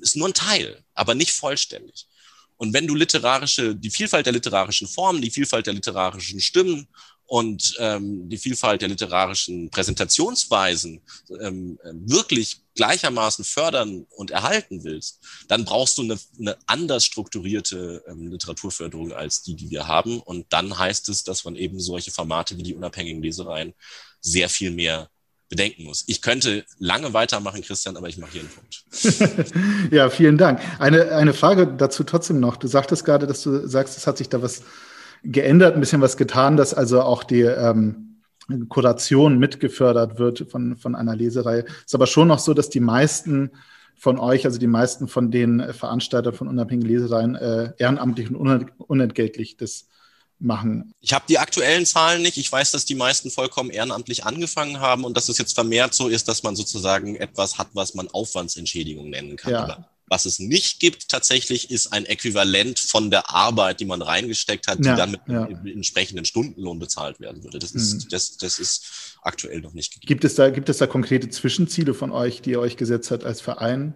ist 0.00 0.16
nur 0.16 0.28
ein 0.28 0.34
Teil, 0.34 0.82
aber 0.94 1.14
nicht 1.14 1.32
vollständig. 1.32 2.06
Und 2.56 2.72
wenn 2.72 2.86
du 2.86 2.94
literarische, 2.94 3.74
die 3.74 3.90
Vielfalt 3.90 4.26
der 4.26 4.32
literarischen 4.32 4.88
Formen, 4.88 5.20
die 5.20 5.30
Vielfalt 5.30 5.66
der 5.66 5.74
literarischen 5.74 6.40
Stimmen 6.40 6.88
und 7.26 7.74
ähm, 7.78 8.28
die 8.28 8.38
Vielfalt 8.38 8.80
der 8.80 8.88
literarischen 8.88 9.68
Präsentationsweisen 9.70 11.02
ähm, 11.40 11.78
wirklich 11.82 12.62
gleichermaßen 12.74 13.44
fördern 13.44 14.06
und 14.10 14.30
erhalten 14.30 14.84
willst, 14.84 15.20
dann 15.48 15.64
brauchst 15.64 15.98
du 15.98 16.02
eine, 16.02 16.18
eine 16.38 16.56
anders 16.66 17.04
strukturierte 17.04 18.02
ähm, 18.08 18.28
Literaturförderung 18.28 19.12
als 19.12 19.42
die, 19.42 19.54
die 19.54 19.70
wir 19.70 19.86
haben. 19.86 20.20
Und 20.20 20.46
dann 20.50 20.78
heißt 20.78 21.08
es, 21.08 21.24
dass 21.24 21.44
man 21.44 21.56
eben 21.56 21.80
solche 21.80 22.10
Formate 22.10 22.56
wie 22.56 22.62
die 22.62 22.74
unabhängigen 22.74 23.22
Lesereien 23.22 23.74
sehr 24.20 24.48
viel 24.48 24.70
mehr 24.70 25.10
bedenken 25.48 25.84
muss. 25.84 26.04
Ich 26.06 26.22
könnte 26.22 26.64
lange 26.78 27.12
weitermachen, 27.12 27.62
Christian, 27.62 27.96
aber 27.96 28.08
ich 28.08 28.18
mache 28.18 28.32
hier 28.32 28.40
einen 28.42 28.50
Punkt. 28.50 29.92
ja, 29.92 30.10
vielen 30.10 30.38
Dank. 30.38 30.60
Eine, 30.78 31.12
eine 31.12 31.34
Frage 31.34 31.66
dazu 31.66 32.04
trotzdem 32.04 32.40
noch. 32.40 32.56
Du 32.56 32.66
sagtest 32.66 33.04
gerade, 33.04 33.26
dass 33.26 33.42
du 33.42 33.66
sagst, 33.68 33.96
es 33.96 34.06
hat 34.06 34.18
sich 34.18 34.28
da 34.28 34.42
was 34.42 34.62
geändert, 35.22 35.74
ein 35.74 35.80
bisschen 35.80 36.00
was 36.00 36.16
getan, 36.16 36.56
dass 36.56 36.74
also 36.74 37.02
auch 37.02 37.24
die 37.24 37.42
ähm, 37.42 38.22
Kuration 38.68 39.38
mitgefördert 39.38 40.18
wird 40.18 40.50
von, 40.50 40.76
von 40.76 40.94
einer 40.94 41.16
Leserei. 41.16 41.64
Ist 41.84 41.94
aber 41.94 42.06
schon 42.06 42.28
noch 42.28 42.38
so, 42.38 42.54
dass 42.54 42.70
die 42.70 42.80
meisten 42.80 43.50
von 43.96 44.18
euch, 44.18 44.44
also 44.44 44.58
die 44.58 44.66
meisten 44.66 45.08
von 45.08 45.30
den 45.30 45.72
Veranstaltern 45.72 46.34
von 46.34 46.48
unabhängigen 46.48 46.92
Lesereien, 46.92 47.34
äh, 47.34 47.72
ehrenamtlich 47.78 48.30
und 48.30 48.66
unentgeltlich 48.78 49.56
das 49.56 49.88
machen. 50.38 50.92
Ich 51.00 51.12
habe 51.12 51.24
die 51.28 51.38
aktuellen 51.38 51.86
Zahlen 51.86 52.22
nicht. 52.22 52.36
Ich 52.36 52.50
weiß, 52.50 52.70
dass 52.70 52.84
die 52.84 52.94
meisten 52.94 53.30
vollkommen 53.30 53.70
ehrenamtlich 53.70 54.24
angefangen 54.24 54.80
haben 54.80 55.04
und 55.04 55.16
dass 55.16 55.28
es 55.28 55.38
jetzt 55.38 55.54
vermehrt 55.54 55.94
so 55.94 56.08
ist, 56.08 56.28
dass 56.28 56.42
man 56.42 56.56
sozusagen 56.56 57.16
etwas 57.16 57.58
hat, 57.58 57.68
was 57.72 57.94
man 57.94 58.08
Aufwandsentschädigung 58.08 59.10
nennen 59.10 59.36
kann. 59.36 59.52
Ja. 59.52 59.88
was 60.08 60.24
es 60.24 60.38
nicht 60.38 60.78
gibt 60.78 61.08
tatsächlich, 61.08 61.70
ist 61.70 61.92
ein 61.92 62.04
Äquivalent 62.04 62.78
von 62.78 63.10
der 63.10 63.30
Arbeit, 63.30 63.80
die 63.80 63.86
man 63.86 64.02
reingesteckt 64.02 64.68
hat, 64.68 64.78
die 64.78 64.88
ja, 64.88 64.94
dann 64.94 65.10
mit 65.12 65.20
ja. 65.26 65.46
entsprechenden 65.46 66.24
Stundenlohn 66.24 66.78
bezahlt 66.78 67.18
werden 67.18 67.42
würde. 67.42 67.58
Das 67.58 67.72
ist, 67.72 67.94
mhm. 67.94 68.08
das, 68.10 68.36
das 68.36 68.58
ist 68.58 69.16
aktuell 69.22 69.60
noch 69.60 69.72
nicht 69.72 69.94
gegeben. 69.94 70.06
Gibt 70.06 70.24
es, 70.24 70.34
da, 70.36 70.50
gibt 70.50 70.68
es 70.68 70.78
da 70.78 70.86
konkrete 70.86 71.28
Zwischenziele 71.28 71.92
von 71.92 72.12
euch, 72.12 72.40
die 72.42 72.50
ihr 72.50 72.60
euch 72.60 72.76
gesetzt 72.76 73.10
habt 73.10 73.24
als 73.24 73.40
Verein? 73.40 73.94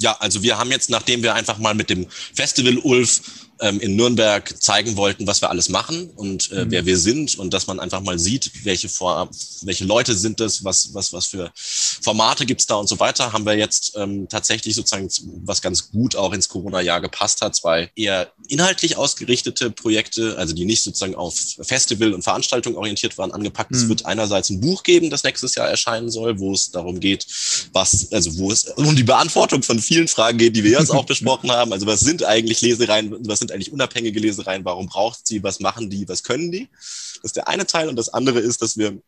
Ja, 0.00 0.16
also 0.18 0.42
wir 0.42 0.58
haben 0.58 0.70
jetzt, 0.70 0.90
nachdem 0.90 1.22
wir 1.22 1.34
einfach 1.34 1.58
mal 1.58 1.74
mit 1.74 1.90
dem 1.90 2.08
Festival 2.08 2.78
Ulf 2.78 3.20
ähm, 3.60 3.80
in 3.80 3.96
Nürnberg 3.96 4.62
zeigen 4.62 4.96
wollten, 4.96 5.26
was 5.26 5.40
wir 5.40 5.50
alles 5.50 5.68
machen 5.68 6.10
und 6.16 6.50
äh, 6.52 6.64
mhm. 6.64 6.70
wer 6.70 6.86
wir 6.86 6.98
sind 6.98 7.38
und 7.38 7.54
dass 7.54 7.66
man 7.66 7.80
einfach 7.80 8.00
mal 8.00 8.18
sieht, 8.18 8.50
welche, 8.64 8.88
Vor 8.88 9.30
welche 9.62 9.84
Leute 9.84 10.14
sind 10.14 10.40
das, 10.40 10.64
was, 10.64 10.92
was, 10.92 11.12
was 11.12 11.26
für 11.26 11.50
Formate 11.54 12.46
gibt's 12.46 12.66
da 12.66 12.74
und 12.76 12.88
so 12.88 12.98
weiter, 12.98 13.32
haben 13.32 13.46
wir 13.46 13.56
jetzt 13.56 13.94
ähm, 13.96 14.28
tatsächlich 14.28 14.74
sozusagen, 14.74 15.08
was 15.44 15.62
ganz 15.62 15.90
gut 15.90 16.16
auch 16.16 16.32
ins 16.32 16.48
Corona-Jahr 16.48 17.00
gepasst 17.00 17.40
hat, 17.40 17.54
zwei 17.54 17.90
eher 17.96 18.32
inhaltlich 18.48 18.96
ausgerichtete 18.96 19.70
Projekte, 19.70 20.36
also 20.36 20.54
die 20.54 20.64
nicht 20.64 20.82
sozusagen 20.82 21.14
auf 21.14 21.34
Festival 21.62 22.12
und 22.12 22.22
Veranstaltung 22.22 22.76
orientiert 22.76 23.16
waren, 23.18 23.32
angepackt. 23.32 23.70
Mhm. 23.70 23.76
Es 23.76 23.88
wird 23.88 24.06
einerseits 24.06 24.50
ein 24.50 24.60
Buch 24.60 24.82
geben, 24.82 25.10
das 25.10 25.22
nächstes 25.22 25.54
Jahr 25.54 25.68
erscheinen 25.68 26.10
soll, 26.10 26.38
wo 26.38 26.52
es 26.52 26.70
darum 26.70 27.00
geht, 27.00 27.26
was, 27.72 28.12
also 28.12 28.36
wo 28.38 28.50
es 28.50 28.64
um 28.64 28.96
die 28.96 29.04
Beantwortung 29.04 29.62
von 29.62 29.78
vielen 29.78 30.08
Fragen 30.08 30.38
geht, 30.38 30.56
die 30.56 30.64
wir 30.64 30.78
jetzt 30.78 30.90
auch 30.90 31.04
besprochen 31.14 31.50
haben. 31.50 31.72
Also 31.72 31.86
was 31.86 32.00
sind 32.00 32.24
eigentlich 32.24 32.60
Lesereien, 32.60 33.14
was 33.26 33.43
sind 33.44 33.52
eigentlich 33.52 33.72
unabhängige 33.72 34.20
Lesereien, 34.20 34.64
warum 34.64 34.86
braucht 34.86 35.26
sie, 35.26 35.42
was 35.42 35.60
machen 35.60 35.90
die, 35.90 36.08
was 36.08 36.22
können 36.22 36.50
die? 36.50 36.68
Das 37.16 37.24
ist 37.24 37.36
der 37.36 37.48
eine 37.48 37.66
Teil. 37.66 37.88
Und 37.88 37.96
das 37.96 38.08
andere 38.08 38.40
ist, 38.40 38.62
dass 38.62 38.76
wir 38.76 39.00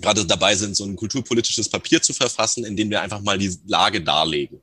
gerade 0.00 0.24
dabei 0.26 0.54
sind, 0.54 0.76
so 0.76 0.84
ein 0.84 0.96
kulturpolitisches 0.96 1.68
Papier 1.68 2.02
zu 2.02 2.12
verfassen, 2.12 2.64
in 2.64 2.76
dem 2.76 2.90
wir 2.90 3.02
einfach 3.02 3.20
mal 3.20 3.38
die 3.38 3.56
Lage 3.66 4.02
darlegen. 4.02 4.62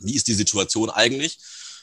Wie 0.00 0.14
ist 0.14 0.28
die 0.28 0.34
Situation 0.34 0.90
eigentlich? 0.90 1.38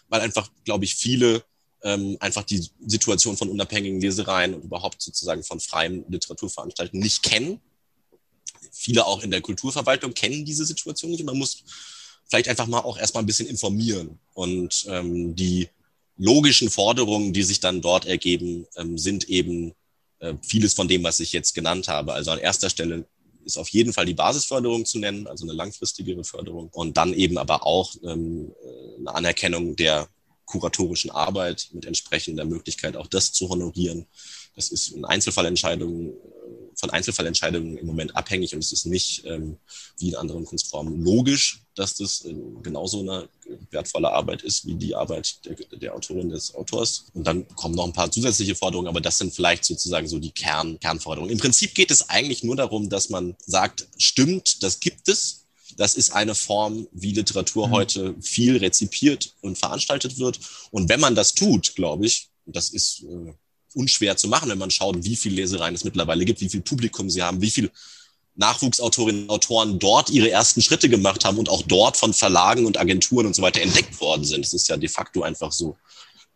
Weil 0.10 0.22
einfach, 0.22 0.50
glaube 0.64 0.86
ich, 0.86 0.96
viele 0.96 1.44
ähm, 1.84 2.18
einfach 2.20 2.44
die 2.44 2.70
Situation 2.86 3.38
von 3.38 3.50
unabhängigen 3.50 4.02
Lesereien 4.02 4.54
und 4.54 4.64
überhaupt 4.64 5.02
sozusagen 5.02 5.44
von 5.44 5.60
freien 5.60 6.06
Literaturveranstaltungen 6.10 7.04
nicht 7.04 7.24
kennen. 7.24 7.60
Viele 8.72 9.06
auch 9.06 9.22
in 9.22 9.32
der 9.32 9.42
Kulturverwaltung 9.42 10.14
kennen 10.14 10.46
diese 10.46 10.66
Situation 10.66 11.12
nicht 11.12 11.20
und 11.22 11.28
man 11.28 11.38
muss 11.38 11.64
vielleicht 12.30 12.50
einfach 12.50 12.68
mal 12.68 12.80
auch 12.80 12.98
erstmal 12.98 13.24
ein 13.24 13.28
bisschen 13.28 13.48
informieren 13.48 14.20
und 14.34 14.86
ähm, 14.90 15.36
die 15.36 15.70
logischen 16.18 16.70
Forderungen, 16.70 17.34
die 17.34 17.44
sich 17.44 17.60
dann 17.60 17.82
dort 17.82 18.06
ergeben, 18.06 18.66
ähm, 18.76 18.98
sind 18.98 19.30
eben 19.30 19.74
äh, 20.20 20.34
vieles 20.42 20.74
von 20.74 20.88
dem, 20.88 21.04
was 21.04 21.20
ich 21.20 21.32
jetzt 21.32 21.54
genannt 21.54 21.88
habe. 21.88 22.14
Also 22.14 22.32
an 22.32 22.40
erster 22.40 22.70
Stelle 22.70 23.06
ist 23.46 23.58
auf 23.58 23.70
jeden 23.70 23.94
Fall 23.94 24.06
die 24.06 24.14
Basisförderung 24.14 24.86
zu 24.86 25.00
nennen, 25.00 25.28
also 25.28 25.46
eine 25.46 25.54
langfristigere 25.54 26.24
Förderung. 26.24 26.70
Und 26.72 26.98
dann 26.98 27.14
eben 27.14 27.38
aber 27.38 27.66
auch 27.66 27.94
ähm, 28.04 28.52
äh, 28.64 29.00
eine 29.00 29.16
Anerkennung 29.16 29.76
der 29.76 30.10
kuratorischen 30.46 31.12
Arbeit 31.12 31.70
mit 31.74 31.86
entsprechender 31.86 32.46
Möglichkeit, 32.46 32.96
auch 32.96 33.08
das 33.08 33.34
zu 33.34 33.50
honorieren. 33.50 34.08
Das 34.56 34.70
ist 34.70 34.90
in 34.90 35.06
Einzelfallentscheidungen 35.06 36.14
von 36.78 36.92
Einzelfallentscheidungen 36.92 37.78
im 37.78 37.86
Moment 37.86 38.16
abhängig 38.16 38.54
und 38.54 38.64
es 38.64 38.72
ist 38.72 38.86
nicht 38.86 39.26
ähm, 39.26 39.58
wie 39.98 40.10
in 40.10 40.16
anderen 40.16 40.46
Kunstformen 40.46 41.04
logisch, 41.04 41.64
dass 41.76 41.96
das 41.96 42.24
äh, 42.26 42.36
genauso 42.62 43.02
eine 43.02 43.28
wertvolle 43.72 44.12
Arbeit 44.12 44.44
ist 44.44 44.66
wie 44.66 44.76
die 44.76 44.96
Arbeit 44.96 45.40
der, 45.46 45.56
der, 45.78 45.96
Autorin 45.96 46.30
des 46.30 46.54
Autors. 46.54 47.06
Und 47.14 47.26
dann 47.26 47.48
kommen 47.56 47.76
noch 47.76 47.86
ein 47.86 47.94
paar 47.94 48.12
zusätzliche 48.12 48.56
Forderungen, 48.56 48.88
aber 48.88 49.02
das 49.02 49.18
sind 49.18 49.34
vielleicht 49.34 49.66
sozusagen 49.66 50.08
so 50.08 50.20
die 50.20 50.32
Kern, 50.32 50.80
Kernforderungen. 50.80 51.32
Im 51.32 51.40
Prinzip 51.40 51.74
geht 51.74 51.92
es 51.92 52.10
eigentlich 52.10 52.44
nur 52.44 52.56
darum, 52.56 52.90
dass 52.90 53.10
man 53.10 53.36
sagt, 53.46 53.88
stimmt, 53.98 54.62
das 54.64 54.80
gibt 54.80 55.08
es. 55.10 55.46
Das 55.78 55.96
ist 55.96 56.12
eine 56.12 56.36
Form, 56.36 56.88
wie 56.92 57.14
Literatur 57.14 57.68
mhm. 57.68 57.72
heute 57.72 58.16
viel 58.22 58.58
rezipiert 58.58 59.34
und 59.42 59.58
veranstaltet 59.58 60.18
wird. 60.20 60.40
Und 60.72 60.90
wenn 60.90 61.00
man 61.00 61.16
das 61.16 61.34
tut, 61.34 61.76
glaube 61.76 62.06
ich, 62.06 62.30
das 62.46 62.70
ist 62.70 63.04
äh, 63.04 63.34
unschwer 63.74 64.18
zu 64.18 64.28
machen, 64.28 64.50
wenn 64.50 64.58
man 64.58 64.72
schaut, 64.72 65.04
wie 65.04 65.16
viel 65.16 65.34
Lesereien 65.34 65.76
es 65.76 65.84
mittlerweile 65.84 66.26
gibt, 66.26 66.42
wie 66.42 66.50
viel 66.50 66.62
Publikum 66.62 67.10
sie 67.10 67.22
haben, 67.22 67.42
wie 67.42 67.52
viel 67.52 67.72
Nachwuchsautorinnen 68.36 69.24
und 69.24 69.30
Autoren 69.30 69.80
dort 69.80 70.10
ihre 70.10 70.30
ersten 70.30 70.62
Schritte 70.62 70.90
gemacht 70.90 71.26
haben 71.26 71.38
und 71.38 71.50
auch 71.50 71.64
dort 71.64 71.98
von 71.98 72.14
Verlagen 72.14 72.66
und 72.66 72.78
Agenturen 72.78 73.26
und 73.26 73.36
so 73.36 73.42
weiter 73.42 73.62
entdeckt 73.62 74.00
worden 74.00 74.24
sind. 74.24 74.46
Das 74.46 74.54
ist 74.54 74.68
ja 74.68 74.78
de 74.78 74.90
facto 74.90 75.24
einfach 75.24 75.52
so 75.52 75.76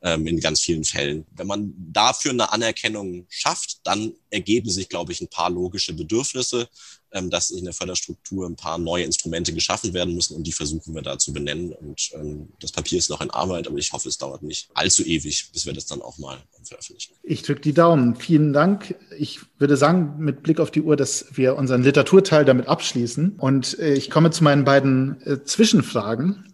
ähm, 0.02 0.28
in 0.28 0.40
ganz 0.40 0.62
vielen 0.62 0.84
Fällen. 0.84 1.26
Wenn 1.36 1.48
man 1.48 1.74
dafür 1.78 2.32
eine 2.32 2.52
Anerkennung 2.52 3.26
schafft, 3.30 3.80
dann 3.84 4.14
ergeben 4.30 4.70
sich, 4.70 4.90
glaube 4.90 5.12
ich, 5.12 5.22
ein 5.22 5.28
paar 5.28 5.50
logische 5.50 5.94
Bedürfnisse, 5.94 6.68
ähm, 7.12 7.30
dass 7.30 7.52
in 7.52 7.66
der 7.66 7.74
Förderstruktur 7.74 8.48
ein 8.48 8.56
paar 8.56 8.78
neue 8.78 9.04
Instrumente 9.04 9.54
geschaffen 9.54 9.94
werden 9.94 10.16
müssen 10.16 10.36
und 10.36 10.44
die 10.44 10.52
versuchen 10.52 10.96
wir 10.96 11.02
da 11.02 11.18
zu 11.18 11.34
benennen. 11.34 11.74
Und 11.74 12.10
ähm, 12.14 12.50
das 12.60 12.72
Papier 12.72 12.98
ist 12.98 13.10
noch 13.10 13.22
in 13.22 13.30
Arbeit, 13.30 13.68
aber 13.68 13.78
ich 13.78 13.92
hoffe, 13.92 14.10
es 14.10 14.18
dauert 14.18 14.44
nicht 14.44 14.70
allzu 14.74 15.04
ewig, 15.04 15.52
bis 15.52 15.66
wir 15.66 15.74
das 15.74 15.86
dann 15.86 16.02
auch 16.02 16.18
mal 16.18 16.38
veröffentlichen. 16.64 17.14
Ich 17.24 17.44
drücke 17.44 17.62
die 17.62 17.74
Daumen. 17.74 18.16
Vielen 18.16 18.54
Dank. 18.54 18.96
Ich 19.18 19.40
würde 19.60 19.78
sagen, 19.78 20.16
mit 20.20 20.42
Blick 20.42 20.60
auf 20.60 20.72
die 20.72 20.82
Uhr, 20.82 20.96
dass 20.96 21.26
wir 21.34 21.56
unseren 21.58 21.84
Literaturteil 21.84 22.46
damit 22.46 22.68
abschließen. 22.68 23.38
Und 23.38 23.78
äh, 23.80 23.94
ich 23.94 24.10
komme 24.10 24.32
zu 24.32 24.44
meinen 24.44 24.64
beiden 24.64 25.22
äh, 25.26 25.44
Zwischenfragen. 25.44 26.51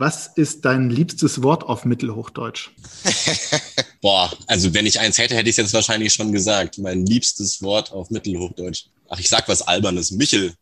Was 0.00 0.30
ist 0.34 0.64
dein 0.64 0.88
liebstes 0.88 1.42
Wort 1.42 1.62
auf 1.62 1.84
Mittelhochdeutsch? 1.84 2.70
Boah, 4.00 4.32
also 4.46 4.72
wenn 4.72 4.86
ich 4.86 4.98
eins 4.98 5.18
hätte, 5.18 5.34
hätte 5.34 5.50
ich 5.50 5.58
es 5.58 5.62
jetzt 5.62 5.74
wahrscheinlich 5.74 6.14
schon 6.14 6.32
gesagt. 6.32 6.78
Mein 6.78 7.04
liebstes 7.04 7.60
Wort 7.60 7.92
auf 7.92 8.08
Mittelhochdeutsch. 8.08 8.86
Ach, 9.10 9.20
ich 9.20 9.28
sag 9.28 9.46
was 9.46 9.60
Albernes. 9.60 10.10
Michel. 10.10 10.54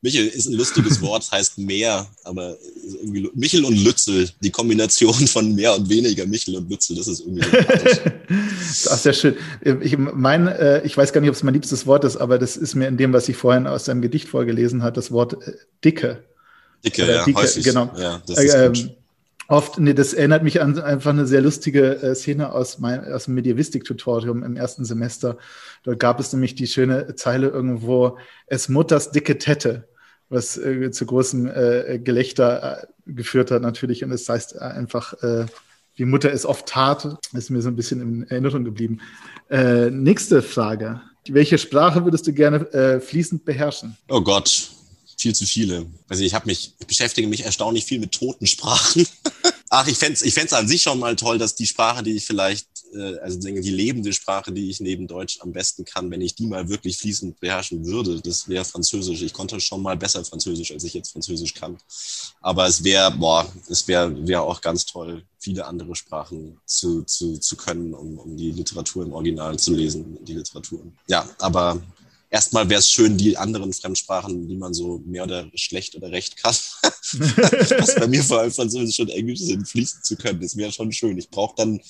Michel 0.00 0.28
ist 0.28 0.46
ein 0.46 0.52
lustiges 0.52 1.02
Wort, 1.02 1.28
heißt 1.28 1.58
mehr, 1.58 2.06
aber 2.22 2.56
irgendwie 3.00 3.28
Michel 3.34 3.64
und 3.64 3.74
Lützel, 3.74 4.30
die 4.40 4.50
Kombination 4.50 5.26
von 5.26 5.56
mehr 5.56 5.74
und 5.74 5.88
weniger 5.88 6.24
Michel 6.24 6.54
und 6.54 6.70
Lützel, 6.70 6.94
das 6.94 7.08
ist 7.08 7.18
irgendwie 7.18 7.50
Das 8.28 8.86
ist 8.86 9.02
sehr 9.02 9.12
schön. 9.12 9.34
Ich 9.80 9.98
meine, 9.98 10.56
äh, 10.56 10.86
ich 10.86 10.96
weiß 10.96 11.12
gar 11.12 11.20
nicht, 11.20 11.30
ob 11.30 11.34
es 11.34 11.42
mein 11.42 11.54
liebstes 11.54 11.88
Wort 11.88 12.04
ist, 12.04 12.16
aber 12.16 12.38
das 12.38 12.56
ist 12.56 12.76
mir 12.76 12.86
in 12.86 12.96
dem, 12.96 13.12
was 13.12 13.28
ich 13.28 13.36
vorhin 13.36 13.66
aus 13.66 13.86
seinem 13.86 14.02
Gedicht 14.02 14.28
vorgelesen 14.28 14.84
hat, 14.84 14.96
das 14.96 15.10
Wort 15.10 15.42
äh, 15.48 15.54
Dicke. 15.84 16.22
Dicke, 16.84 17.06
ja, 17.06 17.24
Dicke, 17.24 17.40
häufig. 17.40 17.64
Genau. 17.64 17.90
Ja, 17.96 18.22
das 18.26 18.38
ist 18.38 18.54
ähm. 18.54 18.90
Oft, 19.48 19.78
nee, 19.78 19.92
das 19.92 20.14
erinnert 20.14 20.42
mich 20.42 20.62
an 20.62 20.78
einfach 20.78 21.10
eine 21.10 21.26
sehr 21.26 21.42
lustige 21.42 22.02
äh, 22.02 22.14
Szene 22.14 22.52
aus, 22.52 22.78
mein, 22.78 23.12
aus 23.12 23.26
dem 23.26 23.34
Medievistik-Tutorium 23.34 24.42
im 24.42 24.56
ersten 24.56 24.86
Semester. 24.86 25.36
Dort 25.82 26.00
gab 26.00 26.18
es 26.18 26.32
nämlich 26.32 26.54
die 26.54 26.66
schöne 26.66 27.14
Zeile 27.16 27.48
irgendwo, 27.48 28.16
es 28.46 28.70
Mutters 28.70 29.10
dicke 29.10 29.36
Tette, 29.36 29.86
was 30.30 30.56
äh, 30.56 30.90
zu 30.92 31.04
großem 31.04 31.46
äh, 31.46 31.98
Gelächter 31.98 32.84
äh, 32.84 33.12
geführt 33.12 33.50
hat 33.50 33.60
natürlich. 33.60 34.02
Und 34.02 34.12
es 34.12 34.24
das 34.24 34.34
heißt 34.34 34.62
einfach, 34.62 35.22
äh, 35.22 35.44
die 35.98 36.06
Mutter 36.06 36.30
ist 36.30 36.46
oft 36.46 36.66
tat, 36.66 37.18
ist 37.34 37.50
mir 37.50 37.60
so 37.60 37.68
ein 37.68 37.76
bisschen 37.76 38.00
in 38.00 38.26
Erinnerung 38.28 38.64
geblieben. 38.64 39.00
Äh, 39.50 39.90
nächste 39.90 40.40
Frage. 40.40 41.02
Welche 41.28 41.58
Sprache 41.58 42.04
würdest 42.04 42.26
du 42.26 42.34
gerne 42.34 43.00
fließend 43.00 43.46
beherrschen? 43.46 43.96
Oh 44.10 44.20
Gott, 44.20 44.68
viel 45.24 45.34
zu 45.34 45.46
viele. 45.46 45.86
Also 46.06 46.22
ich 46.22 46.34
habe 46.34 46.44
mich, 46.44 46.74
ich 46.78 46.86
beschäftige 46.86 47.26
mich 47.26 47.44
erstaunlich 47.46 47.86
viel 47.86 47.98
mit 47.98 48.12
Totensprachen. 48.12 49.06
Ach, 49.70 49.88
ich 49.88 49.96
fände 49.96 50.12
es 50.12 50.22
ich 50.22 50.52
an 50.52 50.68
sich 50.68 50.82
schon 50.82 50.98
mal 50.98 51.16
toll, 51.16 51.38
dass 51.38 51.54
die 51.54 51.66
Sprache, 51.66 52.02
die 52.02 52.12
ich 52.12 52.26
vielleicht, 52.26 52.68
äh, 52.92 53.18
also 53.20 53.38
die 53.38 53.70
lebende 53.70 54.12
Sprache, 54.12 54.52
die 54.52 54.68
ich 54.68 54.80
neben 54.80 55.08
Deutsch 55.08 55.38
am 55.40 55.52
besten 55.52 55.86
kann, 55.86 56.10
wenn 56.10 56.20
ich 56.20 56.34
die 56.34 56.46
mal 56.46 56.68
wirklich 56.68 56.98
fließend 56.98 57.40
beherrschen 57.40 57.86
würde, 57.86 58.20
das 58.20 58.50
wäre 58.50 58.66
Französisch. 58.66 59.22
Ich 59.22 59.32
konnte 59.32 59.58
schon 59.60 59.80
mal 59.80 59.96
besser 59.96 60.22
Französisch, 60.26 60.70
als 60.72 60.84
ich 60.84 60.92
jetzt 60.92 61.12
Französisch 61.12 61.54
kann. 61.54 61.78
Aber 62.42 62.66
es 62.66 62.84
wäre, 62.84 63.10
boah, 63.10 63.50
es 63.70 63.88
wäre 63.88 64.26
wär 64.28 64.42
auch 64.42 64.60
ganz 64.60 64.84
toll, 64.84 65.24
viele 65.38 65.64
andere 65.64 65.94
Sprachen 65.96 66.60
zu, 66.66 67.02
zu, 67.04 67.38
zu 67.38 67.56
können, 67.56 67.94
um, 67.94 68.18
um 68.18 68.36
die 68.36 68.52
Literatur 68.52 69.04
im 69.04 69.12
Original 69.12 69.58
zu 69.58 69.72
lesen, 69.72 70.18
die 70.22 70.34
Literatur. 70.34 70.80
Ja, 71.06 71.26
aber 71.38 71.82
erstmal 72.34 72.68
wäre 72.68 72.80
es 72.80 72.90
schön, 72.90 73.16
die 73.16 73.36
anderen 73.36 73.72
Fremdsprachen, 73.72 74.48
die 74.48 74.56
man 74.56 74.74
so 74.74 75.00
mehr 75.06 75.22
oder 75.22 75.48
schlecht 75.54 75.94
oder 75.94 76.10
recht 76.10 76.36
kann, 76.36 76.52
was 76.82 77.94
bei 77.94 78.08
mir 78.08 78.24
vor 78.24 78.40
allem 78.40 78.50
Französisch 78.50 78.98
und 78.98 79.10
Englisch 79.10 79.38
sind, 79.38 79.68
fließen 79.68 80.02
zu 80.02 80.16
können. 80.16 80.40
Das 80.40 80.56
wäre 80.56 80.72
schon 80.72 80.90
schön. 80.90 81.16
Ich 81.16 81.30
brauche 81.30 81.54
dann, 81.56 81.80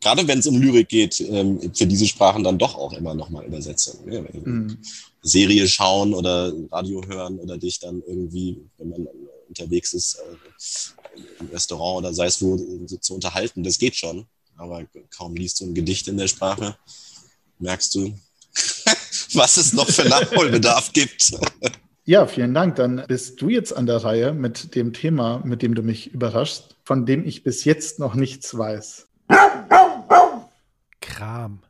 gerade 0.00 0.26
wenn 0.26 0.38
es 0.38 0.46
um 0.46 0.58
Lyrik 0.58 0.88
geht, 0.88 1.20
ähm, 1.20 1.60
für 1.74 1.86
diese 1.86 2.06
Sprachen 2.06 2.42
dann 2.42 2.56
doch 2.56 2.76
auch 2.76 2.94
immer 2.94 3.12
nochmal 3.12 3.44
Übersetzungen. 3.44 4.10
Ja, 4.10 4.22
mhm. 4.22 4.78
Serie 5.20 5.68
schauen 5.68 6.14
oder 6.14 6.50
Radio 6.72 7.06
hören 7.06 7.38
oder 7.38 7.58
dich 7.58 7.78
dann 7.78 8.02
irgendwie, 8.06 8.56
wenn 8.78 8.88
man 8.88 9.06
unterwegs 9.48 9.92
ist, 9.92 10.14
äh, 10.14 11.20
im 11.40 11.48
Restaurant 11.48 11.98
oder 11.98 12.14
sei 12.14 12.24
es 12.24 12.40
wo, 12.40 12.56
so 12.86 12.96
zu 12.96 13.14
unterhalten, 13.14 13.62
das 13.62 13.76
geht 13.76 13.96
schon. 13.96 14.24
Aber 14.56 14.86
kaum 15.14 15.36
liest 15.36 15.60
du 15.60 15.66
ein 15.66 15.74
Gedicht 15.74 16.08
in 16.08 16.16
der 16.16 16.28
Sprache, 16.28 16.76
merkst 17.58 17.94
du, 17.94 18.14
was 19.34 19.56
es 19.56 19.72
noch 19.72 19.88
für 19.88 20.08
Nachholbedarf 20.08 20.92
gibt. 20.92 21.32
Ja, 22.04 22.26
vielen 22.26 22.54
Dank. 22.54 22.76
Dann 22.76 23.04
bist 23.06 23.40
du 23.40 23.48
jetzt 23.48 23.76
an 23.76 23.86
der 23.86 23.98
Reihe 23.98 24.32
mit 24.32 24.74
dem 24.74 24.92
Thema, 24.92 25.42
mit 25.44 25.62
dem 25.62 25.74
du 25.74 25.82
mich 25.82 26.12
überraschst, 26.12 26.76
von 26.84 27.06
dem 27.06 27.24
ich 27.26 27.44
bis 27.44 27.64
jetzt 27.64 27.98
noch 27.98 28.14
nichts 28.14 28.56
weiß. 28.56 29.06
Kram. 31.00 31.60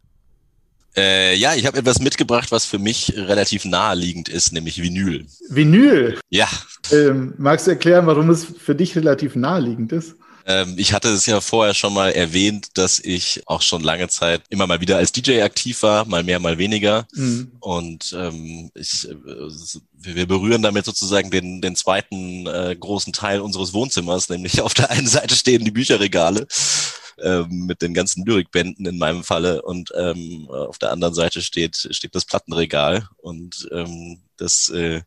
Äh, 0.97 1.37
ja, 1.37 1.55
ich 1.55 1.67
habe 1.67 1.79
etwas 1.79 2.01
mitgebracht, 2.01 2.51
was 2.51 2.65
für 2.65 2.79
mich 2.79 3.13
relativ 3.17 3.65
naheliegend 3.65 4.29
ist, 4.29 4.53
nämlich 4.53 4.83
Vinyl. 4.83 5.27
Vinyl? 5.49 6.19
Ja. 6.31 6.49
Ähm, 6.91 7.35
magst 7.39 7.67
du 7.67 7.73
erklären, 7.73 8.07
warum 8.07 8.29
es 8.31 8.45
für 8.45 8.75
dich 8.75 8.97
relativ 8.97 9.37
naheliegend 9.37 9.93
ist? 9.93 10.17
Ähm, 10.47 10.75
ich 10.77 10.93
hatte 10.93 11.09
es 11.09 11.27
ja 11.27 11.41
vorher 11.41 11.75
schon 11.75 11.95
mal 11.95 12.13
erwähnt, 12.13 12.79
dass 12.79 12.99
ich 12.99 13.43
auch 13.47 13.63
schon 13.63 13.83
lange 13.83 14.09
Zeit 14.09 14.43
immer 14.49 14.67
mal 14.67 14.81
wieder 14.81 14.97
als 14.97 15.13
DJ 15.13 15.43
aktiv 15.43 15.83
war, 15.83 16.05
mal 16.05 16.23
mehr, 16.23 16.39
mal 16.41 16.59
weniger. 16.59 17.07
Mhm. 17.13 17.53
Und 17.61 18.15
ähm, 18.17 18.71
ich, 18.75 19.09
äh, 19.09 19.15
wir 19.93 20.27
berühren 20.27 20.63
damit 20.63 20.85
sozusagen 20.85 21.31
den, 21.31 21.61
den 21.61 21.77
zweiten 21.77 22.47
äh, 22.47 22.77
großen 22.79 23.13
Teil 23.13 23.41
unseres 23.41 23.73
Wohnzimmers, 23.73 24.29
nämlich 24.29 24.61
auf 24.61 24.75
der 24.75 24.91
einen 24.91 25.07
Seite 25.07 25.35
stehen 25.35 25.65
die 25.65 25.71
Bücherregale 25.71 26.47
ähm, 27.23 27.67
mit 27.67 27.83
den 27.83 27.95
ganzen 27.95 28.25
Lyrikbänden 28.25 28.87
in 28.87 28.99
meinem 28.99 29.25
Falle 29.25 29.63
und 29.63 29.93
ähm, 29.97 30.49
auf 30.49 30.79
der 30.79 30.91
anderen 30.91 31.15
Seite 31.15 31.43
steht, 31.43 31.89
steht 31.91 32.15
das 32.15 32.25
Plattenregal 32.25 33.09
und 33.19 33.69
ähm, 33.73 34.23
das 34.37 34.69
äh, 34.71 35.03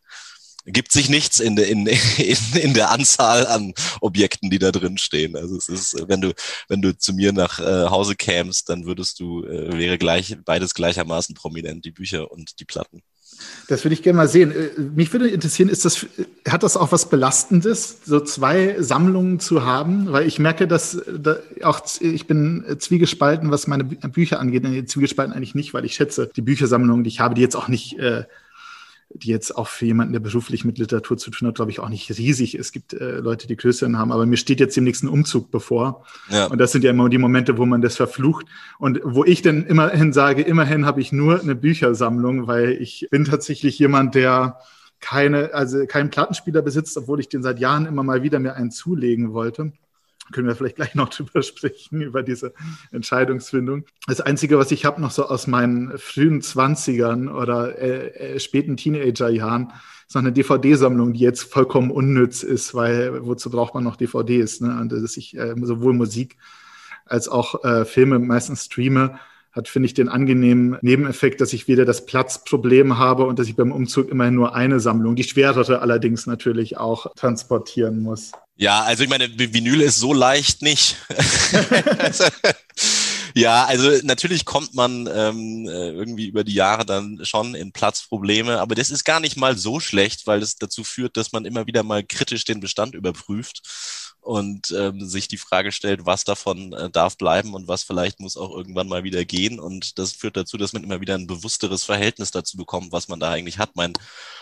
gibt 0.66 0.92
sich 0.92 1.08
nichts 1.08 1.40
in, 1.40 1.56
der 1.56 1.68
in, 1.68 1.86
in, 1.86 2.36
in 2.60 2.74
der 2.74 2.90
Anzahl 2.90 3.46
an 3.46 3.74
Objekten, 4.00 4.50
die 4.50 4.58
da 4.58 4.72
drin 4.72 4.98
stehen. 4.98 5.36
Also 5.36 5.56
es 5.56 5.68
ist, 5.68 6.08
wenn 6.08 6.20
du, 6.20 6.32
wenn 6.68 6.82
du 6.82 6.96
zu 6.96 7.12
mir 7.12 7.32
nach 7.32 7.60
äh, 7.60 7.86
Hause 7.88 8.16
kämst, 8.16 8.68
dann 8.68 8.86
würdest 8.86 9.20
du, 9.20 9.44
äh, 9.44 9.76
wäre 9.76 9.98
gleich, 9.98 10.36
beides 10.44 10.74
gleichermaßen 10.74 11.34
prominent, 11.34 11.84
die 11.84 11.90
Bücher 11.90 12.30
und 12.30 12.60
die 12.60 12.64
Platten. 12.64 13.02
Das 13.68 13.84
würde 13.84 13.94
ich 13.94 14.02
gerne 14.02 14.16
mal 14.18 14.28
sehen. 14.28 14.52
Äh, 14.52 14.80
mich 14.80 15.12
würde 15.12 15.28
interessieren, 15.28 15.68
ist 15.68 15.84
das, 15.84 16.06
hat 16.48 16.62
das 16.62 16.76
auch 16.76 16.92
was 16.92 17.08
Belastendes, 17.08 17.98
so 18.04 18.20
zwei 18.20 18.76
Sammlungen 18.80 19.40
zu 19.40 19.64
haben? 19.64 20.12
Weil 20.12 20.26
ich 20.26 20.38
merke, 20.38 20.68
dass 20.68 21.02
da 21.06 21.38
auch 21.62 21.80
ich 22.00 22.26
bin 22.26 22.64
zwiegespalten, 22.78 23.50
was 23.50 23.66
meine 23.66 23.84
Bücher 23.84 24.40
angeht. 24.40 24.88
Zwiegespalten 24.88 25.34
eigentlich 25.34 25.54
nicht, 25.54 25.74
weil 25.74 25.84
ich 25.84 25.94
schätze 25.94 26.30
die 26.34 26.42
Büchersammlungen, 26.42 27.04
die 27.04 27.08
ich 27.08 27.20
habe, 27.20 27.34
die 27.34 27.42
jetzt 27.42 27.56
auch 27.56 27.68
nicht 27.68 27.98
äh, 27.98 28.24
die 29.10 29.28
jetzt 29.28 29.56
auch 29.56 29.68
für 29.68 29.86
jemanden, 29.86 30.12
der 30.12 30.20
beruflich 30.20 30.64
mit 30.64 30.78
Literatur 30.78 31.16
zu 31.16 31.30
tun 31.30 31.48
hat, 31.48 31.54
glaube 31.54 31.70
ich, 31.70 31.80
auch 31.80 31.88
nicht 31.88 32.10
riesig. 32.10 32.54
Es 32.56 32.72
gibt 32.72 32.94
äh, 32.94 33.18
Leute, 33.18 33.46
die 33.46 33.56
größeren 33.56 33.98
haben, 33.98 34.12
aber 34.12 34.26
mir 34.26 34.36
steht 34.36 34.60
jetzt 34.60 34.76
demnächst 34.76 35.02
ein 35.04 35.08
Umzug 35.08 35.50
bevor. 35.50 36.04
Ja. 36.30 36.46
Und 36.46 36.58
das 36.58 36.72
sind 36.72 36.84
ja 36.84 36.90
immer 36.90 37.08
die 37.08 37.18
Momente, 37.18 37.56
wo 37.58 37.66
man 37.66 37.80
das 37.80 37.96
verflucht. 37.96 38.46
Und 38.78 39.00
wo 39.04 39.24
ich 39.24 39.42
dann 39.42 39.66
immerhin 39.66 40.12
sage, 40.12 40.42
immerhin 40.42 40.86
habe 40.86 41.00
ich 41.00 41.12
nur 41.12 41.40
eine 41.40 41.54
Büchersammlung, 41.54 42.46
weil 42.46 42.72
ich 42.72 43.08
bin 43.10 43.24
tatsächlich 43.24 43.78
jemand, 43.78 44.14
der 44.14 44.58
keine, 45.00 45.52
also 45.54 45.86
keinen 45.86 46.10
Plattenspieler 46.10 46.62
besitzt, 46.62 46.96
obwohl 46.96 47.20
ich 47.20 47.28
den 47.28 47.42
seit 47.42 47.60
Jahren 47.60 47.86
immer 47.86 48.02
mal 48.02 48.22
wieder 48.22 48.38
mir 48.38 48.54
einen 48.54 48.70
zulegen 48.70 49.32
wollte 49.32 49.72
können 50.32 50.46
wir 50.46 50.54
vielleicht 50.54 50.76
gleich 50.76 50.94
noch 50.94 51.08
drüber 51.08 51.42
sprechen, 51.42 52.00
über 52.00 52.22
diese 52.22 52.54
Entscheidungsfindung. 52.92 53.84
Das 54.06 54.20
Einzige, 54.20 54.58
was 54.58 54.70
ich 54.70 54.84
habe 54.84 55.00
noch 55.00 55.10
so 55.10 55.26
aus 55.26 55.46
meinen 55.46 55.98
frühen 55.98 56.42
Zwanzigern 56.42 57.28
oder 57.28 57.78
äh, 57.78 58.34
äh, 58.34 58.40
späten 58.40 58.76
Teenagerjahren, 58.76 59.72
ist 60.06 60.14
noch 60.14 60.22
eine 60.22 60.32
DVD-Sammlung, 60.32 61.14
die 61.14 61.20
jetzt 61.20 61.44
vollkommen 61.44 61.90
unnütz 61.90 62.42
ist, 62.42 62.74
weil 62.74 63.24
wozu 63.26 63.50
braucht 63.50 63.74
man 63.74 63.84
noch 63.84 63.96
DVDs? 63.96 64.60
Ne? 64.60 64.78
Und 64.80 64.92
dass 64.92 65.16
ich 65.16 65.36
äh, 65.36 65.54
sowohl 65.62 65.94
Musik 65.94 66.36
als 67.06 67.28
auch 67.28 67.64
äh, 67.64 67.84
Filme 67.84 68.18
meistens 68.18 68.66
streame, 68.66 69.18
hat, 69.54 69.68
finde 69.68 69.86
ich, 69.86 69.94
den 69.94 70.08
angenehmen 70.08 70.76
Nebeneffekt, 70.82 71.40
dass 71.40 71.52
ich 71.52 71.68
wieder 71.68 71.84
das 71.84 72.06
Platzproblem 72.06 72.98
habe 72.98 73.24
und 73.24 73.38
dass 73.38 73.48
ich 73.48 73.56
beim 73.56 73.72
Umzug 73.72 74.10
immerhin 74.10 74.34
nur 74.34 74.54
eine 74.54 74.80
Sammlung, 74.80 75.14
die 75.14 75.24
schwerere 75.24 75.80
allerdings 75.80 76.26
natürlich 76.26 76.76
auch 76.76 77.14
transportieren 77.14 78.02
muss. 78.02 78.32
Ja, 78.56 78.82
also 78.82 79.04
ich 79.04 79.10
meine, 79.10 79.28
Vinyl 79.36 79.80
ist 79.80 79.98
so 79.98 80.12
leicht 80.12 80.62
nicht. 80.62 80.96
Ja, 83.36 83.64
also 83.64 83.90
natürlich 84.04 84.44
kommt 84.44 84.74
man 84.74 85.08
ähm, 85.12 85.66
äh, 85.66 85.90
irgendwie 85.90 86.28
über 86.28 86.44
die 86.44 86.54
Jahre 86.54 86.86
dann 86.86 87.18
schon 87.24 87.56
in 87.56 87.72
Platzprobleme, 87.72 88.60
aber 88.60 88.76
das 88.76 88.90
ist 88.90 89.02
gar 89.02 89.18
nicht 89.18 89.36
mal 89.36 89.58
so 89.58 89.80
schlecht, 89.80 90.28
weil 90.28 90.40
es 90.40 90.54
dazu 90.54 90.84
führt, 90.84 91.16
dass 91.16 91.32
man 91.32 91.44
immer 91.44 91.66
wieder 91.66 91.82
mal 91.82 92.04
kritisch 92.04 92.44
den 92.44 92.60
Bestand 92.60 92.94
überprüft 92.94 93.62
und 94.24 94.74
ähm, 94.76 95.06
sich 95.06 95.28
die 95.28 95.36
Frage 95.36 95.70
stellt, 95.70 96.06
was 96.06 96.24
davon 96.24 96.72
äh, 96.72 96.90
darf 96.90 97.18
bleiben 97.18 97.54
und 97.54 97.68
was 97.68 97.82
vielleicht 97.82 98.20
muss 98.20 98.36
auch 98.36 98.56
irgendwann 98.56 98.88
mal 98.88 99.04
wieder 99.04 99.24
gehen. 99.24 99.60
Und 99.60 99.98
das 99.98 100.12
führt 100.12 100.36
dazu, 100.36 100.56
dass 100.56 100.72
man 100.72 100.82
immer 100.82 101.00
wieder 101.00 101.14
ein 101.14 101.26
bewussteres 101.26 101.84
Verhältnis 101.84 102.30
dazu 102.30 102.56
bekommt, 102.56 102.90
was 102.90 103.08
man 103.08 103.20
da 103.20 103.30
eigentlich 103.30 103.58
hat. 103.58 103.76
Mein 103.76 103.92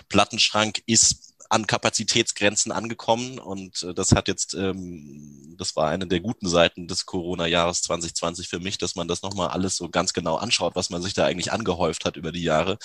Plattenschrank 0.09 0.83
ist 0.87 1.32
an 1.53 1.67
Kapazitätsgrenzen 1.67 2.73
angekommen 2.73 3.39
und 3.39 3.83
äh, 3.83 3.93
das 3.93 4.13
hat 4.13 4.27
jetzt, 4.27 4.55
ähm, 4.55 5.55
das 5.59 5.77
war 5.77 5.91
eine 5.91 6.07
der 6.07 6.21
guten 6.21 6.49
Seiten 6.49 6.89
des 6.89 7.05
Corona-Jahres 7.05 7.83
2020 7.83 8.49
für 8.49 8.59
mich, 8.59 8.79
dass 8.79 8.95
man 8.97 9.07
das 9.07 9.21
nochmal 9.21 9.49
alles 9.49 9.77
so 9.77 9.91
ganz 9.91 10.15
genau 10.15 10.37
anschaut, 10.37 10.75
was 10.77 10.89
man 10.89 11.03
sich 11.03 11.13
da 11.13 11.27
eigentlich 11.27 11.53
angehäuft 11.53 12.07
hat 12.07 12.17
über 12.17 12.33
die 12.33 12.43
Jahre. 12.43 12.79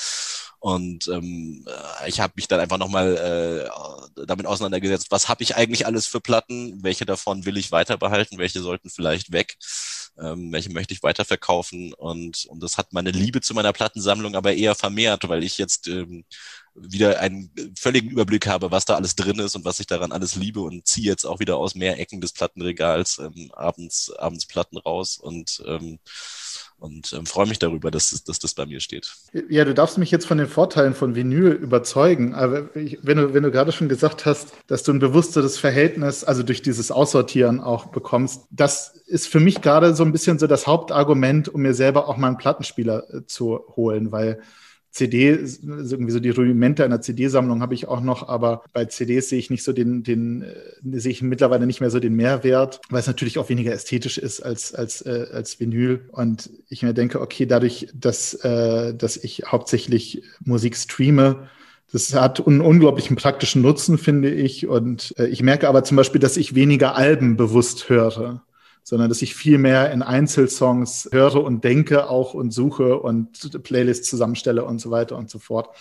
Und 0.59 1.07
ähm, 1.07 1.65
äh, 1.65 2.09
ich 2.09 2.19
habe 2.19 2.33
mich 2.35 2.49
dann 2.49 2.59
einfach 2.59 2.77
nochmal 2.77 3.69
äh, 4.17 4.25
damit 4.25 4.45
auseinandergesetzt, 4.45 5.11
was 5.11 5.29
habe 5.29 5.43
ich 5.43 5.55
eigentlich 5.55 5.85
alles 5.85 6.05
für 6.05 6.19
Platten, 6.19 6.83
welche 6.83 7.05
davon 7.05 7.45
will 7.45 7.55
ich 7.55 7.71
weiterbehalten, 7.71 8.37
welche 8.37 8.59
sollten 8.59 8.89
vielleicht 8.89 9.31
weg, 9.31 9.55
ähm, 10.19 10.51
welche 10.51 10.71
möchte 10.71 10.93
ich 10.93 11.03
weiterverkaufen 11.03 11.93
und, 11.93 12.45
und 12.49 12.61
das 12.61 12.77
hat 12.77 12.91
meine 12.91 13.11
Liebe 13.11 13.39
zu 13.39 13.53
meiner 13.53 13.71
Plattensammlung 13.71 14.35
aber 14.35 14.53
eher 14.55 14.75
vermehrt, 14.75 15.29
weil 15.29 15.43
ich 15.43 15.57
jetzt 15.57 15.87
ähm, 15.87 16.25
wieder 16.79 17.19
einen 17.19 17.49
völligen 17.77 18.09
Überblick 18.09 18.47
habe, 18.47 18.71
was 18.71 18.85
da 18.85 18.95
alles 18.95 19.15
drin 19.15 19.39
ist 19.39 19.55
und 19.55 19.65
was 19.65 19.79
ich 19.79 19.87
daran 19.87 20.11
alles 20.11 20.35
liebe 20.35 20.61
und 20.61 20.87
ziehe 20.87 21.07
jetzt 21.07 21.25
auch 21.25 21.39
wieder 21.39 21.57
aus 21.57 21.75
mehr 21.75 21.99
Ecken 21.99 22.21
des 22.21 22.33
Plattenregals 22.33 23.19
ähm, 23.19 23.51
abends, 23.53 24.11
abends 24.17 24.45
Platten 24.45 24.77
raus 24.77 25.17
und, 25.17 25.63
ähm, 25.65 25.99
und 26.77 27.13
ähm, 27.13 27.25
freue 27.25 27.47
mich 27.47 27.59
darüber, 27.59 27.89
dass, 27.89 28.23
dass 28.23 28.39
das 28.39 28.53
bei 28.53 28.65
mir 28.65 28.79
steht. 28.79 29.11
Ja, 29.49 29.65
du 29.65 29.73
darfst 29.73 29.97
mich 29.97 30.11
jetzt 30.11 30.27
von 30.27 30.37
den 30.37 30.47
Vorteilen 30.47 30.93
von 30.93 31.15
Vinyl 31.15 31.51
überzeugen, 31.51 32.35
aber 32.35 32.75
ich, 32.75 32.99
wenn, 33.01 33.17
du, 33.17 33.33
wenn 33.33 33.43
du 33.43 33.51
gerade 33.51 33.71
schon 33.71 33.89
gesagt 33.89 34.25
hast, 34.25 34.53
dass 34.67 34.83
du 34.83 34.93
ein 34.93 34.99
bewussteres 34.99 35.57
Verhältnis, 35.57 36.23
also 36.23 36.43
durch 36.43 36.61
dieses 36.61 36.91
Aussortieren 36.91 37.59
auch 37.59 37.87
bekommst, 37.87 38.43
das 38.51 38.95
ist 39.07 39.27
für 39.27 39.39
mich 39.39 39.61
gerade 39.61 39.95
so 39.95 40.03
ein 40.03 40.11
bisschen 40.11 40.37
so 40.37 40.47
das 40.47 40.67
Hauptargument, 40.67 41.49
um 41.49 41.61
mir 41.61 41.73
selber 41.73 42.07
auch 42.07 42.17
mal 42.17 42.27
einen 42.27 42.37
Plattenspieler 42.37 43.13
äh, 43.13 43.25
zu 43.25 43.63
holen, 43.75 44.11
weil 44.11 44.41
CD, 44.97 45.37
irgendwie 45.63 46.11
so 46.11 46.19
die 46.19 46.31
Rudimente 46.31 46.83
einer 46.83 47.01
CD-Sammlung 47.01 47.61
habe 47.61 47.75
ich 47.75 47.87
auch 47.87 48.01
noch, 48.01 48.27
aber 48.27 48.63
bei 48.73 48.85
CDs 48.85 49.29
sehe 49.29 49.37
ich 49.37 49.51
nicht 49.51 49.63
so 49.63 49.71
den, 49.71 50.01
den 50.01 50.41
äh, 50.41 50.99
sehe 50.99 51.11
ich 51.11 51.21
mittlerweile 51.21 51.67
nicht 51.67 51.81
mehr 51.81 51.91
so 51.91 51.99
den 51.99 52.15
Mehrwert, 52.15 52.81
weil 52.89 52.99
es 52.99 53.07
natürlich 53.07 53.37
auch 53.37 53.47
weniger 53.49 53.71
ästhetisch 53.71 54.17
ist 54.17 54.41
als, 54.41 54.73
als, 54.73 55.03
äh, 55.03 55.27
als 55.31 55.59
Vinyl. 55.59 56.09
Und 56.11 56.49
ich 56.67 56.81
mir 56.81 56.95
denke, 56.95 57.21
okay, 57.21 57.45
dadurch, 57.45 57.89
dass, 57.93 58.33
äh, 58.43 58.95
dass 58.95 59.17
ich 59.17 59.43
hauptsächlich 59.45 60.23
Musik 60.43 60.75
streame, 60.75 61.47
das 61.91 62.13
hat 62.15 62.45
einen 62.45 62.61
unglaublichen 62.61 63.15
praktischen 63.15 63.61
Nutzen, 63.61 63.99
finde 63.99 64.31
ich. 64.31 64.67
Und 64.67 65.13
äh, 65.19 65.27
ich 65.27 65.43
merke 65.43 65.69
aber 65.69 65.83
zum 65.83 65.95
Beispiel, 65.95 66.19
dass 66.19 66.37
ich 66.37 66.55
weniger 66.55 66.95
Alben 66.95 67.37
bewusst 67.37 67.87
höre 67.87 68.41
sondern 68.87 69.09
dass 69.09 69.21
ich 69.21 69.35
viel 69.35 69.57
mehr 69.57 69.91
in 69.91 70.01
Einzelsongs 70.01 71.09
höre 71.11 71.43
und 71.43 71.65
denke 71.65 72.09
auch 72.09 72.33
und 72.33 72.51
suche 72.51 72.97
und 72.97 73.61
Playlists 73.61 74.09
zusammenstelle 74.09 74.63
und 74.63 74.79
so 74.79 74.91
weiter 74.91 75.17
und 75.17 75.29
so 75.29 75.39
fort. 75.39 75.75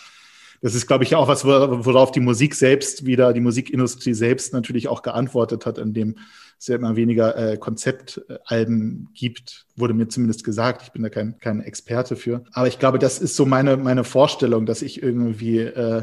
Das 0.61 0.75
ist, 0.75 0.89
glaube 0.89 1.05
ich, 1.05 1.15
auch 1.15 1.29
was, 1.29 1.45
worauf 1.45 2.11
die 2.11 2.19
Musik 2.19 2.57
selbst 2.57 3.07
wieder, 3.07 3.33
die 3.33 3.41
Musikindustrie 3.41 4.13
selbst 4.13 4.53
natürlich 4.53 4.89
auch 4.89 5.03
geantwortet 5.03 5.67
hat, 5.67 5.79
indem 5.79 6.17
es 6.59 6.67
ja 6.67 6.75
immer 6.75 6.97
weniger 6.97 7.37
äh, 7.37 7.57
Konzeptalben 7.59 9.09
gibt, 9.15 9.67
wurde 9.77 9.95
mir 9.95 10.09
zumindest 10.09 10.43
gesagt. 10.43 10.83
Ich 10.83 10.91
bin 10.91 11.05
da 11.05 11.09
kein, 11.09 11.39
kein 11.39 11.61
Experte 11.61 12.17
für. 12.17 12.43
Aber 12.51 12.67
ich 12.67 12.81
glaube, 12.81 12.99
das 12.99 13.21
ist 13.21 13.37
so 13.37 13.47
meine, 13.47 13.77
meine 13.77 14.03
Vorstellung, 14.03 14.67
dass 14.67 14.83
ich 14.83 15.01
irgendwie 15.01 15.61
äh, 15.61 16.03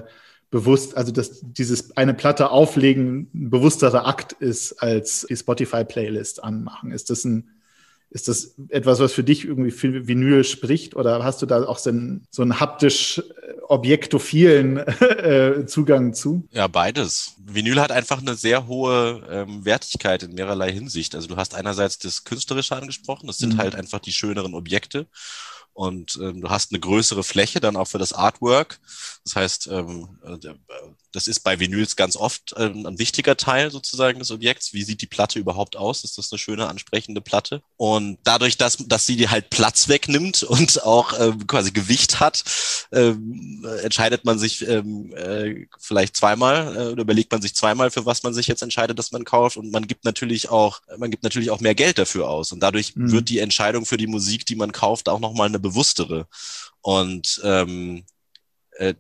bewusst, 0.54 0.96
also 0.96 1.12
dass 1.12 1.42
dieses 1.42 1.98
eine 1.98 2.14
Platte 2.14 2.52
auflegen 2.52 3.28
ein 3.34 3.50
bewussterer 3.50 4.06
Akt 4.06 4.34
ist 4.34 4.74
als 4.74 5.26
die 5.28 5.36
Spotify-Playlist 5.36 6.44
anmachen. 6.44 6.92
Ist 6.92 7.10
das 7.10 7.26
ein, 7.26 7.50
ist 8.12 8.28
das 8.28 8.54
etwas, 8.70 9.00
was 9.00 9.14
für 9.14 9.24
dich 9.24 9.46
irgendwie 9.46 9.72
für 9.72 10.08
Vinyl 10.08 10.44
spricht 10.44 10.96
oder 10.96 11.24
hast 11.24 11.42
du 11.42 11.48
da 11.48 11.64
auch 11.66 11.80
so 11.80 11.90
einen, 11.90 12.28
so 12.30 12.44
einen 12.44 12.60
haptisch 12.60 13.18
äh, 13.18 13.62
objektophilen 13.68 14.78
äh, 15.00 15.66
Zugang 15.66 16.14
zu? 16.14 16.48
Ja, 16.52 16.68
beides. 16.68 17.34
Vinyl 17.44 17.82
hat 17.82 17.92
einfach 17.92 18.22
eine 18.22 18.36
sehr 18.36 18.68
hohe 18.68 19.24
ähm, 19.32 19.66
Wertigkeit 19.66 20.22
in 20.22 20.36
mehrerlei 20.36 20.72
Hinsicht. 20.72 21.16
Also 21.16 21.28
du 21.28 21.36
hast 21.36 21.56
einerseits 21.56 21.98
das 21.98 22.26
Künstlerische 22.26 22.76
angesprochen, 22.76 23.26
das 23.26 23.40
sind 23.40 23.56
mhm. 23.56 23.58
halt 23.58 23.74
einfach 23.74 23.98
die 23.98 24.14
schöneren 24.14 24.54
Objekte 24.54 25.08
und 25.74 26.20
ähm, 26.22 26.42
du 26.42 26.50
hast 26.50 26.72
eine 26.72 26.80
größere 26.80 27.24
Fläche 27.24 27.60
dann 27.60 27.76
auch 27.76 27.88
für 27.88 27.98
das 27.98 28.14
Artwork. 28.14 28.80
Das 29.24 29.36
heißt, 29.36 29.68
ähm, 29.68 30.20
äh, 30.24 30.38
das 31.14 31.28
ist 31.28 31.42
bei 31.42 31.60
Vinyls 31.60 31.96
ganz 31.96 32.16
oft 32.16 32.56
ähm, 32.58 32.88
ein 32.88 32.98
wichtiger 32.98 33.38
Teil 33.38 33.70
sozusagen 33.70 34.18
des 34.18 34.32
Objekts. 34.32 34.74
Wie 34.74 34.84
sieht 34.84 35.02
die 35.02 35.08
Platte 35.08 35.38
überhaupt 35.38 35.76
aus? 35.76 36.04
Ist 36.04 36.18
das 36.18 36.32
eine 36.32 36.40
schöne, 36.40 36.68
ansprechende 36.68 37.22
Platte? 37.22 37.62
Und 37.78 38.18
dadurch, 38.24 38.58
dass, 38.58 38.78
dass 38.78 39.06
sie 39.06 39.16
dir 39.16 39.30
halt 39.30 39.52
Platz 39.52 39.88
wegnimmt 39.88 40.42
und 40.44 40.84
auch 40.84 41.14
ähm, 41.20 41.46
quasi 41.46 41.72
Gewicht 41.72 42.20
hat, 42.20 42.44
ähm, 42.92 43.66
entscheidet 43.84 44.26
man 44.26 44.40
sich 44.40 44.68
ähm, 44.68 45.14
äh, 45.16 45.68
vielleicht 45.80 46.18
zweimal 46.18 46.76
äh, 46.76 46.92
oder 46.92 47.04
überlegt 47.04 47.32
man 47.32 47.44
sich 47.44 47.54
zweimal, 47.54 47.92
für 47.92 48.08
was 48.08 48.24
man 48.24 48.34
sich 48.34 48.48
jetzt 48.48 48.64
entscheidet, 48.64 48.98
dass 48.98 49.12
man 49.12 49.24
kauft. 49.24 49.56
Und 49.58 49.72
man 49.72 49.86
gibt 49.86 50.06
natürlich 50.06 50.50
auch, 50.50 50.82
man 50.98 51.12
gibt 51.12 51.24
natürlich 51.24 51.52
auch 51.52 51.60
mehr 51.60 51.76
Geld 51.76 52.00
dafür 52.00 52.28
aus. 52.28 52.52
Und 52.52 52.60
dadurch 52.60 52.96
mhm. 52.96 53.12
wird 53.12 53.30
die 53.30 53.38
Entscheidung 53.38 53.86
für 53.86 53.98
die 53.98 54.08
Musik, 54.08 54.48
die 54.48 54.56
man 54.56 54.72
kauft, 54.72 55.08
auch 55.10 55.20
nochmal 55.20 55.48
eine 55.48 55.60
bewusstere. 55.60 56.28
Und 56.82 57.40
ähm, 57.44 58.04
äh, 58.72 58.96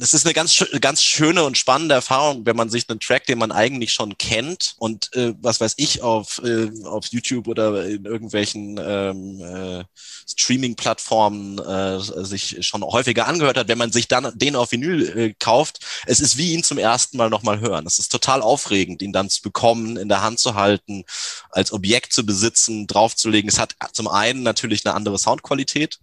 das 0.00 0.14
ist 0.14 0.24
eine 0.24 0.32
ganz, 0.32 0.64
ganz 0.80 1.02
schöne 1.02 1.44
und 1.44 1.58
spannende 1.58 1.94
Erfahrung, 1.94 2.46
wenn 2.46 2.56
man 2.56 2.70
sich 2.70 2.88
einen 2.88 3.00
Track, 3.00 3.26
den 3.26 3.38
man 3.38 3.52
eigentlich 3.52 3.92
schon 3.92 4.16
kennt 4.16 4.74
und 4.78 5.14
äh, 5.14 5.34
was 5.42 5.60
weiß 5.60 5.74
ich, 5.76 6.00
auf, 6.00 6.40
äh, 6.42 6.70
auf 6.84 7.06
YouTube 7.08 7.46
oder 7.48 7.84
in 7.84 8.06
irgendwelchen 8.06 8.80
ähm, 8.82 9.40
äh, 9.40 9.84
Streaming-Plattformen 10.26 11.58
äh, 11.58 12.00
sich 12.00 12.66
schon 12.66 12.82
häufiger 12.82 13.28
angehört 13.28 13.58
hat, 13.58 13.68
wenn 13.68 13.76
man 13.76 13.92
sich 13.92 14.08
dann 14.08 14.32
den 14.34 14.56
auf 14.56 14.72
Vinyl 14.72 15.18
äh, 15.18 15.34
kauft, 15.38 15.80
es 16.06 16.20
ist 16.20 16.38
wie 16.38 16.54
ihn 16.54 16.64
zum 16.64 16.78
ersten 16.78 17.18
Mal 17.18 17.28
nochmal 17.28 17.60
hören. 17.60 17.86
Es 17.86 17.98
ist 17.98 18.10
total 18.10 18.40
aufregend, 18.40 19.02
ihn 19.02 19.12
dann 19.12 19.28
zu 19.28 19.42
bekommen, 19.42 19.98
in 19.98 20.08
der 20.08 20.22
Hand 20.22 20.40
zu 20.40 20.54
halten, 20.54 21.04
als 21.50 21.72
Objekt 21.72 22.14
zu 22.14 22.24
besitzen, 22.24 22.86
draufzulegen. 22.86 23.50
Es 23.50 23.58
hat 23.58 23.76
zum 23.92 24.08
einen 24.08 24.42
natürlich 24.42 24.86
eine 24.86 24.94
andere 24.94 25.18
Soundqualität 25.18 25.98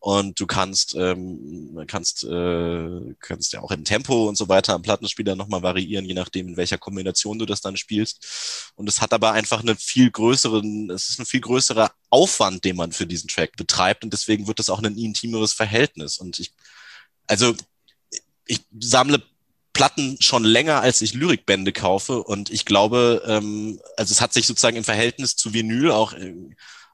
und 0.00 0.38
du 0.38 0.46
kannst, 0.46 0.94
ähm, 0.94 1.84
kannst, 1.88 2.24
äh, 2.24 3.14
kannst 3.20 3.52
ja 3.52 3.60
auch 3.60 3.72
im 3.72 3.84
Tempo 3.84 4.28
und 4.28 4.36
so 4.36 4.48
weiter 4.48 4.74
am 4.74 4.82
Plattenspieler 4.82 5.34
nochmal 5.34 5.62
variieren, 5.62 6.04
je 6.04 6.14
nachdem, 6.14 6.48
in 6.48 6.56
welcher 6.56 6.78
Kombination 6.78 7.38
du 7.38 7.46
das 7.46 7.60
dann 7.60 7.76
spielst. 7.76 8.72
Und 8.76 8.88
es 8.88 9.00
hat 9.00 9.12
aber 9.12 9.32
einfach 9.32 9.60
einen 9.60 9.76
viel 9.76 10.10
größeren, 10.10 10.90
es 10.90 11.08
ist 11.10 11.18
ein 11.18 11.26
viel 11.26 11.40
größerer 11.40 11.90
Aufwand, 12.10 12.64
den 12.64 12.76
man 12.76 12.92
für 12.92 13.06
diesen 13.06 13.28
Track 13.28 13.56
betreibt 13.56 14.04
und 14.04 14.12
deswegen 14.12 14.46
wird 14.46 14.60
das 14.60 14.70
auch 14.70 14.82
ein 14.82 14.96
intimeres 14.96 15.52
Verhältnis. 15.52 16.18
Und 16.18 16.38
ich, 16.38 16.52
also 17.26 17.54
ich 18.46 18.60
sammle 18.78 19.22
Platten 19.78 20.16
schon 20.20 20.42
länger, 20.42 20.80
als 20.80 21.02
ich 21.02 21.14
Lyrikbände 21.14 21.72
kaufe. 21.72 22.22
Und 22.22 22.50
ich 22.50 22.64
glaube, 22.64 23.22
ähm, 23.26 23.80
also 23.96 24.10
es 24.10 24.20
hat 24.20 24.32
sich 24.32 24.46
sozusagen 24.46 24.76
im 24.76 24.82
Verhältnis 24.82 25.36
zu 25.36 25.54
Vinyl 25.54 25.92
auch 25.92 26.14
äh, 26.14 26.34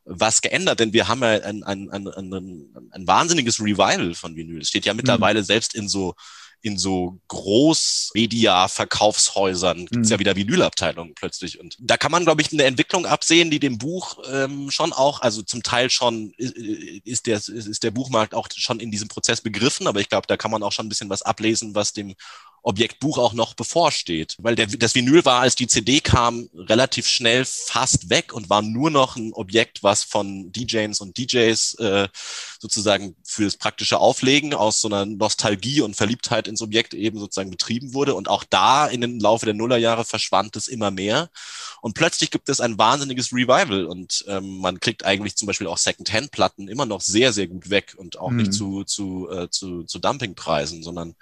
was 0.05 0.43
geändert, 0.43 0.81
denn 0.81 0.93
wir 0.93 1.09
haben 1.09 1.23
ja 1.23 1.43
ein, 1.43 1.63
ein, 1.63 1.91
ein, 1.91 2.09
ein, 2.09 2.89
ein 2.91 3.07
wahnsinniges 3.07 3.61
Revival 3.61 4.15
von 4.15 4.37
Vinyl. 4.37 4.61
Es 4.61 4.69
steht 4.69 4.85
ja 4.85 4.95
mittlerweile 4.95 5.41
mhm. 5.41 5.45
selbst 5.45 5.75
in 5.75 5.89
so 5.89 6.15
in 6.65 6.77
so 6.79 7.21
Großmedia-Verkaufshäusern 7.29 9.85
gibt's 9.85 10.09
mhm. 10.09 10.13
ja 10.13 10.19
wieder 10.19 10.35
Vinylabteilungen 10.35 11.15
plötzlich. 11.15 11.61
Und 11.61 11.77
da 11.79 11.99
kann 11.99 12.11
man, 12.11 12.25
glaube 12.25 12.41
ich, 12.41 12.51
eine 12.55 12.65
Entwicklung 12.65 13.05
absehen, 13.05 13.51
die 13.51 13.61
dem 13.61 13.77
Buch 13.77 14.17
ähm, 14.33 14.71
schon 14.71 14.95
auch, 14.95 15.21
also 15.21 15.43
zum 15.43 15.63
Teil 15.63 15.91
schon 15.91 16.33
ist 16.39 17.27
der, 17.27 17.37
ist 17.37 17.83
der 17.83 17.91
Buchmarkt 17.91 18.35
auch 18.35 18.49
schon 18.57 18.81
in 18.81 18.91
diesem 18.91 19.09
Prozess 19.09 19.43
begriffen, 19.43 19.87
aber 19.87 20.01
ich 20.01 20.09
glaube, 20.09 20.27
da 20.27 20.39
kann 20.39 20.51
man 20.51 20.63
auch 20.63 20.73
schon 20.73 20.87
ein 20.87 20.89
bisschen 20.89 21.11
was 21.11 21.21
ablesen, 21.21 21.75
was 21.75 21.93
dem 21.93 22.15
Objekt 22.65 22.99
Buch 22.99 23.19
auch 23.19 23.35
noch 23.35 23.55
bevorsteht. 23.55 24.37
Weil 24.39 24.57
der, 24.57 24.67
das 24.67 24.95
Vinyl 24.95 25.25
war, 25.25 25.43
als 25.43 25.55
die 25.55 25.67
CD 25.67 26.01
kam, 26.01 26.49
relativ 26.55 27.07
schnell 27.07 27.45
fast 27.45 28.09
weg 28.09 28.33
und 28.33 28.49
war 28.49 28.63
nur 28.63 28.91
noch 28.91 29.17
ein 29.17 29.33
Objekt, 29.35 29.83
was 29.83 30.03
von 30.03 30.51
DJs 30.51 30.99
und 31.01 31.17
DJs 31.19 31.75
äh, 31.75 32.09
sozusagen 32.65 33.15
für 33.23 33.45
das 33.45 33.59
praktische 33.59 33.99
Auflegen 33.99 34.55
aus 34.55 34.81
so 34.81 34.89
einer 34.89 35.05
Nostalgie 35.05 35.83
und 35.83 35.97
Verliebtheit 35.97 36.49
ins 36.49 36.63
Objekt 36.63 36.95
eben 36.95 37.19
sozusagen 37.19 37.51
betrieben 37.51 37.93
wurde. 37.93 38.15
Und 38.15 38.27
auch 38.27 38.43
da 38.43 38.87
in 38.87 39.03
den 39.03 39.21
Laufe 39.21 39.45
der 39.45 39.53
Nullerjahre 39.55 40.07
verschwand 40.07 40.57
es 40.57 40.67
immer 40.67 40.91
mehr. 40.91 41.29
Und 41.83 41.93
plötzlich 41.93 42.31
gibt 42.31 42.49
es 42.49 42.61
ein 42.61 42.79
wahnsinniges 42.79 43.35
Revival 43.35 43.85
und 43.85 44.25
ähm, 44.29 44.61
man 44.61 44.81
kriegt 44.81 45.05
eigentlich 45.05 45.37
zum 45.37 45.45
Beispiel 45.45 45.67
auch 45.67 45.77
Second-Hand-Platten 45.77 46.69
immer 46.69 46.87
noch 46.87 47.03
sehr, 47.03 47.35
sehr 47.35 47.49
gut 47.49 47.69
weg 47.69 47.97
und 47.99 48.19
auch 48.19 48.31
mhm. 48.31 48.39
nicht 48.39 48.55
zu, 48.55 48.85
zu, 48.85 49.29
äh, 49.31 49.51
zu, 49.51 49.83
zu 49.83 49.99
Dumpingpreisen, 49.99 50.83
sondern 50.83 51.17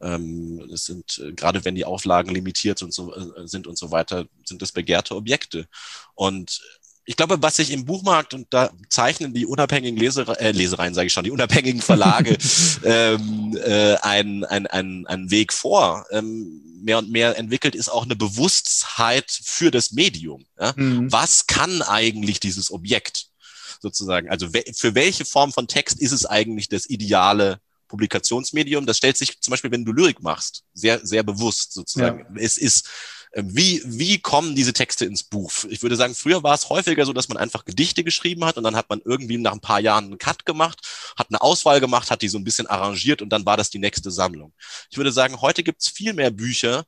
ähm, 0.00 0.70
es 0.72 0.84
sind, 0.84 1.18
äh, 1.18 1.32
gerade 1.32 1.64
wenn 1.64 1.74
die 1.74 1.86
Auflagen 1.86 2.32
limitiert 2.32 2.82
und 2.82 2.94
so, 2.94 3.12
äh, 3.12 3.48
sind 3.48 3.66
und 3.66 3.76
so 3.76 3.90
weiter, 3.90 4.26
sind 4.44 4.62
es 4.62 4.70
begehrte 4.70 5.16
Objekte. 5.16 5.66
Und 6.14 6.60
ich 7.06 7.16
glaube, 7.16 7.42
was 7.42 7.56
sich 7.56 7.70
im 7.70 7.84
Buchmarkt 7.84 8.34
und 8.34 8.46
da 8.50 8.70
zeichnen 8.88 9.34
die 9.34 9.46
unabhängigen 9.46 9.98
Lesere, 9.98 10.38
äh, 10.40 10.52
Lesereien, 10.52 10.94
sage 10.94 11.06
ich 11.06 11.12
schon, 11.12 11.24
die 11.24 11.30
unabhängigen 11.30 11.82
Verlage 11.82 12.36
ähm, 12.84 13.56
äh, 13.62 13.96
einen 13.96 14.44
ein, 14.44 15.06
ein, 15.06 15.30
Weg 15.30 15.52
vor. 15.52 16.06
Ähm, 16.10 16.62
mehr 16.82 16.98
und 16.98 17.10
mehr 17.10 17.38
entwickelt 17.38 17.74
ist 17.74 17.88
auch 17.88 18.04
eine 18.04 18.16
Bewusstheit 18.16 19.30
für 19.30 19.70
das 19.70 19.92
Medium. 19.92 20.46
Ja? 20.58 20.72
Mhm. 20.76 21.12
Was 21.12 21.46
kann 21.46 21.82
eigentlich 21.82 22.40
dieses 22.40 22.70
Objekt 22.70 23.26
sozusagen? 23.80 24.30
Also 24.30 24.48
für 24.74 24.94
welche 24.94 25.24
Form 25.24 25.52
von 25.52 25.68
Text 25.68 26.00
ist 26.00 26.12
es 26.12 26.24
eigentlich 26.24 26.68
das 26.68 26.86
ideale 26.86 27.60
Publikationsmedium? 27.88 28.86
Das 28.86 28.96
stellt 28.96 29.18
sich 29.18 29.40
zum 29.40 29.50
Beispiel, 29.52 29.70
wenn 29.70 29.84
du 29.84 29.92
Lyrik 29.92 30.22
machst, 30.22 30.62
sehr, 30.72 31.04
sehr 31.04 31.22
bewusst 31.22 31.72
sozusagen. 31.72 32.20
Ja. 32.20 32.42
Es 32.42 32.56
ist 32.56 32.88
wie, 33.36 33.82
wie 33.84 34.18
kommen 34.18 34.54
diese 34.54 34.72
Texte 34.72 35.04
ins 35.04 35.24
Buch? 35.24 35.52
Ich 35.68 35.82
würde 35.82 35.96
sagen, 35.96 36.14
früher 36.14 36.42
war 36.42 36.54
es 36.54 36.68
häufiger 36.68 37.04
so, 37.04 37.12
dass 37.12 37.28
man 37.28 37.36
einfach 37.36 37.64
Gedichte 37.64 38.04
geschrieben 38.04 38.44
hat 38.44 38.56
und 38.56 38.64
dann 38.64 38.76
hat 38.76 38.88
man 38.88 39.00
irgendwie 39.04 39.38
nach 39.38 39.52
ein 39.52 39.60
paar 39.60 39.80
Jahren 39.80 40.04
einen 40.04 40.18
Cut 40.18 40.46
gemacht, 40.46 40.80
hat 41.18 41.28
eine 41.30 41.40
Auswahl 41.40 41.80
gemacht, 41.80 42.10
hat 42.10 42.22
die 42.22 42.28
so 42.28 42.38
ein 42.38 42.44
bisschen 42.44 42.66
arrangiert 42.68 43.22
und 43.22 43.30
dann 43.30 43.44
war 43.44 43.56
das 43.56 43.70
die 43.70 43.78
nächste 43.80 44.10
Sammlung. 44.10 44.52
Ich 44.90 44.96
würde 44.96 45.10
sagen, 45.10 45.40
heute 45.40 45.64
gibt 45.64 45.82
es 45.82 45.88
viel 45.88 46.12
mehr 46.12 46.30
Bücher, 46.30 46.84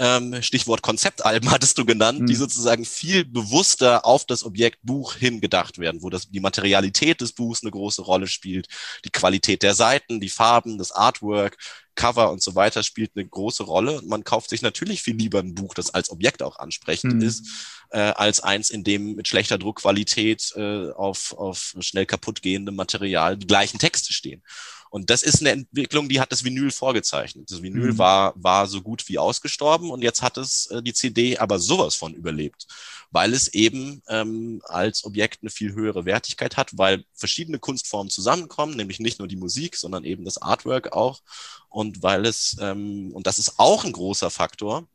ähm, 0.00 0.42
Stichwort 0.42 0.80
Konzeptalben 0.80 1.50
hattest 1.50 1.76
du 1.76 1.84
genannt, 1.84 2.20
mhm. 2.20 2.26
die 2.26 2.34
sozusagen 2.34 2.86
viel 2.86 3.26
bewusster 3.26 4.06
auf 4.06 4.24
das 4.24 4.44
Objekt 4.44 4.78
Buch 4.82 5.14
hingedacht 5.14 5.78
werden, 5.78 6.02
wo 6.02 6.08
das, 6.08 6.30
die 6.30 6.40
Materialität 6.40 7.20
des 7.20 7.32
Buchs 7.32 7.62
eine 7.62 7.70
große 7.70 8.00
Rolle 8.00 8.26
spielt, 8.26 8.66
die 9.04 9.10
Qualität 9.10 9.62
der 9.62 9.74
Seiten, 9.74 10.18
die 10.18 10.30
Farben, 10.30 10.78
das 10.78 10.90
Artwork, 10.90 11.58
Cover 11.96 12.30
und 12.30 12.42
so 12.42 12.54
weiter 12.54 12.82
spielt 12.82 13.12
eine 13.14 13.28
große 13.28 13.62
Rolle. 13.62 13.98
Und 13.98 14.08
man 14.08 14.24
kauft 14.24 14.48
sich 14.48 14.62
natürlich 14.62 15.02
viel 15.02 15.16
lieber 15.16 15.40
ein 15.40 15.54
Buch, 15.54 15.74
das 15.74 15.92
als 15.92 16.10
Objekt 16.10 16.42
auch 16.42 16.58
ansprechend 16.58 17.16
mhm. 17.16 17.22
ist, 17.22 17.46
äh, 17.90 17.98
als 17.98 18.40
eins, 18.40 18.70
in 18.70 18.84
dem 18.84 19.16
mit 19.16 19.28
schlechter 19.28 19.58
Druckqualität 19.58 20.54
äh, 20.56 20.92
auf, 20.92 21.34
auf 21.36 21.74
schnell 21.80 22.06
kaputt 22.06 22.40
gehendem 22.40 22.74
Material 22.74 23.36
die 23.36 23.46
gleichen 23.46 23.78
Texte 23.78 24.14
stehen. 24.14 24.42
Und 24.90 25.08
das 25.08 25.22
ist 25.22 25.40
eine 25.40 25.50
Entwicklung, 25.50 26.08
die 26.08 26.20
hat 26.20 26.32
das 26.32 26.42
Vinyl 26.44 26.72
vorgezeichnet. 26.72 27.50
Das 27.50 27.62
Vinyl 27.62 27.92
mhm. 27.92 27.98
war, 27.98 28.34
war 28.36 28.66
so 28.66 28.82
gut 28.82 29.08
wie 29.08 29.18
ausgestorben 29.18 29.90
und 29.90 30.02
jetzt 30.02 30.20
hat 30.20 30.36
es 30.36 30.66
äh, 30.66 30.82
die 30.82 30.92
CD 30.92 31.38
aber 31.38 31.60
sowas 31.60 31.94
von 31.94 32.12
überlebt, 32.12 32.66
weil 33.12 33.32
es 33.32 33.48
eben 33.48 34.02
ähm, 34.08 34.60
als 34.64 35.04
Objekt 35.04 35.42
eine 35.42 35.50
viel 35.50 35.72
höhere 35.74 36.04
Wertigkeit 36.04 36.56
hat, 36.56 36.76
weil 36.76 37.04
verschiedene 37.14 37.60
Kunstformen 37.60 38.10
zusammenkommen, 38.10 38.76
nämlich 38.76 38.98
nicht 38.98 39.20
nur 39.20 39.28
die 39.28 39.36
Musik, 39.36 39.76
sondern 39.76 40.02
eben 40.04 40.24
das 40.24 40.42
Artwork 40.42 40.92
auch. 40.92 41.20
Und 41.68 42.02
weil 42.02 42.26
es, 42.26 42.56
ähm, 42.60 43.12
und 43.12 43.28
das 43.28 43.38
ist 43.38 43.60
auch 43.60 43.84
ein 43.84 43.92
großer 43.92 44.30
Faktor, 44.30 44.88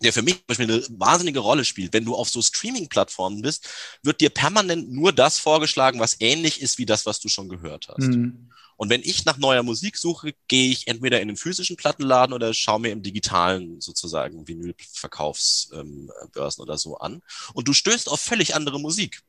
der 0.00 0.12
für 0.12 0.22
mich 0.22 0.36
zum 0.36 0.44
Beispiel 0.46 0.70
eine 0.70 0.86
wahnsinnige 0.90 1.40
Rolle 1.40 1.64
spielt. 1.64 1.92
Wenn 1.92 2.04
du 2.04 2.14
auf 2.14 2.30
so 2.30 2.40
Streaming-Plattformen 2.40 3.42
bist, 3.42 3.68
wird 4.02 4.20
dir 4.20 4.30
permanent 4.30 4.90
nur 4.90 5.12
das 5.12 5.38
vorgeschlagen, 5.38 6.00
was 6.00 6.20
ähnlich 6.20 6.62
ist 6.62 6.78
wie 6.78 6.86
das, 6.86 7.04
was 7.04 7.20
du 7.20 7.28
schon 7.28 7.48
gehört 7.48 7.88
hast. 7.88 8.06
Mhm. 8.06 8.50
Und 8.80 8.88
wenn 8.88 9.02
ich 9.02 9.26
nach 9.26 9.36
neuer 9.36 9.62
Musik 9.62 9.98
suche, 9.98 10.32
gehe 10.48 10.70
ich 10.70 10.88
entweder 10.88 11.20
in 11.20 11.28
den 11.28 11.36
physischen 11.36 11.76
Plattenladen 11.76 12.32
oder 12.32 12.54
schaue 12.54 12.80
mir 12.80 12.92
im 12.92 13.02
digitalen 13.02 13.78
sozusagen 13.78 14.48
Vinylverkaufsbörsen 14.48 16.08
ähm, 16.32 16.62
oder 16.62 16.78
so 16.78 16.96
an. 16.96 17.20
Und 17.52 17.68
du 17.68 17.74
stößt 17.74 18.08
auf 18.08 18.20
völlig 18.20 18.54
andere 18.54 18.80
Musik. 18.80 19.20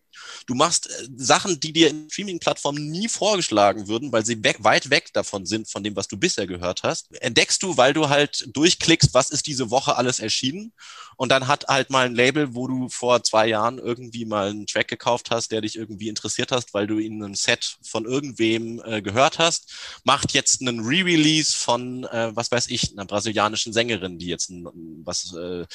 Du 0.46 0.56
machst 0.56 0.90
äh, 0.90 1.08
Sachen, 1.16 1.60
die 1.60 1.74
dir 1.74 1.90
in 1.90 2.10
Streaming-Plattformen 2.10 2.90
nie 2.90 3.08
vorgeschlagen 3.08 3.88
würden, 3.88 4.12
weil 4.12 4.26
sie 4.26 4.44
weg, 4.44 4.58
weit 4.60 4.90
weg 4.90 5.14
davon 5.14 5.46
sind, 5.46 5.70
von 5.70 5.84
dem, 5.84 5.96
was 5.96 6.08
du 6.08 6.18
bisher 6.18 6.48
gehört 6.48 6.84
hast. 6.84 7.12
Entdeckst 7.22 7.62
du, 7.64 7.78
weil 7.78 7.94
du 7.94 8.10
halt 8.10 8.48
durchklickst, 8.54 9.14
was 9.14 9.30
ist 9.30 9.48
diese 9.48 9.72
Woche 9.72 9.96
alles 9.96 10.20
erschienen. 10.20 10.74
Und 11.18 11.30
dann 11.30 11.48
hat 11.48 11.68
halt 11.68 11.90
mal 11.90 12.06
ein 12.06 12.16
Label, 12.16 12.56
wo 12.56 12.68
du 12.68 12.90
vor 12.90 13.24
zwei 13.24 13.48
Jahren 13.48 13.78
irgendwie 13.78 14.26
mal 14.26 14.50
einen 14.50 14.66
Track 14.66 14.88
gekauft 14.88 15.30
hast, 15.30 15.52
der 15.52 15.62
dich 15.62 15.76
irgendwie 15.76 16.10
interessiert 16.10 16.52
hast, 16.52 16.74
weil 16.74 16.88
du 16.88 16.98
in 16.98 17.24
einem 17.24 17.36
Set 17.36 17.78
von 17.84 18.06
irgendwem 18.06 18.82
äh, 18.84 19.02
gehört 19.02 19.38
hast, 19.38 19.72
macht 20.04 20.34
jetzt 20.34 20.62
einen 20.62 20.80
Re-Release 20.80 21.56
von, 21.56 22.06
äh, 22.06 22.36
was 22.36 22.52
weiß 22.52 22.70
ich, 22.70 22.92
einer 22.92 23.06
brasilianischen 23.06 23.74
Sängerin, 23.74 24.18
die 24.18 24.28
jetzt 24.28 24.50
ein, 24.50 24.68
was 25.04 25.36
äh, 25.36 25.62
äh 25.62 25.68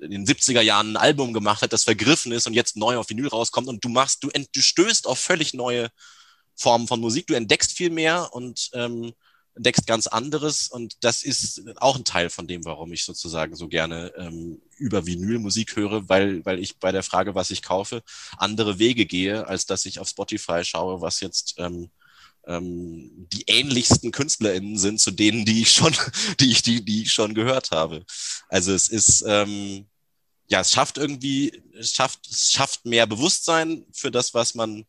in 0.00 0.10
den 0.10 0.26
70er 0.26 0.60
Jahren 0.60 0.92
ein 0.92 0.96
Album 0.96 1.32
gemacht 1.32 1.62
hat, 1.62 1.72
das 1.72 1.84
vergriffen 1.84 2.32
ist 2.32 2.46
und 2.46 2.54
jetzt 2.54 2.76
neu 2.76 2.96
auf 2.96 3.10
Vinyl 3.10 3.28
rauskommt 3.28 3.68
und 3.70 3.84
du 3.84 3.88
machst, 3.88 4.22
du, 4.22 4.28
du 4.28 4.60
stößt 4.60 5.06
auf 5.06 5.18
völlig 5.18 5.54
neue 5.54 5.88
Formen 6.54 6.86
von 6.86 7.00
Musik, 7.00 7.26
du 7.26 7.34
entdeckst 7.34 7.72
viel 7.72 7.88
mehr 7.88 8.34
und 8.34 8.68
ähm, 8.74 9.14
entdeckst 9.54 9.86
ganz 9.86 10.06
anderes 10.06 10.68
und 10.68 10.94
das 11.00 11.22
ist 11.22 11.62
auch 11.76 11.96
ein 11.96 12.04
Teil 12.04 12.30
von 12.30 12.46
dem, 12.46 12.64
warum 12.64 12.92
ich 12.92 13.04
sozusagen 13.04 13.56
so 13.56 13.68
gerne 13.68 14.12
ähm, 14.16 14.60
über 14.76 15.06
Vinyl 15.06 15.38
Musik 15.38 15.76
höre, 15.76 16.08
weil, 16.08 16.44
weil 16.44 16.58
ich 16.58 16.78
bei 16.78 16.92
der 16.92 17.02
Frage, 17.02 17.34
was 17.34 17.50
ich 17.50 17.62
kaufe, 17.62 18.02
andere 18.36 18.78
Wege 18.78 19.06
gehe, 19.06 19.46
als 19.46 19.66
dass 19.66 19.86
ich 19.86 19.98
auf 19.98 20.08
Spotify 20.08 20.64
schaue, 20.64 21.00
was 21.00 21.20
jetzt 21.20 21.54
ähm, 21.58 21.90
ähm, 22.46 23.28
die 23.32 23.44
ähnlichsten 23.48 24.12
KünstlerInnen 24.12 24.78
sind 24.78 25.00
zu 25.00 25.10
denen, 25.10 25.44
die 25.44 25.62
ich 25.62 25.72
schon, 25.72 25.94
die 26.40 26.50
ich, 26.50 26.62
die, 26.62 26.84
die 26.84 27.02
ich 27.02 27.12
schon 27.12 27.34
gehört 27.34 27.70
habe. 27.70 28.04
Also 28.48 28.72
es 28.72 28.88
ist, 28.88 29.24
ähm, 29.26 29.86
ja, 30.50 30.60
es 30.60 30.72
schafft 30.72 30.98
irgendwie, 30.98 31.62
es 31.78 31.92
schafft, 31.92 32.28
es 32.28 32.52
schafft 32.52 32.84
mehr 32.84 33.06
Bewusstsein 33.06 33.86
für 33.92 34.10
das, 34.10 34.34
was 34.34 34.54
man, 34.54 34.80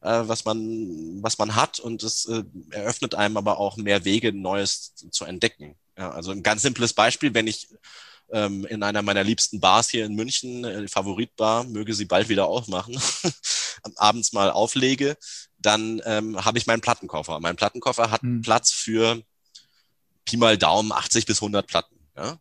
äh, 0.00 0.22
was 0.24 0.44
man, 0.44 1.22
was 1.22 1.38
man 1.38 1.54
hat 1.54 1.78
und 1.80 2.02
es 2.02 2.24
äh, 2.24 2.42
eröffnet 2.70 3.14
einem 3.14 3.36
aber 3.36 3.58
auch 3.58 3.76
mehr 3.76 4.04
Wege, 4.04 4.32
Neues 4.32 4.94
zu 4.94 5.24
entdecken. 5.24 5.76
Ja, 5.98 6.10
also 6.10 6.30
ein 6.30 6.42
ganz 6.42 6.62
simples 6.62 6.94
Beispiel, 6.94 7.34
wenn 7.34 7.46
ich 7.46 7.68
ähm, 8.32 8.64
in 8.64 8.82
einer 8.82 9.02
meiner 9.02 9.22
liebsten 9.22 9.60
Bars 9.60 9.90
hier 9.90 10.06
in 10.06 10.14
München, 10.14 10.64
äh, 10.64 10.88
Favoritbar, 10.88 11.64
möge 11.64 11.92
sie 11.92 12.06
bald 12.06 12.30
wieder 12.30 12.46
aufmachen, 12.46 12.98
abends 13.96 14.32
mal 14.32 14.50
auflege, 14.50 15.18
dann 15.58 16.00
ähm, 16.06 16.42
habe 16.42 16.56
ich 16.56 16.66
meinen 16.66 16.80
Plattenkoffer. 16.80 17.38
Mein 17.40 17.56
Plattenkoffer 17.56 18.10
hat 18.10 18.22
hm. 18.22 18.40
Platz 18.40 18.72
für 18.72 19.22
Pi 20.24 20.38
mal 20.38 20.56
Daumen 20.56 20.92
80 20.92 21.26
bis 21.26 21.42
100 21.42 21.66
Platten. 21.66 21.96
Ja? 22.16 22.38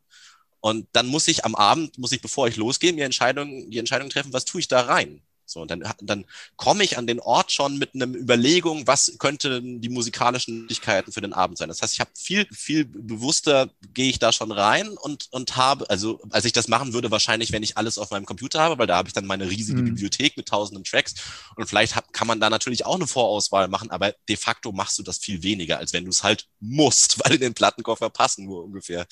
Und 0.61 0.87
dann 0.93 1.07
muss 1.07 1.27
ich 1.27 1.45
am 1.45 1.55
Abend, 1.55 1.97
muss 1.97 2.11
ich, 2.11 2.21
bevor 2.21 2.47
ich 2.47 2.57
losgehe, 2.57 2.93
mir 2.93 3.05
Entscheidung, 3.05 3.69
die 3.71 3.79
Entscheidung 3.79 4.09
treffen, 4.09 4.33
was 4.33 4.45
tue 4.45 4.61
ich 4.61 4.67
da 4.67 4.81
rein? 4.81 5.21
So, 5.51 5.61
und 5.61 5.71
dann, 5.71 5.83
dann 6.01 6.25
komme 6.55 6.83
ich 6.83 6.97
an 6.97 7.07
den 7.07 7.19
Ort 7.19 7.51
schon 7.51 7.77
mit 7.77 7.93
einem 7.93 8.15
Überlegung, 8.15 8.87
was 8.87 9.15
könnten 9.19 9.81
die 9.81 9.89
musikalischen 9.89 10.61
Möglichkeiten 10.61 11.11
für 11.11 11.21
den 11.21 11.33
Abend 11.33 11.57
sein. 11.57 11.67
Das 11.67 11.81
heißt, 11.81 11.93
ich 11.93 11.99
habe 11.99 12.11
viel, 12.17 12.47
viel 12.51 12.85
bewusster 12.85 13.69
gehe 13.93 14.09
ich 14.09 14.19
da 14.19 14.31
schon 14.31 14.51
rein 14.51 14.89
und, 14.89 15.27
und 15.31 15.55
habe, 15.57 15.89
also 15.89 16.21
als 16.29 16.45
ich 16.45 16.53
das 16.53 16.67
machen 16.67 16.93
würde, 16.93 17.11
wahrscheinlich, 17.11 17.51
wenn 17.51 17.63
ich 17.63 17.77
alles 17.77 17.97
auf 17.97 18.11
meinem 18.11 18.25
Computer 18.25 18.61
habe, 18.61 18.77
weil 18.77 18.87
da 18.87 18.97
habe 18.97 19.09
ich 19.09 19.13
dann 19.13 19.25
meine 19.25 19.49
riesige 19.49 19.81
mhm. 19.81 19.85
Bibliothek 19.85 20.37
mit 20.37 20.47
tausenden 20.47 20.83
Tracks 20.83 21.15
und 21.55 21.67
vielleicht 21.67 21.95
hab, 21.95 22.13
kann 22.13 22.27
man 22.27 22.39
da 22.39 22.49
natürlich 22.49 22.85
auch 22.85 22.95
eine 22.95 23.07
Vorauswahl 23.07 23.67
machen, 23.67 23.91
aber 23.91 24.13
de 24.29 24.37
facto 24.37 24.71
machst 24.71 24.97
du 24.99 25.03
das 25.03 25.17
viel 25.17 25.43
weniger, 25.43 25.77
als 25.77 25.93
wenn 25.93 26.05
du 26.05 26.09
es 26.09 26.23
halt 26.23 26.47
musst, 26.59 27.19
weil 27.23 27.35
in 27.35 27.41
den 27.41 27.53
Plattenkoffer 27.53 28.09
passen 28.09 28.45
nur 28.45 28.63
ungefähr 28.63 29.05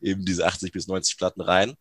eben 0.00 0.24
diese 0.24 0.46
80 0.46 0.72
bis 0.72 0.86
90 0.86 1.16
Platten 1.16 1.40
rein. 1.40 1.76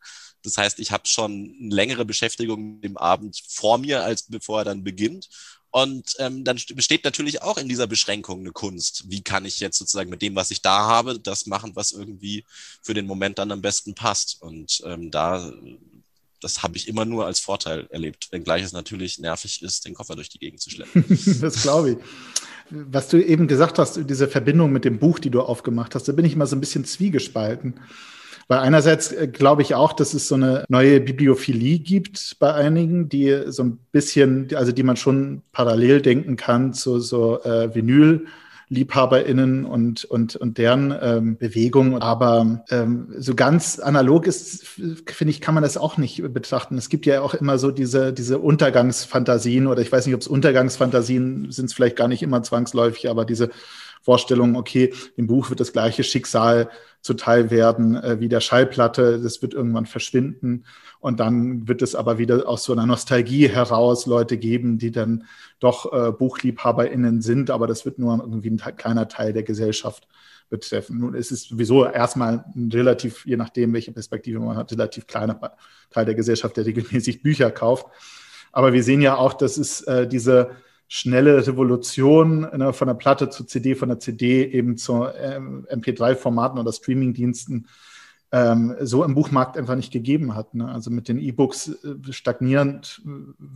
Das 0.45 0.57
heißt, 0.57 0.79
ich 0.79 0.91
habe 0.91 1.07
schon 1.07 1.55
eine 1.59 1.75
längere 1.75 2.05
Beschäftigung 2.05 2.79
im 2.81 2.97
Abend 2.97 3.41
vor 3.47 3.77
mir, 3.77 4.03
als 4.03 4.23
bevor 4.23 4.59
er 4.59 4.65
dann 4.65 4.83
beginnt. 4.83 5.29
Und 5.75 6.15
ähm, 6.19 6.45
dann 6.45 6.57
besteht 6.73 7.03
natürlich 7.03 7.41
auch 7.41 7.57
in 7.57 7.67
dieser 7.67 7.85
Beschränkung 7.85 8.39
eine 8.39 8.51
Kunst. 8.51 9.03
Wie 9.09 9.21
kann 9.21 9.43
ich 9.43 9.59
jetzt 9.59 9.77
sozusagen 9.77 10.09
mit 10.09 10.21
dem, 10.21 10.33
was 10.33 10.49
ich 10.49 10.61
da 10.61 10.85
habe, 10.87 11.19
das 11.19 11.47
machen, 11.47 11.75
was 11.75 11.91
irgendwie 11.91 12.45
für 12.81 12.93
den 12.93 13.05
Moment 13.05 13.39
dann 13.39 13.51
am 13.51 13.61
besten 13.61 13.93
passt? 13.93 14.41
Und 14.41 14.81
ähm, 14.85 15.11
da, 15.11 15.51
das 16.39 16.63
habe 16.63 16.77
ich 16.77 16.87
immer 16.87 17.03
nur 17.03 17.25
als 17.25 17.41
Vorteil 17.41 17.87
erlebt, 17.89 18.29
wenngleich 18.31 18.63
es 18.63 18.71
natürlich 18.71 19.19
nervig 19.19 19.61
ist, 19.63 19.85
den 19.85 19.95
Koffer 19.95 20.15
durch 20.15 20.29
die 20.29 20.39
Gegend 20.39 20.61
zu 20.61 20.69
schleppen. 20.69 21.03
das 21.41 21.63
glaube 21.63 21.91
ich. 21.91 21.97
Was 22.69 23.09
du 23.09 23.21
eben 23.21 23.49
gesagt 23.49 23.77
hast, 23.77 23.99
diese 24.09 24.29
Verbindung 24.29 24.71
mit 24.71 24.85
dem 24.85 24.97
Buch, 24.97 25.19
die 25.19 25.29
du 25.29 25.41
aufgemacht 25.41 25.93
hast, 25.93 26.07
da 26.07 26.13
bin 26.13 26.23
ich 26.23 26.33
immer 26.33 26.47
so 26.47 26.55
ein 26.55 26.61
bisschen 26.61 26.85
zwiegespalten. 26.85 27.81
Weil 28.47 28.59
einerseits 28.59 29.11
äh, 29.11 29.27
glaube 29.27 29.61
ich 29.61 29.75
auch, 29.75 29.93
dass 29.93 30.13
es 30.13 30.27
so 30.27 30.35
eine 30.35 30.65
neue 30.69 30.99
Bibliophilie 30.99 31.79
gibt 31.79 32.37
bei 32.39 32.53
einigen, 32.53 33.09
die 33.09 33.43
so 33.47 33.63
ein 33.63 33.79
bisschen, 33.91 34.49
also 34.55 34.71
die 34.71 34.83
man 34.83 34.97
schon 34.97 35.41
parallel 35.51 36.01
denken 36.01 36.35
kann 36.35 36.73
zu 36.73 36.99
so 36.99 37.41
äh, 37.43 37.73
Vinyl. 37.73 38.25
LiebhaberInnen 38.69 39.65
und, 39.65 40.05
und, 40.05 40.35
und 40.35 40.57
deren 40.57 40.93
ähm, 40.99 41.37
Bewegung. 41.37 42.01
Aber 42.01 42.63
ähm, 42.71 43.13
so 43.17 43.35
ganz 43.35 43.79
analog 43.79 44.25
ist, 44.25 44.65
finde 44.65 45.29
ich, 45.29 45.41
kann 45.41 45.53
man 45.53 45.63
das 45.63 45.77
auch 45.77 45.97
nicht 45.97 46.21
betrachten. 46.33 46.77
Es 46.77 46.89
gibt 46.89 47.05
ja 47.05 47.21
auch 47.21 47.35
immer 47.35 47.57
so 47.57 47.71
diese, 47.71 48.11
diese 48.11 48.39
Untergangsfantasien 48.39 49.67
oder 49.67 49.81
ich 49.81 49.91
weiß 49.91 50.05
nicht, 50.05 50.15
ob 50.15 50.21
es 50.21 50.27
Untergangsfantasien 50.27 51.51
sind, 51.51 51.73
vielleicht 51.73 51.95
gar 51.95 52.07
nicht 52.07 52.23
immer 52.23 52.41
zwangsläufig, 52.41 53.09
aber 53.09 53.25
diese 53.25 53.51
Vorstellung, 54.05 54.55
okay, 54.55 54.93
dem 55.17 55.25
Buch 55.25 55.49
wird 55.49 55.59
das 55.59 55.73
gleiche 55.73 56.03
Schicksal 56.03 56.69
zuteil 57.01 57.49
werden 57.49 57.95
äh, 57.95 58.19
wie 58.19 58.29
der 58.29 58.39
Schallplatte, 58.39 59.19
das 59.19 59.41
wird 59.41 59.55
irgendwann 59.55 59.87
verschwinden 59.87 60.65
und 60.99 61.19
dann 61.19 61.67
wird 61.67 61.81
es 61.81 61.95
aber 61.95 62.19
wieder 62.19 62.47
aus 62.47 62.63
so 62.63 62.73
einer 62.73 62.85
Nostalgie 62.85 63.47
heraus 63.47 64.05
Leute 64.05 64.37
geben, 64.37 64.77
die 64.77 64.91
dann 64.91 65.25
doch 65.59 65.91
äh, 65.91 66.11
BuchliebhaberInnen 66.11 67.23
sind, 67.23 67.49
aber 67.49 67.65
das 67.65 67.83
wird 67.85 67.97
nur 67.97 68.19
irgendwie 68.19 68.51
ein 68.51 68.77
kleiner 68.77 69.07
Teil 69.07 69.33
der 69.33 69.43
Gesellschaft 69.43 70.07
betreffen. 70.49 70.99
Nun 70.99 71.15
ist 71.15 71.31
es 71.31 71.43
sowieso 71.43 71.85
erstmal 71.85 72.45
ein 72.55 72.69
relativ, 72.71 73.25
je 73.25 73.37
nachdem, 73.37 73.73
welche 73.73 73.91
Perspektive 73.91 74.39
man 74.39 74.55
hat, 74.55 74.71
relativ 74.71 75.07
kleiner 75.07 75.39
Teil 75.89 76.05
der 76.05 76.15
Gesellschaft, 76.15 76.55
der 76.57 76.65
regelmäßig 76.67 77.23
Bücher 77.23 77.49
kauft. 77.49 77.87
Aber 78.51 78.71
wir 78.71 78.83
sehen 78.83 79.01
ja 79.01 79.17
auch, 79.17 79.33
dass 79.33 79.57
es 79.57 79.81
äh, 79.81 80.07
diese 80.07 80.51
schnelle 80.87 81.45
Revolution 81.45 82.41
ne, 82.41 82.73
von 82.73 82.87
der 82.87 82.95
Platte 82.95 83.29
zu 83.29 83.43
CD, 83.43 83.75
von 83.75 83.89
der 83.89 83.99
CD 83.99 84.45
eben 84.45 84.77
zu 84.77 85.05
ähm, 85.19 85.65
MP3-Formaten 85.69 86.59
oder 86.59 86.71
Streaming-Diensten 86.71 87.67
ähm, 88.31 88.75
so 88.81 89.03
im 89.03 89.15
Buchmarkt 89.15 89.57
einfach 89.57 89.75
nicht 89.75 89.93
gegeben 89.93 90.35
hat. 90.35 90.55
Ne? 90.55 90.67
Also 90.67 90.89
mit 90.91 91.07
den 91.07 91.19
E-Books 91.19 91.69
äh, 91.69 92.11
stagnierend, 92.11 93.01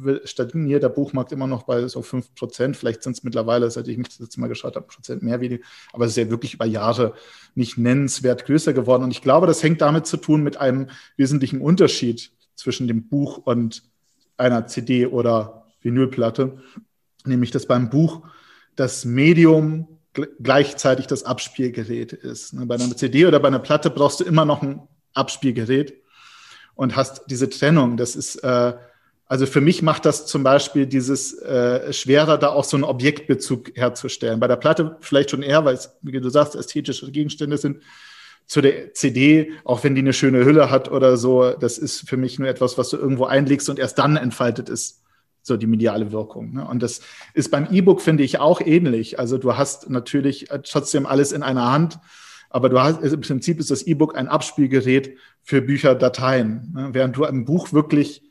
äh, 0.05 0.25
stagniert 0.25 0.83
der 0.83 0.89
Buchmarkt 0.89 1.31
immer 1.31 1.47
noch 1.47 1.63
bei 1.63 1.87
so 1.87 2.01
5 2.01 2.33
Prozent. 2.35 2.77
Vielleicht 2.77 3.03
sind 3.03 3.17
es 3.17 3.23
mittlerweile, 3.23 3.69
seit 3.71 3.87
ich 3.87 3.97
mich 3.97 4.07
das 4.07 4.19
letzte 4.19 4.39
Mal 4.39 4.47
geschaut 4.47 4.75
habe, 4.75 4.87
Prozent 4.87 5.21
mehr 5.21 5.41
wie 5.41 5.49
die, 5.49 5.61
aber 5.91 6.05
es 6.05 6.11
ist 6.11 6.17
ja 6.17 6.29
wirklich 6.29 6.53
über 6.53 6.65
Jahre 6.65 7.13
nicht 7.55 7.77
nennenswert 7.77 8.45
größer 8.45 8.73
geworden. 8.73 9.03
Und 9.03 9.11
ich 9.11 9.21
glaube, 9.21 9.47
das 9.47 9.61
hängt 9.63 9.81
damit 9.81 10.05
zu 10.05 10.17
tun 10.17 10.43
mit 10.43 10.57
einem 10.57 10.87
wesentlichen 11.17 11.61
Unterschied 11.61 12.31
zwischen 12.55 12.87
dem 12.87 13.07
Buch 13.09 13.37
und 13.37 13.83
einer 14.37 14.67
CD 14.67 15.07
oder 15.07 15.65
Vinylplatte, 15.81 16.59
nämlich 17.29 17.51
dass 17.51 17.65
beim 17.65 17.89
Buch 17.89 18.21
das 18.75 19.05
Medium 19.05 19.99
gleichzeitig 20.13 21.07
das 21.07 21.23
Abspielgerät 21.23 22.13
ist. 22.13 22.53
Ne, 22.53 22.65
bei 22.65 22.75
einer 22.75 22.95
CD 22.95 23.25
oder 23.25 23.39
bei 23.39 23.47
einer 23.47 23.59
Platte 23.59 23.89
brauchst 23.89 24.19
du 24.19 24.23
immer 24.23 24.45
noch 24.45 24.61
ein 24.61 24.81
Abspielgerät 25.13 25.93
und 26.75 26.95
hast 26.95 27.23
diese 27.29 27.49
Trennung. 27.49 27.97
Das 27.97 28.15
ist, 28.15 28.37
äh, 28.37 28.73
also 29.25 29.45
für 29.45 29.61
mich 29.61 29.81
macht 29.81 30.05
das 30.05 30.25
zum 30.25 30.43
Beispiel 30.43 30.87
dieses 30.87 31.37
äh, 31.39 31.93
schwerer, 31.93 32.37
da 32.37 32.49
auch 32.49 32.63
so 32.63 32.77
einen 32.77 32.83
Objektbezug 32.83 33.75
herzustellen. 33.75 34.39
Bei 34.39 34.47
der 34.47 34.55
Platte 34.55 34.97
vielleicht 35.01 35.31
schon 35.31 35.43
eher, 35.43 35.65
weil 35.65 35.75
es, 35.75 35.91
wie 36.01 36.11
du 36.19 36.29
sagst, 36.29 36.55
ästhetische 36.55 37.11
Gegenstände 37.11 37.57
sind. 37.57 37.83
Zu 38.47 38.61
der 38.61 38.95
CD, 38.95 39.51
auch 39.63 39.83
wenn 39.83 39.93
die 39.93 40.01
eine 40.01 40.13
schöne 40.13 40.43
Hülle 40.43 40.71
hat 40.71 40.89
oder 40.89 41.17
so, 41.17 41.51
das 41.51 41.77
ist 41.77 42.09
für 42.09 42.17
mich 42.17 42.39
nur 42.39 42.47
etwas, 42.47 42.79
was 42.79 42.89
du 42.89 42.97
irgendwo 42.97 43.25
einlegst 43.25 43.69
und 43.69 43.77
erst 43.77 43.99
dann 43.99 44.17
entfaltet 44.17 44.69
ist 44.69 45.03
so 45.41 45.57
die 45.57 45.67
mediale 45.67 46.11
Wirkung. 46.11 46.53
Ne? 46.53 46.67
Und 46.67 46.83
das 46.83 47.01
ist 47.33 47.51
beim 47.51 47.67
E-Book, 47.71 48.01
finde 48.01 48.23
ich, 48.23 48.39
auch 48.39 48.61
ähnlich. 48.61 49.19
Also 49.19 49.37
du 49.37 49.57
hast 49.57 49.89
natürlich 49.89 50.51
äh, 50.51 50.61
trotzdem 50.63 51.05
alles 51.05 51.31
in 51.31 51.43
einer 51.43 51.71
Hand, 51.71 51.99
aber 52.49 52.69
du 52.69 52.81
hast, 52.81 53.01
im 53.01 53.21
Prinzip 53.21 53.59
ist 53.59 53.71
das 53.71 53.83
E-Book 53.83 54.17
ein 54.17 54.27
Abspielgerät 54.27 55.17
für 55.43 55.61
Bücher, 55.61 55.95
Dateien, 55.95 56.71
ne? 56.73 56.89
während 56.93 57.15
du 57.15 57.25
im 57.25 57.45
Buch 57.45 57.73
wirklich 57.73 58.23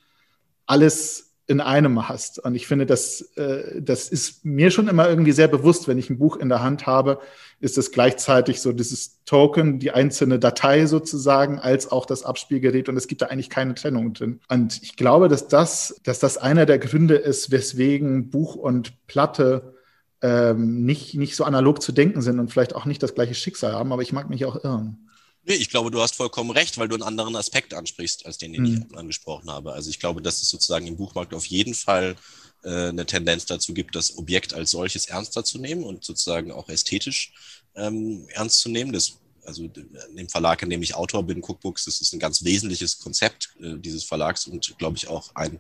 alles 0.67 1.28
in 1.49 1.63
einem 1.63 2.11
hast. 2.11 2.39
Und 2.39 2.55
ich 2.55 2.67
finde, 2.67 2.85
das, 2.85 3.23
äh, 3.37 3.81
das 3.81 4.11
ist 4.11 4.45
mir 4.45 4.71
schon 4.71 4.87
immer 4.87 5.09
irgendwie 5.09 5.33
sehr 5.33 5.49
bewusst, 5.49 5.89
wenn 5.89 5.97
ich 5.97 6.11
ein 6.11 6.19
Buch 6.19 6.37
in 6.37 6.51
der 6.51 6.63
Hand 6.63 6.87
habe, 6.87 7.21
ist 7.59 7.79
es 7.79 7.91
gleichzeitig 7.91 8.61
so 8.61 8.73
dieses 8.73 9.25
Token, 9.25 9.79
die 9.79 9.91
einzelne 9.91 10.39
Datei 10.39 10.85
sozusagen, 10.85 11.59
als 11.59 11.91
auch 11.91 12.05
das 12.05 12.23
Abspielgerät. 12.23 12.91
Und 12.91 12.99
es 12.99 13.09
gibt 13.09 13.23
da 13.23 13.27
eigentlich 13.27 13.49
keine 13.49 13.75
Trennung 13.75 14.13
drin. 14.13 14.41
Und 14.49 14.83
ich 14.83 14.97
glaube, 14.97 15.29
dass 15.29 15.49
das, 15.49 15.99
dass 16.05 16.19
das 16.19 16.37
einer 16.37 16.67
der 16.67 16.79
Gründe 16.79 17.15
ist, 17.15 17.51
weswegen 17.51 18.29
Buch 18.29 18.55
und 18.55 19.07
Platte 19.07 19.75
ähm, 20.21 20.85
nicht, 20.85 21.15
nicht 21.15 21.35
so 21.35 21.45
analog 21.45 21.81
zu 21.81 21.93
denken 21.93 22.21
sind 22.21 22.41
und 22.41 22.51
vielleicht 22.51 22.75
auch 22.75 22.85
nicht 22.85 23.03
das 23.03 23.15
gleiche 23.15 23.35
Schicksal 23.35 23.73
haben. 23.73 23.91
Aber 23.91 24.03
ich 24.03 24.13
mag 24.13 24.29
mich 24.29 24.45
auch 24.45 24.63
irren. 24.63 25.08
Nee, 25.45 25.55
ich 25.55 25.71
glaube, 25.71 25.91
du 25.91 26.01
hast 26.01 26.17
vollkommen 26.17 26.51
recht, 26.51 26.79
weil 26.79 26.89
du 26.89 26.95
einen 26.95 27.03
anderen 27.03 27.37
Aspekt 27.37 27.73
ansprichst, 27.73 28.27
als 28.27 28.39
den, 28.39 28.53
den 28.53 28.63
mhm. 28.63 28.87
ich 28.91 28.99
angesprochen 28.99 29.51
habe. 29.51 29.73
Also 29.73 29.91
ich 29.91 29.99
glaube, 29.99 30.21
dass 30.21 30.43
es 30.43 30.51
sozusagen 30.51 30.87
im 30.87 30.97
Buchmarkt 30.97 31.33
auf 31.33 31.47
jeden 31.47 31.75
Fall 31.75 32.17
äh, 32.65 32.89
eine 32.89 33.07
Tendenz 33.07 33.47
dazu 33.47 33.73
gibt, 33.73 33.95
das 33.95 34.19
Objekt 34.19 34.53
als 34.53 34.73
solches 34.73 35.07
ernster 35.07 35.45
zu 35.45 35.59
nehmen 35.59 35.85
und 35.85 36.05
sozusagen 36.05 36.53
auch 36.53 36.69
ästhetisch 36.69 37.33
ähm, 37.77 38.27
ernst 38.31 38.61
zu 38.61 38.69
nehmen. 38.69 38.93
Das 38.93 39.19
also 39.49 39.65
in 39.65 40.17
dem 40.17 40.29
Verlag, 40.29 40.63
in 40.63 40.71
dem 40.71 40.83
ich 40.83 40.95
Autor 40.95 41.25
bin, 41.25 41.43
Cookbooks, 41.43 41.87
das 41.87 42.01
ist 42.01 42.13
ein 42.13 42.21
ganz 42.21 42.45
wesentliches 42.45 42.99
Konzept 42.99 43.51
äh, 43.61 43.77
dieses 43.79 44.05
Verlags 44.05 44.47
und 44.47 44.77
glaube 44.79 44.97
ich 44.99 45.09
auch 45.09 45.35
ein, 45.35 45.59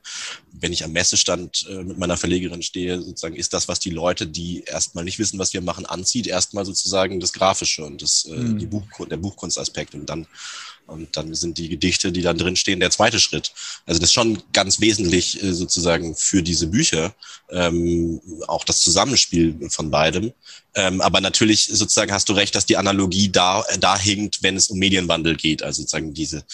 wenn 0.52 0.72
ich 0.72 0.84
am 0.84 0.92
Messestand 0.92 1.66
äh, 1.68 1.82
mit 1.82 1.98
meiner 1.98 2.16
Verlegerin 2.16 2.62
stehe, 2.62 3.00
sozusagen 3.00 3.34
ist 3.34 3.54
das, 3.54 3.66
was 3.66 3.80
die 3.80 3.90
Leute, 3.90 4.26
die 4.26 4.62
erstmal 4.64 5.04
nicht 5.04 5.18
wissen, 5.18 5.38
was 5.38 5.54
wir 5.54 5.62
machen, 5.62 5.86
anzieht, 5.86 6.26
erstmal 6.26 6.66
sozusagen 6.66 7.18
das 7.18 7.32
Grafische 7.32 7.84
und 7.84 8.02
das, 8.02 8.26
äh, 8.26 8.36
mhm. 8.36 8.68
Buch, 8.68 8.84
der 9.10 9.16
Buchkunstaspekt 9.16 9.94
und 9.94 10.06
dann 10.06 10.26
und 10.88 11.16
dann 11.16 11.34
sind 11.34 11.58
die 11.58 11.68
Gedichte, 11.68 12.10
die 12.10 12.22
dann 12.22 12.38
drinstehen, 12.38 12.80
der 12.80 12.90
zweite 12.90 13.20
Schritt. 13.20 13.52
Also 13.86 14.00
das 14.00 14.10
ist 14.10 14.14
schon 14.14 14.42
ganz 14.52 14.80
wesentlich 14.80 15.42
äh, 15.42 15.52
sozusagen 15.52 16.16
für 16.16 16.42
diese 16.42 16.66
Bücher, 16.66 17.14
ähm, 17.50 18.20
auch 18.46 18.64
das 18.64 18.80
Zusammenspiel 18.80 19.68
von 19.70 19.90
beidem. 19.90 20.32
Ähm, 20.74 21.00
aber 21.00 21.20
natürlich 21.20 21.64
sozusagen 21.64 22.12
hast 22.12 22.28
du 22.28 22.32
recht, 22.32 22.54
dass 22.54 22.66
die 22.66 22.76
Analogie 22.76 23.28
da, 23.28 23.64
da 23.78 23.98
hinkt, 23.98 24.42
wenn 24.42 24.56
es 24.56 24.68
um 24.68 24.78
Medienwandel 24.78 25.36
geht. 25.36 25.62
Also 25.62 25.82
sozusagen 25.82 26.14
diese, 26.14 26.44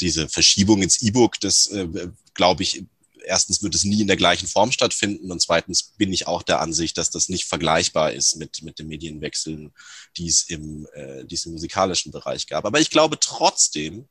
diese 0.00 0.28
Verschiebung 0.28 0.82
ins 0.82 1.00
E-Book, 1.02 1.40
das 1.40 1.68
äh, 1.68 1.86
glaube 2.34 2.62
ich, 2.62 2.84
erstens 3.26 3.62
wird 3.62 3.74
es 3.74 3.84
nie 3.84 4.00
in 4.00 4.06
der 4.06 4.16
gleichen 4.16 4.46
Form 4.46 4.72
stattfinden 4.72 5.30
und 5.30 5.42
zweitens 5.42 5.92
bin 5.98 6.12
ich 6.12 6.26
auch 6.26 6.42
der 6.42 6.60
Ansicht, 6.60 6.96
dass 6.96 7.10
das 7.10 7.28
nicht 7.28 7.44
vergleichbar 7.44 8.12
ist 8.12 8.36
mit, 8.36 8.62
mit 8.62 8.78
den 8.78 8.86
Medienwechseln, 8.86 9.72
die 10.16 10.28
es 10.28 10.42
im, 10.48 10.86
äh, 10.94 11.24
die 11.24 11.34
es 11.34 11.44
im 11.46 11.52
musikalischen 11.52 12.12
Bereich 12.12 12.46
gab. 12.46 12.64
Aber 12.64 12.80
ich 12.80 12.90
glaube 12.90 13.18
trotzdem, 13.20 14.08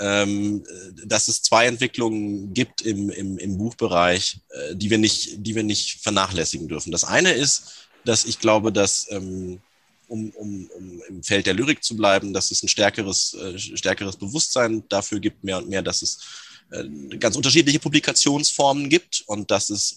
ähm, 0.00 0.64
dass 1.04 1.28
es 1.28 1.42
zwei 1.42 1.66
Entwicklungen 1.66 2.54
gibt 2.54 2.80
im, 2.82 3.10
im, 3.10 3.38
im 3.38 3.58
Buchbereich, 3.58 4.40
äh, 4.50 4.74
die, 4.74 4.90
wir 4.90 4.98
nicht, 4.98 5.46
die 5.46 5.54
wir 5.54 5.64
nicht 5.64 6.00
vernachlässigen 6.00 6.68
dürfen. 6.68 6.92
Das 6.92 7.04
eine 7.04 7.32
ist, 7.32 7.88
dass 8.04 8.24
ich 8.24 8.38
glaube, 8.38 8.72
dass 8.72 9.10
ähm, 9.10 9.60
um, 10.06 10.30
um, 10.30 10.70
um 10.74 11.02
im 11.08 11.22
Feld 11.22 11.46
der 11.46 11.54
Lyrik 11.54 11.84
zu 11.84 11.94
bleiben, 11.96 12.32
dass 12.32 12.50
es 12.50 12.62
ein 12.62 12.68
stärkeres, 12.68 13.34
äh, 13.34 13.58
stärkeres 13.58 14.16
Bewusstsein 14.16 14.84
dafür 14.88 15.20
gibt, 15.20 15.44
mehr 15.44 15.58
und 15.58 15.68
mehr, 15.68 15.82
dass 15.82 16.00
es 16.00 16.18
ganz 17.18 17.34
unterschiedliche 17.34 17.78
Publikationsformen 17.78 18.90
gibt 18.90 19.22
und 19.26 19.50
dass 19.50 19.70
es, 19.70 19.96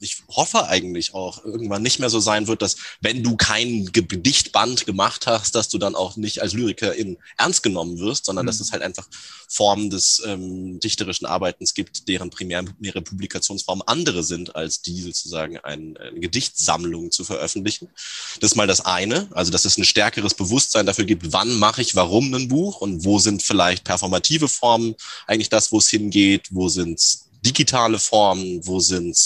ich 0.00 0.22
hoffe 0.28 0.66
eigentlich 0.66 1.14
auch 1.14 1.44
irgendwann 1.44 1.82
nicht 1.82 2.00
mehr 2.00 2.10
so 2.10 2.18
sein 2.18 2.48
wird, 2.48 2.62
dass 2.62 2.76
wenn 3.00 3.22
du 3.22 3.36
kein 3.36 3.86
Gedichtband 3.92 4.86
gemacht 4.86 5.28
hast, 5.28 5.54
dass 5.54 5.68
du 5.68 5.78
dann 5.78 5.94
auch 5.94 6.16
nicht 6.16 6.42
als 6.42 6.52
Lyrikerin 6.52 7.16
ernst 7.38 7.62
genommen 7.62 7.98
wirst, 7.98 8.24
sondern 8.24 8.44
mhm. 8.44 8.48
dass 8.48 8.58
es 8.58 8.72
halt 8.72 8.82
einfach 8.82 9.06
Formen 9.48 9.90
des 9.90 10.20
ähm, 10.26 10.80
dichterischen 10.80 11.26
Arbeitens 11.26 11.74
gibt, 11.74 12.08
deren 12.08 12.30
primäre 12.30 13.02
Publikationsformen 13.02 13.86
andere 13.86 14.24
sind, 14.24 14.56
als 14.56 14.82
die 14.82 15.02
sozusagen 15.02 15.58
ein, 15.58 15.96
eine 15.96 16.18
Gedichtsammlung 16.18 17.12
zu 17.12 17.24
veröffentlichen. 17.24 17.88
Das 18.40 18.52
ist 18.52 18.56
mal 18.56 18.66
das 18.66 18.80
eine, 18.80 19.28
also 19.30 19.52
dass 19.52 19.64
es 19.64 19.76
ein 19.76 19.84
stärkeres 19.84 20.34
Bewusstsein 20.34 20.86
dafür 20.86 21.04
gibt, 21.04 21.32
wann 21.32 21.56
mache 21.58 21.82
ich 21.82 21.94
warum 21.94 22.34
ein 22.34 22.48
Buch 22.48 22.80
und 22.80 23.04
wo 23.04 23.20
sind 23.20 23.42
vielleicht 23.42 23.84
performative 23.84 24.48
Formen 24.48 24.96
eigentlich 25.26 25.50
das, 25.50 25.70
wo 25.70 25.78
es 25.78 25.88
hin 25.88 25.99
hingeht, 26.00 26.48
wo 26.50 26.68
sind 26.68 27.00
digitale 27.44 27.98
Formen, 27.98 28.66
wo 28.66 28.80
sind 28.80 29.16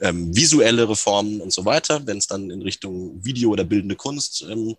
ähm, 0.00 0.34
visuelle 0.34 0.88
Reformen 0.88 1.40
und 1.40 1.52
so 1.52 1.64
weiter, 1.64 2.06
wenn 2.06 2.18
es 2.18 2.26
dann 2.26 2.50
in 2.50 2.62
Richtung 2.62 3.22
Video 3.24 3.50
oder 3.50 3.64
bildende 3.64 3.96
Kunst, 3.96 4.44
ähm, 4.48 4.76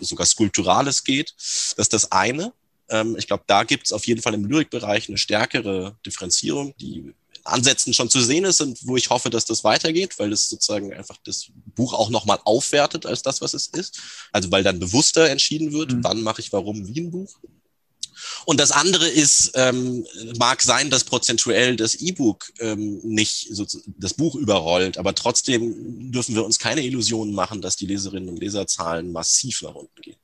sogar 0.00 0.26
Skulpturales 0.26 1.04
geht. 1.04 1.34
Das 1.36 1.74
ist 1.76 1.92
das 1.92 2.12
eine. 2.12 2.52
Ähm, 2.88 3.16
ich 3.18 3.26
glaube, 3.26 3.44
da 3.46 3.64
gibt 3.64 3.86
es 3.86 3.92
auf 3.92 4.06
jeden 4.06 4.22
Fall 4.22 4.34
im 4.34 4.44
Lyrikbereich 4.44 5.08
eine 5.08 5.18
stärkere 5.18 5.96
Differenzierung, 6.06 6.74
die 6.78 7.14
Ansätzen 7.44 7.94
schon 7.94 8.10
zu 8.10 8.20
sehen 8.20 8.44
ist 8.44 8.60
und 8.60 8.78
wo 8.86 8.96
ich 8.96 9.10
hoffe, 9.10 9.30
dass 9.30 9.44
das 9.44 9.62
weitergeht, 9.62 10.18
weil 10.18 10.32
es 10.32 10.48
sozusagen 10.48 10.92
einfach 10.92 11.16
das 11.24 11.46
Buch 11.76 11.92
auch 11.92 12.10
nochmal 12.10 12.40
aufwertet 12.44 13.06
als 13.06 13.22
das, 13.22 13.40
was 13.40 13.54
es 13.54 13.68
ist. 13.68 14.00
Also 14.32 14.50
weil 14.50 14.64
dann 14.64 14.80
bewusster 14.80 15.28
entschieden 15.28 15.72
wird, 15.72 15.92
mhm. 15.92 16.02
wann 16.02 16.22
mache 16.22 16.40
ich 16.40 16.52
warum 16.52 16.88
wie 16.88 17.00
ein 17.00 17.10
Buch. 17.10 17.38
Und 18.44 18.60
das 18.60 18.72
andere 18.72 19.08
ist, 19.08 19.52
ähm, 19.54 20.06
mag 20.38 20.62
sein, 20.62 20.90
dass 20.90 21.04
prozentuell 21.04 21.76
das 21.76 21.94
E-Book 21.94 22.52
ähm, 22.60 23.00
nicht 23.02 23.48
so, 23.50 23.66
das 23.86 24.14
Buch 24.14 24.34
überrollt, 24.34 24.98
aber 24.98 25.14
trotzdem 25.14 26.10
dürfen 26.12 26.34
wir 26.34 26.44
uns 26.44 26.58
keine 26.58 26.82
Illusionen 26.82 27.34
machen, 27.34 27.62
dass 27.62 27.76
die 27.76 27.86
Leserinnen 27.86 28.28
und 28.28 28.40
Leserzahlen 28.40 29.12
massiv 29.12 29.62
nach 29.62 29.74
unten 29.74 30.00
gehen. 30.00 30.16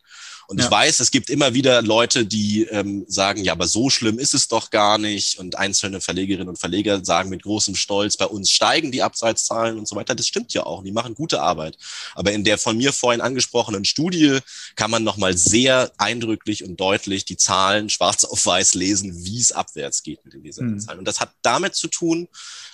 Und 0.53 0.59
ja. 0.59 0.67
ich 0.67 0.71
weiß, 0.71 1.01
es 1.01 1.11
gibt 1.11 1.31
immer 1.31 1.55
wieder 1.55 1.81
Leute, 1.81 2.27
die 2.27 2.65
ähm, 2.65 3.07
sagen, 3.09 3.43
ja, 3.43 3.53
aber 3.53 3.67
so 3.67 3.89
schlimm 3.89 4.19
ist 4.19 4.35
es 4.35 4.49
doch 4.49 4.69
gar 4.69 4.99
nicht. 4.99 5.39
Und 5.39 5.57
einzelne 5.57 6.03
Verlegerinnen 6.03 6.51
und 6.51 6.59
Verleger 6.59 7.03
sagen 7.03 7.31
mit 7.31 7.43
großem 7.43 7.75
Stolz, 7.75 8.19
bei 8.19 8.27
uns 8.27 8.51
steigen 8.51 8.93
die 8.93 9.03
Abseitszahlen 9.03 9.79
und 9.79 9.89
so 9.89 9.97
weiter. 9.97 10.15
Das 10.15 10.27
stimmt 10.27 10.53
ja 10.53 10.65
auch. 10.65 10.85
Die 10.85 10.93
machen 10.93 11.15
gute 11.15 11.41
Arbeit. 11.41 11.79
Aber 12.15 12.33
in 12.33 12.45
der 12.45 12.59
von 12.59 12.77
mir 12.77 12.93
vorhin 12.93 13.23
angesprochenen 13.23 13.87
Studie 13.87 14.41
kann 14.77 14.91
man 14.91 15.03
nochmal 15.05 15.39
sehr 15.39 15.91
eindrücklich 15.97 16.65
und 16.65 16.79
deutlich 16.79 17.25
die 17.25 17.39
Zahlen 17.39 17.89
schwarz 17.89 18.25
auf 18.25 18.45
weiß 18.45 18.75
lesen, 18.75 19.25
wie 19.25 19.41
es 19.41 19.53
abwärts 19.53 20.03
geht 20.03 20.23
mit 20.23 20.35
den 20.35 20.43
Leserinnenzahlen. 20.43 20.99
Mhm. 20.99 21.01
Und 21.01 21.09
das 21.09 21.21
hat 21.21 21.31
damit 21.41 21.75
zu 21.75 21.89
tun, 21.89 22.29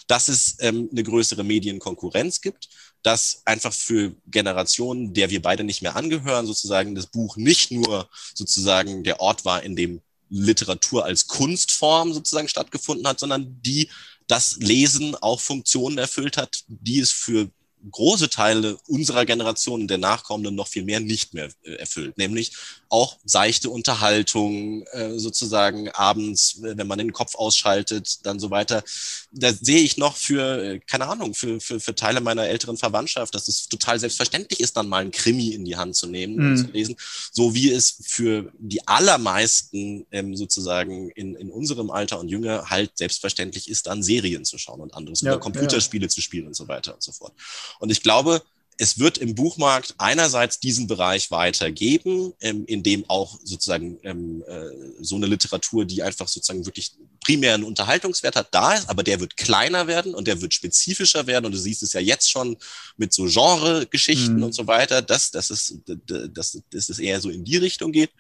dass 0.09 0.29
es 0.29 0.57
ähm, 0.59 0.89
eine 0.91 1.05
größere 1.05 1.45
Medienkonkurrenz 1.45 2.41
gibt, 2.41 2.69
dass 3.03 3.43
einfach 3.45 3.73
für 3.73 4.17
Generationen, 4.27 5.15
der 5.15 5.31
wir 5.31 5.41
beide 5.41 5.63
nicht 5.63 5.83
mehr 5.83 5.95
angehören, 5.95 6.47
sozusagen 6.47 6.97
das 6.97 7.07
Buch 7.07 7.37
nicht 7.37 7.71
nur 7.71 8.09
sozusagen 8.35 9.05
der 9.05 9.21
Ort 9.21 9.45
war, 9.45 9.63
in 9.63 9.77
dem 9.77 10.01
Literatur 10.31 11.05
als 11.05 11.27
Kunstform 11.27 12.13
sozusagen 12.13 12.49
stattgefunden 12.49 13.07
hat, 13.07 13.21
sondern 13.21 13.63
die 13.63 13.89
das 14.27 14.57
Lesen 14.57 15.15
auch 15.15 15.41
Funktionen 15.41 15.99
erfüllt 15.99 16.37
hat, 16.37 16.65
die 16.69 16.99
es 16.99 17.13
für 17.13 17.51
große 17.91 18.31
Teile 18.31 18.79
unserer 18.87 19.25
Generation 19.25 19.83
und 19.83 19.89
der 19.89 19.99
Nachkommenden 19.99 20.55
noch 20.55 20.69
viel 20.69 20.85
mehr 20.85 21.01
nicht 21.01 21.35
mehr 21.35 21.49
äh, 21.63 21.75
erfüllt, 21.75 22.19
nämlich 22.19 22.53
auch 22.89 23.19
seichte 23.25 23.71
Unterhaltung, 23.71 24.83
äh, 24.93 25.19
sozusagen 25.19 25.91
abends, 25.91 26.59
wenn 26.61 26.87
man 26.87 26.99
den 26.99 27.13
Kopf 27.13 27.35
ausschaltet, 27.35 28.25
dann 28.25 28.41
so 28.41 28.51
weiter. 28.51 28.83
Da 29.31 29.53
sehe 29.53 29.81
ich 29.81 29.97
noch 29.99 30.17
für, 30.17 30.63
äh, 30.63 30.81
keine 30.81 31.07
Ahnung, 31.07 31.35
für, 31.35 31.61
für, 31.61 31.81
für 31.81 31.95
Teile 31.95 32.21
meiner 32.21 32.47
älteren 32.47 32.77
Verwandtschaft, 32.77 33.35
dass 33.35 33.49
es 33.49 33.69
total 33.69 33.99
selbstverständlich 33.99 34.61
ist, 34.61 34.77
dann 34.77 34.89
mal 34.89 35.03
ein 35.03 35.11
Krimi 35.11 35.51
in 35.51 35.65
die 35.65 35.77
Hand 35.77 35.97
zu 35.97 36.07
nehmen 36.07 36.37
mhm. 36.37 36.47
und 36.47 36.57
zu 36.59 36.73
lesen, 36.73 36.97
so 37.33 37.55
wie 37.55 37.71
es 37.71 37.99
für 38.05 38.53
die 38.59 38.87
allermeisten 38.87 40.07
ähm, 40.11 40.35
sozusagen 40.35 41.11
in, 41.11 41.35
in 41.35 41.51
unserem 41.51 41.91
Alter 41.91 42.19
und 42.19 42.29
jünger 42.29 42.71
halt 42.71 42.97
selbstverständlich 42.97 43.69
ist, 43.69 43.87
dann 43.87 44.03
Serien 44.03 44.45
zu 44.45 44.59
schauen 44.59 44.81
und 44.81 44.95
anderes 44.95 45.21
ja, 45.21 45.33
oder 45.33 45.41
Computerspiele 45.41 46.07
ja. 46.07 46.09
zu 46.09 46.21
spielen 46.21 46.47
und 46.47 46.57
so 46.57 46.69
weiter 46.69 46.95
und 46.95 47.03
so 47.03 47.13
fort. 47.13 47.33
Und 47.79 47.91
ich 47.91 48.03
glaube, 48.03 48.43
es 48.81 49.01
wird 49.01 49.19
im 49.19 49.35
Buchmarkt 49.35 49.95
einerseits 49.99 50.61
diesen 50.61 50.87
Bereich 50.87 51.33
weitergeben, 51.33 52.33
ähm, 52.41 52.65
in 52.67 52.85
dem 52.85 53.05
auch 53.11 53.37
sozusagen 53.43 53.99
ähm, 54.05 54.45
äh, 54.47 54.71
so 55.01 55.17
eine 55.17 55.27
Literatur, 55.27 55.85
die 55.85 56.03
einfach 56.03 56.29
sozusagen 56.29 56.65
wirklich 56.65 56.93
primär 57.25 57.55
einen 57.55 57.65
Unterhaltungswert 57.65 58.37
hat, 58.37 58.55
da 58.55 58.75
ist, 58.75 58.89
aber 58.89 59.03
der 59.03 59.19
wird 59.19 59.37
kleiner 59.37 59.89
werden 59.89 60.15
und 60.15 60.29
der 60.29 60.41
wird 60.41 60.55
spezifischer 60.55 61.27
werden. 61.27 61.47
Und 61.47 61.53
du 61.53 61.59
siehst 61.59 61.83
es 61.83 61.93
ja 61.93 62.01
jetzt 62.01 62.31
schon 62.31 62.57
mit 62.97 63.13
so 63.13 63.27
Genre-Geschichten 63.27 64.37
mhm. 64.37 64.45
und 64.45 64.55
so 64.55 64.69
weiter, 64.69 65.03
dass, 65.03 65.33
dass, 65.33 65.51
es, 65.51 65.75
dass, 65.87 66.63
dass 66.71 66.89
es 66.89 66.99
eher 67.01 67.21
so 67.21 67.31
in 67.31 67.45
die 67.45 67.57
Richtung 67.57 67.91
geht. 67.91 68.11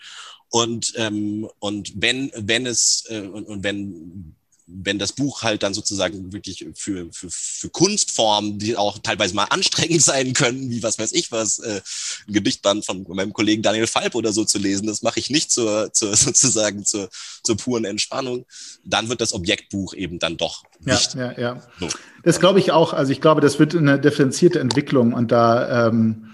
Und, 0.51 0.93
ähm, 0.97 1.49
und 1.61 1.93
wenn, 1.95 2.33
wenn 2.35 2.67
es 2.67 3.05
äh, 3.09 3.21
und, 3.21 3.47
und 3.47 3.63
wenn 3.63 4.35
wenn 4.71 4.99
das 4.99 5.13
Buch 5.13 5.43
halt 5.43 5.63
dann 5.63 5.73
sozusagen 5.73 6.33
wirklich 6.33 6.67
für, 6.75 7.09
für, 7.11 7.29
für 7.31 7.71
Kunstformen, 7.71 8.59
die 8.59 8.77
auch 8.77 8.99
teilweise 8.99 9.35
mal 9.35 9.45
anstrengend 9.45 10.03
sein 10.09 10.35
können, 10.35 10.71
wie 10.71 10.83
was 10.83 10.99
weiß 10.99 11.13
ich 11.13 11.33
was, 11.33 11.59
äh, 11.59 11.81
ein 12.27 12.33
Gedichtband 12.33 12.85
von 12.85 13.05
meinem 13.09 13.33
Kollegen 13.33 13.63
Daniel 13.63 13.87
Falb 13.87 14.15
oder 14.15 14.33
so 14.33 14.45
zu 14.45 14.59
lesen, 14.59 14.87
das 14.87 15.03
mache 15.03 15.21
ich 15.21 15.31
nicht 15.31 15.51
zur, 15.51 15.93
zur 15.93 16.15
sozusagen 16.17 16.85
zur, 16.85 17.09
zur 17.43 17.57
puren 17.57 17.85
Entspannung, 17.85 18.45
dann 18.85 19.09
wird 19.09 19.21
das 19.21 19.33
Objektbuch 19.33 19.95
eben 19.95 20.19
dann 20.19 20.37
doch 20.37 20.65
nicht. 20.81 21.15
Ja, 21.15 21.33
ja, 21.33 21.39
ja. 21.39 21.63
So. 21.81 21.89
Das 22.25 22.41
glaube 22.41 22.59
ich 22.59 22.73
auch. 22.73 22.93
Also 22.93 23.13
ich 23.13 23.21
glaube, 23.21 23.41
das 23.41 23.59
wird 23.59 23.75
eine 23.75 23.99
differenzierte 23.99 24.61
Entwicklung 24.61 25.15
und 25.15 25.33
da 25.33 25.89
ähm, 25.89 26.25
äh, 26.25 26.28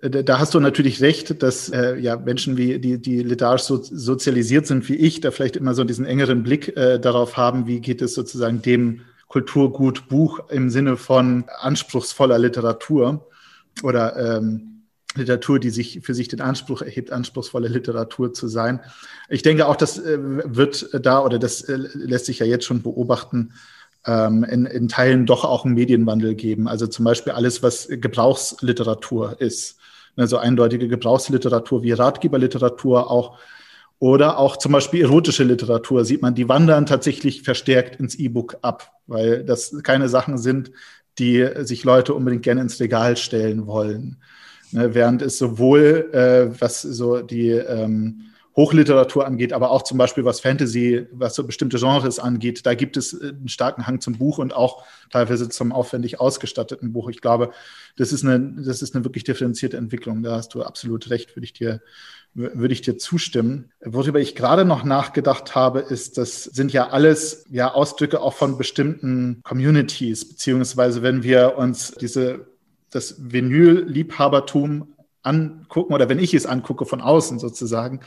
da 0.00 0.38
hast 0.38 0.54
du 0.54 0.60
natürlich 0.60 1.00
recht, 1.00 1.42
dass 1.42 1.70
äh, 1.70 1.96
ja 1.96 2.16
Menschen 2.16 2.56
wie 2.56 2.78
die, 2.78 2.98
die 2.98 3.22
literarisch 3.22 3.62
so, 3.62 3.82
sozialisiert 3.82 4.66
sind 4.66 4.88
wie 4.88 4.94
ich, 4.94 5.20
da 5.20 5.30
vielleicht 5.30 5.56
immer 5.56 5.74
so 5.74 5.84
diesen 5.84 6.06
engeren 6.06 6.42
Blick 6.42 6.76
äh, 6.76 6.98
darauf 7.00 7.36
haben, 7.36 7.66
wie 7.66 7.80
geht 7.80 8.00
es 8.00 8.14
sozusagen 8.14 8.62
dem 8.62 9.00
Kulturgut 9.26 10.08
Buch 10.08 10.50
im 10.50 10.70
Sinne 10.70 10.96
von 10.96 11.44
anspruchsvoller 11.60 12.38
Literatur 12.38 13.28
oder 13.82 14.36
ähm, 14.36 14.84
Literatur, 15.16 15.58
die 15.58 15.70
sich 15.70 16.00
für 16.02 16.14
sich 16.14 16.28
den 16.28 16.40
Anspruch 16.40 16.82
erhebt, 16.82 17.10
anspruchsvolle 17.10 17.68
Literatur 17.68 18.32
zu 18.32 18.46
sein. 18.46 18.80
Ich 19.28 19.42
denke 19.42 19.66
auch, 19.66 19.76
das 19.76 19.98
äh, 19.98 20.18
wird 20.20 20.90
da 21.04 21.24
oder 21.24 21.38
das 21.38 21.62
äh, 21.62 21.76
lässt 21.76 22.26
sich 22.26 22.38
ja 22.38 22.46
jetzt 22.46 22.64
schon 22.66 22.82
beobachten, 22.82 23.52
ähm, 24.06 24.44
in, 24.44 24.64
in 24.64 24.88
Teilen 24.88 25.26
doch 25.26 25.44
auch 25.44 25.64
einen 25.64 25.74
Medienwandel 25.74 26.36
geben. 26.36 26.68
Also 26.68 26.86
zum 26.86 27.04
Beispiel 27.04 27.32
alles, 27.32 27.62
was 27.62 27.88
Gebrauchsliteratur 27.90 29.40
ist 29.40 29.78
also 30.20 30.38
eindeutige 30.38 30.88
Gebrauchsliteratur 30.88 31.82
wie 31.82 31.92
Ratgeberliteratur 31.92 33.10
auch 33.10 33.38
oder 34.00 34.38
auch 34.38 34.56
zum 34.56 34.72
Beispiel 34.72 35.02
erotische 35.02 35.42
Literatur 35.42 36.04
sieht 36.04 36.22
man, 36.22 36.34
die 36.34 36.48
wandern 36.48 36.86
tatsächlich 36.86 37.42
verstärkt 37.42 37.96
ins 37.96 38.14
E-Book 38.14 38.58
ab, 38.62 38.92
weil 39.08 39.44
das 39.44 39.82
keine 39.82 40.08
Sachen 40.08 40.38
sind, 40.38 40.70
die 41.18 41.48
sich 41.60 41.82
Leute 41.82 42.14
unbedingt 42.14 42.44
gerne 42.44 42.60
ins 42.60 42.78
Regal 42.78 43.16
stellen 43.16 43.66
wollen. 43.66 44.18
Ne, 44.70 44.94
während 44.94 45.22
es 45.22 45.38
sowohl, 45.38 46.10
äh, 46.12 46.60
was 46.60 46.82
so 46.82 47.22
die 47.22 47.50
ähm, 47.50 48.27
Hochliteratur 48.58 49.24
angeht, 49.24 49.52
aber 49.52 49.70
auch 49.70 49.84
zum 49.84 49.98
Beispiel 49.98 50.24
was 50.24 50.40
Fantasy, 50.40 51.06
was 51.12 51.36
so 51.36 51.44
bestimmte 51.44 51.78
Genres 51.78 52.18
angeht, 52.18 52.66
da 52.66 52.74
gibt 52.74 52.96
es 52.96 53.12
äh, 53.12 53.28
einen 53.28 53.46
starken 53.46 53.86
Hang 53.86 54.00
zum 54.00 54.18
Buch 54.18 54.38
und 54.38 54.52
auch 54.52 54.84
teilweise 55.10 55.48
zum 55.48 55.70
aufwendig 55.70 56.18
ausgestatteten 56.18 56.92
Buch. 56.92 57.08
Ich 57.08 57.20
glaube, 57.20 57.52
das 57.96 58.12
ist 58.12 58.24
eine, 58.24 58.56
das 58.60 58.82
ist 58.82 58.96
eine 58.96 59.04
wirklich 59.04 59.22
differenzierte 59.22 59.76
Entwicklung. 59.76 60.24
Da 60.24 60.32
hast 60.32 60.54
du 60.54 60.64
absolut 60.64 61.08
recht, 61.08 61.36
würde 61.36 61.44
ich 61.44 61.52
dir, 61.52 61.80
würde 62.34 62.74
ich 62.74 62.82
dir 62.82 62.98
zustimmen. 62.98 63.70
Worüber 63.80 64.18
ich 64.18 64.34
gerade 64.34 64.64
noch 64.64 64.82
nachgedacht 64.82 65.54
habe, 65.54 65.78
ist, 65.78 66.18
das 66.18 66.42
sind 66.42 66.72
ja 66.72 66.88
alles 66.88 67.44
ja 67.48 67.72
Ausdrücke 67.72 68.20
auch 68.20 68.34
von 68.34 68.58
bestimmten 68.58 69.40
Communities, 69.44 70.28
beziehungsweise 70.28 71.02
wenn 71.02 71.22
wir 71.22 71.56
uns 71.58 71.92
diese, 71.92 72.48
das 72.90 73.14
Vinyl-Liebhabertum 73.20 74.94
angucken 75.22 75.94
oder 75.94 76.08
wenn 76.08 76.18
ich 76.18 76.34
es 76.34 76.44
angucke 76.44 76.86
von 76.86 77.00
außen 77.00 77.38
sozusagen, 77.38 78.00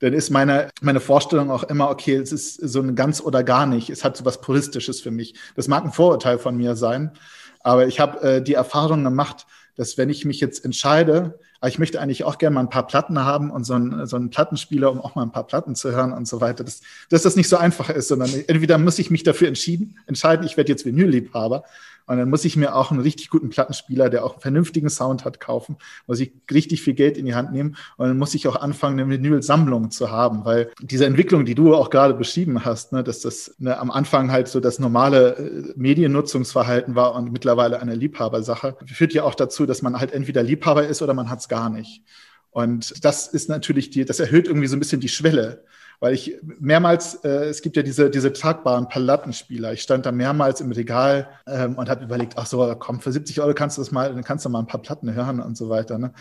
dann 0.00 0.12
ist 0.14 0.30
meine, 0.30 0.70
meine 0.80 1.00
Vorstellung 1.00 1.50
auch 1.50 1.62
immer, 1.64 1.90
okay, 1.90 2.16
es 2.16 2.32
ist 2.32 2.54
so 2.56 2.80
ein 2.80 2.94
ganz 2.94 3.20
oder 3.20 3.44
gar 3.44 3.66
nicht. 3.66 3.90
Es 3.90 4.02
hat 4.02 4.16
so 4.16 4.24
was 4.24 4.40
Puristisches 4.40 5.00
für 5.00 5.10
mich. 5.10 5.34
Das 5.56 5.68
mag 5.68 5.84
ein 5.84 5.92
Vorurteil 5.92 6.38
von 6.38 6.56
mir 6.56 6.74
sein, 6.74 7.12
aber 7.60 7.86
ich 7.86 8.00
habe 8.00 8.20
äh, 8.22 8.42
die 8.42 8.54
Erfahrung 8.54 9.04
gemacht, 9.04 9.46
dass 9.76 9.96
wenn 9.96 10.10
ich 10.10 10.24
mich 10.24 10.40
jetzt 10.40 10.64
entscheide, 10.64 11.38
aber 11.60 11.68
ich 11.68 11.78
möchte 11.78 12.00
eigentlich 12.00 12.24
auch 12.24 12.38
gerne 12.38 12.54
mal 12.54 12.60
ein 12.60 12.70
paar 12.70 12.86
Platten 12.86 13.18
haben 13.24 13.50
und 13.50 13.64
so 13.64 13.74
einen, 13.74 14.06
so 14.06 14.16
einen 14.16 14.30
Plattenspieler, 14.30 14.90
um 14.90 15.00
auch 15.00 15.14
mal 15.14 15.22
ein 15.22 15.32
paar 15.32 15.46
Platten 15.46 15.74
zu 15.74 15.92
hören 15.92 16.12
und 16.12 16.26
so 16.26 16.40
weiter, 16.40 16.64
dass, 16.64 16.80
dass 17.10 17.22
das 17.22 17.36
nicht 17.36 17.48
so 17.48 17.56
einfach 17.56 17.90
ist, 17.90 18.08
sondern 18.08 18.30
entweder 18.46 18.78
muss 18.78 18.98
ich 18.98 19.10
mich 19.10 19.22
dafür 19.22 19.48
entschieden, 19.48 19.98
entscheiden, 20.06 20.44
ich 20.44 20.56
werde 20.56 20.72
jetzt 20.72 20.84
Vinylliebhaber 20.84 21.64
und 22.10 22.16
dann 22.16 22.28
muss 22.28 22.44
ich 22.44 22.56
mir 22.56 22.74
auch 22.74 22.90
einen 22.90 22.98
richtig 22.98 23.30
guten 23.30 23.50
Plattenspieler, 23.50 24.10
der 24.10 24.24
auch 24.24 24.32
einen 24.32 24.40
vernünftigen 24.40 24.90
Sound 24.90 25.24
hat, 25.24 25.38
kaufen. 25.38 25.76
Muss 26.08 26.18
ich 26.18 26.32
richtig 26.50 26.82
viel 26.82 26.94
Geld 26.94 27.16
in 27.16 27.24
die 27.24 27.36
Hand 27.36 27.52
nehmen. 27.52 27.76
Und 27.98 28.08
dann 28.08 28.18
muss 28.18 28.34
ich 28.34 28.48
auch 28.48 28.56
anfangen, 28.56 28.98
eine 28.98 29.08
Vinyl-Sammlung 29.08 29.92
zu 29.92 30.10
haben. 30.10 30.44
Weil 30.44 30.72
diese 30.80 31.06
Entwicklung, 31.06 31.44
die 31.44 31.54
du 31.54 31.72
auch 31.72 31.88
gerade 31.88 32.14
beschrieben 32.14 32.64
hast, 32.64 32.90
ne, 32.90 33.04
dass 33.04 33.20
das 33.20 33.54
ne, 33.60 33.78
am 33.78 33.92
Anfang 33.92 34.32
halt 34.32 34.48
so 34.48 34.58
das 34.58 34.80
normale 34.80 35.36
äh, 35.36 35.72
Mediennutzungsverhalten 35.76 36.96
war 36.96 37.14
und 37.14 37.30
mittlerweile 37.30 37.80
eine 37.80 37.94
Liebhabersache, 37.94 38.76
führt 38.86 39.14
ja 39.14 39.22
auch 39.22 39.36
dazu, 39.36 39.64
dass 39.64 39.80
man 39.80 40.00
halt 40.00 40.10
entweder 40.10 40.42
Liebhaber 40.42 40.88
ist 40.88 41.02
oder 41.02 41.14
man 41.14 41.30
hat 41.30 41.38
es 41.38 41.48
gar 41.48 41.70
nicht. 41.70 42.02
Und 42.50 43.04
das 43.04 43.28
ist 43.28 43.48
natürlich 43.48 43.90
die, 43.90 44.04
das 44.04 44.18
erhöht 44.18 44.48
irgendwie 44.48 44.66
so 44.66 44.74
ein 44.74 44.80
bisschen 44.80 45.00
die 45.00 45.08
Schwelle 45.08 45.62
weil 46.00 46.14
ich 46.14 46.36
mehrmals, 46.58 47.16
äh, 47.24 47.44
es 47.44 47.60
gibt 47.60 47.76
ja 47.76 47.82
diese, 47.82 48.10
diese 48.10 48.32
tragbaren 48.32 48.88
Palattenspieler. 48.88 49.74
Ich 49.74 49.82
stand 49.82 50.06
da 50.06 50.12
mehrmals 50.12 50.60
im 50.62 50.72
Regal 50.72 51.28
ähm, 51.46 51.76
und 51.76 51.90
habe 51.90 52.04
überlegt, 52.04 52.34
ach 52.36 52.46
so, 52.46 52.74
komm, 52.78 53.00
für 53.00 53.12
70 53.12 53.40
Euro 53.40 53.52
kannst 53.52 53.76
du 53.76 53.82
das 53.82 53.92
mal, 53.92 54.12
dann 54.12 54.24
kannst 54.24 54.46
du 54.46 54.48
mal 54.48 54.60
ein 54.60 54.66
paar 54.66 54.80
Platten 54.80 55.12
hören 55.12 55.40
und 55.40 55.56
so 55.58 55.68
weiter. 55.68 55.98
Ne? 55.98 56.12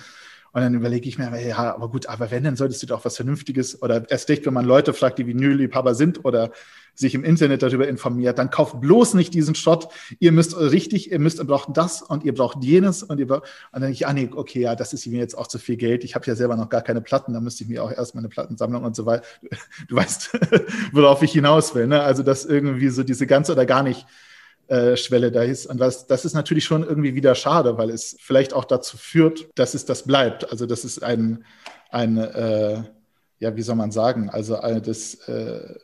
Und 0.52 0.62
dann 0.62 0.74
überlege 0.74 1.08
ich 1.08 1.18
mir, 1.18 1.32
ja, 1.48 1.74
aber 1.74 1.90
gut, 1.90 2.08
aber 2.08 2.30
wenn, 2.30 2.44
dann 2.44 2.58
solltest 2.58 2.84
du 2.84 2.88
doch 2.88 3.06
was 3.06 3.16
Vernünftiges 3.16 3.82
oder 3.82 4.10
erst 4.10 4.30
recht, 4.30 4.46
wenn 4.46 4.54
man 4.54 4.66
Leute 4.66 4.94
fragt, 4.94 5.20
die 5.20 5.28
Vinylliebhaber 5.28 5.96
sind 5.96 6.26
oder 6.26 6.52
sich 6.96 7.16
im 7.16 7.24
Internet 7.24 7.64
darüber 7.64 7.88
informiert, 7.88 8.38
dann 8.38 8.50
kauft 8.50 8.82
bloß 8.82 9.14
nicht 9.14 9.34
diesen 9.34 9.56
Schrott. 9.56 9.90
Ihr 10.20 10.32
müsst 10.32 10.58
richtig, 10.58 11.12
ihr 11.12 11.20
müsst, 11.20 11.40
ihr 11.40 11.46
braucht 11.46 11.76
das 11.78 12.02
und 12.02 12.24
ihr 12.24 12.34
braucht 12.34 12.64
jenes 12.64 13.04
und 13.04 13.20
ihr 13.20 13.28
braucht, 13.28 13.44
und 13.44 13.50
dann 13.74 13.82
denke 13.84 13.94
ich, 13.94 14.08
ah 14.08 14.14
nee, 14.14 14.30
okay, 14.34 14.62
ja, 14.62 14.76
das 14.76 14.94
ist 14.94 15.06
mir 15.08 15.20
jetzt 15.20 15.38
auch 15.38 15.48
zu 15.48 15.60
viel 15.60 15.78
Geld. 15.78 16.04
Ich 16.04 16.16
habe 16.16 16.26
ja 16.26 16.36
selber 16.36 16.56
noch 16.56 16.70
gar 16.70 16.82
keine 16.82 17.02
Platten, 17.02 17.34
da 17.34 17.40
müsste 17.40 17.64
ich 17.64 17.70
mir 17.70 17.84
auch 17.84 17.92
erstmal 17.92 18.22
eine 18.22 18.30
Plattensammlung 18.30 18.84
und 18.84 18.96
so 18.96 19.06
weiter. 19.06 19.24
Du 19.88 19.96
weißt, 19.96 20.32
worauf 20.92 21.22
ich 21.24 21.32
hinaus 21.32 21.74
will, 21.74 21.88
ne? 21.88 22.02
Also, 22.02 22.24
dass 22.24 22.46
irgendwie 22.46 22.90
so 22.90 23.04
diese 23.04 23.26
ganze 23.28 23.54
oder 23.54 23.66
gar 23.66 23.82
nicht 23.82 24.06
äh, 24.68 24.98
Schwelle 24.98 25.32
da 25.32 25.44
ist. 25.44 25.66
Und 25.66 25.80
das, 25.80 26.08
das 26.08 26.26
ist 26.26 26.34
natürlich 26.34 26.66
schon 26.66 26.84
irgendwie 26.84 27.16
wieder 27.16 27.34
schade, 27.36 27.78
weil 27.78 27.90
es 27.90 28.18
vielleicht 28.20 28.54
auch 28.54 28.66
dazu 28.66 28.98
führt, 28.98 29.48
dass 29.56 29.74
es 29.74 29.86
das 29.86 30.04
bleibt. 30.04 30.52
Also, 30.52 30.66
das 30.66 30.86
ist 30.86 31.04
ein, 31.04 31.46
ein 31.90 32.18
äh, 32.18 32.84
ja, 33.40 33.56
wie 33.56 33.62
soll 33.62 33.76
man 33.76 33.92
sagen, 33.92 34.30
also 34.30 34.58
das, 34.58 35.16
äh, 35.28 35.76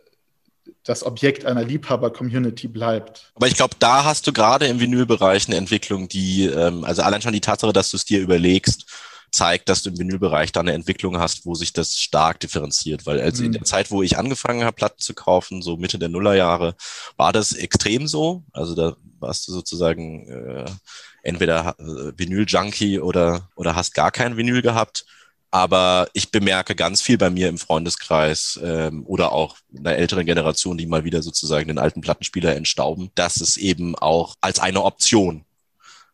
das 0.84 1.04
Objekt 1.04 1.46
einer 1.46 1.64
Liebhaber-Community 1.64 2.68
bleibt. 2.68 3.32
Aber 3.36 3.48
ich 3.48 3.56
glaube, 3.56 3.76
da 3.80 4.04
hast 4.04 4.28
du 4.28 4.34
gerade 4.34 4.68
im 4.68 4.80
Vinylbereich 4.80 5.48
eine 5.48 5.58
Entwicklung, 5.58 6.08
die, 6.08 6.46
ähm, 6.46 6.84
also 6.84 7.02
allein 7.02 7.22
schon 7.22 7.34
die 7.34 7.42
Tatsache, 7.42 7.74
dass 7.74 7.92
du 7.92 7.98
es 7.98 8.06
dir 8.06 8.22
überlegst, 8.22 8.86
zeigt, 9.32 9.68
dass 9.70 9.84
du 9.84 9.90
im 9.90 10.00
Vinylbereich 10.00 10.52
da 10.52 10.62
eine 10.62 10.74
Entwicklung 10.74 11.20
hast, 11.20 11.46
wo 11.46 11.56
sich 11.56 11.74
das 11.74 11.98
stark 11.98 12.40
differenziert. 12.40 13.06
Weil 13.06 13.20
also 13.20 13.42
mhm. 13.42 13.48
in 13.48 13.52
der 13.54 13.64
Zeit, 13.64 13.92
wo 13.92 14.02
ich 14.02 14.18
angefangen 14.18 14.64
habe, 14.64 14.76
Platten 14.76 15.02
zu 15.02 15.14
kaufen, 15.14 15.62
so 15.62 15.78
Mitte 15.78 16.00
der 16.00 16.10
Nullerjahre, 16.10 16.76
war 17.18 17.34
das 17.34 17.52
extrem 17.52 18.08
so. 18.08 18.44
Also 18.54 18.76
da 18.76 18.96
warst 19.20 19.48
du 19.48 19.52
sozusagen 19.52 20.28
äh, 20.30 20.66
entweder 21.24 21.76
äh, 21.80 22.14
Vinyl-Junkie 22.18 23.00
oder, 23.00 23.50
oder 23.56 23.76
hast 23.76 23.94
gar 23.94 24.12
kein 24.12 24.38
Vinyl 24.38 24.62
gehabt. 24.62 25.06
Aber 25.56 26.10
ich 26.12 26.32
bemerke 26.32 26.76
ganz 26.76 27.02
viel 27.02 27.18
bei 27.18 27.30
mir 27.30 27.48
im 27.48 27.58
Freundeskreis 27.58 28.60
ähm, 28.62 29.06
oder 29.06 29.32
auch 29.32 29.56
in 29.72 29.86
der 29.86 29.98
älteren 29.98 30.26
Generation, 30.26 30.78
die 30.78 30.86
mal 30.86 31.06
wieder 31.06 31.22
sozusagen 31.22 31.70
den 31.70 31.78
alten 31.78 32.02
Plattenspieler 32.02 32.54
entstauben, 32.58 33.10
dass 33.16 33.40
es 33.40 33.56
eben 33.56 33.96
auch 33.96 34.36
als 34.42 34.60
eine 34.60 34.84
Option 34.84 35.46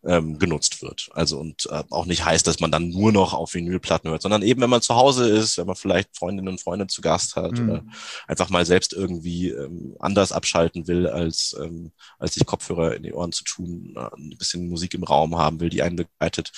ähm, 0.04 0.40
genutzt 0.40 0.82
wird. 0.82 1.10
Also 1.14 1.40
und 1.40 1.68
äh, 1.72 1.84
auch 1.90 2.06
nicht 2.06 2.26
heißt, 2.26 2.46
dass 2.46 2.60
man 2.60 2.72
dann 2.72 2.90
nur 2.90 3.12
noch 3.12 3.34
auf 3.34 3.54
Vinylplatten 3.54 4.10
hört, 4.10 4.22
sondern 4.22 4.42
eben, 4.42 4.62
wenn 4.62 4.70
man 4.70 4.82
zu 4.82 4.96
Hause 4.96 5.28
ist, 5.28 5.58
wenn 5.58 5.68
man 5.68 5.76
vielleicht 5.76 6.16
Freundinnen 6.16 6.48
und 6.48 6.62
Freunde 6.62 6.88
zu 6.88 7.02
Gast 7.02 7.36
hat 7.36 7.54
mhm. 7.54 7.70
oder 7.70 7.84
einfach 8.28 8.50
mal 8.50 8.66
selbst 8.66 8.94
irgendwie 8.94 9.50
ähm, 9.50 9.96
anders 10.00 10.32
abschalten 10.32 10.88
will, 10.88 11.08
als, 11.08 11.56
ähm, 11.60 11.92
als 12.20 12.36
sich 12.36 12.46
Kopfhörer 12.46 12.96
in 12.96 13.04
die 13.04 13.14
Ohren 13.14 13.32
zu 13.32 13.44
tun, 13.44 13.96
äh, 13.96 14.02
ein 14.18 14.38
bisschen 14.38 14.70
Musik 14.70 14.94
im 14.94 15.04
Raum 15.04 15.38
haben 15.38 15.60
will, 15.60 15.70
die 15.70 15.82
einen 15.82 15.96
begleitet. 15.96 16.52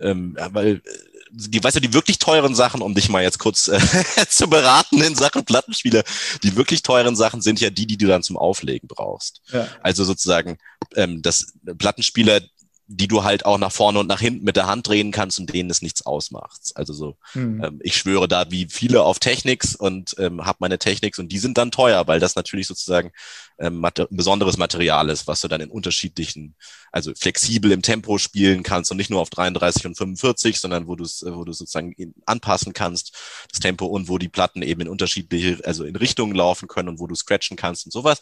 Ähm, 0.00 0.36
weil 0.50 0.82
äh, 0.84 1.13
die, 1.36 1.62
weißt 1.62 1.76
du, 1.76 1.80
die 1.80 1.92
wirklich 1.92 2.18
teuren 2.18 2.54
Sachen, 2.54 2.80
um 2.80 2.94
dich 2.94 3.08
mal 3.08 3.22
jetzt 3.22 3.38
kurz 3.38 3.68
äh, 3.68 3.80
zu 4.28 4.48
beraten 4.48 5.02
in 5.02 5.14
Sachen 5.14 5.44
Plattenspieler, 5.44 6.04
die 6.42 6.56
wirklich 6.56 6.82
teuren 6.82 7.16
Sachen 7.16 7.40
sind 7.40 7.60
ja 7.60 7.70
die, 7.70 7.86
die 7.86 7.96
du 7.96 8.06
dann 8.06 8.22
zum 8.22 8.36
Auflegen 8.36 8.88
brauchst. 8.88 9.40
Ja. 9.52 9.66
Also 9.82 10.04
sozusagen 10.04 10.58
ähm, 10.94 11.22
das 11.22 11.52
Plattenspieler, 11.78 12.40
die 12.86 13.08
du 13.08 13.24
halt 13.24 13.46
auch 13.46 13.56
nach 13.56 13.72
vorne 13.72 13.98
und 13.98 14.06
nach 14.06 14.20
hinten 14.20 14.44
mit 14.44 14.56
der 14.56 14.66
Hand 14.66 14.86
drehen 14.86 15.10
kannst 15.10 15.38
und 15.38 15.52
denen 15.52 15.70
es 15.70 15.80
nichts 15.80 16.04
ausmacht. 16.04 16.60
Also 16.74 16.92
so, 16.92 17.16
hm. 17.32 17.64
ähm, 17.64 17.80
ich 17.82 17.96
schwöre 17.96 18.28
da 18.28 18.50
wie 18.50 18.66
viele 18.70 19.02
auf 19.02 19.18
Technics 19.18 19.74
und 19.74 20.14
ähm, 20.18 20.44
habe 20.44 20.58
meine 20.60 20.78
Technics 20.78 21.18
und 21.18 21.32
die 21.32 21.38
sind 21.38 21.56
dann 21.56 21.70
teuer, 21.70 22.06
weil 22.06 22.20
das 22.20 22.36
natürlich 22.36 22.66
sozusagen 22.66 23.12
ähm, 23.58 23.78
mater 23.78 24.06
besonderes 24.10 24.58
Material 24.58 25.08
ist, 25.08 25.26
was 25.26 25.40
du 25.40 25.48
dann 25.48 25.62
in 25.62 25.70
unterschiedlichen, 25.70 26.56
also 26.92 27.12
flexibel 27.14 27.72
im 27.72 27.80
Tempo 27.80 28.18
spielen 28.18 28.62
kannst 28.62 28.90
und 28.90 28.98
nicht 28.98 29.10
nur 29.10 29.20
auf 29.20 29.30
33 29.30 29.86
und 29.86 29.96
45, 29.96 30.60
sondern 30.60 30.86
wo 30.86 30.94
du 30.94 31.04
es, 31.04 31.24
wo 31.26 31.44
du 31.44 31.52
sozusagen 31.52 31.94
anpassen 32.26 32.74
kannst, 32.74 33.16
das 33.50 33.60
Tempo 33.60 33.86
und 33.86 34.08
wo 34.08 34.18
die 34.18 34.28
Platten 34.28 34.60
eben 34.60 34.82
in 34.82 34.88
unterschiedliche, 34.88 35.64
also 35.64 35.84
in 35.84 35.96
Richtungen 35.96 36.34
laufen 36.34 36.68
können 36.68 36.90
und 36.90 37.00
wo 37.00 37.06
du 37.06 37.14
scratchen 37.14 37.56
kannst 37.56 37.86
und 37.86 37.92
sowas, 37.92 38.18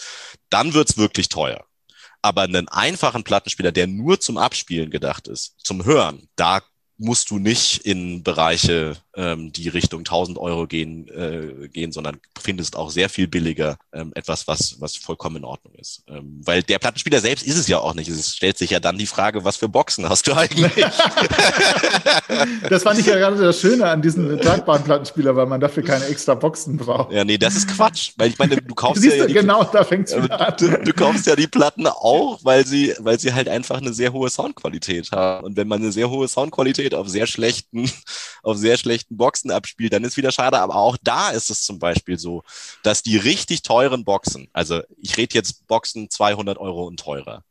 dann 0.51 0.73
wird's 0.73 0.97
wirklich 0.97 1.29
teuer. 1.29 1.65
Aber 2.23 2.43
einen 2.43 2.69
einfachen 2.69 3.25
Plattenspieler, 3.25 3.73
der 3.73 3.87
nur 3.87 4.21
zum 4.21 4.39
Abspielen 4.39 4.91
gedacht 4.91 5.29
ist, 5.29 5.55
zum 5.59 5.85
Hören, 5.85 6.29
da 6.37 6.63
musst 6.97 7.31
du 7.31 7.39
nicht 7.39 7.79
in 7.79 8.23
Bereiche, 8.23 8.97
ähm, 9.17 9.53
die 9.53 9.69
Richtung 9.69 10.01
1000 10.01 10.39
Euro 10.39 10.67
gehen, 10.67 11.09
äh, 11.09 11.69
gehen, 11.69 11.93
sondern 11.93 12.19
findest 12.41 12.77
auch 12.77 12.91
sehr 12.91 13.09
viel 13.09 13.29
billiger 13.29 13.77
ähm, 13.93 14.13
etwas, 14.15 14.49
was, 14.49 14.81
was 14.81 14.97
vollkommen 14.97 15.37
in 15.37 15.45
Ordnung 15.45 15.75
ist. 15.75 16.03
Ähm, 16.09 16.41
weil 16.45 16.63
der 16.63 16.79
Plattenspieler 16.79 17.21
selbst 17.21 17.47
ist 17.47 17.57
es 17.57 17.69
ja 17.69 17.79
auch 17.79 17.95
nicht. 17.95 18.09
Es 18.09 18.35
stellt 18.35 18.59
sich 18.59 18.71
ja 18.71 18.81
dann 18.81 18.99
die 18.99 19.07
Frage, 19.07 19.45
was 19.45 19.57
für 19.57 19.69
Boxen 19.69 20.09
hast 20.09 20.27
du 20.27 20.33
eigentlich? 20.33 20.73
das 22.69 22.83
fand 22.83 22.99
ich 22.99 23.07
ja 23.07 23.17
gerade 23.17 23.37
das 23.37 23.61
Schöne 23.61 23.89
an 23.89 24.03
diesem 24.03 24.41
tragbaren 24.41 24.83
Plattenspieler, 24.83 25.37
weil 25.37 25.47
man 25.47 25.61
dafür 25.61 25.83
keine 25.83 26.07
extra 26.07 26.35
Boxen 26.35 26.77
braucht. 26.79 27.13
Ja, 27.13 27.25
nee, 27.25 27.39
das 27.39 27.55
ist 27.57 27.69
Quatsch. 27.69 28.13
Weil 28.17 28.31
ich 28.31 28.39
meine, 28.39 28.57
du 28.57 28.75
kaufst 28.75 29.05
ja, 29.05 29.15
ja 29.15 29.27
die, 29.27 29.35
genau, 29.35 29.65
da 29.65 29.85
fängt's 29.85 30.17
wieder 30.17 30.49
an. 30.49 30.55
Du, 30.59 30.69
du 30.69 30.93
kaufst 30.93 31.27
ja 31.27 31.37
die 31.37 31.47
Platten 31.47 31.87
auch, 31.87 32.41
weil 32.43 32.67
sie, 32.67 32.95
weil 32.99 33.19
sie 33.19 33.33
halt 33.33 33.49
einfach 33.49 33.79
eine 33.79 33.93
sehr 33.93 34.13
hohe 34.13 34.31
Soundqualität 34.31 35.13
haben. 35.13 35.45
Und 35.45 35.57
wenn 35.57 35.69
man 35.69 35.81
eine 35.83 35.93
sehr 35.93 36.09
hohe 36.09 36.27
Soundqualität 36.29 36.63
Qualität 36.63 36.95
auf 36.95 37.09
sehr 37.09 37.27
schlechten, 37.27 37.91
auf 38.43 38.57
sehr 38.57 38.77
schlechten 38.77 39.02
Boxen 39.11 39.51
abspielt, 39.51 39.93
dann 39.93 40.05
ist 40.05 40.17
wieder 40.17 40.33
schade. 40.33 40.59
Aber 40.59 40.77
auch 40.77 40.97
da 41.03 41.31
ist 41.31 41.51
es 41.51 41.65
zum 41.65 41.79
Beispiel 41.79 42.19
so, 42.19 42.43
dass 42.83 43.03
die 43.03 43.17
richtig 43.17 43.63
teuren 43.63 44.05
Boxen, 44.05 44.49
also 44.53 44.83
ich 44.99 45.17
rede 45.17 45.35
jetzt 45.35 45.67
Boxen 45.67 46.11
200 46.11 46.59
Euro 46.59 46.87
und 46.87 46.99
teurer, 47.01 47.45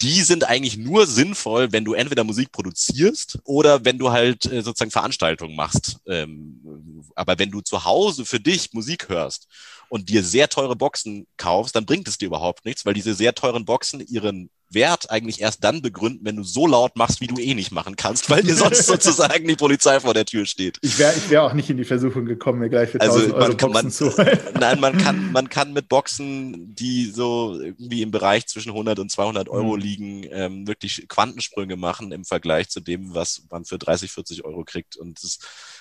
die 0.00 0.22
sind 0.22 0.44
eigentlich 0.44 0.76
nur 0.76 1.06
sinnvoll, 1.06 1.72
wenn 1.72 1.84
du 1.84 1.94
entweder 1.94 2.24
Musik 2.24 2.50
produzierst 2.50 3.38
oder 3.44 3.84
wenn 3.84 3.98
du 3.98 4.10
halt 4.10 4.46
äh, 4.46 4.62
sozusagen 4.62 4.90
Veranstaltungen 4.90 5.54
machst. 5.54 5.98
Ähm, 6.06 7.04
aber 7.14 7.38
wenn 7.38 7.50
du 7.50 7.60
zu 7.60 7.84
Hause 7.84 8.24
für 8.24 8.40
dich 8.40 8.72
Musik 8.72 9.08
hörst 9.08 9.46
und 9.92 10.08
dir 10.08 10.24
sehr 10.24 10.48
teure 10.48 10.74
Boxen 10.74 11.26
kaufst, 11.36 11.76
dann 11.76 11.84
bringt 11.84 12.08
es 12.08 12.16
dir 12.16 12.24
überhaupt 12.24 12.64
nichts, 12.64 12.86
weil 12.86 12.94
diese 12.94 13.12
sehr 13.12 13.34
teuren 13.34 13.66
Boxen 13.66 14.00
ihren 14.00 14.48
Wert 14.70 15.10
eigentlich 15.10 15.42
erst 15.42 15.64
dann 15.64 15.82
begründen, 15.82 16.24
wenn 16.24 16.36
du 16.36 16.44
so 16.44 16.66
laut 16.66 16.96
machst, 16.96 17.20
wie 17.20 17.26
du 17.26 17.38
eh 17.38 17.52
nicht 17.52 17.72
machen 17.72 17.94
kannst, 17.94 18.30
weil 18.30 18.42
dir 18.42 18.54
sonst 18.54 18.86
sozusagen 18.86 19.46
die 19.46 19.54
Polizei 19.54 20.00
vor 20.00 20.14
der 20.14 20.24
Tür 20.24 20.46
steht. 20.46 20.78
Ich 20.80 20.98
wäre 20.98 21.12
ich 21.14 21.28
wär 21.28 21.42
auch 21.42 21.52
nicht 21.52 21.68
in 21.68 21.76
die 21.76 21.84
Versuchung 21.84 22.24
gekommen, 22.24 22.60
mir 22.60 22.70
gleich 22.70 22.88
für 22.88 23.02
1000 23.02 23.34
also 23.34 23.36
Euro 23.36 23.54
kann, 23.54 23.72
Boxen 23.72 23.84
man, 23.84 23.90
zu 23.90 24.14
Nein, 24.58 24.80
man 24.80 24.96
kann, 24.96 25.30
man 25.30 25.50
kann 25.50 25.74
mit 25.74 25.90
Boxen, 25.90 26.74
die 26.74 27.10
so 27.10 27.60
irgendwie 27.60 28.00
im 28.00 28.12
Bereich 28.12 28.46
zwischen 28.46 28.70
100 28.70 28.98
und 28.98 29.10
200 29.10 29.50
Euro 29.50 29.76
mhm. 29.76 29.82
liegen, 29.82 30.26
ähm, 30.30 30.66
wirklich 30.66 31.04
Quantensprünge 31.06 31.76
machen 31.76 32.12
im 32.12 32.24
Vergleich 32.24 32.70
zu 32.70 32.80
dem, 32.80 33.14
was 33.14 33.42
man 33.50 33.66
für 33.66 33.76
30, 33.76 34.10
40 34.10 34.46
Euro 34.46 34.64
kriegt. 34.64 34.96
Und 34.96 35.22
es 35.22 35.38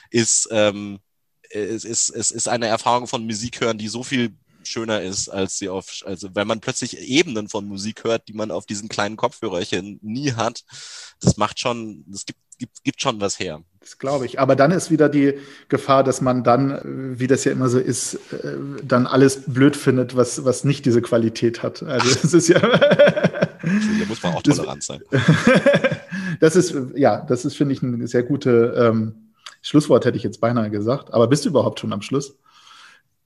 ist, 0.10 0.50
ähm, 0.52 1.00
es 1.54 1.86
ist, 1.86 2.10
es 2.10 2.32
ist 2.32 2.48
eine 2.48 2.68
Erfahrung 2.68 3.08
von 3.08 3.26
Musik 3.26 3.62
hören, 3.62 3.78
die 3.78 3.88
so 3.88 4.04
viel 4.04 4.34
schöner 4.64 5.02
ist, 5.02 5.30
als 5.30 5.58
sie 5.58 5.70
auf, 5.70 6.04
also 6.06 6.30
wenn 6.34 6.48
man 6.48 6.60
plötzlich 6.60 7.00
Ebenen 7.00 7.50
von 7.50 7.68
Musik 7.68 8.04
hört, 8.04 8.28
die 8.28 8.34
man 8.34 8.52
auf 8.52 8.66
diesen 8.66 8.90
kleinen 8.90 9.18
Kopfhörerchen 9.18 10.00
nie 10.02 10.34
hat, 10.34 10.64
das 11.20 11.38
macht 11.38 11.60
schon, 11.60 12.04
das 12.08 12.26
gibt, 12.26 12.40
gibt, 12.58 12.84
gibt 12.84 13.02
schon 13.02 13.20
was 13.22 13.40
her. 13.40 13.62
Das 13.80 13.98
glaube 13.98 14.28
ich. 14.28 14.40
Aber 14.40 14.56
dann 14.56 14.72
ist 14.72 14.92
wieder 14.92 15.10
die 15.10 15.34
Gefahr, 15.68 16.04
dass 16.04 16.22
man 16.22 16.44
dann, 16.44 17.18
wie 17.18 17.26
das 17.26 17.44
ja 17.44 17.52
immer 17.52 17.68
so 17.68 17.80
ist, 17.80 18.14
äh, 18.32 18.58
dann 18.84 19.08
alles 19.08 19.44
blöd 19.48 19.76
findet, 19.76 20.16
was, 20.16 20.46
was 20.46 20.64
nicht 20.64 20.86
diese 20.86 21.02
Qualität 21.02 21.64
hat. 21.64 21.82
Also 21.82 22.08
es 22.24 22.34
ist 22.34 22.48
ja. 22.48 22.60
da 22.60 24.06
muss 24.08 24.22
man 24.22 24.36
auch 24.36 24.44
tolerant 24.44 24.84
sein. 24.84 25.02
das 26.40 26.56
ist, 26.56 26.76
ja, 26.96 27.22
das 27.22 27.44
ist, 27.44 27.58
finde 27.58 27.74
ich, 27.74 27.82
ein 27.82 28.06
sehr 28.06 28.22
gute 28.22 28.76
ähm, 28.78 29.31
Schlusswort, 29.62 30.06
hätte 30.06 30.18
ich 30.18 30.24
jetzt 30.24 30.42
beinahe 30.42 30.70
gesagt. 30.70 31.14
Aber 31.14 31.28
bist 31.28 31.46
du 31.46 31.50
überhaupt 31.50 31.80
schon 31.80 31.94
am 31.94 32.02
Schluss? 32.02 32.36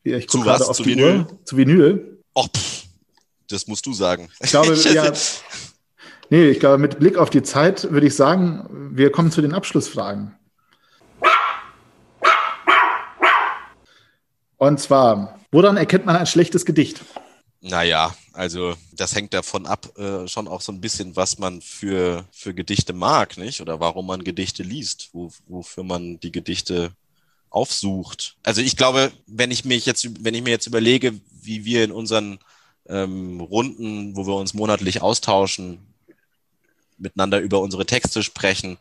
Ich 0.04 0.30
zu 0.30 0.46
was? 0.46 0.62
Auf 0.62 0.78
zu 0.78 0.86
Vinyl? 0.86 1.20
Uhr. 1.20 1.40
Zu 1.46 1.58
Vinyl? 1.58 2.20
Och, 2.36 2.50
pff, 2.56 2.86
das 3.50 3.68
musst 3.68 3.86
du 3.86 3.94
sagen. 3.94 4.30
Ich 4.40 4.52
glaube, 4.52 4.74
ja, 4.94 5.12
nee, 6.30 6.50
ich 6.50 6.60
glaube, 6.60 6.78
mit 6.78 7.00
Blick 7.00 7.18
auf 7.18 7.30
die 7.30 7.44
Zeit 7.44 7.92
würde 7.92 8.08
ich 8.08 8.16
sagen, 8.16 8.68
wir 8.96 9.12
kommen 9.12 9.32
zu 9.32 9.42
den 9.42 9.54
Abschlussfragen. 9.54 10.36
Und 14.58 14.80
zwar, 14.80 15.40
woran 15.52 15.78
erkennt 15.78 16.06
man 16.06 16.16
ein 16.16 16.28
schlechtes 16.28 16.66
Gedicht? 16.66 17.02
Naja, 17.62 18.16
also 18.36 18.76
das 18.92 19.16
hängt 19.16 19.34
davon 19.34 19.66
ab, 19.66 19.98
äh, 19.98 20.28
schon 20.28 20.48
auch 20.48 20.62
so 20.62 20.72
ein 20.72 20.82
bisschen, 20.82 21.16
was 21.16 21.40
man 21.40 21.62
für, 21.62 22.26
für 22.32 22.54
Gedichte 22.54 22.94
mag, 22.94 23.38
nicht? 23.38 23.62
Oder 23.62 23.80
warum 23.80 24.08
man 24.08 24.24
Gedichte 24.24 24.64
liest, 24.64 25.10
wo, 25.14 25.32
wofür 25.48 25.84
man 25.84 26.20
die 26.20 26.32
Gedichte 26.32 26.92
aufsucht. 27.50 28.36
Also 28.44 28.62
ich 28.62 28.76
glaube, 28.76 29.12
wenn 29.28 29.52
ich 29.52 29.64
mich 29.64 29.86
jetzt, 29.86 30.24
wenn 30.24 30.34
ich 30.34 30.44
mir 30.44 30.50
jetzt 30.50 30.68
überlege, 30.68 31.14
wie 31.42 31.64
wir 31.64 31.84
in 31.86 31.92
unseren 31.92 32.40
ähm, 32.88 33.40
Runden, 33.40 34.16
wo 34.16 34.28
wir 34.28 34.36
uns 34.36 34.54
monatlich 34.54 35.02
austauschen, 35.02 35.80
miteinander 36.98 37.40
über 37.40 37.62
unsere 37.62 37.86
Texte 37.86 38.24
sprechen 38.24 38.78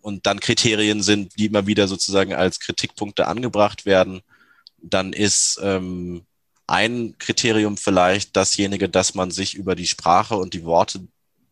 und 0.00 0.26
dann 0.26 0.40
Kriterien 0.40 1.02
sind, 1.02 1.38
die 1.38 1.46
immer 1.46 1.66
wieder 1.66 1.88
sozusagen 1.88 2.34
als 2.34 2.60
Kritikpunkte 2.60 3.26
angebracht 3.26 3.86
werden, 3.86 4.22
dann 4.80 5.12
ist 5.12 5.58
ähm, 5.62 6.24
ein 6.66 7.16
Kriterium 7.18 7.76
vielleicht 7.76 8.36
dasjenige, 8.36 8.88
dass 8.88 9.14
man 9.14 9.30
sich 9.30 9.54
über 9.54 9.74
die 9.74 9.86
Sprache 9.86 10.36
und 10.36 10.54
die 10.54 10.64
Worte 10.64 11.00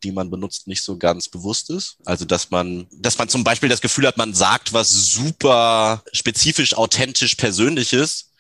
die 0.02 0.12
man 0.12 0.30
benutzt, 0.30 0.66
nicht 0.66 0.82
so 0.82 0.96
ganz 0.96 1.28
bewusst 1.28 1.70
ist. 1.70 1.96
Also 2.04 2.24
dass 2.24 2.50
man, 2.50 2.86
dass 2.90 3.18
man 3.18 3.28
zum 3.28 3.44
Beispiel 3.44 3.68
das 3.68 3.80
Gefühl 3.80 4.06
hat, 4.06 4.16
man 4.16 4.34
sagt 4.34 4.72
was 4.72 4.90
super 4.90 6.02
spezifisch, 6.12 6.74
authentisch, 6.74 7.34
persönliches, 7.36 8.30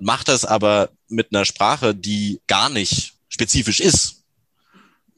macht 0.00 0.28
das 0.28 0.44
aber 0.44 0.90
mit 1.08 1.28
einer 1.32 1.44
Sprache, 1.44 1.94
die 1.94 2.40
gar 2.46 2.68
nicht 2.68 3.14
spezifisch 3.28 3.80
ist. 3.80 4.22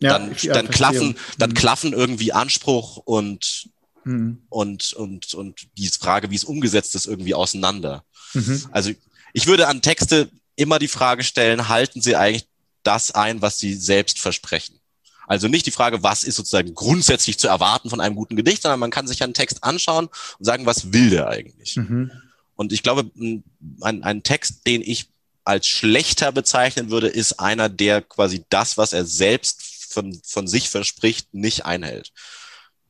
Ja, 0.03 0.19
dann, 0.19 0.35
ja, 0.41 0.55
dann 0.55 0.70
klaffen, 0.70 1.16
dann 1.37 1.51
mhm. 1.51 1.55
klaffen 1.55 1.93
irgendwie 1.93 2.32
Anspruch 2.32 2.97
und 2.97 3.69
mhm. 4.05 4.43
und 4.49 4.95
und 4.95 5.35
und 5.35 5.69
die 5.77 5.89
Frage, 5.89 6.31
wie 6.31 6.37
es 6.37 6.45
umgesetzt 6.45 6.95
ist, 6.95 7.05
irgendwie 7.05 7.35
auseinander. 7.35 8.03
Mhm. 8.32 8.65
Also 8.70 8.93
ich 9.35 9.47
würde 9.47 9.69
an 9.69 9.82
Texte 9.82 10.31
immer 10.61 10.78
die 10.78 10.89
Frage 10.89 11.24
stellen: 11.24 11.69
Halten 11.69 12.01
Sie 12.01 12.16
eigentlich 12.16 12.47
das 12.82 13.11
ein, 13.11 13.43
was 13.43 13.59
Sie 13.59 13.74
selbst 13.74 14.19
versprechen? 14.19 14.78
Also 15.27 15.47
nicht 15.47 15.66
die 15.66 15.70
Frage, 15.70 16.03
was 16.03 16.24
ist 16.24 16.37
sozusagen 16.37 16.74
grundsätzlich 16.74 17.39
zu 17.39 17.47
erwarten 17.47 17.89
von 17.89 18.01
einem 18.01 18.16
guten 18.16 18.37
Gedicht, 18.37 18.62
sondern 18.62 18.81
man 18.81 18.91
kann 18.91 19.07
sich 19.07 19.23
einen 19.23 19.35
Text 19.35 19.62
anschauen 19.62 20.07
und 20.39 20.45
sagen, 20.45 20.66
was 20.66 20.93
will 20.93 21.11
der 21.11 21.28
eigentlich? 21.28 21.77
Mhm. 21.77 22.11
Und 22.57 22.73
ich 22.73 22.82
glaube, 22.82 23.11
ein, 23.15 24.03
ein 24.03 24.23
Text, 24.23 24.66
den 24.66 24.82
ich 24.82 25.09
als 25.45 25.66
schlechter 25.66 26.32
bezeichnen 26.32 26.91
würde, 26.91 27.09
ist 27.09 27.39
einer, 27.39 27.69
der 27.69 28.03
quasi 28.03 28.45
das, 28.51 28.77
was 28.77 28.93
er 28.93 29.05
selbst 29.05 29.62
von, 29.93 30.20
von 30.24 30.49
sich 30.49 30.69
verspricht, 30.69 31.32
nicht 31.32 31.65
einhält 31.65 32.12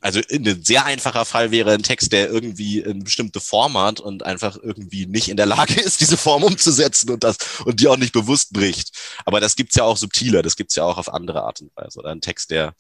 also 0.00 0.20
ein 0.30 0.64
sehr 0.64 0.86
einfacher 0.86 1.24
Fall 1.24 1.50
wäre 1.50 1.72
ein 1.72 1.82
Text, 1.82 2.12
der 2.12 2.30
irgendwie 2.30 2.84
eine 2.84 3.04
bestimmte 3.04 3.40
Form 3.40 3.76
hat 3.76 4.00
und 4.00 4.22
einfach 4.22 4.56
irgendwie 4.60 5.06
nicht 5.06 5.28
in 5.28 5.36
der 5.36 5.46
Lage 5.46 5.80
ist, 5.80 6.00
diese 6.00 6.16
Form 6.16 6.42
umzusetzen 6.42 7.10
und 7.10 7.22
das 7.22 7.36
und 7.64 7.80
die 7.80 7.88
auch 7.88 7.98
nicht 7.98 8.12
bewusst 8.12 8.52
bricht. 8.52 8.96
Aber 9.24 9.40
das 9.40 9.56
gibt's 9.56 9.76
ja 9.76 9.84
auch 9.84 9.96
subtiler, 9.96 10.42
das 10.42 10.56
gibt's 10.56 10.74
ja 10.74 10.84
auch 10.84 10.98
auf 10.98 11.12
andere 11.12 11.42
Art 11.42 11.60
und 11.60 11.70
Weise. 11.76 11.98
Oder 11.98 12.10
ein 12.10 12.20
Text, 12.20 12.50
der 12.50 12.74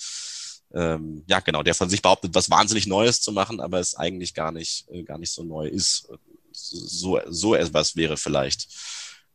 ähm, 0.72 1.24
ja 1.26 1.40
genau, 1.40 1.62
der 1.62 1.74
von 1.74 1.90
sich 1.90 2.00
behauptet, 2.00 2.34
was 2.34 2.50
wahnsinnig 2.50 2.86
Neues 2.86 3.20
zu 3.20 3.32
machen, 3.32 3.60
aber 3.60 3.80
es 3.80 3.96
eigentlich 3.96 4.34
gar 4.34 4.52
nicht, 4.52 4.86
äh, 4.90 5.02
gar 5.02 5.18
nicht 5.18 5.32
so 5.32 5.42
neu 5.42 5.66
ist. 5.66 6.08
So, 6.52 7.20
so 7.28 7.54
etwas 7.54 7.96
wäre 7.96 8.16
vielleicht 8.16 8.68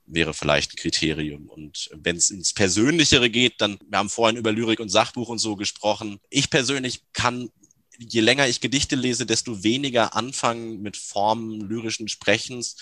wäre 0.08 0.34
vielleicht 0.34 0.74
ein 0.74 0.78
Kriterium. 0.78 1.50
Und 1.50 1.90
wenn 1.94 2.16
es 2.16 2.30
ins 2.30 2.54
Persönlichere 2.54 3.30
geht, 3.30 3.60
dann, 3.60 3.80
wir 3.88 3.98
haben 3.98 4.10
vorhin 4.10 4.38
über 4.38 4.52
Lyrik 4.52 4.80
und 4.80 4.90
Sachbuch 4.90 5.30
und 5.30 5.40
so 5.40 5.56
gesprochen. 5.56 6.20
Ich 6.30 6.50
persönlich 6.50 7.02
kann, 7.14 7.50
je 7.98 8.22
länger 8.22 8.48
ich 8.48 8.62
Gedichte 8.62 8.96
lese, 8.96 9.26
desto 9.26 9.64
weniger 9.64 10.16
anfangen 10.16 10.82
mit 10.82 10.98
Formen 10.98 11.62
lyrischen 11.62 12.08
Sprechens, 12.08 12.78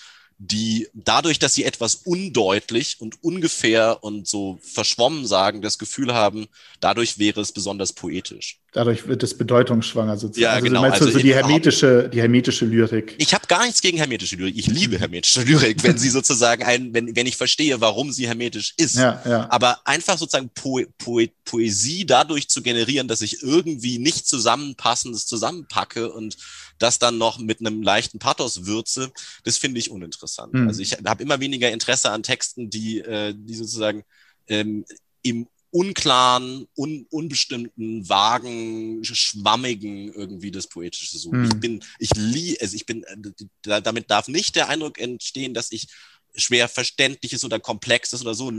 die 0.46 0.90
dadurch, 0.94 1.40
dass 1.40 1.54
sie 1.54 1.64
etwas 1.64 1.96
undeutlich 1.96 2.98
und 3.00 3.24
ungefähr 3.24 4.04
und 4.04 4.28
so 4.28 4.60
verschwommen 4.62 5.26
sagen, 5.26 5.62
das 5.62 5.78
Gefühl 5.78 6.14
haben, 6.14 6.48
dadurch 6.82 7.18
wäre 7.18 7.40
es 7.40 7.54
besonders 7.54 7.94
poetisch. 7.94 8.60
Dadurch 8.74 9.08
wird 9.08 9.24
es 9.24 9.38
bedeutungsschwanger 9.38 10.18
sozusagen. 10.18 10.42
Ja, 10.42 10.50
also, 10.52 10.64
genau. 10.66 10.82
Du 10.82 10.90
meinst 10.90 11.02
also, 11.02 11.14
so 11.14 11.20
die 11.20 11.34
hermetische, 11.34 12.10
die 12.10 12.20
hermetische 12.20 12.66
Lyrik. 12.66 13.16
Ich 13.20 13.34
habe 13.34 13.48
gar 13.48 13.64
nichts 13.64 13.82
gegen 13.82 13.98
hermetische 13.98 14.36
Lyrik. 14.36 14.58
Ich 14.58 14.68
liebe 14.68 15.00
hermetische 15.00 15.42
Lyrik, 15.44 15.82
wenn 15.84 15.98
sie 15.98 16.10
sozusagen 16.10 16.64
ein, 16.64 16.94
wenn, 16.94 17.16
wenn 17.16 17.28
ich 17.28 17.38
verstehe, 17.38 17.80
warum 17.80 18.12
sie 18.12 18.28
hermetisch 18.28 18.74
ist. 18.78 18.96
Ja, 18.96 19.22
ja. 19.26 19.50
Aber 19.50 19.80
einfach 19.86 20.18
sozusagen 20.18 20.50
po, 20.54 20.82
po, 20.98 21.22
Poesie 21.46 22.06
dadurch 22.06 22.50
zu 22.50 22.62
generieren, 22.62 23.08
dass 23.08 23.22
ich 23.22 23.44
irgendwie 23.44 24.00
nicht 24.00 24.28
zusammenpassendes 24.28 25.26
zusammenpacke 25.28 26.12
und 26.12 26.36
das 26.84 27.00
dann 27.00 27.18
noch 27.18 27.40
mit 27.40 27.62
einem 27.62 27.82
leichten 27.82 28.20
Pathos 28.20 28.66
würze, 28.66 29.12
das 29.44 29.58
finde 29.58 29.80
ich 29.80 29.90
uninteressant. 29.90 30.54
Mhm. 30.54 30.68
Also 30.68 30.82
ich 30.82 30.94
habe 30.94 31.24
immer 31.24 31.40
weniger 31.40 31.72
Interesse 31.72 32.12
an 32.12 32.24
Texten, 32.24 32.70
die, 32.70 33.00
äh, 33.00 33.34
die 33.36 33.56
sozusagen 33.56 34.04
ähm, 34.48 34.86
im 35.22 35.48
unklaren, 35.72 36.68
un, 36.78 37.08
unbestimmten, 37.10 38.08
vagen, 38.08 39.04
schwammigen 39.04 40.14
irgendwie 40.14 40.52
das 40.52 40.68
Poetische 40.68 41.18
suchen. 41.18 41.42
Mhm. 41.42 41.46
Ich 41.46 41.60
bin, 41.60 41.84
ich 41.98 42.10
liebe, 42.16 42.62
also 42.62 42.76
ich 42.76 42.86
bin, 42.86 43.04
äh, 43.04 43.82
damit 43.82 44.12
darf 44.12 44.28
nicht 44.28 44.56
der 44.56 44.70
Eindruck 44.70 45.00
entstehen, 45.00 45.56
dass 45.56 45.72
ich 45.72 45.88
schwer 46.36 46.68
verständliches 46.68 47.44
oder 47.44 47.60
komplexes 47.60 48.22
oder 48.22 48.34
so 48.34 48.52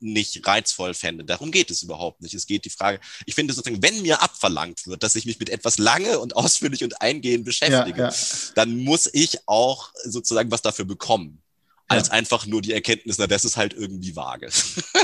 nicht 0.00 0.46
reizvoll 0.46 0.94
fände. 0.94 1.24
Darum 1.24 1.50
geht 1.50 1.70
es 1.70 1.82
überhaupt 1.82 2.22
nicht. 2.22 2.34
Es 2.34 2.46
geht 2.46 2.64
die 2.64 2.70
Frage, 2.70 3.00
ich 3.26 3.34
finde 3.34 3.54
sozusagen, 3.54 3.82
wenn 3.82 4.02
mir 4.02 4.22
abverlangt 4.22 4.86
wird, 4.86 5.02
dass 5.02 5.14
ich 5.14 5.26
mich 5.26 5.38
mit 5.38 5.50
etwas 5.50 5.78
lange 5.78 6.18
und 6.18 6.36
ausführlich 6.36 6.84
und 6.84 7.00
eingehend 7.00 7.44
beschäftige, 7.44 8.02
ja, 8.02 8.08
ja. 8.08 8.14
dann 8.54 8.76
muss 8.78 9.08
ich 9.12 9.38
auch 9.46 9.92
sozusagen 10.04 10.50
was 10.50 10.62
dafür 10.62 10.84
bekommen 10.84 11.42
als 11.90 12.06
ja. 12.06 12.14
einfach 12.14 12.46
nur 12.46 12.62
die 12.62 12.72
Erkenntnis, 12.72 13.18
na, 13.18 13.26
das 13.26 13.44
ist 13.44 13.56
halt 13.56 13.74
irgendwie 13.74 14.14
vage. 14.14 14.48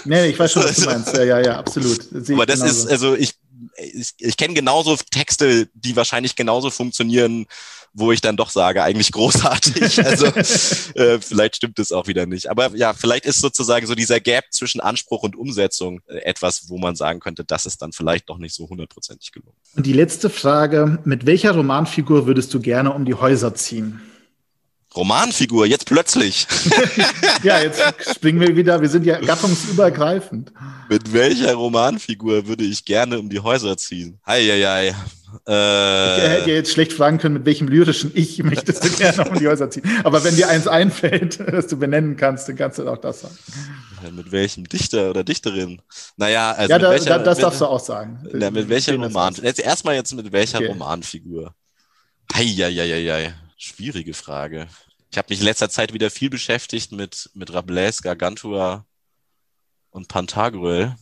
Nee, 0.04 0.26
ich 0.26 0.38
weiß 0.38 0.52
schon, 0.52 0.62
was 0.62 0.76
du 0.76 0.84
meinst. 0.84 1.12
Ja, 1.16 1.24
ja, 1.24 1.40
ja, 1.40 1.58
absolut. 1.58 2.00
Aber 2.12 2.46
das 2.46 2.60
genauso. 2.60 2.84
ist, 2.84 2.86
also 2.86 3.16
ich, 3.16 3.34
ich, 3.78 4.12
ich 4.18 4.36
kenne 4.36 4.54
genauso 4.54 4.96
Texte, 5.10 5.68
die 5.74 5.96
wahrscheinlich 5.96 6.36
genauso 6.36 6.70
funktionieren, 6.70 7.46
wo 7.92 8.12
ich 8.12 8.20
dann 8.20 8.36
doch 8.36 8.50
sage, 8.50 8.82
eigentlich 8.82 9.10
großartig. 9.12 9.96
Also 10.06 10.26
äh, 10.26 11.18
vielleicht 11.20 11.56
stimmt 11.56 11.78
es 11.78 11.92
auch 11.92 12.06
wieder 12.06 12.26
nicht. 12.26 12.48
Aber 12.50 12.74
ja, 12.76 12.92
vielleicht 12.92 13.24
ist 13.24 13.40
sozusagen 13.40 13.86
so 13.86 13.94
dieser 13.94 14.20
Gap 14.20 14.44
zwischen 14.50 14.80
Anspruch 14.80 15.22
und 15.22 15.34
Umsetzung 15.34 16.00
äh, 16.06 16.18
etwas, 16.18 16.68
wo 16.68 16.78
man 16.78 16.94
sagen 16.94 17.20
könnte, 17.20 17.44
das 17.44 17.66
ist 17.66 17.82
dann 17.82 17.92
vielleicht 17.92 18.28
doch 18.28 18.38
nicht 18.38 18.54
so 18.54 18.68
hundertprozentig 18.68 19.32
gelungen. 19.32 19.56
Und 19.74 19.86
die 19.86 19.92
letzte 19.92 20.30
Frage, 20.30 20.98
mit 21.04 21.26
welcher 21.26 21.52
Romanfigur 21.52 22.26
würdest 22.26 22.52
du 22.52 22.60
gerne 22.60 22.92
um 22.92 23.04
die 23.04 23.14
Häuser 23.14 23.54
ziehen? 23.54 24.00
Romanfigur, 24.96 25.66
jetzt 25.66 25.86
plötzlich. 25.86 26.46
ja, 27.42 27.60
jetzt 27.60 27.80
springen 28.14 28.40
wir 28.40 28.56
wieder, 28.56 28.80
wir 28.80 28.88
sind 28.88 29.04
ja 29.04 29.20
gattungsübergreifend. 29.20 30.52
Mit 30.88 31.12
welcher 31.12 31.54
Romanfigur 31.54 32.46
würde 32.46 32.64
ich 32.64 32.84
gerne 32.84 33.18
um 33.18 33.28
die 33.28 33.40
Häuser 33.40 33.76
ziehen? 33.76 34.18
Heieiei. 34.26 34.94
Äh, 35.46 36.16
ich 36.16 36.40
hätte 36.40 36.50
jetzt 36.50 36.72
schlecht 36.72 36.92
fragen 36.92 37.18
können, 37.18 37.34
mit 37.34 37.44
welchem 37.44 37.68
lyrischen 37.68 38.10
Ich 38.14 38.42
möchtest 38.42 38.84
du 38.84 38.88
gerne 38.96 39.28
um 39.28 39.38
die 39.38 39.46
Häuser 39.46 39.68
ziehen. 39.70 39.82
Aber 40.04 40.24
wenn 40.24 40.34
dir 40.34 40.48
eins 40.48 40.66
einfällt, 40.66 41.40
das 41.52 41.66
du 41.66 41.76
benennen 41.76 42.16
kannst, 42.16 42.48
dann 42.48 42.56
kannst 42.56 42.78
du 42.78 42.88
auch 42.88 42.98
das 42.98 43.20
sagen. 43.20 43.36
Mit 44.14 44.30
welchem 44.32 44.64
Dichter 44.64 45.10
oder 45.10 45.24
Dichterin? 45.24 45.82
Naja, 46.16 46.52
also. 46.52 46.70
Ja, 46.70 46.78
da, 46.78 46.90
welcher, 46.90 47.18
da, 47.18 47.18
das 47.18 47.38
darfst 47.38 47.60
du 47.60 47.66
auch 47.66 47.80
sagen. 47.80 48.20
Na, 48.32 48.50
mit 48.50 48.68
welcher 48.68 48.94
Roman? 48.96 49.34
Jetzt 49.42 49.60
erstmal 49.60 49.94
jetzt 49.94 50.14
mit 50.14 50.30
welcher 50.32 50.58
okay. 50.58 50.68
Romanfigur? 50.68 51.54
Heieiei. 52.32 53.34
Schwierige 53.56 54.14
Frage. 54.14 54.68
Ich 55.10 55.18
habe 55.18 55.26
mich 55.30 55.40
in 55.40 55.44
letzter 55.44 55.70
Zeit 55.70 55.92
wieder 55.92 56.10
viel 56.10 56.30
beschäftigt 56.30 56.92
mit, 56.92 57.30
mit 57.34 57.52
Rabelais, 57.52 58.02
Gargantua 58.02 58.84
und 59.90 60.08
Pantagruel. 60.08 60.96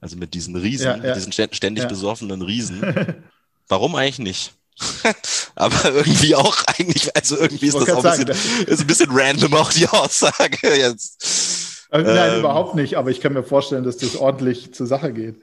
Also 0.00 0.16
mit 0.16 0.34
diesen 0.34 0.54
Riesen, 0.56 0.86
ja, 0.86 0.96
ja. 0.96 1.02
mit 1.02 1.16
diesen 1.16 1.32
ständig 1.32 1.84
ja. 1.84 1.88
besoffenen 1.88 2.42
Riesen. 2.42 3.24
Warum 3.68 3.94
eigentlich 3.96 4.18
nicht? 4.18 4.52
Aber 5.54 5.92
irgendwie 5.94 6.34
auch 6.34 6.56
eigentlich, 6.66 7.14
also 7.16 7.38
irgendwie 7.38 7.66
ist 7.66 7.74
das 7.74 7.88
auch 7.90 8.04
ein 8.04 8.24
bisschen, 8.24 8.66
ist 8.66 8.80
ein 8.80 8.86
bisschen 8.86 9.10
random 9.10 9.54
auch 9.54 9.72
die 9.72 9.88
Aussage 9.90 10.58
jetzt. 10.76 11.86
Also 11.90 12.12
nein, 12.12 12.34
ähm, 12.34 12.38
überhaupt 12.40 12.74
nicht, 12.74 12.96
aber 12.96 13.10
ich 13.10 13.20
kann 13.20 13.32
mir 13.32 13.44
vorstellen, 13.44 13.84
dass 13.84 13.96
das 13.96 14.16
ordentlich 14.16 14.74
zur 14.74 14.86
Sache 14.86 15.12
geht. 15.12 15.40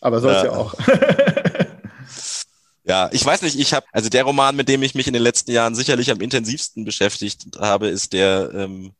Aber 0.00 0.20
soll 0.20 0.32
es 0.32 0.42
ja. 0.42 0.52
ja 0.52 0.58
auch. 0.58 0.74
Ja, 2.86 3.08
ich 3.12 3.24
weiß 3.24 3.40
nicht, 3.42 3.58
ich 3.58 3.72
habe, 3.72 3.86
also 3.92 4.10
der 4.10 4.24
Roman, 4.24 4.54
mit 4.56 4.68
dem 4.68 4.82
ich 4.82 4.94
mich 4.94 5.06
in 5.06 5.14
den 5.14 5.22
letzten 5.22 5.50
Jahren 5.50 5.74
sicherlich 5.74 6.10
am 6.10 6.20
intensivsten 6.20 6.84
beschäftigt 6.84 7.46
habe, 7.58 7.88
ist 7.88 8.12
der 8.12 8.50
ähm, 8.54 8.92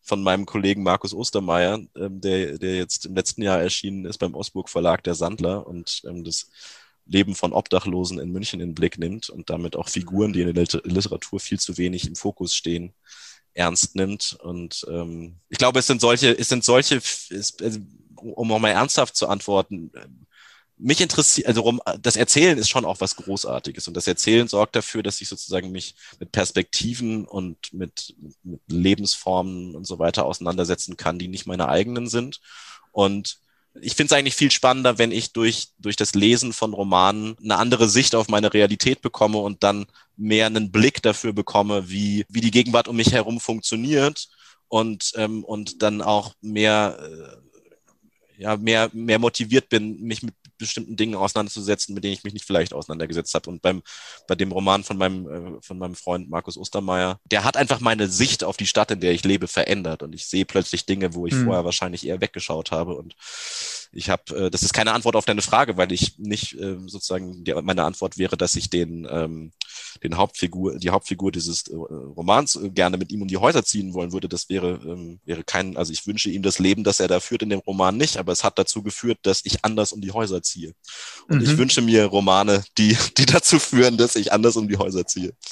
von 0.00 0.22
meinem 0.22 0.46
Kollegen 0.46 0.82
Markus 0.82 1.12
Ostermeier, 1.12 1.80
ähm, 1.96 2.20
der, 2.20 2.58
der 2.58 2.76
jetzt 2.76 3.04
im 3.04 3.14
letzten 3.14 3.42
Jahr 3.42 3.60
erschienen 3.60 4.06
ist 4.06 4.18
beim 4.18 4.34
Osburg 4.34 4.70
Verlag, 4.70 5.04
der 5.04 5.14
Sandler, 5.14 5.66
und 5.66 6.00
ähm, 6.06 6.24
das 6.24 6.50
Leben 7.04 7.34
von 7.34 7.52
Obdachlosen 7.52 8.18
in 8.18 8.32
München 8.32 8.60
in 8.60 8.70
den 8.70 8.74
Blick 8.74 8.98
nimmt 8.98 9.28
und 9.28 9.50
damit 9.50 9.76
auch 9.76 9.88
Figuren, 9.88 10.32
die 10.32 10.40
in 10.40 10.54
der 10.54 10.66
Literatur 10.84 11.40
viel 11.40 11.60
zu 11.60 11.76
wenig 11.76 12.06
im 12.06 12.16
Fokus 12.16 12.54
stehen, 12.54 12.94
ernst 13.52 13.96
nimmt. 13.96 14.38
Und 14.42 14.86
ähm, 14.88 15.36
ich 15.48 15.58
glaube, 15.58 15.80
es 15.80 15.86
sind 15.86 16.00
solche, 16.00 16.38
es 16.38 16.48
sind 16.48 16.64
solche, 16.64 16.96
es, 16.96 17.56
also, 17.60 17.80
um 18.16 18.50
auch 18.52 18.58
mal 18.58 18.70
ernsthaft 18.70 19.16
zu 19.16 19.28
antworten, 19.28 19.92
mich 20.82 21.00
interessiert, 21.00 21.46
also 21.46 21.78
das 22.00 22.16
Erzählen 22.16 22.56
ist 22.56 22.70
schon 22.70 22.84
auch 22.84 23.00
was 23.00 23.16
Großartiges 23.16 23.86
und 23.86 23.94
das 23.94 24.06
Erzählen 24.06 24.48
sorgt 24.48 24.76
dafür, 24.76 25.02
dass 25.02 25.20
ich 25.20 25.28
sozusagen 25.28 25.70
mich 25.70 25.94
mit 26.18 26.32
Perspektiven 26.32 27.26
und 27.26 27.72
mit, 27.72 28.14
mit 28.42 28.60
Lebensformen 28.68 29.74
und 29.74 29.86
so 29.86 29.98
weiter 29.98 30.24
auseinandersetzen 30.24 30.96
kann, 30.96 31.18
die 31.18 31.28
nicht 31.28 31.46
meine 31.46 31.68
eigenen 31.68 32.08
sind. 32.08 32.40
Und 32.92 33.38
ich 33.80 33.94
finde 33.94 34.14
es 34.14 34.18
eigentlich 34.18 34.34
viel 34.34 34.50
spannender, 34.50 34.98
wenn 34.98 35.12
ich 35.12 35.32
durch, 35.32 35.68
durch 35.78 35.96
das 35.96 36.14
Lesen 36.14 36.52
von 36.52 36.72
Romanen 36.72 37.36
eine 37.42 37.56
andere 37.56 37.88
Sicht 37.88 38.14
auf 38.14 38.28
meine 38.28 38.52
Realität 38.52 39.02
bekomme 39.02 39.38
und 39.38 39.62
dann 39.62 39.86
mehr 40.16 40.46
einen 40.46 40.72
Blick 40.72 41.02
dafür 41.02 41.32
bekomme, 41.32 41.88
wie, 41.88 42.24
wie 42.28 42.40
die 42.40 42.50
Gegenwart 42.50 42.88
um 42.88 42.96
mich 42.96 43.12
herum 43.12 43.38
funktioniert 43.38 44.28
und, 44.68 45.12
ähm, 45.16 45.44
und 45.44 45.82
dann 45.82 46.02
auch 46.02 46.34
mehr, 46.40 46.98
äh, 47.00 48.42
ja, 48.42 48.56
mehr, 48.56 48.90
mehr 48.92 49.18
motiviert 49.18 49.68
bin, 49.68 50.00
mich 50.00 50.22
mit 50.22 50.34
bestimmten 50.60 50.96
Dingen 50.96 51.14
auseinanderzusetzen, 51.14 51.94
mit 51.94 52.04
denen 52.04 52.14
ich 52.14 52.24
mich 52.24 52.32
nicht 52.32 52.46
vielleicht 52.46 52.72
auseinandergesetzt 52.72 53.34
habe. 53.34 53.50
Und 53.50 53.62
beim, 53.62 53.82
bei 54.28 54.34
dem 54.34 54.52
Roman 54.52 54.84
von 54.84 54.96
meinem, 54.96 55.28
äh, 55.28 55.62
von 55.62 55.78
meinem 55.78 55.94
Freund 55.94 56.30
Markus 56.30 56.56
Ostermeier, 56.56 57.18
der 57.30 57.44
hat 57.44 57.56
einfach 57.56 57.80
meine 57.80 58.08
Sicht 58.08 58.44
auf 58.44 58.56
die 58.56 58.66
Stadt, 58.66 58.90
in 58.90 59.00
der 59.00 59.12
ich 59.12 59.24
lebe, 59.24 59.48
verändert. 59.48 60.02
Und 60.02 60.14
ich 60.14 60.26
sehe 60.26 60.44
plötzlich 60.44 60.86
Dinge, 60.86 61.14
wo 61.14 61.26
ich 61.26 61.34
mhm. 61.34 61.46
vorher 61.46 61.64
wahrscheinlich 61.64 62.06
eher 62.06 62.20
weggeschaut 62.20 62.70
habe. 62.70 62.94
Und 62.94 63.16
ich 63.92 64.08
habe, 64.08 64.36
äh, 64.36 64.50
das 64.50 64.62
ist 64.62 64.72
keine 64.72 64.92
Antwort 64.92 65.16
auf 65.16 65.24
deine 65.24 65.42
Frage, 65.42 65.76
weil 65.76 65.90
ich 65.92 66.18
nicht 66.18 66.54
äh, 66.58 66.76
sozusagen, 66.86 67.44
die, 67.44 67.54
meine 67.54 67.84
Antwort 67.84 68.18
wäre, 68.18 68.36
dass 68.36 68.54
ich 68.54 68.70
den, 68.70 69.06
ähm, 69.10 69.52
den 70.02 70.16
Hauptfigur, 70.16 70.78
die 70.78 70.90
Hauptfigur 70.90 71.32
dieses 71.32 71.66
äh, 71.68 71.74
Romans 71.74 72.56
äh, 72.56 72.70
gerne 72.70 72.96
mit 72.98 73.10
ihm 73.10 73.22
um 73.22 73.28
die 73.28 73.36
Häuser 73.36 73.64
ziehen 73.64 73.94
wollen 73.94 74.12
würde. 74.12 74.28
Das 74.28 74.48
wäre, 74.48 74.80
ähm, 74.84 75.20
wäre 75.24 75.42
kein, 75.42 75.76
also 75.76 75.92
ich 75.92 76.06
wünsche 76.06 76.30
ihm 76.30 76.42
das 76.42 76.58
Leben, 76.58 76.84
das 76.84 77.00
er 77.00 77.08
da 77.08 77.20
führt 77.20 77.42
in 77.42 77.50
dem 77.50 77.60
Roman 77.60 77.96
nicht, 77.96 78.16
aber 78.16 78.32
es 78.32 78.44
hat 78.44 78.58
dazu 78.58 78.82
geführt, 78.82 79.18
dass 79.22 79.40
ich 79.44 79.64
anders 79.64 79.92
um 79.92 80.00
die 80.00 80.12
Häuser 80.12 80.42
ziehe. 80.50 80.72
Und 81.28 81.38
mhm. 81.38 81.44
ich 81.44 81.58
wünsche 81.58 81.82
mir 81.82 82.06
Romane, 82.06 82.62
die, 82.78 82.96
die 83.18 83.26
dazu 83.26 83.58
führen, 83.58 83.96
dass 83.96 84.16
ich 84.16 84.32
anders 84.32 84.56
um 84.56 84.68
die 84.68 84.76
Häuser 84.76 85.06
ziehe. 85.06 85.32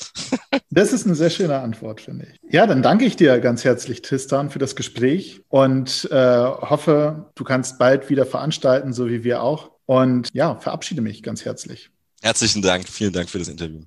Das 0.70 0.92
ist 0.92 1.06
eine 1.06 1.14
sehr 1.14 1.30
schöne 1.30 1.58
Antwort, 1.58 2.02
finde 2.02 2.26
ich. 2.30 2.52
Ja, 2.52 2.66
dann 2.66 2.82
danke 2.82 3.06
ich 3.06 3.16
dir 3.16 3.40
ganz 3.40 3.64
herzlich, 3.64 4.02
Tristan, 4.02 4.50
für 4.50 4.58
das 4.58 4.76
Gespräch 4.76 5.40
und 5.48 6.06
äh, 6.10 6.14
hoffe, 6.14 7.30
du 7.34 7.42
kannst 7.42 7.78
bald 7.78 8.10
wieder 8.10 8.26
veranstalten, 8.26 8.92
so 8.92 9.08
wie 9.08 9.24
wir 9.24 9.42
auch. 9.42 9.70
Und 9.86 10.28
ja, 10.34 10.56
verabschiede 10.56 11.00
mich 11.00 11.22
ganz 11.22 11.46
herzlich. 11.46 11.90
Herzlichen 12.20 12.60
Dank. 12.60 12.86
Vielen 12.88 13.12
Dank 13.12 13.30
für 13.30 13.38
das 13.38 13.48
Interview. 13.48 13.80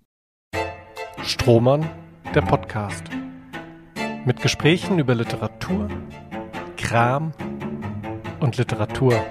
Strohmann, 1.24 1.88
der 2.34 2.42
Podcast. 2.42 3.04
Mit 4.26 4.42
Gesprächen 4.42 4.98
über 4.98 5.14
Literatur, 5.14 5.90
Kram 6.78 7.34
und 8.40 8.58
Literatur. 8.58 9.24